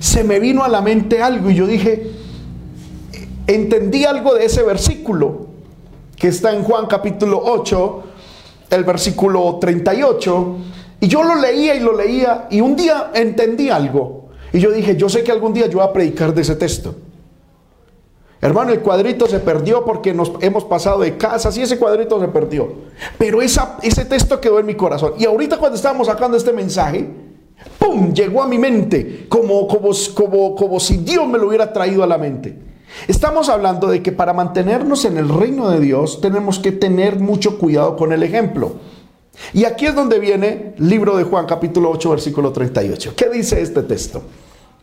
se 0.00 0.24
me 0.24 0.40
vino 0.40 0.64
a 0.64 0.68
la 0.68 0.80
mente 0.80 1.22
algo 1.22 1.50
y 1.50 1.54
yo 1.54 1.68
dije, 1.68 2.10
entendí 3.46 4.04
algo 4.06 4.34
de 4.34 4.44
ese 4.44 4.64
versículo 4.64 5.46
que 6.16 6.28
está 6.28 6.52
en 6.52 6.64
Juan 6.64 6.86
capítulo 6.86 7.40
8, 7.44 8.02
el 8.70 8.82
versículo 8.82 9.58
38, 9.60 10.56
y 10.98 11.06
yo 11.06 11.22
lo 11.22 11.36
leía 11.36 11.76
y 11.76 11.80
lo 11.80 11.96
leía 11.96 12.48
y 12.50 12.60
un 12.60 12.74
día 12.74 13.12
entendí 13.14 13.70
algo. 13.70 14.30
Y 14.52 14.58
yo 14.58 14.72
dije, 14.72 14.96
yo 14.96 15.08
sé 15.08 15.22
que 15.22 15.30
algún 15.30 15.52
día 15.52 15.68
yo 15.68 15.78
voy 15.78 15.86
a 15.86 15.92
predicar 15.92 16.34
de 16.34 16.42
ese 16.42 16.56
texto. 16.56 17.05
Hermano, 18.40 18.72
el 18.72 18.80
cuadrito 18.80 19.26
se 19.26 19.40
perdió 19.40 19.84
porque 19.84 20.12
nos 20.12 20.32
hemos 20.40 20.64
pasado 20.64 21.00
de 21.00 21.16
casas 21.16 21.56
y 21.56 21.62
ese 21.62 21.78
cuadrito 21.78 22.20
se 22.20 22.28
perdió. 22.28 22.70
Pero 23.16 23.40
ese 23.40 24.04
texto 24.04 24.40
quedó 24.40 24.58
en 24.58 24.66
mi 24.66 24.74
corazón. 24.74 25.14
Y 25.18 25.24
ahorita 25.24 25.56
cuando 25.56 25.76
estábamos 25.76 26.06
sacando 26.06 26.36
este 26.36 26.52
mensaje, 26.52 27.08
¡pum! 27.78 28.12
Llegó 28.12 28.42
a 28.42 28.46
mi 28.46 28.58
mente 28.58 29.26
como, 29.28 29.66
como, 29.66 29.90
como, 30.14 30.54
como 30.54 30.80
si 30.80 30.98
Dios 30.98 31.26
me 31.26 31.38
lo 31.38 31.48
hubiera 31.48 31.72
traído 31.72 32.02
a 32.02 32.06
la 32.06 32.18
mente. 32.18 32.58
Estamos 33.08 33.48
hablando 33.48 33.88
de 33.88 34.02
que 34.02 34.12
para 34.12 34.32
mantenernos 34.32 35.04
en 35.06 35.16
el 35.16 35.28
reino 35.28 35.70
de 35.70 35.80
Dios 35.80 36.20
tenemos 36.20 36.58
que 36.58 36.72
tener 36.72 37.18
mucho 37.18 37.58
cuidado 37.58 37.96
con 37.96 38.12
el 38.12 38.22
ejemplo. 38.22 38.74
Y 39.52 39.64
aquí 39.64 39.86
es 39.86 39.94
donde 39.94 40.18
viene 40.18 40.74
libro 40.78 41.16
de 41.16 41.24
Juan 41.24 41.46
capítulo 41.46 41.90
8 41.90 42.10
versículo 42.10 42.52
38. 42.52 43.14
¿Qué 43.16 43.28
dice 43.30 43.60
este 43.60 43.82
texto? 43.82 44.22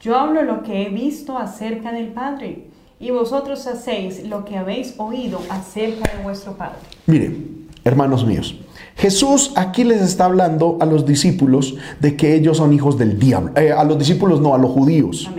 Yo 0.01 0.15
hablo 0.15 0.43
lo 0.43 0.63
que 0.63 0.83
he 0.83 0.89
visto 0.89 1.37
acerca 1.37 1.91
del 1.91 2.09
Padre 2.09 2.72
y 3.03 3.11
vosotros 3.11 3.67
hacéis 3.67 4.25
lo 4.25 4.45
que 4.45 4.55
habéis 4.55 4.95
oído 4.97 5.39
acerca 5.49 6.09
de 6.15 6.23
vuestro 6.23 6.53
Padre. 6.53 6.77
Miren, 7.05 7.67
hermanos 7.83 8.25
míos, 8.25 8.55
Jesús 8.95 9.51
aquí 9.57 9.83
les 9.83 10.01
está 10.01 10.25
hablando 10.25 10.77
a 10.79 10.85
los 10.85 11.05
discípulos 11.05 11.75
de 11.99 12.15
que 12.15 12.33
ellos 12.33 12.57
son 12.57 12.71
hijos 12.71 12.97
del 12.97 13.19
diablo. 13.19 13.51
Eh, 13.57 13.73
a 13.73 13.83
los 13.83 13.99
discípulos 13.99 14.39
no, 14.39 14.55
a 14.55 14.57
los 14.57 14.71
judíos, 14.71 15.29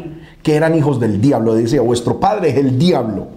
que 0.43 0.57
eran 0.57 0.75
hijos 0.75 1.01
del 1.01 1.23
diablo. 1.23 1.55
Decía, 1.55 1.81
vuestro 1.81 2.21
padre 2.21 2.51
es 2.51 2.57
el 2.57 2.79
diablo. 2.79 3.29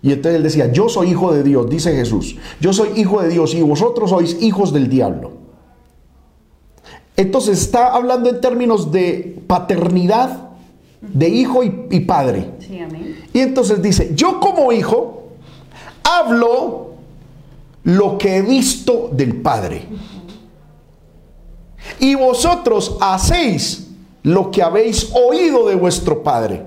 Y 0.00 0.12
entonces 0.12 0.36
él 0.36 0.44
decía, 0.44 0.70
yo 0.70 0.88
soy 0.88 1.10
hijo 1.10 1.32
de 1.32 1.42
Dios, 1.42 1.68
dice 1.68 1.92
Jesús. 1.92 2.36
Yo 2.60 2.72
soy 2.72 2.90
hijo 3.00 3.20
de 3.20 3.30
Dios 3.30 3.52
y 3.52 3.62
vosotros 3.62 4.10
sois 4.10 4.40
hijos 4.40 4.72
del 4.72 4.88
diablo. 4.88 5.32
Entonces 7.16 7.60
está 7.60 7.92
hablando 7.92 8.30
en 8.30 8.40
términos 8.40 8.92
de 8.92 9.42
paternidad, 9.48 10.50
de 11.00 11.28
hijo 11.28 11.64
y, 11.64 11.86
y 11.90 12.00
padre. 12.00 12.48
Sí, 12.60 12.78
amén. 12.78 13.11
Y 13.32 13.40
entonces 13.40 13.80
dice, 13.80 14.12
yo 14.14 14.40
como 14.40 14.72
hijo 14.72 15.28
hablo 16.02 16.92
lo 17.84 18.18
que 18.18 18.36
he 18.36 18.42
visto 18.42 19.10
del 19.12 19.40
Padre. 19.40 19.86
Y 21.98 22.14
vosotros 22.14 22.96
hacéis 23.00 23.88
lo 24.22 24.50
que 24.50 24.62
habéis 24.62 25.10
oído 25.14 25.66
de 25.66 25.74
vuestro 25.74 26.22
Padre. 26.22 26.64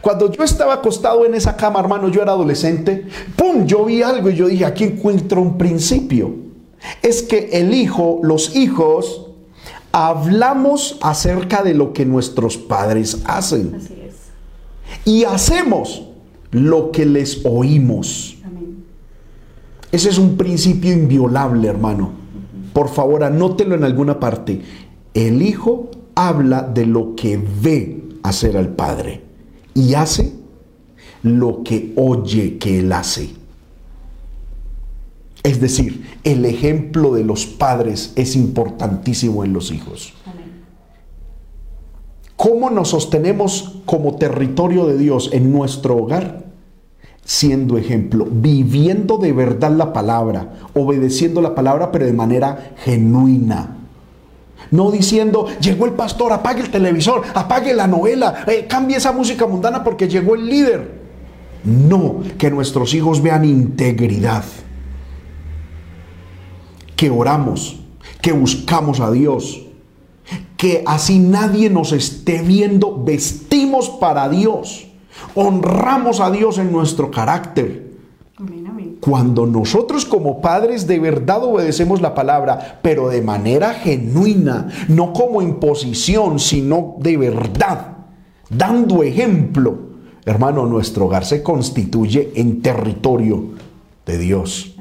Cuando 0.00 0.30
yo 0.30 0.44
estaba 0.44 0.74
acostado 0.74 1.26
en 1.26 1.34
esa 1.34 1.56
cama, 1.56 1.80
hermano, 1.80 2.08
yo 2.08 2.22
era 2.22 2.32
adolescente, 2.32 3.06
¡pum! 3.36 3.66
Yo 3.66 3.84
vi 3.84 4.02
algo 4.02 4.30
y 4.30 4.36
yo 4.36 4.46
dije, 4.46 4.64
aquí 4.64 4.84
encuentro 4.84 5.42
un 5.42 5.58
principio. 5.58 6.34
Es 7.02 7.22
que 7.22 7.50
el 7.52 7.74
hijo, 7.74 8.20
los 8.22 8.56
hijos, 8.56 9.26
hablamos 9.92 10.98
acerca 11.02 11.62
de 11.62 11.74
lo 11.74 11.92
que 11.92 12.06
nuestros 12.06 12.56
padres 12.56 13.18
hacen 13.24 14.01
y 15.04 15.24
hacemos 15.24 16.08
lo 16.50 16.90
que 16.92 17.06
les 17.06 17.44
oímos. 17.44 18.36
Ese 19.90 20.08
es 20.08 20.18
un 20.18 20.36
principio 20.36 20.92
inviolable, 20.92 21.68
hermano. 21.68 22.12
Por 22.72 22.88
favor, 22.88 23.24
anótelo 23.24 23.74
en 23.74 23.84
alguna 23.84 24.18
parte. 24.18 24.62
El 25.12 25.42
Hijo 25.42 25.90
habla 26.14 26.62
de 26.62 26.86
lo 26.86 27.14
que 27.14 27.36
ve 27.36 28.04
hacer 28.22 28.56
al 28.56 28.70
Padre 28.70 29.22
y 29.74 29.94
hace 29.94 30.32
lo 31.22 31.62
que 31.62 31.92
oye 31.96 32.58
que 32.58 32.80
Él 32.80 32.92
hace. 32.92 33.30
Es 35.42 35.60
decir, 35.60 36.06
el 36.22 36.44
ejemplo 36.44 37.14
de 37.14 37.24
los 37.24 37.46
padres 37.46 38.12
es 38.14 38.36
importantísimo 38.36 39.44
en 39.44 39.52
los 39.52 39.72
hijos. 39.72 40.14
¿Cómo 42.42 42.70
nos 42.70 42.88
sostenemos 42.88 43.76
como 43.86 44.16
territorio 44.16 44.84
de 44.86 44.98
Dios 44.98 45.30
en 45.32 45.52
nuestro 45.52 45.96
hogar? 45.96 46.46
Siendo 47.24 47.78
ejemplo, 47.78 48.26
viviendo 48.28 49.16
de 49.16 49.32
verdad 49.32 49.70
la 49.70 49.92
palabra, 49.92 50.54
obedeciendo 50.74 51.40
la 51.40 51.54
palabra, 51.54 51.92
pero 51.92 52.04
de 52.04 52.12
manera 52.12 52.72
genuina. 52.78 53.76
No 54.72 54.90
diciendo, 54.90 55.46
llegó 55.60 55.86
el 55.86 55.92
pastor, 55.92 56.32
apague 56.32 56.62
el 56.62 56.72
televisor, 56.72 57.22
apague 57.32 57.74
la 57.74 57.86
novela, 57.86 58.42
eh, 58.48 58.66
cambie 58.68 58.96
esa 58.96 59.12
música 59.12 59.46
mundana 59.46 59.84
porque 59.84 60.08
llegó 60.08 60.34
el 60.34 60.46
líder. 60.46 61.00
No, 61.62 62.22
que 62.38 62.50
nuestros 62.50 62.92
hijos 62.92 63.22
vean 63.22 63.44
integridad. 63.44 64.42
Que 66.96 67.08
oramos, 67.08 67.78
que 68.20 68.32
buscamos 68.32 68.98
a 68.98 69.12
Dios, 69.12 69.62
que 70.56 70.82
así 70.86 71.18
nadie 71.18 71.70
nos 71.70 71.92
esté 71.92 72.42
viendo, 72.42 73.02
vestimos 73.02 73.90
para 73.90 74.28
Dios, 74.28 74.86
honramos 75.34 76.20
a 76.20 76.30
Dios 76.30 76.58
en 76.58 76.70
nuestro 76.70 77.10
carácter. 77.10 77.90
Cuando 79.00 79.46
nosotros 79.46 80.04
como 80.04 80.40
padres 80.40 80.86
de 80.86 81.00
verdad 81.00 81.42
obedecemos 81.42 82.00
la 82.00 82.14
palabra, 82.14 82.78
pero 82.82 83.08
de 83.08 83.20
manera 83.20 83.74
genuina, 83.74 84.68
no 84.86 85.12
como 85.12 85.42
imposición, 85.42 86.38
sino 86.38 86.94
de 87.00 87.16
verdad, 87.16 87.96
dando 88.48 89.02
ejemplo, 89.02 89.76
hermano, 90.24 90.66
nuestro 90.66 91.06
hogar 91.06 91.24
se 91.24 91.42
constituye 91.42 92.32
en 92.36 92.62
territorio 92.62 93.46
de 94.06 94.18
Dios. 94.18 94.76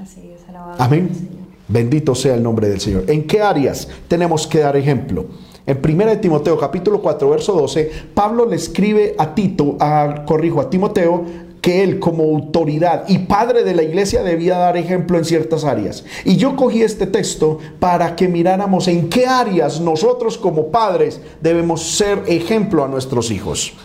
Amén. 0.77 1.30
Bendito 1.71 2.13
sea 2.15 2.35
el 2.35 2.43
nombre 2.43 2.67
del 2.67 2.81
Señor. 2.81 3.05
¿En 3.07 3.25
qué 3.25 3.41
áreas 3.41 3.87
tenemos 4.09 4.45
que 4.45 4.59
dar 4.59 4.75
ejemplo? 4.75 5.25
En 5.65 5.79
1 5.81 6.19
Timoteo 6.19 6.57
capítulo 6.57 7.01
4 7.01 7.29
verso 7.29 7.53
12, 7.53 7.91
Pablo 8.13 8.45
le 8.45 8.57
escribe 8.57 9.15
a 9.17 9.33
Tito, 9.33 9.77
a, 9.79 10.25
corrijo, 10.25 10.59
a 10.59 10.69
Timoteo, 10.69 11.23
que 11.61 11.83
él 11.83 11.99
como 11.99 12.23
autoridad 12.23 13.05
y 13.07 13.19
padre 13.19 13.63
de 13.63 13.75
la 13.75 13.83
iglesia 13.83 14.21
debía 14.23 14.57
dar 14.57 14.75
ejemplo 14.75 15.17
en 15.17 15.23
ciertas 15.23 15.63
áreas. 15.63 16.03
Y 16.25 16.35
yo 16.35 16.57
cogí 16.57 16.81
este 16.81 17.07
texto 17.07 17.59
para 17.79 18.17
que 18.17 18.27
miráramos 18.27 18.89
en 18.89 19.07
qué 19.07 19.27
áreas 19.27 19.79
nosotros 19.79 20.37
como 20.37 20.71
padres 20.71 21.21
debemos 21.39 21.83
ser 21.95 22.23
ejemplo 22.27 22.83
a 22.83 22.89
nuestros 22.89 23.31
hijos. 23.31 23.75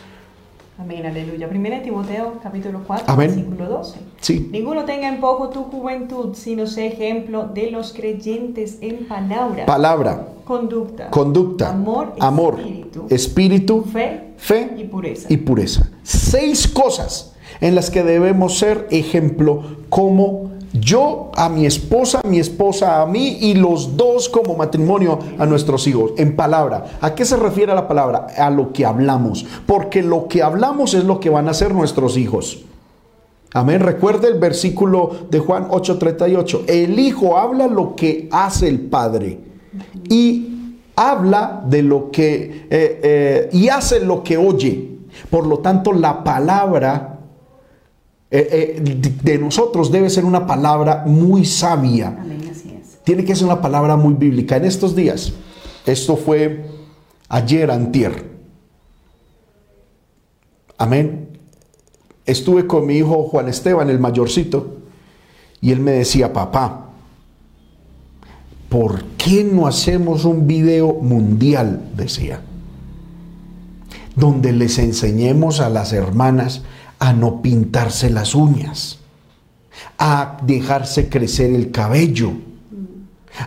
Amén, 0.86 1.04
aleluya. 1.04 1.48
Primera 1.48 1.82
Timoteo 1.82 2.34
capítulo 2.40 2.82
4, 2.86 3.06
Amén. 3.08 3.26
versículo 3.34 3.66
12. 3.68 3.98
Sí. 4.20 4.48
Ninguno 4.52 4.84
tenga 4.84 5.08
en 5.08 5.18
poco 5.20 5.48
tu 5.48 5.64
juventud, 5.64 6.34
sino 6.34 6.68
sé 6.68 6.86
ejemplo 6.86 7.48
de 7.52 7.72
los 7.72 7.92
creyentes 7.92 8.78
en 8.80 9.08
palabra, 9.08 9.66
Palabra, 9.66 10.28
conducta, 10.44 11.10
conducta, 11.10 11.70
amor, 11.70 12.14
amor, 12.20 12.60
espíritu, 12.60 13.06
espíritu, 13.10 13.82
fe, 13.82 14.34
fe 14.36 14.74
y 14.78 14.84
pureza. 14.84 15.26
y 15.28 15.38
pureza. 15.38 15.90
Seis 16.04 16.68
cosas 16.68 17.34
en 17.60 17.74
las 17.74 17.90
que 17.90 18.04
debemos 18.04 18.56
ser 18.56 18.86
ejemplo 18.92 19.64
como 19.88 20.52
yo 20.80 21.30
a 21.34 21.48
mi 21.48 21.66
esposa, 21.66 22.20
mi 22.24 22.38
esposa 22.38 23.02
a 23.02 23.06
mí 23.06 23.38
y 23.40 23.54
los 23.54 23.96
dos 23.96 24.28
como 24.28 24.54
matrimonio 24.54 25.18
a 25.38 25.46
nuestros 25.46 25.86
hijos. 25.86 26.12
En 26.16 26.36
palabra. 26.36 26.98
¿A 27.00 27.14
qué 27.14 27.24
se 27.24 27.36
refiere 27.36 27.74
la 27.74 27.88
palabra? 27.88 28.26
A 28.36 28.50
lo 28.50 28.72
que 28.72 28.84
hablamos. 28.84 29.46
Porque 29.66 30.02
lo 30.02 30.28
que 30.28 30.42
hablamos 30.42 30.94
es 30.94 31.04
lo 31.04 31.20
que 31.20 31.30
van 31.30 31.48
a 31.48 31.52
hacer 31.52 31.74
nuestros 31.74 32.16
hijos. 32.16 32.64
Amén. 33.52 33.80
Recuerde 33.80 34.28
el 34.28 34.38
versículo 34.38 35.10
de 35.30 35.38
Juan 35.38 35.68
8:38. 35.68 36.64
El 36.66 36.98
hijo 36.98 37.38
habla 37.38 37.66
lo 37.66 37.94
que 37.94 38.28
hace 38.30 38.68
el 38.68 38.80
padre. 38.80 39.38
Y 40.08 40.78
habla 40.94 41.62
de 41.66 41.82
lo 41.82 42.10
que... 42.10 42.66
eh, 42.70 43.00
eh, 43.02 43.48
y 43.52 43.68
hace 43.68 44.00
lo 44.00 44.22
que 44.22 44.36
oye. 44.36 44.96
Por 45.30 45.46
lo 45.46 45.58
tanto, 45.58 45.92
la 45.92 46.22
palabra 46.22 47.15
eh, 48.30 48.76
eh, 48.78 49.00
de- 49.22 49.38
nosotros 49.38 49.90
debe 49.92 50.10
ser 50.10 50.24
una 50.24 50.46
palabra 50.46 51.04
muy 51.06 51.44
sabia. 51.44 52.08
Amén, 52.18 52.40
así 52.50 52.76
es. 52.80 52.98
Tiene 53.04 53.24
que 53.24 53.34
ser 53.36 53.44
una 53.46 53.60
palabra 53.60 53.96
muy 53.96 54.14
bíblica. 54.14 54.56
En 54.56 54.64
estos 54.64 54.96
días, 54.96 55.32
esto 55.86 56.16
fue 56.16 56.66
ayer, 57.28 57.70
antier. 57.70 58.36
Amén. 60.78 61.28
Estuve 62.24 62.66
con 62.66 62.86
mi 62.86 62.96
hijo 62.96 63.22
Juan 63.24 63.48
Esteban, 63.48 63.88
el 63.88 64.00
mayorcito, 64.00 64.76
y 65.60 65.70
él 65.70 65.80
me 65.80 65.92
decía, 65.92 66.32
papá, 66.32 66.90
¿por 68.68 69.04
qué 69.16 69.44
no 69.44 69.66
hacemos 69.66 70.24
un 70.24 70.46
video 70.46 70.92
mundial? 70.94 71.90
Decía, 71.96 72.40
donde 74.16 74.52
les 74.52 74.78
enseñemos 74.78 75.60
a 75.60 75.68
las 75.70 75.92
hermanas 75.92 76.62
a 76.98 77.12
no 77.12 77.42
pintarse 77.42 78.10
las 78.10 78.34
uñas, 78.34 78.98
a 79.98 80.38
dejarse 80.42 81.08
crecer 81.08 81.52
el 81.54 81.70
cabello, 81.70 82.32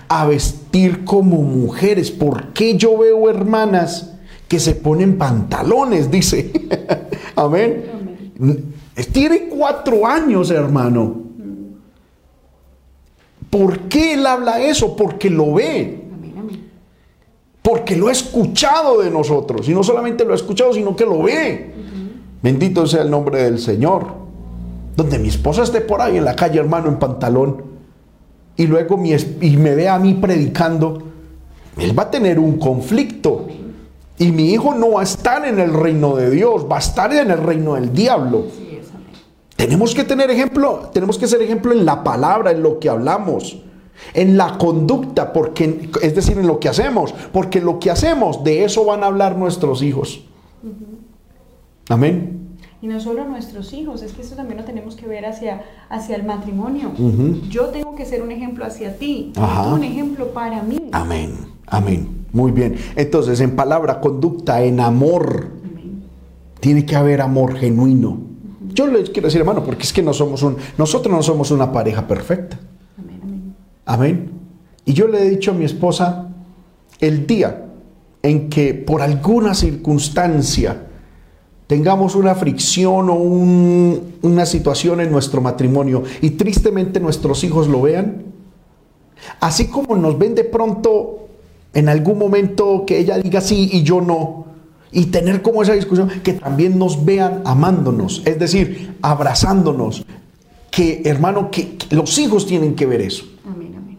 a 0.08 0.28
vestir 0.28 1.04
como 1.04 1.42
mujeres. 1.42 2.12
¿Por 2.12 2.54
qué 2.54 2.78
yo 2.78 2.98
veo 2.98 3.30
hermanas 3.30 4.14
que 4.48 4.60
se 4.60 4.76
ponen 4.76 5.18
pantalones? 5.18 6.12
Dice. 6.12 6.52
Amén. 7.36 7.86
Tiene 9.12 9.48
cuatro 9.48 10.06
años, 10.06 10.52
hermano. 10.52 11.30
¿Por 13.50 13.80
qué 13.82 14.14
él 14.14 14.26
habla 14.28 14.62
eso? 14.62 14.96
Porque 14.96 15.30
lo 15.30 15.56
ve. 15.56 16.04
Amén, 16.14 16.34
amén. 16.38 16.72
Porque 17.62 17.96
lo 17.96 18.08
ha 18.08 18.12
escuchado 18.12 19.02
de 19.02 19.10
nosotros. 19.10 19.68
Y 19.68 19.74
no 19.74 19.84
solamente 19.84 20.24
lo 20.24 20.34
ha 20.34 20.36
escuchado, 20.36 20.74
sino 20.74 20.96
que 20.96 21.06
lo 21.06 21.24
ve. 21.24 21.69
Bendito 22.42 22.88
sea 22.88 23.02
el 23.02 23.12
nombre 23.12 23.44
del 23.44 23.60
Señor. 23.60 24.08
Donde 24.96 25.20
mi 25.20 25.30
esposa 25.30 25.64
esté 25.64 25.82
por 25.82 26.02
ahí 26.02 26.18
en 26.18 26.26
la 26.26 26.36
calle, 26.36 26.60
hermano, 26.60 26.90
en 26.90 27.00
pantalón. 27.00 27.64
Y 28.56 28.68
luego 28.68 28.98
mi 28.98 29.14
y 29.14 29.58
me 29.58 29.76
ve 29.76 29.88
a 29.88 29.98
mí 29.98 30.16
predicando. 30.16 31.02
Él 31.78 31.98
va 31.98 32.04
a 32.04 32.12
tener 32.12 32.40
un 32.40 32.58
conflicto. 32.58 33.48
Y 34.18 34.34
mi 34.34 34.52
hijo 34.52 34.76
no 34.76 34.92
va 34.92 35.02
a 35.02 35.04
estar 35.04 35.46
en 35.46 35.60
el 35.60 35.74
reino 35.74 36.16
de 36.16 36.30
Dios, 36.30 36.68
va 36.70 36.76
a 36.76 36.80
estar 36.80 37.14
en 37.14 37.32
el 37.32 37.38
reino 37.38 37.76
del 37.76 37.94
diablo. 37.94 38.44
Tenemos 39.56 39.96
que 39.96 40.04
tener 40.04 40.30
ejemplo, 40.30 40.90
tenemos 40.94 41.18
que 41.18 41.28
ser 41.28 41.42
ejemplo 41.42 41.72
en 41.72 41.86
la 41.86 42.04
palabra, 42.04 42.52
en 42.52 42.62
lo 42.62 42.80
que 42.80 42.90
hablamos, 42.90 43.62
en 44.14 44.38
la 44.38 44.58
conducta, 44.58 45.32
porque 45.32 45.90
es 46.02 46.16
decir, 46.16 46.38
en 46.38 46.48
lo 46.48 46.60
que 46.60 46.70
hacemos, 46.70 47.14
porque 47.32 47.62
lo 47.62 47.80
que 47.80 47.92
hacemos, 47.92 48.44
de 48.44 48.66
eso 48.66 48.84
van 48.86 49.04
a 49.04 49.08
hablar 49.08 49.38
nuestros 49.38 49.82
hijos. 49.82 50.22
Amén. 51.90 52.40
Y 52.82 52.88
no 52.88 53.00
solo 53.02 53.26
nuestros 53.26 53.74
hijos, 53.74 54.04
es 54.04 54.14
que 54.14 54.22
eso 54.22 54.36
también 54.36 54.58
lo 54.58 54.64
tenemos 54.64 54.96
que 54.96 55.06
ver 55.06 55.26
hacia, 55.26 55.64
hacia 55.90 56.16
el 56.16 56.24
matrimonio. 56.24 56.94
Yo 57.50 57.66
tengo 57.66 57.94
que 57.96 58.06
ser 58.06 58.22
un 58.22 58.32
ejemplo 58.32 58.64
hacia 58.64 58.98
ti, 58.98 59.34
tú 59.34 59.42
un 59.42 59.84
ejemplo 59.84 60.28
para 60.32 60.64
mí. 60.64 60.90
Amén. 60.94 61.34
Amén. 61.68 62.26
Muy 62.32 62.52
bien. 62.52 62.76
Entonces, 62.96 63.42
en 63.42 63.56
palabra, 63.56 64.00
conducta, 64.00 64.64
en 64.64 64.80
amor, 64.80 65.52
Amén. 65.64 66.04
tiene 66.60 66.86
que 66.86 66.96
haber 66.96 67.22
amor 67.22 67.58
genuino. 67.58 68.18
Yo 68.74 68.88
les 68.88 69.10
quiero 69.10 69.28
decir, 69.28 69.42
hermano, 69.42 69.64
porque 69.64 69.84
es 69.84 69.92
que 69.92 70.02
no 70.02 70.14
somos 70.14 70.42
un, 70.42 70.56
nosotros 70.78 71.14
no 71.14 71.22
somos 71.22 71.52
una 71.52 71.72
pareja 71.72 72.08
perfecta. 72.08 72.60
Amén, 72.98 73.20
amén. 73.22 73.56
Amén. 73.86 74.32
Y 74.86 74.94
yo 74.94 75.08
le 75.08 75.22
he 75.22 75.30
dicho 75.30 75.52
a 75.52 75.54
mi 75.54 75.66
esposa, 75.66 76.30
el 77.00 77.28
día 77.28 77.66
en 78.22 78.50
que 78.50 78.74
por 78.74 79.02
alguna 79.02 79.54
circunstancia 79.54 80.89
tengamos 81.70 82.16
una 82.16 82.34
fricción 82.34 83.12
o 83.12 83.14
un- 83.14 84.16
una 84.24 84.48
situación 84.48 85.02
en 85.02 85.12
nuestro 85.12 85.40
matrimonio 85.40 86.02
y 86.20 86.32
tristemente 86.32 87.00
nuestros 87.00 87.44
hijos 87.44 87.68
lo 87.68 87.84
vean, 87.84 88.24
así 89.40 89.68
como 89.68 89.96
nos 89.96 90.18
ven 90.18 90.34
de 90.34 90.46
pronto 90.46 91.28
en 91.76 91.88
algún 91.88 92.18
momento 92.18 92.86
que 92.88 92.98
ella 92.98 93.20
diga 93.20 93.40
sí 93.40 93.70
y 93.72 93.84
yo 93.84 94.02
no, 94.02 94.46
y 94.92 95.06
tener 95.06 95.44
como 95.44 95.62
esa 95.62 95.74
discusión, 95.74 96.10
que 96.24 96.34
también 96.34 96.80
nos 96.80 97.06
vean 97.06 97.44
amándonos, 97.46 98.24
es 98.26 98.40
decir, 98.40 98.98
abrazándonos, 99.04 100.04
que 100.72 101.04
hermano, 101.06 101.52
que, 101.52 101.76
que 101.78 101.96
los 101.96 102.18
hijos 102.18 102.48
tienen 102.48 102.74
que 102.74 102.88
ver 102.88 103.02
eso. 103.02 103.26
Amén, 103.46 103.76
amén. 103.78 103.98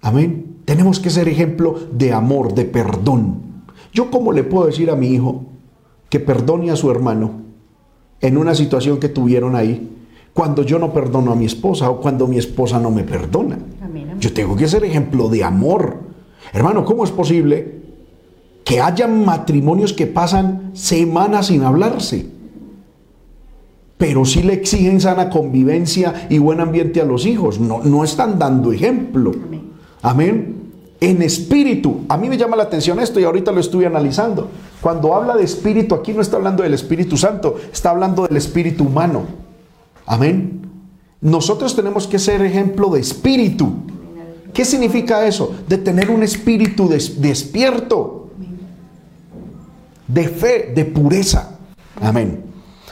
Amén. 0.00 0.46
Tenemos 0.64 0.98
que 0.98 1.10
ser 1.10 1.28
ejemplo 1.28 1.74
de 1.92 2.14
amor, 2.14 2.54
de 2.54 2.64
perdón. 2.64 3.42
Yo 3.92 4.10
cómo 4.10 4.32
le 4.32 4.44
puedo 4.44 4.64
decir 4.66 4.90
a 4.90 4.96
mi 4.96 5.08
hijo 5.08 5.44
que 6.12 6.20
perdone 6.20 6.70
a 6.70 6.76
su 6.76 6.90
hermano 6.90 7.30
en 8.20 8.36
una 8.36 8.54
situación 8.54 9.00
que 9.00 9.08
tuvieron 9.08 9.56
ahí 9.56 9.88
cuando 10.34 10.62
yo 10.62 10.78
no 10.78 10.92
perdono 10.92 11.32
a 11.32 11.34
mi 11.34 11.46
esposa 11.46 11.88
o 11.88 12.02
cuando 12.02 12.26
mi 12.26 12.36
esposa 12.36 12.78
no 12.78 12.90
me 12.90 13.02
perdona. 13.02 13.58
Amén, 13.80 14.04
amén. 14.04 14.20
Yo 14.20 14.30
tengo 14.34 14.54
que 14.54 14.68
ser 14.68 14.84
ejemplo 14.84 15.30
de 15.30 15.42
amor. 15.42 16.00
Hermano, 16.52 16.84
¿cómo 16.84 17.04
es 17.04 17.10
posible 17.10 17.80
que 18.62 18.78
haya 18.78 19.08
matrimonios 19.08 19.94
que 19.94 20.06
pasan 20.06 20.72
semanas 20.74 21.46
sin 21.46 21.62
hablarse? 21.62 22.26
Pero 23.96 24.26
sí 24.26 24.42
le 24.42 24.52
exigen 24.52 25.00
sana 25.00 25.30
convivencia 25.30 26.26
y 26.28 26.36
buen 26.36 26.60
ambiente 26.60 27.00
a 27.00 27.06
los 27.06 27.24
hijos. 27.24 27.58
No, 27.58 27.82
no 27.82 28.04
están 28.04 28.38
dando 28.38 28.70
ejemplo. 28.70 29.32
Amén. 29.46 29.62
Amén. 30.02 30.51
En 31.02 31.20
espíritu. 31.20 32.02
A 32.08 32.16
mí 32.16 32.28
me 32.28 32.36
llama 32.38 32.56
la 32.56 32.62
atención 32.62 33.00
esto 33.00 33.18
y 33.18 33.24
ahorita 33.24 33.50
lo 33.50 33.58
estoy 33.60 33.84
analizando. 33.84 34.48
Cuando 34.80 35.14
habla 35.14 35.36
de 35.36 35.42
espíritu, 35.44 35.94
aquí 35.96 36.12
no 36.12 36.20
está 36.22 36.36
hablando 36.36 36.62
del 36.62 36.74
Espíritu 36.74 37.16
Santo, 37.16 37.56
está 37.72 37.90
hablando 37.90 38.26
del 38.26 38.36
espíritu 38.36 38.84
humano. 38.84 39.22
Amén. 40.06 40.60
Nosotros 41.20 41.74
tenemos 41.74 42.06
que 42.06 42.18
ser 42.18 42.40
ejemplo 42.42 42.88
de 42.90 43.00
espíritu. 43.00 43.72
¿Qué 44.54 44.64
significa 44.64 45.26
eso? 45.26 45.52
De 45.68 45.78
tener 45.78 46.10
un 46.10 46.22
espíritu 46.22 46.88
des- 46.88 47.20
despierto, 47.20 48.28
de 50.06 50.28
fe, 50.28 50.72
de 50.74 50.84
pureza. 50.84 51.58
Amén. 52.00 52.44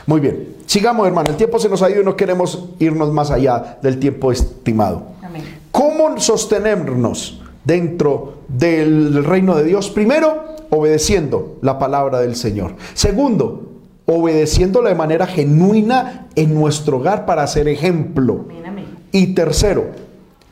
Muy 0.07 0.21
bien. 0.21 0.57
Sigamos, 0.67 1.07
hermano. 1.07 1.31
El 1.31 1.37
tiempo 1.37 1.59
se 1.59 1.69
nos 1.69 1.83
ha 1.83 1.91
ido 1.91 2.03
y 2.03 2.05
no 2.05 2.17
queremos 2.17 2.71
irnos 2.79 3.13
más 3.13 3.31
allá 3.31 3.79
del 3.83 3.99
tiempo 3.99 4.33
estimado. 4.33 5.03
Amén. 5.23 5.43
¿Cómo 5.71 6.19
sostenernos 6.21 7.40
dentro 7.65 8.39
del 8.49 9.25
reino 9.25 9.55
de 9.57 9.65
Dios? 9.65 9.91
Primero, 9.91 10.57
obedeciendo 10.71 11.59
la 11.63 11.79
palabra 11.79 12.21
del 12.21 12.37
Señor. 12.37 12.75
Segundo, 12.95 13.71
obedeciéndola 14.07 14.89
de 14.89 14.95
manera 14.95 15.27
genuina 15.27 16.29
en 16.35 16.55
nuestro 16.55 16.99
hogar 16.99 17.27
para 17.27 17.47
ser 17.47 17.69
ejemplo. 17.69 18.45
Amén, 18.49 18.67
amén. 18.67 18.87
Y 19.13 19.35
tercero, 19.35 19.87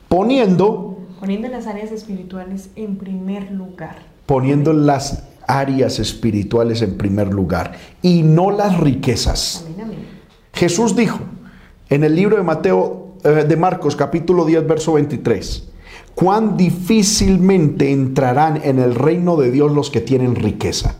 poniendo, 0.07 0.97
Poniendo 1.19 1.49
las 1.49 1.67
áreas 1.67 1.91
espirituales 1.91 2.69
en 2.75 2.95
primer 2.97 3.51
lugar. 3.51 3.97
poniendo 4.25 4.71
las 4.73 5.23
áreas 5.47 5.99
espirituales 5.99 6.81
en 6.81 6.97
primer 6.97 7.33
lugar 7.33 7.73
y 8.01 8.21
no 8.23 8.51
las 8.51 8.79
riquezas. 8.79 9.65
Amén, 9.65 9.81
amén. 9.81 9.99
Jesús 10.53 10.95
dijo 10.95 11.19
en 11.89 12.03
el 12.03 12.15
libro 12.15 12.37
de 12.37 12.43
Mateo, 12.43 13.15
eh, 13.23 13.45
de 13.47 13.57
Marcos, 13.57 13.95
capítulo 13.95 14.45
10, 14.45 14.67
verso 14.67 14.93
23, 14.93 15.67
cuán 16.19 16.57
difícilmente 16.57 17.91
entrarán 17.91 18.59
en 18.63 18.77
el 18.79 18.93
reino 18.93 19.37
de 19.37 19.51
Dios 19.51 19.71
los 19.71 19.89
que 19.89 20.01
tienen 20.01 20.35
riqueza. 20.35 20.95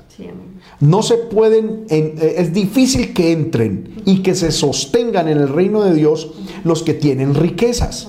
No 0.79 1.03
se 1.03 1.15
pueden, 1.17 1.85
en- 1.89 2.13
eh, 2.21 2.35
es 2.37 2.53
difícil 2.53 3.13
que 3.13 3.33
entren 3.33 3.95
y 4.05 4.19
que 4.23 4.33
se 4.33 4.49
sostengan 4.51 5.27
en 5.27 5.37
el 5.37 5.49
reino 5.49 5.83
de 5.83 5.93
Dios 5.93 6.31
los 6.63 6.83
que 6.83 6.93
tienen 6.93 7.35
riquezas. 7.35 8.07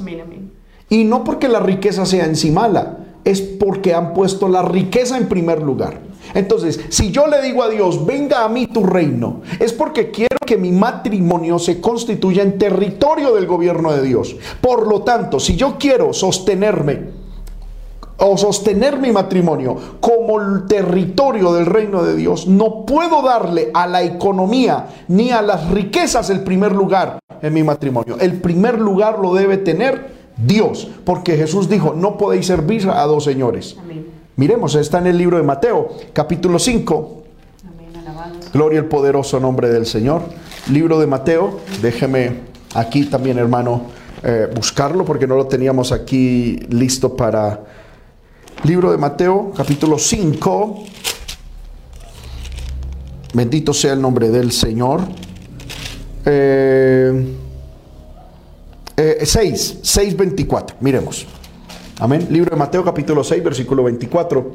Y 0.89 1.03
no 1.05 1.25
porque 1.25 1.49
la 1.49 1.59
riqueza 1.61 2.07
sea 2.07 2.27
en 2.27 2.37
sí 2.37 2.53
mala, 2.53 2.99
es 3.25 3.41
porque 3.41 3.93
han 3.93 4.15
puesto 4.15 4.49
la 4.49 4.63
riqueza 4.63 5.19
en 5.19 5.29
primer 5.29 5.63
lugar. 5.63 6.01
Entonces, 6.35 6.81
si 6.89 7.11
yo 7.11 7.27
le 7.27 7.43
digo 7.43 7.63
a 7.63 7.69
Dios, 7.69 8.05
venga 8.07 8.45
a 8.45 8.49
mí 8.49 8.67
tu 8.67 8.85
reino, 8.85 9.43
es 9.59 9.73
porque 9.73 10.11
quiero 10.11 10.37
que 10.47 10.57
mi 10.57 10.73
matrimonio 10.73 11.59
se 11.59 11.81
constituya 11.81 12.43
en 12.43 12.59
territorio 12.59 13.35
del 13.35 13.47
gobierno 13.47 13.93
de 13.93 14.03
Dios. 14.03 14.37
Por 14.61 14.87
lo 14.87 15.03
tanto, 15.03 15.39
si 15.39 15.57
yo 15.57 15.77
quiero 15.79 16.13
sostenerme 16.13 17.21
o 18.19 18.37
sostener 18.37 18.99
mi 18.99 19.13
matrimonio 19.13 19.77
como 20.01 20.41
el 20.41 20.67
territorio 20.67 21.53
del 21.53 21.67
reino 21.67 22.03
de 22.03 22.17
Dios, 22.17 22.47
no 22.47 22.85
puedo 22.85 23.23
darle 23.23 23.71
a 23.73 23.87
la 23.87 24.03
economía 24.03 24.89
ni 25.09 25.31
a 25.31 25.41
las 25.41 25.71
riquezas 25.71 26.31
el 26.31 26.43
primer 26.43 26.73
lugar 26.73 27.19
en 27.41 27.55
mi 27.55 27.63
matrimonio. 27.63 28.17
El 28.21 28.41
primer 28.41 28.79
lugar 28.79 29.19
lo 29.19 29.35
debe 29.35 29.57
tener 29.57 30.11
Dios, 30.37 30.89
porque 31.05 31.37
Jesús 31.37 31.69
dijo, 31.69 31.95
no 31.95 32.19
podéis 32.19 32.47
servir 32.47 32.89
a 32.89 33.05
dos 33.05 33.25
señores. 33.25 33.77
Amén. 33.81 34.20
Miremos, 34.41 34.75
está 34.75 35.01
en 35.01 35.09
el 35.09 35.19
libro 35.19 35.37
de 35.37 35.43
Mateo, 35.43 35.91
capítulo 36.15 36.59
5. 36.59 37.25
Amén. 37.69 37.95
Alabado. 37.95 38.41
sea. 38.41 38.51
Gloria 38.55 38.79
al 38.79 38.87
poderoso 38.87 39.39
nombre 39.39 39.69
del 39.69 39.85
Señor. 39.85 40.23
Libro 40.71 40.99
de 40.99 41.07
Mateo, 41.07 41.61
déjeme 41.83 42.39
aquí 42.75 43.05
también, 43.05 43.37
hermano, 43.37 43.83
eh, 44.23 44.49
buscarlo 44.57 45.05
porque 45.05 45.27
no 45.27 45.37
lo 45.37 45.47
teníamos 45.47 45.93
aquí 45.93 46.59
listo 46.71 47.15
para... 47.15 47.61
Libro 48.65 48.91
de 48.91 48.97
Mateo, 48.97 49.53
capítulo 49.55 49.99
5. 49.99 50.85
Bendito 53.35 53.75
sea 53.75 53.93
el 53.93 54.01
nombre 54.01 54.31
del 54.31 54.53
Señor. 54.53 55.03
Eh, 56.25 57.37
eh, 58.97 59.19
6, 59.23 59.81
6, 59.83 60.17
24. 60.17 60.77
Miremos. 60.81 61.27
Amén. 62.01 62.27
Libro 62.31 62.51
de 62.51 62.57
Mateo, 62.57 62.83
capítulo 62.83 63.23
6, 63.23 63.45
versículo 63.45 63.85
24. 63.85 64.53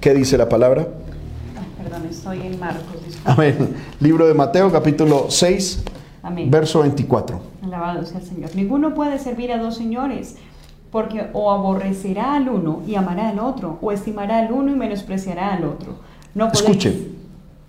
¿Qué 0.00 0.14
dice 0.14 0.38
la 0.38 0.48
palabra? 0.48 0.86
Ay, 1.58 1.66
perdón, 1.82 2.06
estoy 2.08 2.42
en 2.42 2.60
Marcos. 2.60 2.96
Amén. 3.24 3.74
Libro 3.98 4.28
de 4.28 4.34
Mateo, 4.34 4.70
capítulo 4.70 5.26
6, 5.28 5.82
Amén. 6.22 6.48
verso 6.48 6.82
24. 6.82 7.40
Alabado 7.64 8.06
sea 8.06 8.20
el 8.20 8.24
Señor. 8.24 8.50
Ninguno 8.54 8.94
puede 8.94 9.18
servir 9.18 9.50
a 9.50 9.58
dos 9.58 9.76
señores, 9.76 10.36
porque 10.92 11.26
o 11.32 11.50
aborrecerá 11.50 12.34
al 12.34 12.48
uno 12.48 12.82
y 12.86 12.94
amará 12.94 13.30
al 13.30 13.40
otro, 13.40 13.78
o 13.82 13.90
estimará 13.90 14.38
al 14.38 14.52
uno 14.52 14.70
y 14.70 14.76
menospreciará 14.76 15.54
al 15.54 15.64
otro. 15.64 15.96
No 16.36 16.52
podéis, 16.52 16.60
Escuche. 16.68 17.08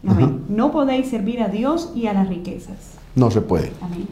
Amén. 0.08 0.44
No 0.48 0.72
podéis 0.72 1.10
servir 1.10 1.42
a 1.42 1.48
Dios 1.48 1.92
y 1.96 2.06
a 2.06 2.14
las 2.14 2.30
riquezas. 2.30 2.98
No 3.16 3.32
se 3.32 3.42
puede. 3.42 3.72
Amén. 3.82 4.08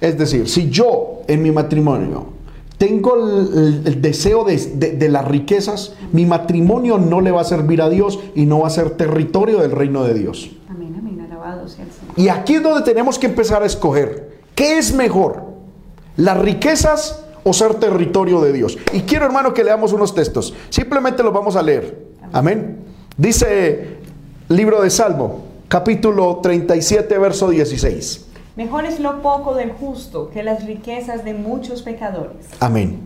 Es 0.00 0.16
decir, 0.16 0.48
si 0.48 0.70
yo 0.70 1.22
en 1.26 1.42
mi 1.42 1.50
matrimonio 1.50 2.39
tengo 2.80 3.14
el, 3.14 4.00
deseo 4.00 4.42
de, 4.44 4.56
de- 4.56 4.92
de 4.92 5.08
las 5.10 5.28
riquezas, 5.28 5.92
mi 6.12 6.24
matrimonio 6.24 6.96
no 6.96 7.20
le 7.20 7.30
va 7.30 7.42
a 7.42 7.44
servir 7.44 7.82
a 7.82 7.90
Dios 7.90 8.18
y 8.34 8.46
no 8.46 8.60
va 8.60 8.68
a 8.68 8.70
ser 8.70 8.92
territorio 8.92 9.58
del 9.60 9.70
reino 9.72 10.02
de 10.02 10.14
Dios. 10.14 10.50
Amén, 10.66 10.94
amén. 10.98 11.20
Alabado 11.20 11.68
sea 11.68 11.84
el 11.84 11.90
Señor. 11.92 12.14
Y 12.16 12.28
aquí 12.30 12.54
es 12.54 12.62
donde 12.62 12.80
tenemos 12.82 13.18
que 13.18 13.26
empezar 13.26 13.62
a 13.62 13.66
escoger. 13.66 14.38
¿Qué 14.54 14.78
es 14.78 14.94
mejor? 14.94 15.42
¿Las 16.16 16.38
riquezas 16.38 17.22
o 17.44 17.52
ser 17.52 17.74
territorio 17.74 18.40
de 18.40 18.54
Dios? 18.54 18.78
Y 18.94 19.00
quiero, 19.02 19.26
hermano, 19.26 19.52
que 19.52 19.62
leamos 19.62 19.92
unos 19.92 20.14
textos. 20.14 20.54
Simplemente 20.70 21.22
los 21.22 21.34
vamos 21.34 21.56
a 21.56 21.62
leer. 21.62 22.06
Amén. 22.32 22.78
Dice 23.18 23.98
libro 24.48 24.80
de 24.80 24.88
Salmo, 24.88 25.44
capítulo 25.68 26.38
37, 26.42 27.18
verso 27.18 27.50
16. 27.50 28.24
Mejor 28.60 28.84
es 28.84 29.00
lo 29.00 29.22
poco 29.22 29.54
del 29.54 29.72
justo 29.72 30.28
que 30.28 30.42
las 30.42 30.66
riquezas 30.66 31.24
de 31.24 31.32
muchos 31.32 31.80
pecadores. 31.80 32.44
Amén. 32.60 32.98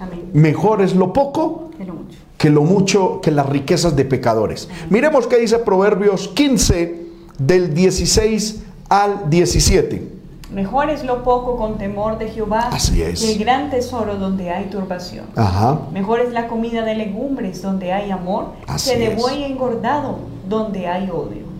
Amén. 0.00 0.30
Mejor 0.32 0.80
es 0.80 0.94
lo 0.96 1.12
poco 1.12 1.68
Que 1.76 1.84
lo 1.84 1.92
mucho. 1.92 2.18
que 2.38 2.48
lo 2.48 2.62
mucho, 2.62 3.20
que 3.20 3.30
las 3.30 3.46
riquezas 3.46 3.94
de 3.94 4.06
pecadores. 4.06 4.70
Miremos 4.88 5.26
qué 5.26 5.36
dice 5.36 5.58
Proverbios 5.58 6.28
15, 6.28 7.02
del 7.38 7.74
16 7.74 8.62
al 8.88 9.28
17. 9.28 10.08
Mejor 10.50 10.88
es 10.88 11.04
lo 11.04 11.22
poco 11.24 11.58
con 11.58 11.76
temor 11.76 12.16
de 12.16 12.30
Jehová 12.30 12.70
Así 12.72 13.02
es. 13.02 13.20
que 13.20 13.32
el 13.32 13.38
gran 13.38 13.68
tesoro 13.68 14.16
donde 14.16 14.48
hay 14.48 14.70
turbación. 14.70 15.26
Ajá. 15.36 15.78
Mejor 15.92 16.20
es 16.20 16.32
la 16.32 16.48
comida 16.48 16.86
de 16.86 16.94
legumbres 16.94 17.60
donde 17.60 17.92
hay 17.92 18.10
amor 18.10 18.54
Así 18.66 18.92
que 18.92 18.98
de 18.98 19.14
buey 19.14 19.44
engordado 19.44 20.20
donde 20.48 20.86
hay 20.86 21.10
odio. 21.10 21.52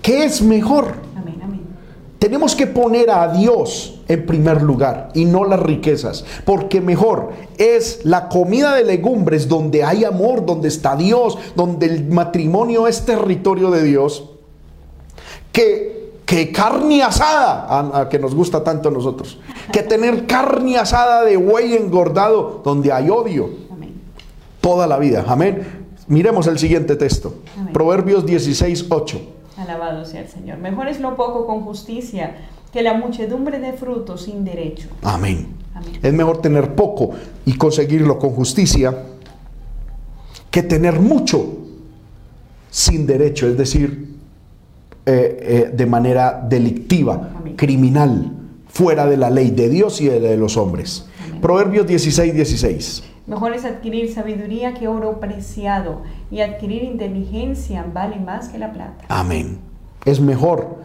¿Qué 0.00 0.24
es 0.24 0.40
mejor? 0.40 1.06
Tenemos 2.18 2.56
que 2.56 2.66
poner 2.66 3.10
a 3.10 3.32
Dios 3.32 4.00
en 4.08 4.26
primer 4.26 4.60
lugar 4.62 5.10
y 5.14 5.24
no 5.24 5.44
las 5.44 5.60
riquezas, 5.60 6.24
porque 6.44 6.80
mejor 6.80 7.30
es 7.58 8.00
la 8.04 8.28
comida 8.28 8.74
de 8.74 8.82
legumbres 8.84 9.48
donde 9.48 9.84
hay 9.84 10.04
amor, 10.04 10.44
donde 10.44 10.66
está 10.66 10.96
Dios, 10.96 11.38
donde 11.54 11.86
el 11.86 12.08
matrimonio 12.08 12.88
es 12.88 13.04
territorio 13.04 13.70
de 13.70 13.84
Dios, 13.84 14.30
que, 15.52 16.10
que 16.26 16.50
carne 16.50 17.04
asada, 17.04 17.66
a, 17.68 18.00
a 18.00 18.08
que 18.08 18.18
nos 18.18 18.34
gusta 18.34 18.64
tanto 18.64 18.88
a 18.88 18.92
nosotros, 18.92 19.38
que 19.72 19.84
tener 19.84 20.26
carne 20.26 20.76
asada 20.76 21.22
de 21.22 21.36
buey 21.36 21.76
engordado 21.76 22.62
donde 22.64 22.90
hay 22.90 23.10
odio 23.10 23.48
Amén. 23.70 23.94
toda 24.60 24.88
la 24.88 24.98
vida. 24.98 25.24
Amén. 25.28 25.86
Miremos 26.08 26.48
el 26.48 26.58
siguiente 26.58 26.96
texto. 26.96 27.34
Amén. 27.56 27.72
Proverbios 27.72 28.26
16, 28.26 28.86
8. 28.88 29.37
Alabado 29.58 30.04
sea 30.04 30.20
el 30.20 30.28
Señor. 30.28 30.58
Mejor 30.58 30.88
es 30.88 31.00
lo 31.00 31.16
poco 31.16 31.46
con 31.46 31.62
justicia 31.62 32.36
que 32.72 32.82
la 32.82 32.94
muchedumbre 32.94 33.58
de 33.58 33.72
frutos 33.72 34.22
sin 34.22 34.44
derecho. 34.44 34.88
Amén. 35.02 35.48
Amén. 35.74 35.98
Es 36.02 36.12
mejor 36.12 36.40
tener 36.40 36.74
poco 36.74 37.10
y 37.44 37.54
conseguirlo 37.54 38.18
con 38.18 38.30
justicia 38.30 38.96
que 40.50 40.62
tener 40.62 41.00
mucho 41.00 41.58
sin 42.70 43.06
derecho, 43.06 43.48
es 43.48 43.56
decir, 43.56 44.16
eh, 45.06 45.38
eh, 45.40 45.70
de 45.74 45.86
manera 45.86 46.44
delictiva, 46.48 47.32
Amén. 47.36 47.56
criminal, 47.56 48.32
fuera 48.68 49.06
de 49.06 49.16
la 49.16 49.30
ley 49.30 49.50
de 49.50 49.68
Dios 49.68 50.00
y 50.00 50.08
de 50.08 50.36
los 50.36 50.56
hombres. 50.56 51.06
Amén. 51.26 51.40
Proverbios 51.40 51.86
16, 51.86 52.34
16. 52.34 53.02
Mejor 53.28 53.52
es 53.52 53.66
adquirir 53.66 54.10
sabiduría 54.10 54.72
que 54.72 54.88
oro 54.88 55.20
preciado 55.20 56.00
y 56.30 56.40
adquirir 56.40 56.82
inteligencia 56.82 57.84
vale 57.92 58.18
más 58.18 58.48
que 58.48 58.58
la 58.58 58.72
plata. 58.72 59.04
Amén. 59.08 59.58
Es 60.06 60.18
mejor 60.18 60.76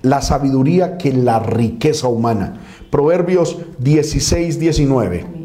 la 0.00 0.22
sabiduría 0.22 0.98
que 0.98 1.12
la 1.12 1.40
riqueza 1.40 2.06
humana. 2.06 2.60
Proverbios 2.90 3.58
16, 3.80 4.60
19. 4.60 5.20
Amén. 5.22 5.44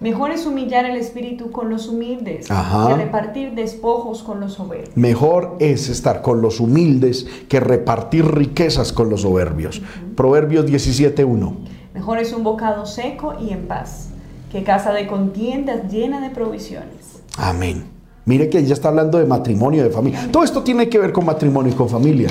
Mejor 0.00 0.32
es 0.32 0.44
humillar 0.44 0.84
el 0.84 0.96
espíritu 0.96 1.50
con 1.50 1.70
los 1.70 1.88
humildes 1.88 2.50
Ajá. 2.50 2.88
que 2.88 3.04
repartir 3.04 3.54
despojos 3.54 4.22
con 4.22 4.40
los 4.40 4.54
soberbios. 4.54 4.96
Mejor 4.96 5.56
es 5.60 5.88
estar 5.88 6.20
con 6.20 6.42
los 6.42 6.60
humildes 6.60 7.26
que 7.48 7.58
repartir 7.58 8.26
riquezas 8.26 8.92
con 8.92 9.08
los 9.08 9.22
soberbios. 9.22 9.80
Proverbios 10.14 10.66
17.1. 10.66 11.54
Mejor 11.94 12.18
es 12.18 12.34
un 12.34 12.44
bocado 12.44 12.84
seco 12.84 13.34
y 13.40 13.50
en 13.50 13.66
paz 13.66 14.09
que 14.50 14.64
casa 14.64 14.92
de 14.92 15.06
contiendas 15.06 15.90
llena 15.90 16.20
de 16.20 16.30
provisiones. 16.30 17.22
Amén. 17.36 17.84
Mire 18.24 18.48
que 18.48 18.64
ya 18.64 18.74
está 18.74 18.88
hablando 18.88 19.18
de 19.18 19.26
matrimonio, 19.26 19.82
de 19.82 19.90
familia. 19.90 20.28
Todo 20.30 20.44
esto 20.44 20.62
tiene 20.62 20.88
que 20.88 20.98
ver 20.98 21.12
con 21.12 21.24
matrimonio 21.24 21.72
y 21.72 21.74
con 21.74 21.88
familia. 21.88 22.28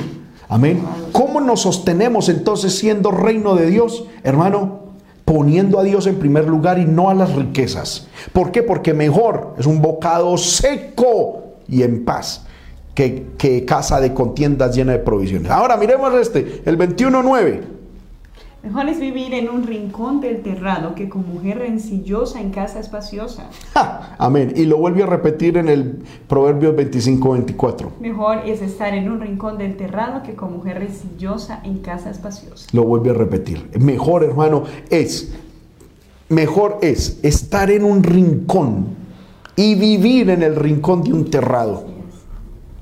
Amén. 0.48 0.82
¿Cómo 1.12 1.40
nos 1.40 1.62
sostenemos 1.62 2.28
entonces 2.28 2.76
siendo 2.76 3.10
reino 3.10 3.54
de 3.54 3.66
Dios? 3.66 4.04
Hermano, 4.22 4.80
poniendo 5.24 5.78
a 5.78 5.82
Dios 5.82 6.06
en 6.06 6.16
primer 6.16 6.46
lugar 6.46 6.78
y 6.78 6.84
no 6.84 7.08
a 7.08 7.14
las 7.14 7.34
riquezas. 7.34 8.08
¿Por 8.32 8.50
qué? 8.50 8.62
Porque 8.62 8.94
mejor 8.94 9.54
es 9.58 9.66
un 9.66 9.80
bocado 9.80 10.36
seco 10.36 11.54
y 11.68 11.82
en 11.82 12.04
paz 12.04 12.46
que, 12.94 13.28
que 13.38 13.64
casa 13.64 14.00
de 14.00 14.12
contiendas 14.12 14.74
llena 14.74 14.92
de 14.92 14.98
provisiones. 14.98 15.50
Ahora 15.50 15.76
miremos 15.76 16.12
este, 16.14 16.62
el 16.64 16.76
21.9. 16.76 17.79
Mejor 18.62 18.90
es 18.90 19.00
vivir 19.00 19.32
en 19.32 19.48
un 19.48 19.66
rincón 19.66 20.20
del 20.20 20.42
terrado 20.42 20.94
que 20.94 21.08
con 21.08 21.26
mujer 21.26 21.58
rencillosa 21.60 22.42
en 22.42 22.50
casa 22.50 22.78
espaciosa. 22.78 23.48
Ja, 23.72 24.14
Amén. 24.18 24.52
Y 24.54 24.66
lo 24.66 24.76
vuelve 24.76 25.02
a 25.02 25.06
repetir 25.06 25.56
en 25.56 25.68
el 25.70 26.02
Proverbios 26.28 26.76
25, 26.76 27.32
24. 27.32 27.92
Mejor 28.00 28.42
es 28.44 28.60
estar 28.60 28.92
en 28.92 29.10
un 29.10 29.18
rincón 29.22 29.56
del 29.56 29.78
terrado 29.78 30.22
que 30.22 30.34
con 30.34 30.52
mujer 30.52 30.78
rencillosa 30.78 31.60
en 31.64 31.78
casa 31.78 32.10
espaciosa. 32.10 32.68
Lo 32.72 32.84
vuelve 32.84 33.10
a 33.10 33.14
repetir. 33.14 33.70
Mejor, 33.80 34.24
hermano, 34.24 34.64
es, 34.90 35.32
mejor 36.28 36.80
es 36.82 37.18
estar 37.22 37.70
en 37.70 37.82
un 37.82 38.02
rincón 38.02 38.88
y 39.56 39.74
vivir 39.74 40.28
en 40.28 40.42
el 40.42 40.54
rincón 40.54 41.02
de 41.02 41.14
un 41.14 41.30
terrado. 41.30 41.84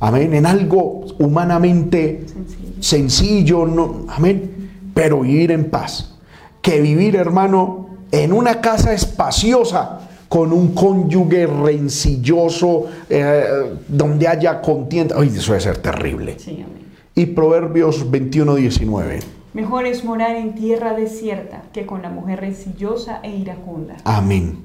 Amén. 0.00 0.34
En 0.34 0.44
algo 0.44 1.06
humanamente 1.20 2.24
Sencillo. 2.26 2.82
sencillo, 2.82 3.66
no, 3.66 4.06
amén. 4.08 4.57
Pero 4.98 5.20
vivir 5.20 5.52
en 5.52 5.70
paz. 5.70 6.16
Que 6.60 6.80
vivir, 6.80 7.14
hermano, 7.14 7.86
en 8.10 8.32
una 8.32 8.60
casa 8.60 8.92
espaciosa 8.92 10.00
con 10.28 10.52
un 10.52 10.74
cónyuge 10.74 11.46
rencilloso, 11.46 12.86
eh, 13.08 13.44
donde 13.86 14.26
haya 14.26 14.60
contienda. 14.60 15.14
Ay, 15.16 15.28
eso 15.28 15.52
debe 15.52 15.62
ser 15.62 15.76
terrible. 15.78 16.36
Sí, 16.40 16.64
amén. 16.66 16.88
Y 17.14 17.26
Proverbios 17.26 18.10
21, 18.10 18.56
19. 18.56 19.20
Mejor 19.54 19.86
es 19.86 20.02
morar 20.02 20.34
en 20.34 20.56
tierra 20.56 20.94
desierta 20.94 21.62
que 21.72 21.86
con 21.86 22.02
la 22.02 22.10
mujer 22.10 22.40
rencillosa 22.40 23.20
e 23.22 23.36
iracunda. 23.36 23.98
Amén. 24.02 24.58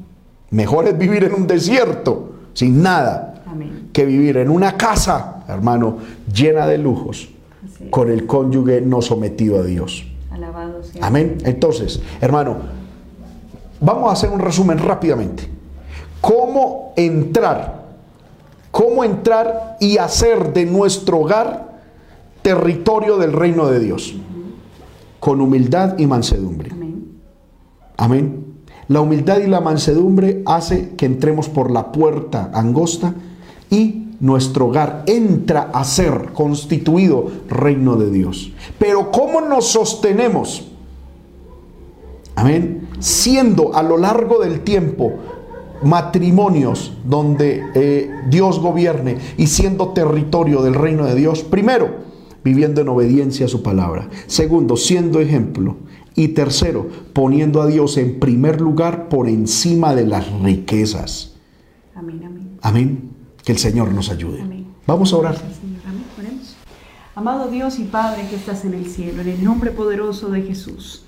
Mejor 0.49 0.87
es 0.87 0.97
vivir 0.97 1.25
en 1.25 1.35
un 1.35 1.45
desierto, 1.45 2.37
sin 2.55 2.81
nada, 2.81 3.43
Amén. 3.45 3.89
que 3.93 4.03
vivir 4.03 4.37
en 4.37 4.49
una 4.49 4.77
casa, 4.77 5.43
hermano, 5.47 5.99
llena 6.33 6.65
de 6.65 6.79
lujos, 6.79 7.29
con 7.91 8.09
el 8.09 8.25
cónyuge 8.25 8.81
no 8.81 9.03
sometido 9.03 9.59
a 9.59 9.63
Dios. 9.63 10.07
Alabado 10.63 10.83
sea. 10.83 11.05
Amén. 11.05 11.37
Entonces, 11.45 12.01
hermano, 12.21 12.57
vamos 13.79 14.09
a 14.09 14.13
hacer 14.13 14.29
un 14.29 14.39
resumen 14.39 14.77
rápidamente. 14.77 15.49
¿Cómo 16.21 16.93
entrar? 16.95 17.83
¿Cómo 18.71 19.03
entrar 19.03 19.77
y 19.79 19.97
hacer 19.97 20.53
de 20.53 20.65
nuestro 20.65 21.19
hogar 21.19 21.73
territorio 22.41 23.17
del 23.17 23.33
reino 23.33 23.67
de 23.67 23.79
Dios? 23.79 24.15
Con 25.19 25.41
humildad 25.41 25.97
y 25.97 26.07
mansedumbre. 26.07 26.71
Amén. 26.71 27.21
Amén. 27.97 28.53
La 28.87 29.01
humildad 29.01 29.39
y 29.39 29.47
la 29.47 29.61
mansedumbre 29.61 30.43
hace 30.45 30.95
que 30.95 31.05
entremos 31.05 31.49
por 31.49 31.71
la 31.71 31.91
puerta 31.91 32.51
angosta 32.53 33.13
y 33.69 34.02
nuestro 34.19 34.67
hogar 34.67 35.03
entra 35.07 35.69
a 35.73 35.83
ser 35.83 36.31
constituido 36.33 37.31
reino 37.49 37.95
de 37.95 38.09
Dios. 38.09 38.51
Pero 38.79 39.11
¿cómo 39.11 39.41
nos 39.41 39.67
sostenemos? 39.67 40.69
Amén. 42.35 42.87
Siendo 42.99 43.75
a 43.75 43.83
lo 43.83 43.97
largo 43.97 44.39
del 44.39 44.61
tiempo 44.61 45.13
matrimonios 45.83 46.93
donde 47.05 47.63
eh, 47.75 48.09
Dios 48.29 48.59
gobierne 48.59 49.17
y 49.37 49.47
siendo 49.47 49.89
territorio 49.89 50.61
del 50.61 50.73
reino 50.73 51.05
de 51.05 51.15
Dios. 51.15 51.43
Primero, 51.43 52.03
viviendo 52.43 52.81
en 52.81 52.89
obediencia 52.89 53.45
a 53.45 53.49
su 53.49 53.63
palabra. 53.63 54.09
Segundo, 54.27 54.77
siendo 54.77 55.19
ejemplo. 55.19 55.77
Y 56.15 56.29
tercero, 56.29 56.87
poniendo 57.13 57.61
a 57.61 57.67
Dios 57.67 57.97
en 57.97 58.19
primer 58.19 58.61
lugar 58.61 59.09
por 59.09 59.27
encima 59.27 59.95
de 59.95 60.05
las 60.05 60.31
riquezas. 60.41 61.33
Amén, 61.95 62.21
amén. 62.23 62.57
Amén. 62.61 63.12
Que 63.43 63.51
el 63.51 63.57
Señor 63.57 63.91
nos 63.93 64.09
ayude. 64.09 64.41
Amén. 64.41 64.65
Vamos 64.87 65.11
a 65.11 65.17
orar. 65.17 65.35
Amén. 65.35 66.03
Oremos. 66.17 66.55
Amado 67.15 67.49
Dios 67.49 67.77
y 67.77 67.83
Padre 67.83 68.25
que 68.29 68.35
estás 68.35 68.63
en 68.65 68.73
el 68.73 68.85
cielo, 68.85 69.21
en 69.21 69.29
el 69.29 69.43
nombre 69.43 69.71
poderoso 69.71 70.29
de 70.29 70.41
Jesús. 70.43 71.03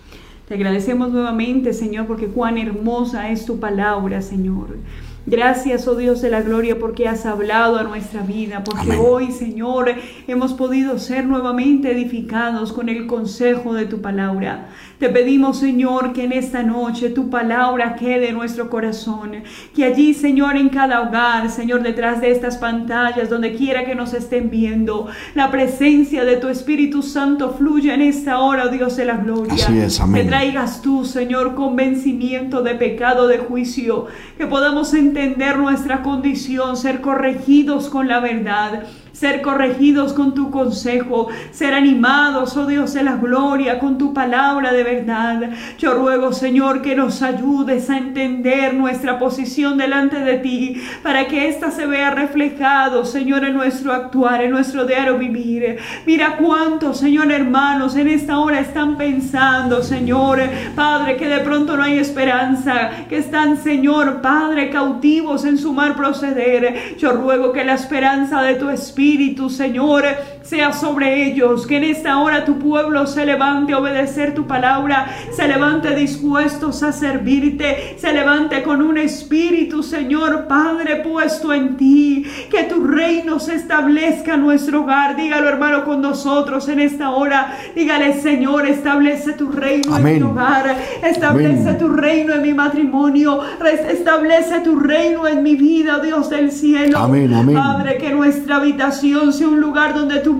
Te 0.48 0.54
agradecemos 0.54 1.12
nuevamente, 1.12 1.74
Señor, 1.74 2.06
porque 2.06 2.28
cuán 2.28 2.58
hermosa 2.58 3.32
es 3.32 3.46
tu 3.46 3.60
palabra, 3.60 4.22
Señor. 4.22 4.78
Gracias, 5.26 5.88
oh 5.88 5.96
Dios 5.96 6.22
de 6.22 6.30
la 6.30 6.44
gloria, 6.44 6.78
porque 6.78 7.08
has 7.08 7.26
hablado 7.26 7.80
a 7.80 7.84
nuestra 7.84 8.22
vida, 8.22 8.64
porque 8.64 8.92
Amén. 8.92 9.00
hoy, 9.02 9.32
Señor, 9.32 9.90
hemos 10.28 10.54
podido 10.54 11.00
ser 11.00 11.26
nuevamente 11.26 11.92
edificados 11.92 12.72
con 12.72 12.90
el 12.90 13.08
consejo 13.08 13.74
de 13.74 13.88
tu 13.88 14.02
palabra. 14.02 14.70
Te 15.06 15.12
pedimos, 15.12 15.60
Señor, 15.60 16.14
que 16.14 16.24
en 16.24 16.32
esta 16.32 16.64
noche 16.64 17.12
tu 17.12 17.30
palabra 17.30 17.96
quede 17.96 18.30
en 18.30 18.34
nuestro 18.34 18.72
corazón, 18.72 19.44
que 19.76 19.86
allí, 19.86 20.16
Señor, 20.16 20.58
en 20.58 20.70
cada 20.70 21.00
hogar, 21.04 21.52
Señor, 21.52 21.84
detrás 21.84 22.22
de 22.22 22.32
estas 22.32 22.58
pantallas, 22.58 23.30
donde 23.30 23.54
quiera 23.54 23.86
que 23.86 23.94
nos 23.94 24.16
estén 24.16 24.50
viendo, 24.50 25.08
la 25.36 25.52
presencia 25.52 26.26
de 26.26 26.38
tu 26.38 26.48
Espíritu 26.48 27.04
Santo 27.04 27.52
fluya 27.52 27.94
en 27.94 28.02
esta 28.02 28.40
hora, 28.40 28.66
oh 28.66 28.70
Dios 28.70 28.98
de 28.98 29.06
la 29.06 29.18
gloria. 29.18 29.54
Así 29.54 29.78
es, 29.78 30.00
amén. 30.00 30.24
Que 30.24 30.28
traigas 30.28 30.82
tú, 30.82 31.06
Señor, 31.06 31.54
convencimiento 31.54 32.64
de 32.64 32.74
pecado, 32.74 33.28
de 33.28 33.38
juicio, 33.38 34.08
que 34.40 34.48
podamos 34.48 34.96
entender 34.96 35.60
nuestra 35.60 36.02
condición, 36.02 36.78
ser 36.78 37.02
corregidos 37.02 37.90
con 37.90 38.08
la 38.08 38.22
verdad, 38.22 38.86
ser 39.16 39.42
corregidos 39.42 40.12
con 40.12 40.34
tu 40.34 40.52
consejo, 40.52 41.30
ser 41.52 41.74
animados, 41.74 42.58
oh 42.58 42.66
Dios 42.66 42.94
de 42.94 43.04
la 43.04 43.16
gloria, 43.16 43.80
con 43.80 43.98
tu 43.98 44.14
palabra 44.14 44.74
de 44.74 44.84
verdad. 44.84 45.52
Yo 45.78 45.94
ruego, 45.94 46.34
Señor, 46.34 46.82
que 46.82 46.96
nos 46.96 47.22
ayudes 47.22 47.90
a 47.90 47.98
entender 47.98 48.74
nuestra 48.74 49.18
posición 49.18 49.78
delante 49.78 50.20
de 50.20 50.38
ti, 50.40 50.82
para 51.02 51.28
que 51.28 51.48
ésta 51.48 51.72
se 51.72 51.86
vea 51.86 52.12
reflejado, 52.12 53.06
Señor, 53.06 53.46
en 53.46 53.54
nuestro 53.54 53.94
actuar, 53.94 54.44
en 54.44 54.52
nuestro 54.52 54.86
diario 54.86 55.18
vivir. 55.18 55.78
Mira 56.06 56.36
cuántos, 56.36 57.00
Señor, 57.00 57.32
hermanos, 57.32 57.96
en 57.96 58.10
esta 58.10 58.38
hora 58.40 58.60
están 58.60 58.98
pensando, 58.98 59.82
Señor, 59.82 60.42
Padre, 60.76 61.16
que 61.16 61.30
de 61.30 61.40
pronto 61.40 61.78
no 61.78 61.84
hay 61.84 62.00
esperanza, 62.00 62.92
que 63.08 63.20
están, 63.20 63.56
Señor, 63.58 64.22
Padre, 64.22 64.70
cautivos 64.70 65.46
en 65.46 65.58
su 65.58 65.72
mal 65.72 65.96
proceder. 65.96 66.98
Yo 66.98 67.14
ruego 67.14 67.54
que 67.54 67.64
la 67.64 67.76
esperanza 67.76 68.42
de 68.42 68.56
tu 68.56 68.70
Espíritu, 68.70 69.05
Señor, 69.50 70.04
sea 70.46 70.74
sobre 70.74 71.26
ellos, 71.26 71.66
que 71.66 71.78
en 71.78 71.86
esta 71.86 72.20
hora 72.20 72.46
tu 72.46 72.60
pueblo 72.60 73.08
se 73.08 73.26
levante 73.26 73.74
a 73.74 73.80
obedecer 73.80 74.36
tu 74.36 74.46
palabra, 74.46 75.08
se 75.32 75.48
levante 75.48 75.96
dispuestos 75.96 76.84
a 76.84 76.92
servirte, 76.92 77.96
se 77.98 78.14
levante 78.14 78.62
con 78.62 78.82
un 78.84 78.98
espíritu, 78.98 79.82
Señor 79.82 80.46
Padre, 80.48 80.98
puesto 80.98 81.52
en 81.52 81.78
ti, 81.78 82.26
que 82.52 82.64
tu 82.66 82.86
reino 82.86 83.40
se 83.40 83.56
establezca 83.56 84.36
en 84.36 84.42
nuestro 84.42 84.84
hogar. 84.84 85.16
Dígalo, 85.16 85.50
hermano, 85.50 85.84
con 85.84 86.02
nosotros 86.02 86.70
en 86.70 86.80
esta 86.80 87.10
hora. 87.10 87.58
Dígale, 87.76 88.14
Señor, 88.22 88.68
establece 88.68 89.34
tu 89.34 89.52
reino 89.52 89.96
Amén. 89.96 90.18
en 90.18 90.24
mi 90.24 90.30
hogar, 90.30 90.76
establece 91.04 91.70
Amén. 91.70 91.78
tu 91.80 91.88
reino 91.88 92.34
en 92.34 92.42
mi 92.44 92.54
matrimonio, 92.54 93.42
establece 93.90 94.60
tu 94.60 94.76
reino 94.76 95.28
en 95.28 95.42
mi 95.42 95.56
vida, 95.56 95.98
Dios 96.00 96.30
del 96.30 96.52
cielo. 96.52 97.00
Amén, 97.00 97.34
amén. 97.34 97.56
Padre, 97.56 97.98
que 97.98 98.12
nuestra 98.12 98.58
habitación 98.58 99.34
sea 99.34 99.48
un 99.48 99.60
lugar 99.60 99.96
donde 99.96 100.20
tú 100.20 100.35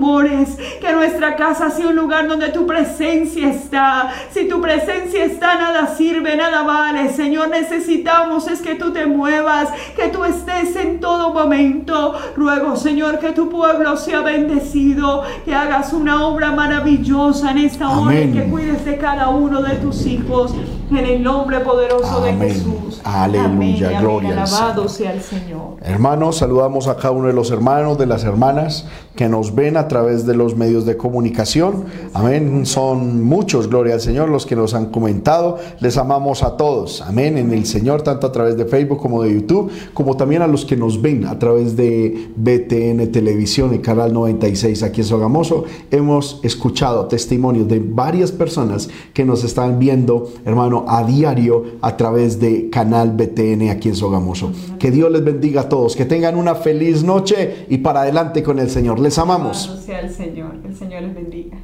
que 0.80 0.92
nuestra 0.92 1.36
casa 1.36 1.70
sea 1.70 1.88
un 1.88 1.96
lugar 1.96 2.28
donde 2.28 2.48
tu 2.48 2.66
presencia 2.66 3.50
está. 3.50 4.12
Si 4.30 4.48
tu 4.48 4.60
presencia 4.60 5.24
está, 5.24 5.56
nada 5.56 5.94
sirve, 5.96 6.36
nada 6.36 6.62
vale. 6.62 7.12
Señor, 7.12 7.48
necesitamos 7.48 8.48
es 8.48 8.60
que 8.60 8.74
tú 8.74 8.92
te 8.92 9.06
muevas, 9.06 9.68
que 9.96 10.08
tú 10.08 10.24
estés 10.24 10.76
en 10.76 11.00
todo 11.00 11.32
momento. 11.32 12.14
Ruego, 12.36 12.76
Señor, 12.76 13.18
que 13.18 13.32
tu 13.32 13.48
pueblo 13.48 13.96
sea 13.96 14.20
bendecido, 14.20 15.22
que 15.44 15.54
hagas 15.54 15.92
una 15.92 16.26
obra 16.26 16.52
maravillosa 16.52 17.50
en 17.52 17.58
esta 17.58 17.88
hora 17.88 18.14
y 18.14 18.22
Amén. 18.24 18.32
que 18.32 18.50
cuides 18.50 18.84
de 18.84 18.98
cada 18.98 19.28
uno 19.30 19.62
de 19.62 19.76
tus 19.76 20.06
hijos. 20.06 20.54
En 20.88 20.98
el 20.98 21.20
nombre 21.20 21.58
poderoso 21.60 22.18
Amén. 22.18 22.38
de 22.38 22.50
Jesús. 22.50 23.00
Aleluya, 23.02 23.44
Amén, 23.46 23.84
amén. 23.86 24.00
gloria 24.00 24.30
al 24.30 24.38
Alabado 24.38 24.88
sea 24.88 25.12
el 25.12 25.20
Señor. 25.20 25.78
Hermanos, 25.82 26.36
saludamos 26.36 26.86
a 26.86 26.96
cada 26.96 27.10
uno 27.10 27.26
de 27.26 27.32
los 27.32 27.50
hermanos, 27.50 27.98
de 27.98 28.06
las 28.06 28.22
hermanas 28.22 28.86
que 29.16 29.28
nos 29.28 29.54
ven 29.54 29.76
a 29.76 29.85
través 29.88 30.26
de 30.26 30.34
los 30.34 30.56
medios 30.56 30.86
de 30.86 30.96
comunicación. 30.96 31.84
Amén. 32.14 32.66
Son 32.66 33.22
muchos, 33.22 33.68
gloria 33.68 33.94
al 33.94 34.00
Señor, 34.00 34.28
los 34.28 34.46
que 34.46 34.56
nos 34.56 34.74
han 34.74 34.86
comentado. 34.86 35.58
Les 35.80 35.96
amamos 35.96 36.42
a 36.42 36.56
todos. 36.56 37.02
Amén. 37.02 37.38
En 37.38 37.52
el 37.52 37.66
Señor, 37.66 38.02
tanto 38.02 38.26
a 38.26 38.32
través 38.32 38.56
de 38.56 38.64
Facebook 38.66 38.98
como 38.98 39.22
de 39.22 39.34
YouTube, 39.34 39.70
como 39.94 40.16
también 40.16 40.42
a 40.42 40.46
los 40.46 40.64
que 40.64 40.76
nos 40.76 41.00
ven 41.00 41.26
a 41.26 41.38
través 41.38 41.76
de 41.76 42.28
BTN 42.36 43.10
Televisión, 43.12 43.72
el 43.72 43.80
canal 43.80 44.12
96 44.12 44.82
aquí 44.82 45.00
en 45.00 45.06
Sogamoso. 45.06 45.64
Hemos 45.90 46.40
escuchado 46.42 47.06
testimonios 47.06 47.68
de 47.68 47.78
varias 47.78 48.32
personas 48.32 48.88
que 49.12 49.24
nos 49.24 49.44
están 49.44 49.78
viendo, 49.78 50.30
hermano, 50.44 50.84
a 50.88 51.04
diario 51.04 51.64
a 51.80 51.96
través 51.96 52.40
de 52.40 52.70
canal 52.70 53.12
BTN 53.12 53.70
aquí 53.70 53.88
en 53.88 53.96
Sogamoso. 53.96 54.52
Que 54.78 54.90
Dios 54.90 55.10
les 55.10 55.24
bendiga 55.24 55.62
a 55.62 55.68
todos, 55.68 55.96
que 55.96 56.04
tengan 56.04 56.36
una 56.36 56.54
feliz 56.54 57.02
noche 57.02 57.66
y 57.68 57.78
para 57.78 58.02
adelante 58.02 58.42
con 58.42 58.58
el 58.58 58.70
Señor. 58.70 58.98
Les 59.00 59.18
amamos. 59.18 59.75
Sea 59.76 60.00
el 60.00 60.10
Señor. 60.10 60.56
El 60.64 60.74
Señor 60.74 61.02
les 61.02 61.14
bendiga. 61.14 61.58